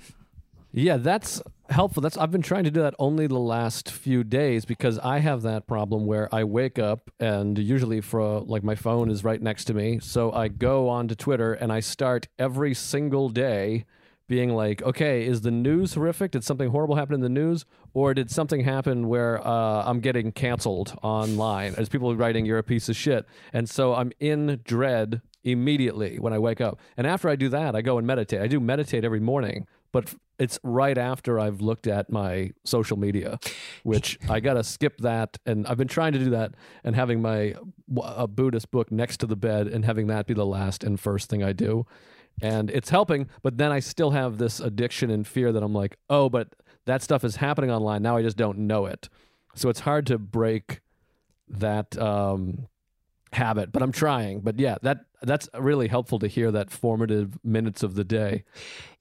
Yeah, 0.73 0.99
that's 0.99 1.43
helpful. 1.69 2.01
That's 2.01 2.17
I've 2.17 2.31
been 2.31 2.43
trying 2.43 2.65
to 2.65 2.71
do 2.71 2.83
that 2.83 2.95
only 2.99 3.27
the 3.27 3.39
last 3.39 3.91
few 3.91 4.23
days 4.23 4.65
because 4.65 4.99
I 5.01 5.19
have 5.19 5.43
that 5.43 5.67
problem 5.67 6.07
where 6.07 6.33
I 6.33 6.45
wake 6.45 6.79
up 6.79 7.11
and 7.19 7.59
usually 7.59 8.01
for 8.01 8.41
like 8.41 8.63
my 8.63 8.77
phone 8.77 9.11
is 9.11 9.25
right 9.25 9.43
next 9.43 9.65
to 9.65 9.75
me, 9.75 9.99
so 10.01 10.33
I 10.33 10.49
go 10.49 10.89
onto 10.89 11.15
Twitter 11.15 11.55
and 11.55 11.73
I 11.73 11.81
start 11.81 12.29
every 12.39 12.75
single 12.75 13.29
day 13.29 13.85
being 14.29 14.55
like, 14.55 14.81
okay, 14.83 15.27
is 15.27 15.41
the 15.41 15.51
news 15.51 15.95
horrific? 15.95 16.31
Did 16.31 16.45
something 16.45 16.71
horrible 16.71 16.95
happen 16.95 17.17
in 17.17 17.21
the 17.21 17.29
news? 17.29 17.65
Or 17.93 18.15
did 18.15 18.31
something 18.31 18.61
happen 18.61 19.09
where 19.09 19.45
uh, 19.45 19.83
I'm 19.85 19.99
getting 19.99 20.31
canceled 20.31 20.97
online 21.03 21.75
as 21.77 21.89
people 21.89 22.15
writing, 22.15 22.47
you're 22.47 22.59
a 22.59 22.63
piece 22.63 22.89
of 22.89 22.95
shit? 22.95 23.27
And 23.53 23.69
so 23.69 23.93
I'm 23.93 24.13
in 24.21 24.61
dread 24.65 25.21
immediately 25.45 26.19
when 26.19 26.33
I 26.33 26.39
wake 26.39 26.61
up. 26.61 26.79
And 26.97 27.07
after 27.07 27.29
I 27.29 27.37
do 27.37 27.49
that, 27.51 27.75
I 27.75 27.83
go 27.83 27.99
and 27.99 28.07
meditate. 28.07 28.41
I 28.41 28.47
do 28.47 28.61
meditate 28.61 29.05
every 29.05 29.21
morning, 29.21 29.67
but 29.93 30.15
it's 30.39 30.59
right 30.63 30.97
after 30.97 31.39
I've 31.39 31.61
looked 31.61 31.87
at 31.87 32.11
my 32.11 32.53
social 32.65 32.99
media, 32.99 33.39
which 33.83 34.19
I 34.29 34.41
got 34.41 34.55
to 34.55 34.65
skip 34.65 34.99
that. 34.99 35.39
And 35.47 35.67
I've 35.67 35.77
been 35.77 35.89
trying 35.89 36.13
to 36.13 36.19
do 36.19 36.31
that 36.31 36.55
and 36.85 36.95
having 36.95 37.21
my 37.21 37.55
a 38.03 38.27
Buddhist 38.27 38.71
book 38.71 38.91
next 38.93 39.19
to 39.19 39.27
the 39.27 39.37
bed 39.37 39.67
and 39.67 39.85
having 39.85 40.07
that 40.09 40.27
be 40.27 40.35
the 40.35 40.47
last 40.47 40.85
and 40.85 40.99
first 40.99 41.29
thing 41.29 41.43
I 41.43 41.53
do 41.53 41.87
and 42.41 42.71
it's 42.71 42.91
helping 42.91 43.29
but 43.43 43.59
then 43.59 43.71
i 43.71 43.81
still 43.81 44.13
have 44.13 44.39
this 44.39 44.61
addiction 44.61 45.11
and 45.11 45.27
fear 45.27 45.53
that 45.53 45.63
i'm 45.63 45.75
like 45.75 45.97
oh 46.09 46.29
but 46.29 46.49
that 46.87 47.03
stuff 47.03 47.25
is 47.25 47.37
happening 47.37 47.71
online 47.71 48.03
now 48.03 48.17
i 48.17 48.23
just 48.23 48.37
don't 48.37 48.59
know 48.59 48.87
it 48.87 49.09
so 49.55 49.69
it's 49.69 49.81
hard 49.81 50.07
to 50.07 50.19
break 50.19 50.81
that 51.49 51.99
um, 51.99 52.69
habit 53.33 53.73
but 53.73 53.83
i'm 53.83 53.93
trying 53.93 54.41
but 54.41 54.59
yeah 54.59 54.77
that 54.83 55.05
that's 55.23 55.49
really 55.59 55.89
helpful 55.89 56.19
to 56.19 56.27
hear 56.27 56.51
that 56.51 56.71
formative 56.71 57.39
minutes 57.45 57.83
of 57.83 57.95
the 57.95 58.05
day 58.05 58.45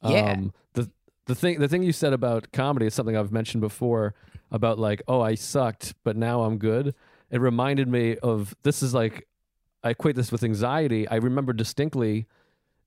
yeah 0.04 0.34
um, 0.34 0.54
the 0.74 0.90
the 1.26 1.36
thing 1.36 1.60
the 1.60 1.68
thing 1.68 1.84
you 1.84 1.92
said 1.92 2.14
about 2.14 2.52
comedy 2.52 2.86
is 2.86 2.94
something 2.94 3.18
i've 3.18 3.32
mentioned 3.32 3.62
before 3.62 4.14
about 4.52 4.78
like 4.78 5.02
oh 5.08 5.22
i 5.22 5.36
sucked 5.36 5.94
but 6.04 6.16
now 6.16 6.42
i'm 6.44 6.58
good 6.58 6.94
it 7.32 7.42
reminded 7.42 7.88
me 7.88 8.18
of 8.18 8.56
this 8.64 8.84
is 8.84 8.94
like 8.94 9.28
i 9.84 9.90
equate 9.90 10.16
this 10.16 10.32
with 10.32 10.44
anxiety 10.44 11.08
i 11.08 11.16
remember 11.16 11.54
distinctly 11.54 12.28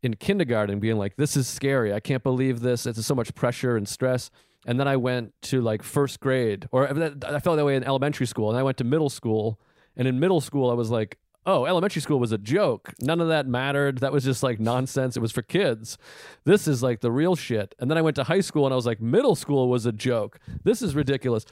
in 0.02 0.14
kindergarten 0.14 0.80
being 0.80 0.98
like, 0.98 1.16
this 1.16 1.36
is 1.36 1.46
scary. 1.46 1.94
I 1.94 2.00
can't 2.00 2.22
believe 2.22 2.60
this. 2.60 2.86
It's 2.86 3.04
so 3.06 3.14
much 3.14 3.34
pressure 3.34 3.76
and 3.76 3.88
stress. 3.88 4.30
And 4.66 4.78
then 4.78 4.88
I 4.88 4.96
went 4.96 5.32
to 5.42 5.60
like 5.60 5.82
first 5.82 6.20
grade, 6.20 6.68
or 6.72 6.88
I 6.88 7.40
felt 7.40 7.56
that 7.56 7.64
way 7.64 7.76
in 7.76 7.84
elementary 7.84 8.26
school. 8.26 8.50
And 8.50 8.58
I 8.58 8.62
went 8.62 8.78
to 8.78 8.84
middle 8.84 9.10
school. 9.10 9.58
And 9.96 10.08
in 10.08 10.18
middle 10.20 10.40
school, 10.40 10.70
I 10.70 10.74
was 10.74 10.90
like, 10.90 11.18
oh, 11.44 11.64
elementary 11.66 12.00
school 12.00 12.20
was 12.20 12.32
a 12.32 12.38
joke. 12.38 12.92
None 13.00 13.20
of 13.20 13.28
that 13.28 13.46
mattered. 13.46 13.98
That 13.98 14.12
was 14.12 14.24
just 14.24 14.42
like 14.42 14.60
nonsense. 14.60 15.16
It 15.16 15.20
was 15.20 15.32
for 15.32 15.42
kids. 15.42 15.98
This 16.44 16.68
is 16.68 16.82
like 16.82 17.00
the 17.00 17.10
real 17.10 17.34
shit. 17.34 17.74
And 17.78 17.90
then 17.90 17.98
I 17.98 18.02
went 18.02 18.16
to 18.16 18.24
high 18.24 18.40
school 18.40 18.64
and 18.64 18.72
I 18.72 18.76
was 18.76 18.86
like, 18.86 19.00
middle 19.00 19.34
school 19.34 19.68
was 19.68 19.86
a 19.86 19.92
joke. 19.92 20.38
This 20.64 20.82
is 20.82 20.94
ridiculous. 20.94 21.44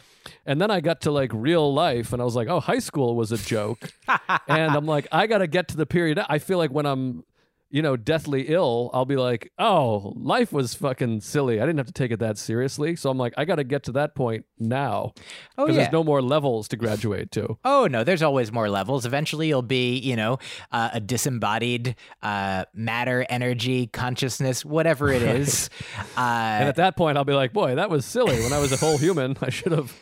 And 0.47 0.61
then 0.61 0.71
I 0.71 0.81
got 0.81 1.01
to 1.03 1.11
like 1.11 1.31
real 1.33 1.73
life 1.73 2.13
and 2.13 2.23
I 2.23 2.25
was 2.25 2.37
like, 2.37 2.49
oh, 2.49 2.61
high 2.61 2.79
school 2.79 3.17
was 3.17 3.33
a 3.33 3.39
joke. 3.39 3.91
and 4.49 4.73
I'm 4.73 4.87
like, 4.87 5.09
I 5.11 5.27
got 5.27 5.39
to 5.39 5.47
get 5.47 5.69
to 5.69 5.77
the 5.77 5.87
period. 5.87 6.21
I 6.29 6.39
feel 6.39 6.59
like 6.59 6.71
when 6.71 6.87
I'm 6.87 7.25
you 7.71 7.83
know, 7.83 7.97
deathly 7.97 8.49
ill, 8.49 8.91
I'll 8.93 9.05
be 9.05 9.17
like, 9.17 9.53
oh, 9.59 10.13
life 10.17 10.53
was 10.53 10.75
fucking 10.75 11.21
silly. 11.21 11.61
I 11.61 11.67
didn't 11.67 11.79
have 11.79 11.87
to 11.87 11.93
take 11.93 12.11
it 12.11 12.19
that 12.19 12.37
seriously. 12.37 12.97
So 12.97 13.11
I'm 13.11 13.19
like, 13.19 13.33
I 13.37 13.45
got 13.45 13.57
to 13.57 13.65
get 13.65 13.85
to 13.85 13.93
that 13.93 14.15
point 14.17 14.45
now. 14.59 15.13
Oh, 15.57 15.69
yeah. 15.69 15.75
There's 15.75 15.93
no 15.93 16.03
more 16.03 16.21
levels 16.21 16.67
to 16.69 16.77
graduate 16.77 17.31
to. 17.33 17.59
Oh, 17.65 17.87
no, 17.87 18.03
there's 18.03 18.23
always 18.23 18.51
more 18.51 18.69
levels. 18.69 19.07
Eventually, 19.07 19.49
you'll 19.49 19.63
be, 19.63 19.97
you 19.99 20.17
know, 20.17 20.39
uh, 20.73 20.91
a 20.95 21.01
disembodied 21.01 21.95
uh, 22.23 22.65
matter, 22.75 23.25
energy, 23.29 23.87
consciousness, 23.87 24.65
whatever 24.65 25.13
it 25.13 25.23
is. 25.23 25.71
Uh, 26.17 26.21
and 26.21 26.69
at 26.69 26.77
that 26.77 26.97
point, 26.97 27.17
I'll 27.17 27.25
be 27.25 27.35
like, 27.35 27.53
boy, 27.53 27.77
that 27.77 27.89
was 27.89 28.05
silly. 28.05 28.41
When 28.43 28.53
I 28.53 28.59
was 28.59 28.73
a 28.73 28.77
whole 28.77 28.99
human, 28.99 29.37
I 29.41 29.51
should 29.51 29.73
have. 29.73 29.97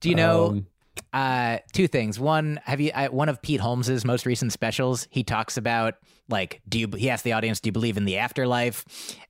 Do 0.00 0.08
you 0.08 0.14
know? 0.14 0.46
Um, 0.46 0.66
uh, 1.12 1.58
two 1.72 1.88
things. 1.88 2.18
One, 2.18 2.60
have 2.64 2.80
you 2.80 2.90
uh, 2.94 3.08
one 3.08 3.28
of 3.28 3.42
Pete 3.42 3.60
Holmes's 3.60 4.04
most 4.04 4.24
recent 4.24 4.52
specials? 4.52 5.08
He 5.10 5.24
talks 5.24 5.56
about 5.56 5.94
like, 6.28 6.62
do 6.68 6.78
you? 6.78 6.88
He 6.88 7.10
asks 7.10 7.22
the 7.22 7.32
audience, 7.32 7.60
do 7.60 7.68
you 7.68 7.72
believe 7.72 7.96
in 7.96 8.04
the 8.04 8.18
afterlife? 8.18 8.84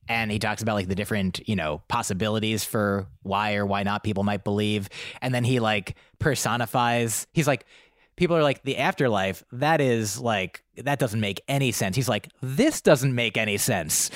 And 0.07 0.31
he 0.31 0.39
talks 0.39 0.61
about 0.61 0.75
like 0.75 0.87
the 0.87 0.95
different, 0.95 1.47
you 1.47 1.55
know, 1.55 1.81
possibilities 1.87 2.63
for 2.63 3.07
why 3.21 3.55
or 3.55 3.65
why 3.65 3.83
not 3.83 4.03
people 4.03 4.23
might 4.23 4.43
believe. 4.43 4.89
And 5.21 5.33
then 5.33 5.43
he 5.43 5.59
like 5.59 5.95
personifies. 6.19 7.27
He's 7.33 7.47
like, 7.47 7.65
people 8.15 8.35
are 8.35 8.43
like 8.43 8.63
the 8.63 8.77
afterlife 8.77 9.43
that 9.51 9.81
is 9.81 10.19
like 10.19 10.63
that 10.77 10.99
doesn't 10.99 11.19
make 11.19 11.41
any 11.47 11.71
sense. 11.71 11.95
He's 11.95 12.09
like 12.09 12.29
this 12.41 12.81
doesn't 12.81 13.13
make 13.13 13.37
any 13.37 13.57
sense. 13.57 14.09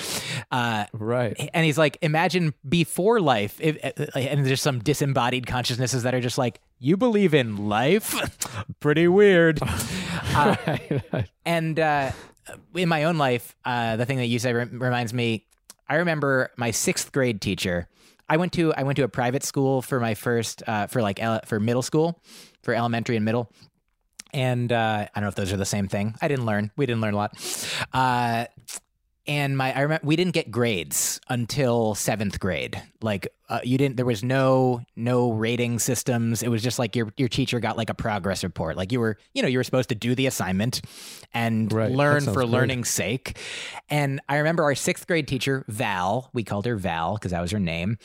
Uh, 0.52 0.86
right. 0.94 1.50
and 1.54 1.66
he's 1.66 1.78
like 1.78 1.98
imagine 2.02 2.54
before 2.68 3.20
life 3.20 3.60
if, 3.60 3.78
uh, 3.84 4.18
and 4.18 4.46
there's 4.46 4.62
some 4.62 4.80
disembodied 4.80 5.48
consciousnesses 5.48 6.04
that 6.04 6.14
are 6.16 6.22
just 6.22 6.38
like 6.38 6.60
you 6.80 6.98
believe 6.98 7.34
in 7.34 7.68
life? 7.68 8.16
Pretty 8.80 9.08
weird. 9.08 9.60
Uh, 10.36 10.56
and 11.46 11.80
uh, 11.80 12.12
in 12.76 12.88
my 12.90 13.06
own 13.06 13.18
life 13.18 13.56
uh, 13.66 13.96
the 13.96 14.06
thing 14.06 14.18
that 14.18 14.26
you 14.28 14.38
said 14.38 14.54
reminds 14.74 15.12
me 15.14 15.46
i 15.90 15.96
remember 15.96 16.52
my 16.58 16.70
sixth 16.70 17.12
grade 17.12 17.42
teacher. 17.42 17.88
I 18.30 18.38
went 18.38 18.54
to 18.54 18.74
I 18.74 18.84
went 18.84 18.98
to 18.98 19.04
a 19.04 19.08
private 19.08 19.44
school 19.44 19.82
for 19.82 20.00
my 20.00 20.14
first 20.14 20.62
uh, 20.68 20.88
for 20.88 21.02
like 21.02 21.20
for 21.46 21.60
middle 21.60 21.82
school, 21.82 22.22
for 22.62 22.74
elementary 22.74 23.16
and 23.16 23.24
middle, 23.24 23.52
and 24.34 24.72
uh, 24.72 25.08
I 25.14 25.20
don't 25.20 25.24
know 25.24 25.30
if 25.30 25.36
those 25.36 25.54
are 25.54 25.58
the 25.58 25.66
same 25.66 25.88
thing. 25.88 26.16
I 26.22 26.28
didn't 26.28 26.46
learn. 26.46 26.72
We 26.76 26.86
didn't 26.86 27.02
learn 27.02 27.14
a 27.14 27.18
lot. 27.18 27.78
Uh, 27.94 28.46
and 29.30 29.58
my 29.58 29.74
I 29.76 29.82
remember 29.82 30.06
we 30.08 30.16
didn't 30.16 30.34
get 30.34 30.52
grades 30.52 31.20
until 31.28 31.96
seventh 31.96 32.40
grade. 32.40 32.82
Like 33.02 33.28
uh, 33.50 33.60
you 33.62 33.78
didn't. 33.78 33.98
There 33.98 34.06
was 34.06 34.24
no 34.24 34.82
no 34.96 35.32
rating 35.34 35.80
systems. 35.80 36.42
It 36.44 36.48
was 36.48 36.64
just 36.64 36.80
like 36.80 36.96
your 36.96 37.12
your 37.18 37.28
teacher 37.28 37.60
got 37.60 37.76
like 37.76 37.90
a 37.90 37.94
progress 37.94 38.42
report. 38.46 38.78
Like 38.78 38.94
you 38.94 39.02
were 39.02 39.18
you 39.34 39.42
know 39.42 39.50
you 39.50 39.60
were 39.60 39.66
supposed 39.66 39.90
to 39.90 39.96
do 39.96 40.16
the 40.16 40.28
assignment 40.28 40.80
and 41.34 41.72
Right, 41.74 41.92
learn 41.92 42.24
for 42.24 42.34
great. 42.36 42.48
learning's 42.50 42.88
sake. 42.90 43.38
And 43.90 44.22
I 44.30 44.38
remember 44.38 44.64
our 44.64 44.76
sixth 44.76 45.06
grade 45.08 45.28
teacher 45.28 45.66
Val. 45.68 46.30
We 46.34 46.46
called 46.46 46.66
her 46.66 46.78
Val 46.78 47.16
because 47.16 47.32
that 47.32 47.42
was 47.42 47.52
her 47.52 47.60
name. 47.60 47.98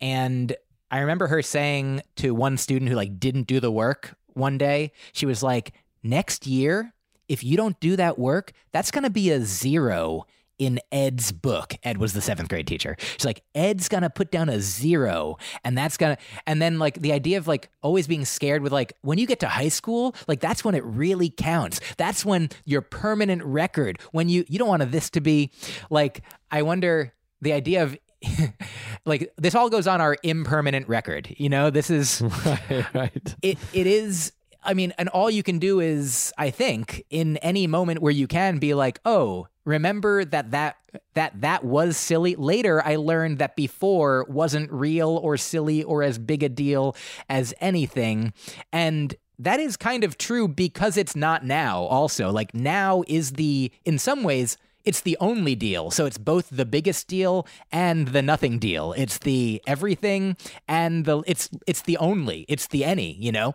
And 0.00 0.54
I 0.92 1.00
remember 1.00 1.26
her 1.28 1.42
saying 1.42 2.02
to 2.16 2.32
one 2.32 2.56
student 2.56 2.88
who 2.90 2.96
like 2.96 3.18
didn't 3.18 3.48
do 3.48 3.58
the 3.58 3.72
work 3.72 4.14
one 4.34 4.58
day. 4.58 4.92
She 5.12 5.26
was 5.26 5.42
like, 5.42 5.72
"Next 6.02 6.46
year." 6.46 6.94
If 7.28 7.44
you 7.44 7.56
don't 7.56 7.78
do 7.78 7.94
that 7.94 8.18
work, 8.18 8.50
that's 8.72 8.90
going 8.90 9.04
to 9.04 9.10
be 9.10 9.30
a 9.30 9.40
zero 9.40 10.26
in 10.60 10.78
Ed's 10.92 11.32
book. 11.32 11.74
Ed 11.82 11.96
was 11.96 12.12
the 12.12 12.20
seventh 12.20 12.50
grade 12.50 12.66
teacher. 12.66 12.94
She's 13.00 13.24
like, 13.24 13.42
Ed's 13.54 13.88
gonna 13.88 14.10
put 14.10 14.30
down 14.30 14.50
a 14.50 14.60
zero, 14.60 15.38
and 15.64 15.76
that's 15.76 15.96
gonna, 15.96 16.18
and 16.46 16.60
then 16.60 16.78
like 16.78 17.00
the 17.00 17.12
idea 17.12 17.38
of 17.38 17.48
like 17.48 17.70
always 17.82 18.06
being 18.06 18.26
scared 18.26 18.62
with 18.62 18.70
like 18.70 18.92
when 19.00 19.16
you 19.16 19.26
get 19.26 19.40
to 19.40 19.48
high 19.48 19.70
school, 19.70 20.14
like 20.28 20.38
that's 20.38 20.62
when 20.62 20.74
it 20.74 20.84
really 20.84 21.30
counts. 21.30 21.80
That's 21.96 22.26
when 22.26 22.50
your 22.66 22.82
permanent 22.82 23.42
record. 23.42 23.98
When 24.12 24.28
you 24.28 24.44
you 24.48 24.58
don't 24.58 24.68
want 24.68 24.88
this 24.92 25.08
to 25.10 25.22
be 25.22 25.50
like, 25.88 26.22
I 26.50 26.62
wonder 26.62 27.14
the 27.40 27.52
idea 27.54 27.82
of. 27.82 27.98
like 29.04 29.32
this 29.36 29.54
all 29.54 29.70
goes 29.70 29.86
on 29.86 30.00
our 30.00 30.16
impermanent 30.22 30.88
record 30.88 31.34
you 31.38 31.48
know 31.48 31.70
this 31.70 31.90
is 31.90 32.22
right, 32.44 32.94
right. 32.94 33.34
it 33.42 33.58
it 33.72 33.86
is 33.86 34.32
I 34.62 34.74
mean, 34.74 34.92
and 34.98 35.08
all 35.08 35.30
you 35.30 35.42
can 35.42 35.58
do 35.58 35.80
is, 35.80 36.32
I 36.36 36.50
think, 36.50 37.04
in 37.10 37.38
any 37.38 37.66
moment 37.66 38.02
where 38.02 38.12
you 38.12 38.26
can 38.26 38.58
be 38.58 38.74
like, 38.74 39.00
oh, 39.04 39.48
remember 39.64 40.24
that 40.24 40.50
that 40.50 40.76
that 41.14 41.40
that 41.40 41.64
was 41.64 41.96
silly. 41.96 42.34
Later, 42.36 42.84
I 42.84 42.96
learned 42.96 43.38
that 43.38 43.56
before 43.56 44.26
wasn't 44.28 44.70
real 44.70 45.16
or 45.16 45.36
silly 45.36 45.82
or 45.82 46.02
as 46.02 46.18
big 46.18 46.42
a 46.42 46.48
deal 46.48 46.94
as 47.28 47.54
anything, 47.60 48.32
and 48.72 49.14
that 49.38 49.60
is 49.60 49.76
kind 49.76 50.04
of 50.04 50.18
true 50.18 50.46
because 50.46 50.96
it's 50.96 51.16
not 51.16 51.44
now. 51.44 51.82
Also, 51.84 52.30
like 52.30 52.52
now 52.54 53.02
is 53.08 53.32
the 53.32 53.72
in 53.84 53.98
some 53.98 54.22
ways 54.22 54.58
it's 54.84 55.00
the 55.00 55.16
only 55.20 55.54
deal. 55.54 55.90
So 55.90 56.06
it's 56.06 56.18
both 56.18 56.48
the 56.50 56.64
biggest 56.64 57.08
deal 57.08 57.46
and 57.70 58.08
the 58.08 58.22
nothing 58.22 58.58
deal. 58.58 58.92
It's 58.96 59.18
the 59.18 59.62
everything 59.66 60.36
and 60.68 61.04
the 61.04 61.22
it's 61.26 61.50
it's 61.66 61.82
the 61.82 61.96
only. 61.98 62.44
It's 62.48 62.66
the 62.66 62.84
any, 62.84 63.12
you 63.14 63.32
know. 63.32 63.54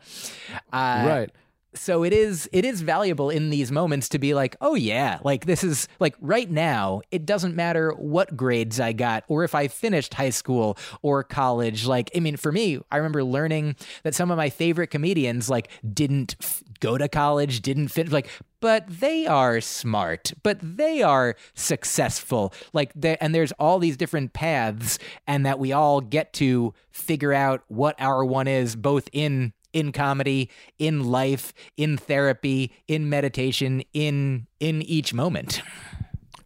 Uh, 0.72 1.04
right. 1.08 1.32
So 1.74 2.04
it 2.04 2.14
is 2.14 2.50
it 2.54 2.64
is 2.64 2.82
valuable 2.82 3.30
in 3.30 3.50
these 3.50 3.72
moments 3.72 4.08
to 4.10 4.20
be 4.20 4.34
like, 4.34 4.56
"Oh 4.62 4.76
yeah, 4.76 5.20
like 5.24 5.46
this 5.46 5.62
is 5.64 5.90
like 6.00 6.16
right 6.22 6.50
now, 6.50 7.02
it 7.12 7.26
doesn't 7.26 7.54
matter 7.54 7.92
what 7.92 8.38
grades 8.38 8.80
I 8.80 8.94
got 8.94 9.26
or 9.28 9.44
if 9.44 9.54
I 9.54 9.68
finished 9.68 10.14
high 10.14 10.30
school 10.30 10.78
or 11.02 11.24
college. 11.24 11.86
Like, 11.86 12.10
I 12.16 12.22
mean, 12.22 12.38
for 12.38 12.52
me, 12.54 12.80
I 12.92 12.98
remember 12.98 13.24
learning 13.26 13.76
that 14.04 14.16
some 14.16 14.32
of 14.32 14.38
my 14.38 14.50
favorite 14.50 14.88
comedians 14.88 15.50
like 15.50 15.68
didn't 15.94 16.38
f- 16.42 16.64
go 16.80 16.98
to 16.98 17.08
college, 17.08 17.62
didn't 17.62 17.90
fit 17.90 18.12
like 18.12 18.30
but 18.62 18.86
they 18.88 19.28
are 19.28 19.62
smart, 19.62 20.34
but 20.42 20.58
they 20.62 21.04
are 21.04 21.36
successful. 21.54 22.52
Like 22.74 22.94
and 23.04 23.36
there's 23.36 23.52
all 23.54 23.80
these 23.80 23.98
different 23.98 24.34
paths 24.34 24.98
and 25.28 25.46
that 25.46 25.60
we 25.60 25.72
all 25.72 26.02
get 26.02 26.34
to 26.34 26.74
figure 26.90 27.34
out 27.34 27.64
what 27.68 27.96
our 28.00 28.26
one 28.26 28.48
is 28.48 28.76
both 28.76 29.08
in 29.12 29.54
in 29.74 29.92
comedy, 29.92 30.50
in 30.80 31.04
life, 31.04 31.54
in 31.76 31.98
therapy, 31.98 32.72
in 32.88 33.10
meditation, 33.10 33.84
in 33.94 34.48
in 34.60 34.82
each 34.82 35.14
moment. 35.14 35.62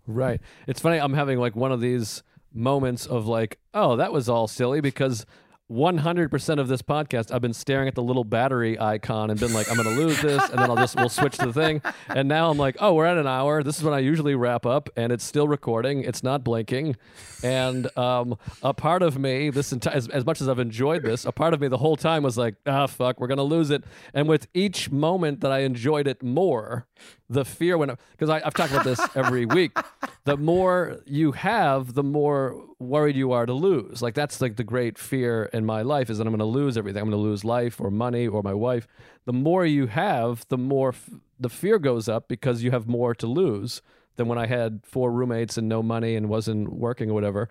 Right. 0.07 0.41
It's 0.65 0.79
funny. 0.81 0.97
I'm 0.97 1.13
having 1.13 1.37
like 1.37 1.55
one 1.55 1.71
of 1.71 1.79
these 1.79 2.23
moments 2.51 3.05
of 3.05 3.27
like, 3.27 3.59
oh, 3.75 3.95
that 3.97 4.11
was 4.11 4.27
all 4.27 4.47
silly 4.47 4.81
because 4.81 5.23
100% 5.71 6.59
of 6.59 6.67
this 6.67 6.81
podcast, 6.81 7.33
I've 7.33 7.41
been 7.41 7.53
staring 7.53 7.87
at 7.87 7.95
the 7.95 8.01
little 8.01 8.23
battery 8.23 8.79
icon 8.79 9.29
and 9.29 9.39
been 9.39 9.53
like, 9.53 9.69
I'm 9.69 9.77
to 9.77 9.89
lose 9.89 10.19
this. 10.21 10.49
And 10.49 10.59
then 10.59 10.69
I'll 10.69 10.75
just, 10.75 10.95
we'll 10.95 11.09
switch 11.09 11.37
to 11.37 11.45
the 11.45 11.53
thing. 11.53 11.81
And 12.07 12.27
now 12.27 12.49
I'm 12.49 12.57
like, 12.57 12.77
oh, 12.79 12.93
we're 12.93 13.05
at 13.05 13.17
an 13.17 13.27
hour. 13.27 13.61
This 13.61 13.77
is 13.77 13.83
when 13.83 13.93
I 13.93 13.99
usually 13.99 14.35
wrap 14.35 14.65
up 14.65 14.89
and 14.95 15.11
it's 15.11 15.23
still 15.23 15.47
recording. 15.47 16.01
It's 16.03 16.23
not 16.23 16.43
blinking. 16.43 16.95
And 17.43 17.95
um, 17.97 18.37
a 18.63 18.73
part 18.73 19.03
of 19.03 19.17
me, 19.17 19.49
this 19.51 19.71
entire, 19.71 19.95
as, 19.95 20.07
as 20.09 20.25
much 20.25 20.41
as 20.41 20.49
I've 20.49 20.59
enjoyed 20.59 21.03
this, 21.03 21.23
a 21.25 21.31
part 21.31 21.53
of 21.53 21.61
me 21.61 21.67
the 21.67 21.77
whole 21.77 21.95
time 21.95 22.23
was 22.23 22.37
like, 22.37 22.55
ah, 22.65 22.87
fuck, 22.87 23.19
we're 23.19 23.27
to 23.27 23.43
lose 23.43 23.69
it. 23.69 23.83
And 24.13 24.27
with 24.27 24.47
each 24.53 24.91
moment 24.91 25.41
that 25.41 25.51
I 25.51 25.59
enjoyed 25.59 26.07
it 26.07 26.23
more, 26.23 26.87
the 27.29 27.45
fear 27.45 27.77
when 27.77 27.95
because 28.11 28.29
I've 28.29 28.53
talked 28.53 28.71
about 28.71 28.85
this 28.85 28.99
every 29.15 29.45
week. 29.57 29.77
The 30.25 30.37
more 30.37 31.01
you 31.05 31.31
have 31.33 31.93
the 31.93 32.03
more 32.03 32.63
worried 32.79 33.15
you 33.15 33.31
are 33.31 33.45
to 33.45 33.53
lose. 33.53 34.01
Like 34.01 34.13
that's 34.13 34.41
like 34.41 34.55
the 34.55 34.63
great 34.63 34.97
fear 34.97 35.49
in 35.53 35.65
my 35.65 35.81
life 35.81 36.09
is 36.09 36.17
that 36.17 36.27
i'm 36.27 36.31
going 36.33 36.39
to 36.39 36.45
lose 36.45 36.77
everything. 36.77 37.01
I'm 37.01 37.09
going 37.09 37.21
to 37.21 37.29
lose 37.29 37.43
life 37.43 37.79
or 37.81 37.89
money 37.91 38.27
or 38.27 38.41
my 38.43 38.53
wife. 38.53 38.87
The 39.25 39.33
more 39.33 39.65
you 39.65 39.87
have 39.87 40.45
the 40.49 40.57
more 40.57 40.89
f- 40.89 41.09
the 41.39 41.49
fear 41.49 41.79
goes 41.79 42.07
up 42.09 42.27
because 42.27 42.63
you 42.63 42.71
have 42.71 42.87
more 42.87 43.13
to 43.15 43.27
lose 43.27 43.81
than 44.17 44.27
when 44.27 44.37
i 44.37 44.45
had 44.47 44.81
four 44.83 45.11
roommates 45.11 45.57
and 45.57 45.69
no 45.69 45.81
money 45.81 46.15
and 46.15 46.27
wasn't 46.29 46.73
working 46.73 47.09
or 47.09 47.13
whatever. 47.13 47.47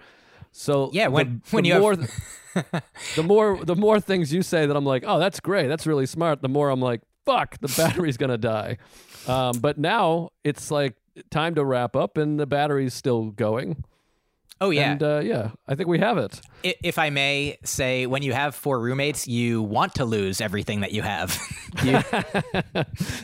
So 0.53 0.90
Yeah, 0.92 1.09
when- 1.09 1.42
the, 1.44 1.57
when 1.57 1.62
the 1.64 1.68
you 1.70 1.74
have- 1.74 2.82
the 3.16 3.22
more 3.22 3.64
the 3.64 3.76
more 3.76 4.01
things 4.01 4.32
you 4.32 4.42
say 4.42 4.66
that 4.66 4.76
I'm 4.76 4.84
like, 4.84 5.05
oh, 5.07 5.18
that's 5.18 5.40
great, 5.40 5.68
that's 5.68 5.86
really 5.86 6.07
smart. 6.07 6.42
The 6.42 6.49
more 6.49 6.70
I'm 6.70 6.80
like, 6.80 7.03
fuck, 7.29 7.59
the 7.61 7.68
battery's 7.76 8.16
gonna 8.16 8.39
die. 8.39 8.79
Um, 9.26 9.59
but 9.61 9.76
now 9.79 10.31
it's 10.45 10.70
like 10.70 10.95
time 11.31 11.55
to 11.57 11.64
wrap 11.64 11.95
up, 11.97 12.16
and 12.16 12.41
the 12.41 12.47
battery's 12.47 12.95
still 12.95 13.26
going. 13.31 13.85
Oh 14.61 14.70
yeah. 14.70 14.91
And 14.93 15.03
uh, 15.03 15.20
yeah, 15.22 15.51
I 15.68 15.74
think 15.76 15.89
we 15.89 15.99
have 16.01 16.18
it. 16.18 16.41
If 16.64 16.99
I 16.99 17.11
may 17.11 17.59
say, 17.64 18.07
when 18.07 18.22
you 18.22 18.33
have 18.33 18.57
four 18.57 18.81
roommates, 18.81 19.29
you 19.29 19.62
want 19.62 19.95
to 19.97 20.05
lose 20.05 20.41
everything 20.41 20.81
that 20.81 20.93
you 20.93 21.03
have. 21.03 21.39
You- 21.85 22.03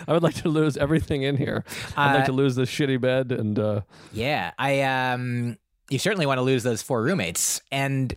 I 0.07 0.13
would 0.13 0.23
like 0.23 0.35
to 0.43 0.49
lose 0.49 0.77
everything 0.77 1.23
in 1.23 1.37
here. 1.39 1.65
I'd 1.97 2.13
like 2.15 2.23
Uh, 2.25 2.27
to 2.27 2.33
lose 2.33 2.55
this 2.57 2.69
shitty 2.71 3.01
bed 3.01 3.33
and 3.33 3.59
uh, 3.59 3.81
Yeah, 4.13 4.53
I 4.59 4.83
um 4.83 5.57
you 5.91 5.99
certainly 5.99 6.27
want 6.27 6.39
to 6.39 6.43
lose 6.43 6.63
those 6.63 6.83
four 6.83 7.03
roommates. 7.03 7.63
And 7.73 8.15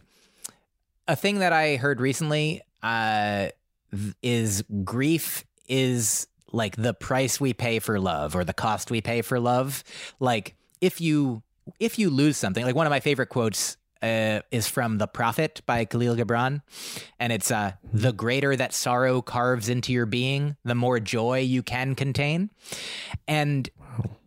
a 1.08 1.16
thing 1.16 1.40
that 1.40 1.54
I 1.54 1.78
heard 1.78 2.02
recently 2.02 2.62
uh 2.84 3.48
is 4.22 4.64
grief 4.84 5.46
is 5.68 6.28
like 6.52 6.76
the 6.76 6.94
price 6.94 7.40
we 7.40 7.54
pay 7.54 7.80
for 7.80 8.00
love 8.00 8.36
or 8.36 8.44
the 8.44 8.54
cost 8.54 8.92
we 8.92 9.02
pay 9.02 9.22
for 9.22 9.40
love. 9.40 9.84
Like 10.20 10.56
if 10.82 11.02
you 11.02 11.44
if 11.80 12.00
you 12.00 12.10
lose 12.10 12.38
something, 12.38 12.64
like 12.64 12.76
one 12.76 12.88
of 12.88 12.92
my 12.92 13.02
favorite 13.02 13.28
quotes 13.28 13.78
uh, 14.02 14.42
is 14.52 14.68
from 14.68 14.98
The 14.98 15.08
Prophet 15.08 15.62
by 15.66 15.86
Kahlil 15.86 16.18
Gibran. 16.18 16.62
And 17.20 17.34
it's 17.34 17.52
uh, 17.52 17.74
the 17.92 18.14
greater 18.14 18.56
that 18.56 18.74
sorrow 18.74 19.22
carves 19.22 19.70
into 19.70 19.92
your 19.92 20.06
being, 20.06 20.56
the 20.64 20.76
more 20.76 21.00
joy 21.00 21.40
you 21.40 21.64
can 21.64 21.96
contain. 21.96 22.52
And 23.28 23.70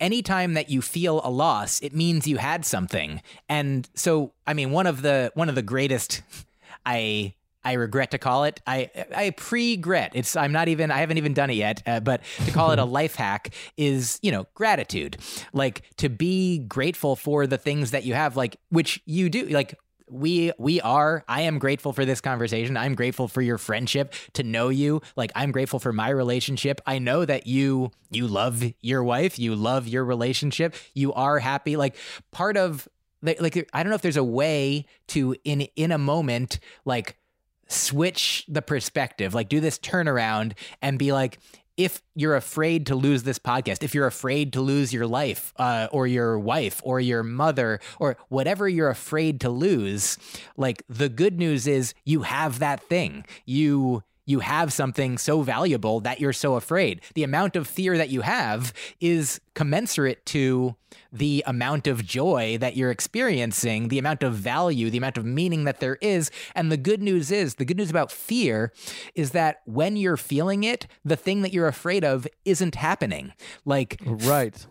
anytime 0.00 0.54
that 0.54 0.70
you 0.70 0.82
feel 0.82 1.20
a 1.24 1.30
loss, 1.30 1.80
it 1.80 1.94
means 1.94 2.26
you 2.26 2.38
had 2.38 2.64
something. 2.64 3.22
And 3.48 3.88
so, 3.94 4.32
I 4.46 4.54
mean, 4.54 4.70
one 4.70 4.86
of 4.86 5.02
the 5.02 5.30
one 5.34 5.48
of 5.48 5.54
the 5.54 5.62
greatest 5.62 6.22
I 6.86 7.34
I 7.64 7.74
regret 7.74 8.10
to 8.12 8.18
call 8.18 8.44
it. 8.44 8.60
I 8.66 8.90
I 9.14 9.30
pre-gret. 9.30 10.12
It's 10.14 10.36
I'm 10.36 10.52
not 10.52 10.68
even 10.68 10.90
I 10.90 10.98
haven't 10.98 11.18
even 11.18 11.34
done 11.34 11.50
it 11.50 11.54
yet. 11.54 11.82
Uh, 11.86 12.00
but 12.00 12.22
to 12.44 12.52
call 12.52 12.70
it 12.72 12.78
a 12.78 12.84
life 13.00 13.14
hack 13.14 13.54
is 13.76 14.18
you 14.22 14.32
know 14.32 14.46
gratitude, 14.54 15.18
like 15.52 15.82
to 15.98 16.08
be 16.08 16.58
grateful 16.58 17.16
for 17.16 17.46
the 17.46 17.58
things 17.58 17.90
that 17.90 18.04
you 18.04 18.14
have, 18.14 18.36
like 18.36 18.56
which 18.70 19.00
you 19.06 19.28
do, 19.28 19.46
like. 19.46 19.78
We 20.12 20.50
we 20.58 20.80
are. 20.80 21.24
I 21.28 21.42
am 21.42 21.60
grateful 21.60 21.92
for 21.92 22.04
this 22.04 22.20
conversation. 22.20 22.76
I'm 22.76 22.96
grateful 22.96 23.28
for 23.28 23.42
your 23.42 23.58
friendship, 23.58 24.12
to 24.32 24.42
know 24.42 24.68
you. 24.68 25.02
Like 25.14 25.30
I'm 25.36 25.52
grateful 25.52 25.78
for 25.78 25.92
my 25.92 26.08
relationship. 26.08 26.80
I 26.84 26.98
know 26.98 27.24
that 27.24 27.46
you 27.46 27.92
you 28.10 28.26
love 28.26 28.60
your 28.80 29.04
wife. 29.04 29.38
You 29.38 29.54
love 29.54 29.86
your 29.86 30.04
relationship. 30.04 30.74
You 30.94 31.12
are 31.12 31.38
happy. 31.38 31.76
Like 31.76 31.94
part 32.32 32.56
of 32.56 32.88
like, 33.22 33.40
like 33.40 33.68
I 33.72 33.82
don't 33.84 33.90
know 33.90 33.94
if 33.94 34.02
there's 34.02 34.16
a 34.16 34.24
way 34.24 34.86
to 35.08 35.36
in 35.44 35.62
in 35.76 35.92
a 35.92 35.98
moment 35.98 36.58
like 36.84 37.16
switch 37.70 38.44
the 38.48 38.62
perspective, 38.62 39.34
like 39.34 39.48
do 39.48 39.60
this 39.60 39.78
turnaround 39.78 40.52
and 40.82 40.98
be 40.98 41.12
like, 41.12 41.38
if 41.76 42.02
you're 42.14 42.36
afraid 42.36 42.86
to 42.86 42.94
lose 42.94 43.22
this 43.22 43.38
podcast, 43.38 43.82
if 43.82 43.94
you're 43.94 44.06
afraid 44.06 44.52
to 44.52 44.60
lose 44.60 44.92
your 44.92 45.06
life 45.06 45.54
uh, 45.56 45.88
or 45.92 46.06
your 46.06 46.38
wife 46.38 46.80
or 46.84 47.00
your 47.00 47.22
mother 47.22 47.80
or 47.98 48.18
whatever 48.28 48.68
you're 48.68 48.90
afraid 48.90 49.40
to 49.40 49.48
lose, 49.48 50.18
like 50.58 50.82
the 50.90 51.08
good 51.08 51.38
news 51.38 51.66
is 51.66 51.94
you 52.04 52.22
have 52.22 52.58
that 52.58 52.82
thing. 52.82 53.24
You 53.46 54.02
you 54.30 54.40
have 54.40 54.72
something 54.72 55.18
so 55.18 55.42
valuable 55.42 56.00
that 56.00 56.20
you're 56.20 56.32
so 56.32 56.54
afraid. 56.54 57.00
The 57.14 57.24
amount 57.24 57.56
of 57.56 57.66
fear 57.66 57.98
that 57.98 58.10
you 58.10 58.20
have 58.20 58.72
is 59.00 59.40
commensurate 59.54 60.24
to 60.26 60.76
the 61.12 61.42
amount 61.46 61.88
of 61.88 62.04
joy 62.04 62.56
that 62.60 62.76
you're 62.76 62.92
experiencing, 62.92 63.88
the 63.88 63.98
amount 63.98 64.22
of 64.22 64.34
value, 64.34 64.88
the 64.88 64.98
amount 64.98 65.18
of 65.18 65.24
meaning 65.24 65.64
that 65.64 65.80
there 65.80 65.98
is. 66.00 66.30
And 66.54 66.70
the 66.70 66.76
good 66.76 67.02
news 67.02 67.32
is 67.32 67.56
the 67.56 67.64
good 67.64 67.76
news 67.76 67.90
about 67.90 68.12
fear 68.12 68.72
is 69.16 69.32
that 69.32 69.62
when 69.66 69.96
you're 69.96 70.16
feeling 70.16 70.62
it, 70.62 70.86
the 71.04 71.16
thing 71.16 71.42
that 71.42 71.52
you're 71.52 71.68
afraid 71.68 72.04
of 72.04 72.28
isn't 72.44 72.76
happening. 72.76 73.32
Like, 73.64 74.00
right. 74.06 74.64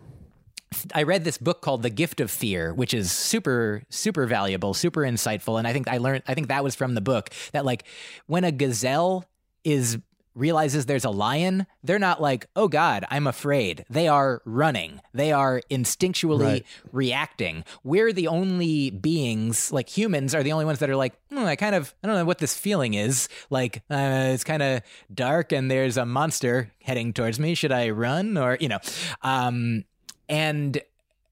I 0.94 1.02
read 1.02 1.24
this 1.24 1.36
book 1.36 1.60
called 1.60 1.82
The 1.82 1.90
Gift 1.90 2.20
of 2.20 2.30
Fear, 2.30 2.72
which 2.72 2.94
is 2.94 3.10
super, 3.10 3.82
super 3.90 4.26
valuable, 4.26 4.72
super 4.72 5.02
insightful. 5.02 5.58
And 5.58 5.66
I 5.66 5.72
think 5.72 5.88
I 5.88 5.98
learned, 5.98 6.22
I 6.28 6.34
think 6.34 6.48
that 6.48 6.64
was 6.64 6.74
from 6.74 6.94
the 6.94 7.00
book 7.00 7.30
that 7.52 7.64
like 7.64 7.84
when 8.26 8.44
a 8.44 8.52
gazelle 8.52 9.26
is 9.64 9.98
realizes 10.36 10.86
there's 10.86 11.04
a 11.04 11.10
lion, 11.10 11.66
they're 11.82 11.98
not 11.98 12.22
like, 12.22 12.46
oh 12.54 12.68
God, 12.68 13.04
I'm 13.10 13.26
afraid. 13.26 13.84
They 13.90 14.06
are 14.06 14.40
running. 14.44 15.00
They 15.12 15.32
are 15.32 15.60
instinctually 15.70 16.40
Right. 16.40 16.66
reacting. 16.92 17.64
We're 17.82 18.12
the 18.12 18.28
only 18.28 18.90
beings, 18.90 19.72
like 19.72 19.88
humans 19.88 20.32
are 20.34 20.44
the 20.44 20.52
only 20.52 20.64
ones 20.64 20.78
that 20.78 20.88
are 20.88 20.96
like, 20.96 21.14
hmm, 21.30 21.38
I 21.44 21.56
kind 21.56 21.74
of, 21.74 21.92
I 22.02 22.06
don't 22.06 22.16
know 22.16 22.24
what 22.24 22.38
this 22.38 22.56
feeling 22.56 22.94
is. 22.94 23.28
Like, 23.50 23.82
uh, 23.90 24.30
it's 24.32 24.44
kind 24.44 24.62
of 24.62 24.82
dark 25.12 25.50
and 25.52 25.68
there's 25.68 25.96
a 25.96 26.06
monster 26.06 26.70
heading 26.80 27.12
towards 27.12 27.40
me. 27.40 27.54
Should 27.54 27.72
I 27.72 27.90
run? 27.90 28.38
Or, 28.38 28.56
you 28.60 28.68
know, 28.68 28.78
um, 29.22 29.84
and 30.28 30.80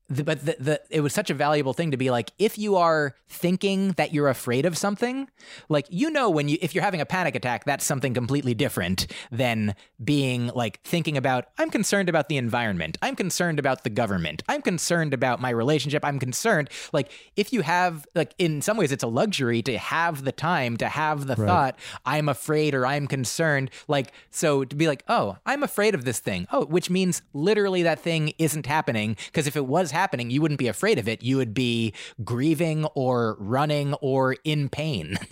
the, 0.08 0.24
but 0.24 0.44
the, 0.44 0.56
the 0.58 0.80
it 0.90 1.00
was 1.00 1.12
such 1.12 1.30
a 1.30 1.34
valuable 1.34 1.72
thing 1.72 1.90
to 1.90 1.96
be 1.96 2.10
like 2.10 2.32
if 2.38 2.58
you 2.58 2.76
are 2.76 3.14
thinking 3.28 3.92
that 3.92 4.12
you're 4.12 4.28
afraid 4.28 4.64
of 4.64 4.76
something 4.76 5.28
like 5.68 5.86
you 5.90 6.10
know 6.10 6.30
when 6.30 6.48
you 6.48 6.58
if 6.62 6.74
you're 6.74 6.84
having 6.84 7.00
a 7.00 7.06
panic 7.06 7.34
attack 7.34 7.64
that's 7.64 7.84
something 7.84 8.14
completely 8.14 8.54
different 8.54 9.06
than 9.30 9.74
being 10.02 10.48
like 10.54 10.80
thinking 10.82 11.16
about 11.16 11.46
i'm 11.58 11.70
concerned 11.70 12.08
about 12.08 12.28
the 12.28 12.36
environment. 12.36 12.98
I'm 13.02 13.16
concerned 13.16 13.58
about 13.58 13.84
the 13.84 13.90
government. 13.90 14.42
I'm 14.48 14.62
concerned 14.62 15.12
about 15.14 15.40
my 15.40 15.50
relationship. 15.50 16.04
I'm 16.04 16.18
concerned 16.18 16.70
like 16.92 17.10
if 17.36 17.52
you 17.52 17.62
have 17.62 18.06
like 18.14 18.34
in 18.38 18.62
some 18.62 18.76
ways 18.76 18.92
it's 18.92 19.02
a 19.02 19.08
luxury 19.08 19.62
to 19.62 19.78
have 19.78 20.24
the 20.24 20.32
time 20.32 20.76
to 20.78 20.88
have 20.88 21.26
the 21.26 21.36
thought 21.36 21.78
i'm 22.04 22.28
afraid 22.28 22.74
or 22.74 22.86
i'm 22.86 23.06
concerned 23.06 23.70
like 23.86 24.12
so 24.30 24.64
to 24.64 24.76
be 24.76 24.86
like 24.86 25.02
oh 25.08 25.36
i'm 25.46 25.62
afraid 25.62 25.94
of 25.94 26.04
this 26.04 26.18
thing 26.18 26.46
oh 26.52 26.64
which 26.66 26.90
means 26.90 27.22
literally 27.32 27.82
that 27.82 27.98
thing 27.98 28.32
isn't 28.38 28.66
happening 28.66 29.16
because 29.26 29.46
if 29.46 29.56
it 29.56 29.66
was 29.66 29.90
happening 29.90 29.97
you 30.30 30.40
wouldn't 30.40 30.58
be 30.58 30.68
afraid 30.68 30.98
of 30.98 31.08
it 31.08 31.22
you 31.22 31.36
would 31.36 31.54
be 31.54 31.92
grieving 32.24 32.84
or 32.94 33.36
running 33.38 33.94
or 33.94 34.36
in 34.44 34.68
pain 34.68 35.16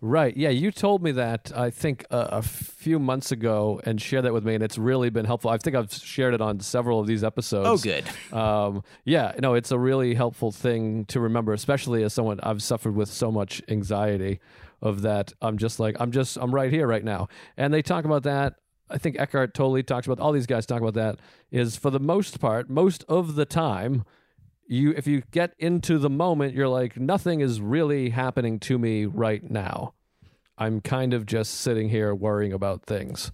Right. 0.00 0.36
Yeah. 0.36 0.50
You 0.50 0.70
told 0.70 1.02
me 1.02 1.12
that, 1.12 1.50
I 1.56 1.70
think, 1.70 2.04
uh, 2.10 2.28
a 2.30 2.42
few 2.42 2.98
months 2.98 3.32
ago 3.32 3.80
and 3.84 4.00
shared 4.00 4.24
that 4.26 4.34
with 4.34 4.44
me, 4.44 4.54
and 4.54 4.62
it's 4.62 4.76
really 4.76 5.08
been 5.08 5.24
helpful. 5.24 5.50
I 5.50 5.56
think 5.56 5.76
I've 5.76 5.92
shared 5.92 6.34
it 6.34 6.42
on 6.42 6.60
several 6.60 7.00
of 7.00 7.06
these 7.06 7.24
episodes. 7.24 7.68
oh 7.68 7.78
good 7.78 8.04
Um, 8.32 8.82
yeah, 9.04 9.32
no, 9.38 9.54
it's 9.54 9.70
a 9.70 9.78
really 9.78 10.14
helpful 10.14 10.52
thing 10.52 11.06
to 11.06 11.20
remember, 11.20 11.54
especially 11.54 12.02
as 12.02 12.12
someone 12.12 12.38
I've 12.42 12.62
suffered 12.62 12.94
with 12.94 13.08
so 13.08 13.32
much 13.32 13.62
anxiety 13.68 14.40
of 14.82 15.02
that. 15.02 15.32
I'm 15.40 15.56
just 15.56 15.80
like, 15.80 15.96
I'm 15.98 16.12
just, 16.12 16.36
I'm 16.36 16.54
right 16.54 16.70
here 16.70 16.86
right 16.86 17.04
now. 17.04 17.28
And 17.56 17.72
they 17.72 17.80
talk 17.80 18.04
about 18.04 18.24
that. 18.24 18.56
I 18.94 18.98
think 18.98 19.18
Eckhart 19.18 19.54
Tolle 19.54 19.82
talks 19.82 20.06
about, 20.06 20.20
all 20.20 20.32
these 20.32 20.46
guys 20.46 20.64
talk 20.66 20.80
about 20.80 20.94
that, 20.94 21.18
is 21.50 21.76
for 21.76 21.90
the 21.90 22.00
most 22.00 22.40
part, 22.40 22.70
most 22.70 23.04
of 23.08 23.34
the 23.34 23.44
time, 23.44 24.04
you 24.66 24.92
if 24.96 25.06
you 25.06 25.22
get 25.30 25.54
into 25.58 25.98
the 25.98 26.08
moment, 26.08 26.54
you're 26.54 26.68
like, 26.68 26.96
nothing 26.96 27.40
is 27.40 27.60
really 27.60 28.10
happening 28.10 28.58
to 28.60 28.78
me 28.78 29.04
right 29.04 29.50
now. 29.50 29.92
I'm 30.56 30.80
kind 30.80 31.12
of 31.12 31.26
just 31.26 31.54
sitting 31.54 31.90
here 31.90 32.14
worrying 32.14 32.52
about 32.52 32.84
things 32.86 33.32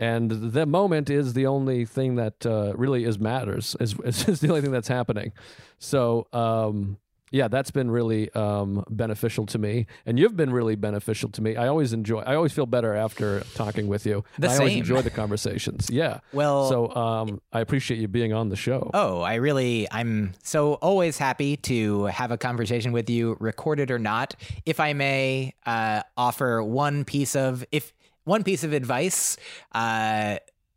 and 0.00 0.30
the 0.30 0.64
moment 0.64 1.10
is 1.10 1.34
the 1.34 1.46
only 1.46 1.84
thing 1.84 2.16
that 2.16 2.46
uh, 2.46 2.72
really 2.74 3.04
is 3.04 3.18
matters 3.18 3.76
is, 3.78 3.94
is 4.04 4.40
the 4.40 4.48
only 4.48 4.62
thing 4.62 4.72
that's 4.72 4.88
happening 4.88 5.32
so 5.78 6.26
um, 6.32 6.96
yeah 7.30 7.48
that's 7.48 7.70
been 7.70 7.90
really 7.90 8.30
um, 8.32 8.84
beneficial 8.90 9.46
to 9.46 9.58
me 9.58 9.86
and 10.06 10.18
you've 10.18 10.36
been 10.36 10.52
really 10.52 10.76
beneficial 10.76 11.28
to 11.30 11.42
me. 11.42 11.56
I 11.56 11.68
always 11.68 11.92
enjoy 11.92 12.20
i 12.20 12.34
always 12.34 12.52
feel 12.52 12.66
better 12.66 12.94
after 12.94 13.40
talking 13.54 13.86
with 13.88 14.04
you. 14.06 14.24
The 14.38 14.48
i 14.48 14.56
always 14.56 14.76
enjoy 14.76 15.02
the 15.02 15.10
conversations. 15.10 15.88
Yeah. 15.90 16.20
Well- 16.32 16.68
so 16.68 16.94
um, 16.94 17.40
i 17.52 17.60
appreciate 17.60 17.98
you 18.00 18.08
being 18.08 18.32
on 18.32 18.48
the 18.48 18.56
show. 18.56 18.90
Oh, 18.94 19.20
I 19.20 19.34
really, 19.34 19.86
I'm 19.90 20.32
so 20.42 20.74
always 20.74 21.18
happy 21.18 21.56
to 21.58 22.04
have 22.06 22.30
a 22.30 22.38
conversation 22.38 22.92
with 22.92 23.08
you, 23.10 23.36
recorded 23.40 23.90
or 23.90 23.98
not. 23.98 24.34
If 24.66 24.80
I 24.80 24.92
may 24.92 25.54
uh, 25.66 26.02
offer 26.16 26.62
one 26.62 27.04
piece 27.04 27.34
of, 27.36 27.64
if 27.72 27.92
one 28.24 28.44
piece 28.44 28.64
of 28.64 28.72
advice 28.72 29.36
uh, 29.72 30.36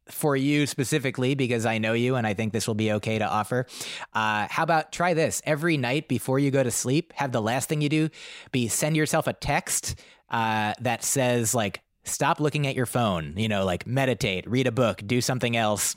for 0.09 0.35
you 0.35 0.65
specifically, 0.65 1.35
because 1.35 1.65
I 1.65 1.77
know 1.77 1.93
you 1.93 2.15
and 2.15 2.25
I 2.27 2.33
think 2.33 2.53
this 2.53 2.67
will 2.67 2.75
be 2.75 2.91
okay 2.93 3.19
to 3.19 3.25
offer. 3.25 3.65
Uh, 4.13 4.47
how 4.49 4.63
about 4.63 4.91
try 4.91 5.13
this 5.13 5.41
every 5.45 5.77
night 5.77 6.07
before 6.07 6.39
you 6.39 6.51
go 6.51 6.63
to 6.63 6.71
sleep? 6.71 7.13
Have 7.13 7.31
the 7.31 7.41
last 7.41 7.69
thing 7.69 7.81
you 7.81 7.89
do 7.89 8.09
be 8.51 8.67
send 8.67 8.97
yourself 8.97 9.27
a 9.27 9.33
text 9.33 9.95
uh, 10.29 10.73
that 10.81 11.03
says 11.03 11.53
like 11.53 11.82
stop 12.03 12.39
looking 12.39 12.67
at 12.67 12.75
your 12.75 12.85
phone 12.85 13.33
you 13.37 13.47
know 13.47 13.65
like 13.65 13.87
meditate 13.87 14.49
read 14.49 14.67
a 14.67 14.71
book 14.71 15.01
do 15.05 15.21
something 15.21 15.55
else. 15.55 15.95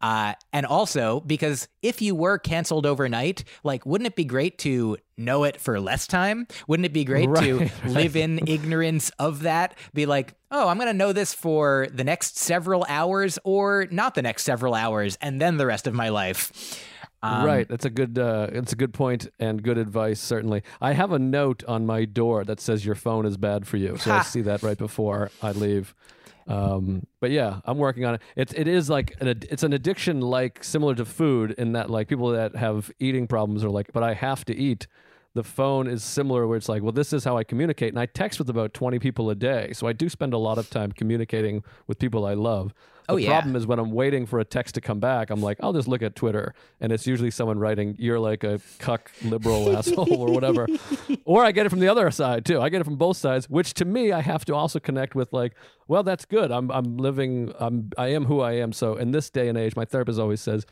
Uh, 0.00 0.34
and 0.52 0.66
also 0.66 1.20
because 1.20 1.68
if 1.82 2.00
you 2.00 2.14
were 2.14 2.38
canceled 2.38 2.86
overnight 2.86 3.44
like 3.64 3.84
wouldn't 3.84 4.06
it 4.06 4.16
be 4.16 4.24
great 4.24 4.58
to 4.58 4.96
know 5.16 5.44
it 5.44 5.60
for 5.60 5.80
less 5.80 6.06
time? 6.06 6.46
Wouldn't 6.68 6.86
it 6.86 6.92
be 6.92 7.04
great 7.04 7.24
to 7.36 7.58
Right, 7.58 7.72
live 7.86 8.16
in 8.16 8.40
ignorance 8.46 9.10
of 9.18 9.42
that? 9.42 9.76
Be 9.94 10.06
like 10.06 10.34
oh 10.50 10.68
i'm 10.68 10.78
going 10.78 10.88
to 10.88 10.94
know 10.94 11.12
this 11.12 11.34
for 11.34 11.88
the 11.92 12.04
next 12.04 12.38
several 12.38 12.84
hours 12.88 13.38
or 13.44 13.86
not 13.90 14.14
the 14.14 14.22
next 14.22 14.44
several 14.44 14.74
hours 14.74 15.18
and 15.20 15.40
then 15.40 15.56
the 15.56 15.66
rest 15.66 15.86
of 15.86 15.94
my 15.94 16.08
life 16.08 16.82
Um, 17.20 17.44
right 17.44 17.68
that's 17.68 17.84
a 17.84 17.90
good 17.90 18.16
uh, 18.18 18.46
it's 18.52 18.72
a 18.72 18.76
good 18.76 18.94
point 18.94 19.28
and 19.40 19.62
good 19.62 19.76
advice 19.78 20.20
certainly. 20.20 20.62
I 20.80 20.92
have 20.92 21.10
a 21.12 21.18
note 21.18 21.64
on 21.66 21.84
my 21.84 22.04
door 22.04 22.44
that 22.44 22.60
says 22.60 22.86
your 22.86 22.94
phone 22.94 23.26
is 23.26 23.36
bad 23.36 23.66
for 23.66 23.76
you. 23.76 23.96
So 23.96 24.12
i 24.12 24.22
see 24.22 24.42
that 24.42 24.62
right 24.62 24.78
before 24.78 25.30
i 25.42 25.50
leave. 25.52 25.94
Um, 26.46 27.06
but 27.20 27.30
yeah 27.30 27.60
i'm 27.64 27.76
working 27.78 28.04
on 28.04 28.14
it. 28.14 28.22
It, 28.36 28.58
it 28.58 28.68
is 28.68 28.88
like 28.88 29.16
an 29.20 29.28
ad- 29.28 29.46
it's 29.50 29.62
an 29.64 29.72
addiction 29.72 30.20
like 30.20 30.62
similar 30.62 30.94
to 30.94 31.04
food 31.04 31.52
in 31.58 31.72
that 31.72 31.90
like 31.90 32.08
people 32.08 32.30
that 32.30 32.54
have 32.56 32.90
eating 33.00 33.26
problems 33.26 33.64
are 33.64 33.70
like 33.70 33.92
but 33.92 34.02
i 34.02 34.14
have 34.14 34.44
to 34.46 34.54
eat 34.56 34.86
the 35.38 35.44
phone 35.58 35.86
is 35.94 36.02
similar 36.18 36.42
where 36.48 36.56
it's 36.60 36.68
like 36.68 36.82
well 36.82 36.96
this 37.00 37.12
is 37.12 37.22
how 37.28 37.34
i 37.40 37.44
communicate 37.52 37.90
and 37.94 38.00
i 38.04 38.06
text 38.22 38.38
with 38.40 38.50
about 38.50 38.70
20 38.74 38.98
people 39.06 39.30
a 39.30 39.34
day 39.50 39.64
so 39.72 39.86
i 39.86 39.92
do 40.02 40.08
spend 40.08 40.32
a 40.34 40.38
lot 40.48 40.58
of 40.62 40.68
time 40.78 40.90
communicating 41.00 41.62
with 41.86 41.96
people 42.04 42.22
i 42.26 42.34
love 42.34 42.66
oh, 43.08 43.14
the 43.14 43.14
Oh, 43.14 43.16
yeah. 43.16 43.28
problem 43.30 43.56
is 43.56 43.66
when 43.66 43.78
I'm 43.78 43.92
waiting 43.92 44.26
for 44.26 44.38
a 44.38 44.44
text 44.44 44.74
to 44.74 44.82
come 44.82 45.00
back, 45.00 45.30
I'm 45.30 45.40
like, 45.48 45.56
I'll 45.62 45.72
just 45.72 45.88
look 45.88 46.02
at 46.02 46.12
Twitter, 46.14 46.52
and 46.78 46.92
it's 46.92 47.06
usually 47.06 47.30
someone 47.30 47.58
writing, 47.58 47.96
"You're 47.98 48.18
like 48.30 48.44
a 48.44 48.60
cuck 48.84 49.10
liberal 49.24 49.62
asshole" 49.78 50.12
or 50.24 50.30
whatever. 50.36 50.66
Or 51.24 51.42
I 51.48 51.52
get 51.52 51.64
it 51.64 51.70
from 51.70 51.80
the 51.80 51.88
other 51.88 52.10
side 52.10 52.44
too. 52.44 52.60
I 52.60 52.68
get 52.68 52.82
it 52.82 52.84
from 52.84 52.96
both 52.96 53.16
sides, 53.16 53.48
which 53.48 53.72
to 53.80 53.86
me, 53.86 54.12
I 54.12 54.20
have 54.20 54.44
to 54.44 54.54
also 54.54 54.78
connect 54.78 55.14
with 55.14 55.32
like, 55.32 55.52
well, 55.86 56.02
that's 56.02 56.26
good. 56.26 56.50
I'm 56.50 56.70
I'm 56.70 56.98
living. 56.98 57.50
I'm 57.58 57.76
I 57.96 58.08
am 58.08 58.26
who 58.26 58.40
I 58.50 58.52
am. 58.64 58.72
So 58.74 58.96
in 58.96 59.10
this 59.12 59.30
day 59.30 59.48
and 59.48 59.56
age, 59.56 59.74
my 59.74 59.86
therapist 59.86 60.18
always 60.20 60.42
says. 60.42 60.66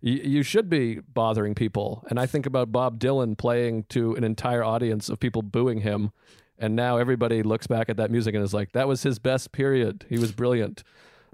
You, 0.00 0.14
you 0.14 0.42
should 0.42 0.68
be 0.68 1.00
bothering 1.00 1.54
people. 1.54 2.04
And 2.08 2.20
I 2.20 2.26
think 2.26 2.46
about 2.46 2.72
Bob 2.72 2.98
Dylan 2.98 3.36
playing 3.36 3.84
to 3.90 4.14
an 4.14 4.24
entire 4.24 4.62
audience 4.62 5.08
of 5.08 5.18
people 5.18 5.42
booing 5.42 5.80
him. 5.80 6.12
And 6.58 6.74
now 6.74 6.96
everybody 6.96 7.42
looks 7.42 7.66
back 7.66 7.88
at 7.88 7.96
that 7.98 8.10
music 8.10 8.34
and 8.34 8.42
is 8.42 8.54
like, 8.54 8.72
that 8.72 8.88
was 8.88 9.02
his 9.02 9.18
best 9.18 9.52
period. 9.52 10.04
He 10.08 10.18
was 10.18 10.32
brilliant. 10.32 10.82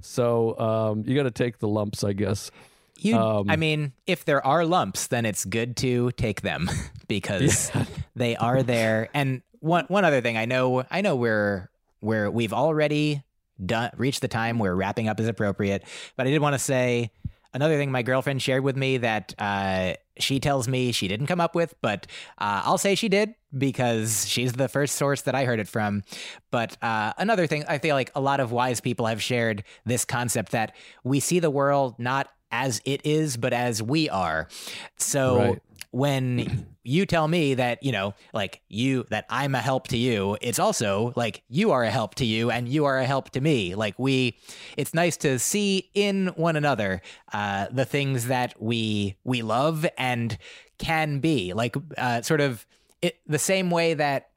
So 0.00 0.58
um, 0.58 1.04
you 1.06 1.14
got 1.14 1.24
to 1.24 1.30
take 1.30 1.58
the 1.58 1.68
lumps, 1.68 2.02
I 2.02 2.12
guess. 2.12 2.50
You, 2.98 3.16
Um, 3.16 3.50
I 3.50 3.56
mean, 3.56 3.92
if 4.06 4.24
there 4.24 4.44
are 4.44 4.64
lumps, 4.64 5.06
then 5.08 5.26
it's 5.26 5.44
good 5.44 5.76
to 5.78 6.10
take 6.12 6.42
them 6.42 6.68
because 7.08 7.70
they 8.14 8.36
are 8.36 8.62
there. 8.62 9.08
And 9.14 9.42
one 9.60 9.84
one 9.88 10.04
other 10.04 10.20
thing, 10.20 10.36
I 10.36 10.44
know, 10.44 10.84
I 10.90 11.00
know 11.00 11.16
we're 11.16 11.68
we're 12.00 12.30
we've 12.30 12.52
already 12.52 13.22
done 13.64 13.90
reached 13.96 14.20
the 14.22 14.28
time 14.28 14.58
where 14.58 14.74
wrapping 14.74 15.08
up 15.08 15.20
is 15.20 15.28
appropriate, 15.28 15.84
but 16.16 16.26
I 16.26 16.30
did 16.30 16.40
want 16.40 16.54
to 16.54 16.58
say 16.58 17.10
another 17.54 17.76
thing 17.76 17.90
my 17.90 18.02
girlfriend 18.02 18.42
shared 18.42 18.64
with 18.64 18.76
me 18.76 18.98
that 18.98 19.34
uh, 19.38 19.94
she 20.18 20.40
tells 20.40 20.68
me 20.68 20.92
she 20.92 21.08
didn't 21.08 21.26
come 21.26 21.40
up 21.40 21.54
with, 21.54 21.74
but 21.80 22.06
uh, 22.38 22.62
I'll 22.64 22.78
say 22.78 22.94
she 22.94 23.08
did 23.08 23.34
because 23.56 24.26
she's 24.26 24.52
the 24.52 24.68
first 24.68 24.96
source 24.96 25.22
that 25.22 25.34
I 25.34 25.44
heard 25.44 25.60
it 25.60 25.68
from. 25.68 26.02
But 26.50 26.76
uh, 26.82 27.12
another 27.18 27.46
thing, 27.46 27.64
I 27.68 27.78
feel 27.78 27.94
like 27.94 28.10
a 28.14 28.20
lot 28.20 28.40
of 28.40 28.52
wise 28.52 28.80
people 28.80 29.06
have 29.06 29.22
shared 29.22 29.64
this 29.84 30.04
concept 30.04 30.52
that 30.52 30.74
we 31.04 31.20
see 31.20 31.38
the 31.38 31.50
world 31.50 31.98
not 31.98 32.28
as 32.50 32.82
it 32.84 33.00
is, 33.04 33.36
but 33.36 33.52
as 33.52 33.82
we 33.82 34.08
are. 34.10 34.48
So 34.96 35.38
Right. 35.38 35.62
When 35.92 36.66
you 36.82 37.06
tell 37.06 37.28
me 37.28 37.54
that, 37.54 37.82
you 37.82 37.92
know, 37.92 38.14
like 38.34 38.60
you, 38.68 39.06
that 39.10 39.24
I'm 39.30 39.54
a 39.54 39.60
help 39.60 39.86
to 39.88 39.96
you, 39.96 40.36
it's 40.40 40.58
also 40.58 41.12
like 41.14 41.44
you 41.48 41.70
are 41.70 41.84
a 41.84 41.90
help 41.90 42.16
to 42.16 42.24
you 42.24 42.50
and 42.50 42.68
you 42.68 42.84
are 42.84 42.98
a 42.98 43.06
help 43.06 43.30
to 43.30 43.40
me. 43.40 43.76
Like 43.76 43.96
we, 43.98 44.36
it's 44.76 44.92
nice 44.92 45.16
to 45.18 45.38
see 45.38 45.90
in 45.94 46.28
one 46.34 46.56
another 46.56 47.00
uh, 47.32 47.68
the 47.70 47.84
things 47.84 48.26
that 48.26 48.60
we, 48.60 49.16
we 49.22 49.42
love 49.42 49.86
and 49.96 50.36
can 50.78 51.20
be 51.20 51.52
like 51.52 51.76
uh, 51.96 52.22
sort 52.22 52.40
of 52.40 52.66
it, 53.00 53.18
the 53.26 53.38
same 53.38 53.70
way 53.70 53.94
that 53.94 54.30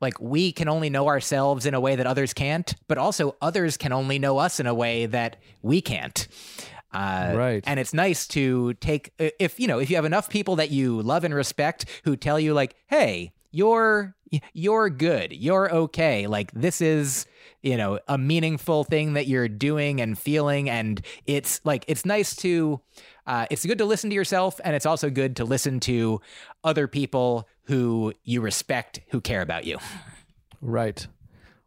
like 0.00 0.18
we 0.20 0.52
can 0.52 0.68
only 0.68 0.90
know 0.90 1.08
ourselves 1.08 1.66
in 1.66 1.74
a 1.74 1.80
way 1.80 1.96
that 1.96 2.06
others 2.06 2.32
can't, 2.32 2.74
but 2.88 2.98
also 2.98 3.36
others 3.42 3.76
can 3.76 3.92
only 3.92 4.18
know 4.18 4.38
us 4.38 4.60
in 4.60 4.66
a 4.66 4.74
way 4.74 5.06
that 5.06 5.36
we 5.62 5.80
can't. 5.80 6.26
Uh, 6.92 7.32
Right. 7.36 7.64
And 7.66 7.78
it's 7.78 7.94
nice 7.94 8.26
to 8.28 8.74
take 8.74 9.12
if 9.18 9.60
you 9.60 9.66
know 9.66 9.78
if 9.78 9.90
you 9.90 9.96
have 9.96 10.04
enough 10.04 10.28
people 10.28 10.56
that 10.56 10.70
you 10.70 11.00
love 11.02 11.24
and 11.24 11.34
respect 11.34 11.86
who 12.04 12.16
tell 12.16 12.38
you 12.38 12.54
like, 12.54 12.74
hey. 12.86 13.32
You're 13.52 14.14
you're 14.52 14.88
good, 14.90 15.32
you're 15.32 15.74
okay. 15.74 16.28
Like 16.28 16.52
this 16.52 16.80
is 16.80 17.26
you 17.62 17.76
know 17.76 17.98
a 18.06 18.16
meaningful 18.16 18.84
thing 18.84 19.14
that 19.14 19.26
you're 19.26 19.48
doing 19.48 20.00
and 20.00 20.16
feeling, 20.16 20.70
and 20.70 21.04
it's 21.26 21.60
like 21.64 21.84
it's 21.88 22.04
nice 22.04 22.36
to. 22.36 22.80
Uh, 23.26 23.46
it's 23.50 23.66
good 23.66 23.78
to 23.78 23.84
listen 23.84 24.08
to 24.10 24.14
yourself, 24.14 24.60
and 24.62 24.76
it's 24.76 24.86
also 24.86 25.10
good 25.10 25.34
to 25.34 25.44
listen 25.44 25.80
to 25.80 26.20
other 26.62 26.86
people 26.86 27.48
who 27.64 28.12
you 28.22 28.40
respect, 28.40 29.00
who 29.08 29.20
care 29.20 29.42
about 29.42 29.64
you. 29.64 29.78
Right. 30.60 31.04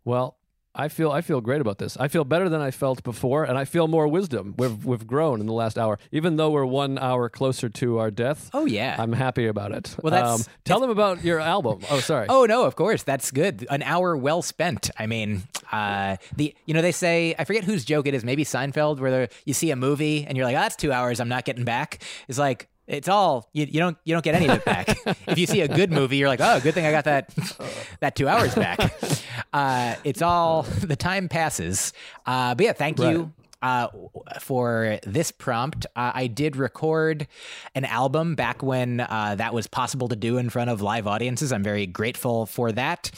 Well, 0.05 0.37
I 0.75 0.87
feel 0.87 1.11
I 1.11 1.21
feel 1.21 1.39
great 1.39 1.61
about 1.61 1.77
this. 1.77 1.97
I 1.99 2.07
feel 2.07 2.23
better 2.23 2.49
than 2.49 2.59
I 2.59 2.71
felt 2.71 3.03
before, 3.03 3.43
and 3.43 3.57
I 3.57 3.65
feel 3.65 3.87
more 3.87 4.07
wisdom. 4.07 4.55
We've 4.57 4.83
we've 4.85 5.05
grown 5.05 5.39
in 5.39 5.45
the 5.45 5.53
last 5.53 5.77
hour, 5.77 5.99
even 6.11 6.35
though 6.37 6.49
we're 6.49 6.65
one 6.65 6.97
hour 6.97 7.29
closer 7.29 7.69
to 7.69 7.99
our 7.99 8.09
death. 8.09 8.49
Oh 8.53 8.65
yeah. 8.65 8.95
I'm 8.97 9.13
happy 9.13 9.45
about 9.45 9.71
it. 9.71 9.95
Well, 10.01 10.09
that's- 10.11 10.47
um, 10.47 10.53
tell 10.65 10.79
them 10.79 10.89
about 10.89 11.23
your 11.23 11.39
album. 11.39 11.81
Oh, 11.91 11.99
sorry. 11.99 12.25
Oh 12.27 12.45
no, 12.45 12.63
of 12.63 12.75
course, 12.75 13.03
that's 13.03 13.29
good. 13.29 13.67
An 13.69 13.83
hour 13.83 14.17
well 14.17 14.41
spent. 14.41 14.89
I 14.97 15.05
mean, 15.05 15.43
uh, 15.71 16.17
the 16.35 16.55
you 16.65 16.73
know 16.73 16.81
they 16.81 16.91
say 16.91 17.35
I 17.37 17.43
forget 17.45 17.63
whose 17.63 17.85
joke 17.85 18.07
it 18.07 18.15
is. 18.15 18.23
Maybe 18.23 18.43
Seinfeld, 18.43 18.99
where 18.99 19.29
you 19.45 19.53
see 19.53 19.69
a 19.69 19.75
movie 19.75 20.25
and 20.25 20.35
you're 20.35 20.45
like, 20.47 20.55
oh, 20.55 20.59
that's 20.61 20.75
two 20.75 20.91
hours. 20.91 21.19
I'm 21.19 21.29
not 21.29 21.45
getting 21.45 21.65
back. 21.65 22.01
It's 22.27 22.39
like 22.39 22.67
it's 22.87 23.07
all 23.07 23.49
you, 23.53 23.65
you 23.65 23.79
don't 23.79 23.97
you 24.03 24.13
don't 24.13 24.23
get 24.23 24.35
any 24.35 24.47
of 24.47 24.57
it 24.57 24.65
back. 24.65 24.89
if 25.27 25.37
you 25.37 25.45
see 25.45 25.61
a 25.61 25.67
good 25.67 25.91
movie, 25.91 26.17
you're 26.17 26.27
like, 26.27 26.41
oh, 26.41 26.59
good 26.59 26.73
thing 26.73 26.85
I 26.85 26.91
got 26.91 27.05
that 27.05 27.33
that 27.99 28.15
two 28.15 28.27
hours 28.27 28.55
back. 28.55 28.79
Uh, 29.51 29.95
it's 30.03 30.21
all 30.21 30.63
the 30.63 30.95
time 30.95 31.29
passes. 31.29 31.93
Uh, 32.25 32.55
but 32.55 32.65
yeah, 32.65 32.73
thank 32.73 32.99
you 32.99 33.31
uh, 33.63 33.87
for 34.41 34.99
this 35.03 35.31
prompt. 35.31 35.85
Uh, 35.95 36.11
I 36.13 36.27
did 36.27 36.57
record 36.57 37.27
an 37.73 37.85
album 37.85 38.35
back 38.35 38.61
when 38.61 38.99
uh, 38.99 39.35
that 39.37 39.53
was 39.53 39.67
possible 39.67 40.09
to 40.09 40.15
do 40.17 40.37
in 40.37 40.49
front 40.49 40.69
of 40.69 40.81
live 40.81 41.07
audiences. 41.07 41.53
I'm 41.53 41.63
very 41.63 41.87
grateful 41.87 42.45
for 42.45 42.73
that. 42.73 43.09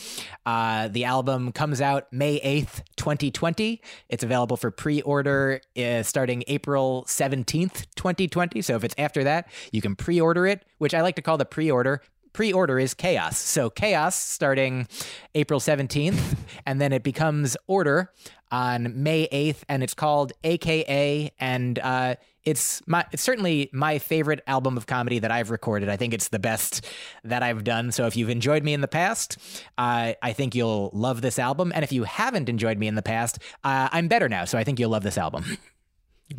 Uh, 0.45 0.87
the 0.87 1.05
album 1.05 1.51
comes 1.51 1.81
out 1.81 2.13
May 2.13 2.39
8th, 2.39 2.83
2020. 2.95 3.81
It's 4.09 4.23
available 4.23 4.55
for 4.55 4.69
pre 4.69 5.01
order 5.01 5.61
uh, 5.75 6.03
starting 6.03 6.43
April 6.47 7.05
17th, 7.07 7.87
2020. 7.95 8.61
So 8.61 8.75
if 8.75 8.83
it's 8.83 8.95
after 8.99 9.23
that, 9.23 9.49
you 9.71 9.81
can 9.81 9.95
pre 9.95 10.21
order 10.21 10.45
it, 10.45 10.63
which 10.77 10.93
I 10.93 11.01
like 11.01 11.15
to 11.15 11.23
call 11.23 11.39
the 11.39 11.45
pre 11.45 11.71
order 11.71 12.01
pre-order 12.35 12.77
is 12.77 12.93
chaos. 12.93 13.37
So 13.37 13.69
chaos 13.69 14.13
starting 14.13 14.89
april 15.35 15.61
17th 15.61 16.35
and 16.65 16.81
then 16.81 16.91
it 16.91 17.01
becomes 17.01 17.55
order 17.65 18.11
on 18.51 19.01
may 19.01 19.27
8th 19.29 19.63
and 19.69 19.81
it's 19.81 19.93
called 19.93 20.33
aka 20.43 21.31
and 21.39 21.79
uh, 21.79 22.15
it's 22.43 22.85
my 22.87 23.05
it's 23.13 23.23
certainly 23.23 23.69
my 23.71 23.99
favorite 23.99 24.41
album 24.47 24.75
of 24.75 24.85
comedy 24.85 25.19
that 25.19 25.31
i've 25.31 25.49
recorded. 25.49 25.87
I 25.87 25.95
think 25.95 26.13
it's 26.13 26.27
the 26.27 26.39
best 26.39 26.85
that 27.23 27.41
i've 27.41 27.63
done. 27.63 27.93
So 27.93 28.05
if 28.05 28.17
you've 28.17 28.29
enjoyed 28.29 28.63
me 28.63 28.73
in 28.73 28.81
the 28.81 28.89
past 28.89 29.37
uh, 29.77 30.13
i 30.21 30.33
think 30.33 30.55
you'll 30.55 30.89
love 30.93 31.21
this 31.21 31.39
album. 31.39 31.71
And 31.73 31.83
if 31.83 31.93
you 31.93 32.03
haven't 32.03 32.49
enjoyed 32.49 32.77
me 32.77 32.87
in 32.87 32.95
the 32.95 33.01
past 33.01 33.39
uh, 33.63 33.87
i'm 33.93 34.09
better 34.09 34.27
now 34.27 34.43
so 34.43 34.57
i 34.57 34.65
think 34.65 34.77
you'll 34.77 34.91
love 34.91 35.03
this 35.03 35.17
album 35.17 35.57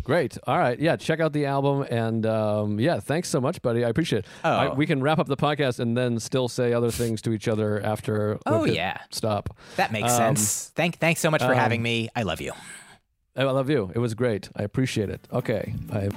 Great. 0.03 0.37
All 0.47 0.59
right. 0.59 0.79
Yeah. 0.81 0.97
Check 0.97 1.21
out 1.21 1.33
the 1.33 1.47
album. 1.47 1.87
And 1.89 2.27
um, 2.27 2.81
yeah, 2.81 2.99
thanks 3.01 3.29
so 3.29 3.41
much, 3.41 3.63
buddy. 3.63 3.85
I 3.85 3.89
appreciate 3.89 4.21
it. 4.21 4.27
Oh. 4.45 4.51
I- 4.51 4.75
we 4.75 4.85
can 4.87 5.01
wrap 5.03 5.19
up 5.19 5.29
the 5.29 5.37
podcast 5.37 5.79
and 5.79 5.97
then 5.97 6.19
still 6.19 6.49
say 6.49 6.73
other 6.73 6.91
things 6.91 7.23
to 7.23 7.33
each 7.33 7.47
other 7.49 7.81
after. 7.85 8.39
Oh, 8.47 8.63
we've 8.65 8.75
yeah. 8.75 8.99
Stop. 9.11 9.57
that 9.77 9.93
makes 9.93 10.11
Um, 10.13 10.37
sense 10.37 10.73
thank 10.75 10.99
thanks 10.99 11.21
so 11.21 11.31
much 11.31 11.43
for 11.43 11.55
having 11.55 11.83
me 11.83 12.09
i 12.17 12.23
love 12.23 12.41
you 12.41 12.53
I 13.39 13.43
love 13.45 13.69
you. 13.69 13.93
It 13.95 13.99
was 13.99 14.15
great. 14.15 14.49
I 14.57 14.63
appreciate 14.63 15.11
it. 15.11 15.29
Okay. 15.31 15.75
I. 15.93 16.09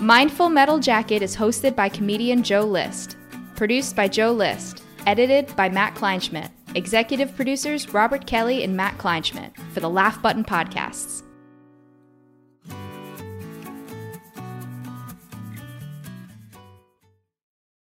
Mindful 0.00 0.48
Metal 0.48 0.78
Jacket 0.80 1.22
is 1.22 1.36
hosted 1.36 1.76
by 1.76 1.88
comedian 1.88 2.42
Joe 2.42 2.62
List. 2.62 3.16
Produced 3.54 3.94
by 3.94 4.08
Joe 4.08 4.32
List. 4.32 4.82
Edited 5.06 5.54
by 5.56 5.68
Matt 5.68 5.94
Kleinschmidt. 5.94 6.50
Executive 6.74 7.34
producers 7.36 7.94
Robert 7.94 8.26
Kelly 8.26 8.64
and 8.64 8.76
Matt 8.76 8.98
Kleinschmidt 8.98 9.56
for 9.72 9.78
the 9.80 9.88
Laugh 9.88 10.20
Button 10.20 10.44
Podcasts. 10.44 11.22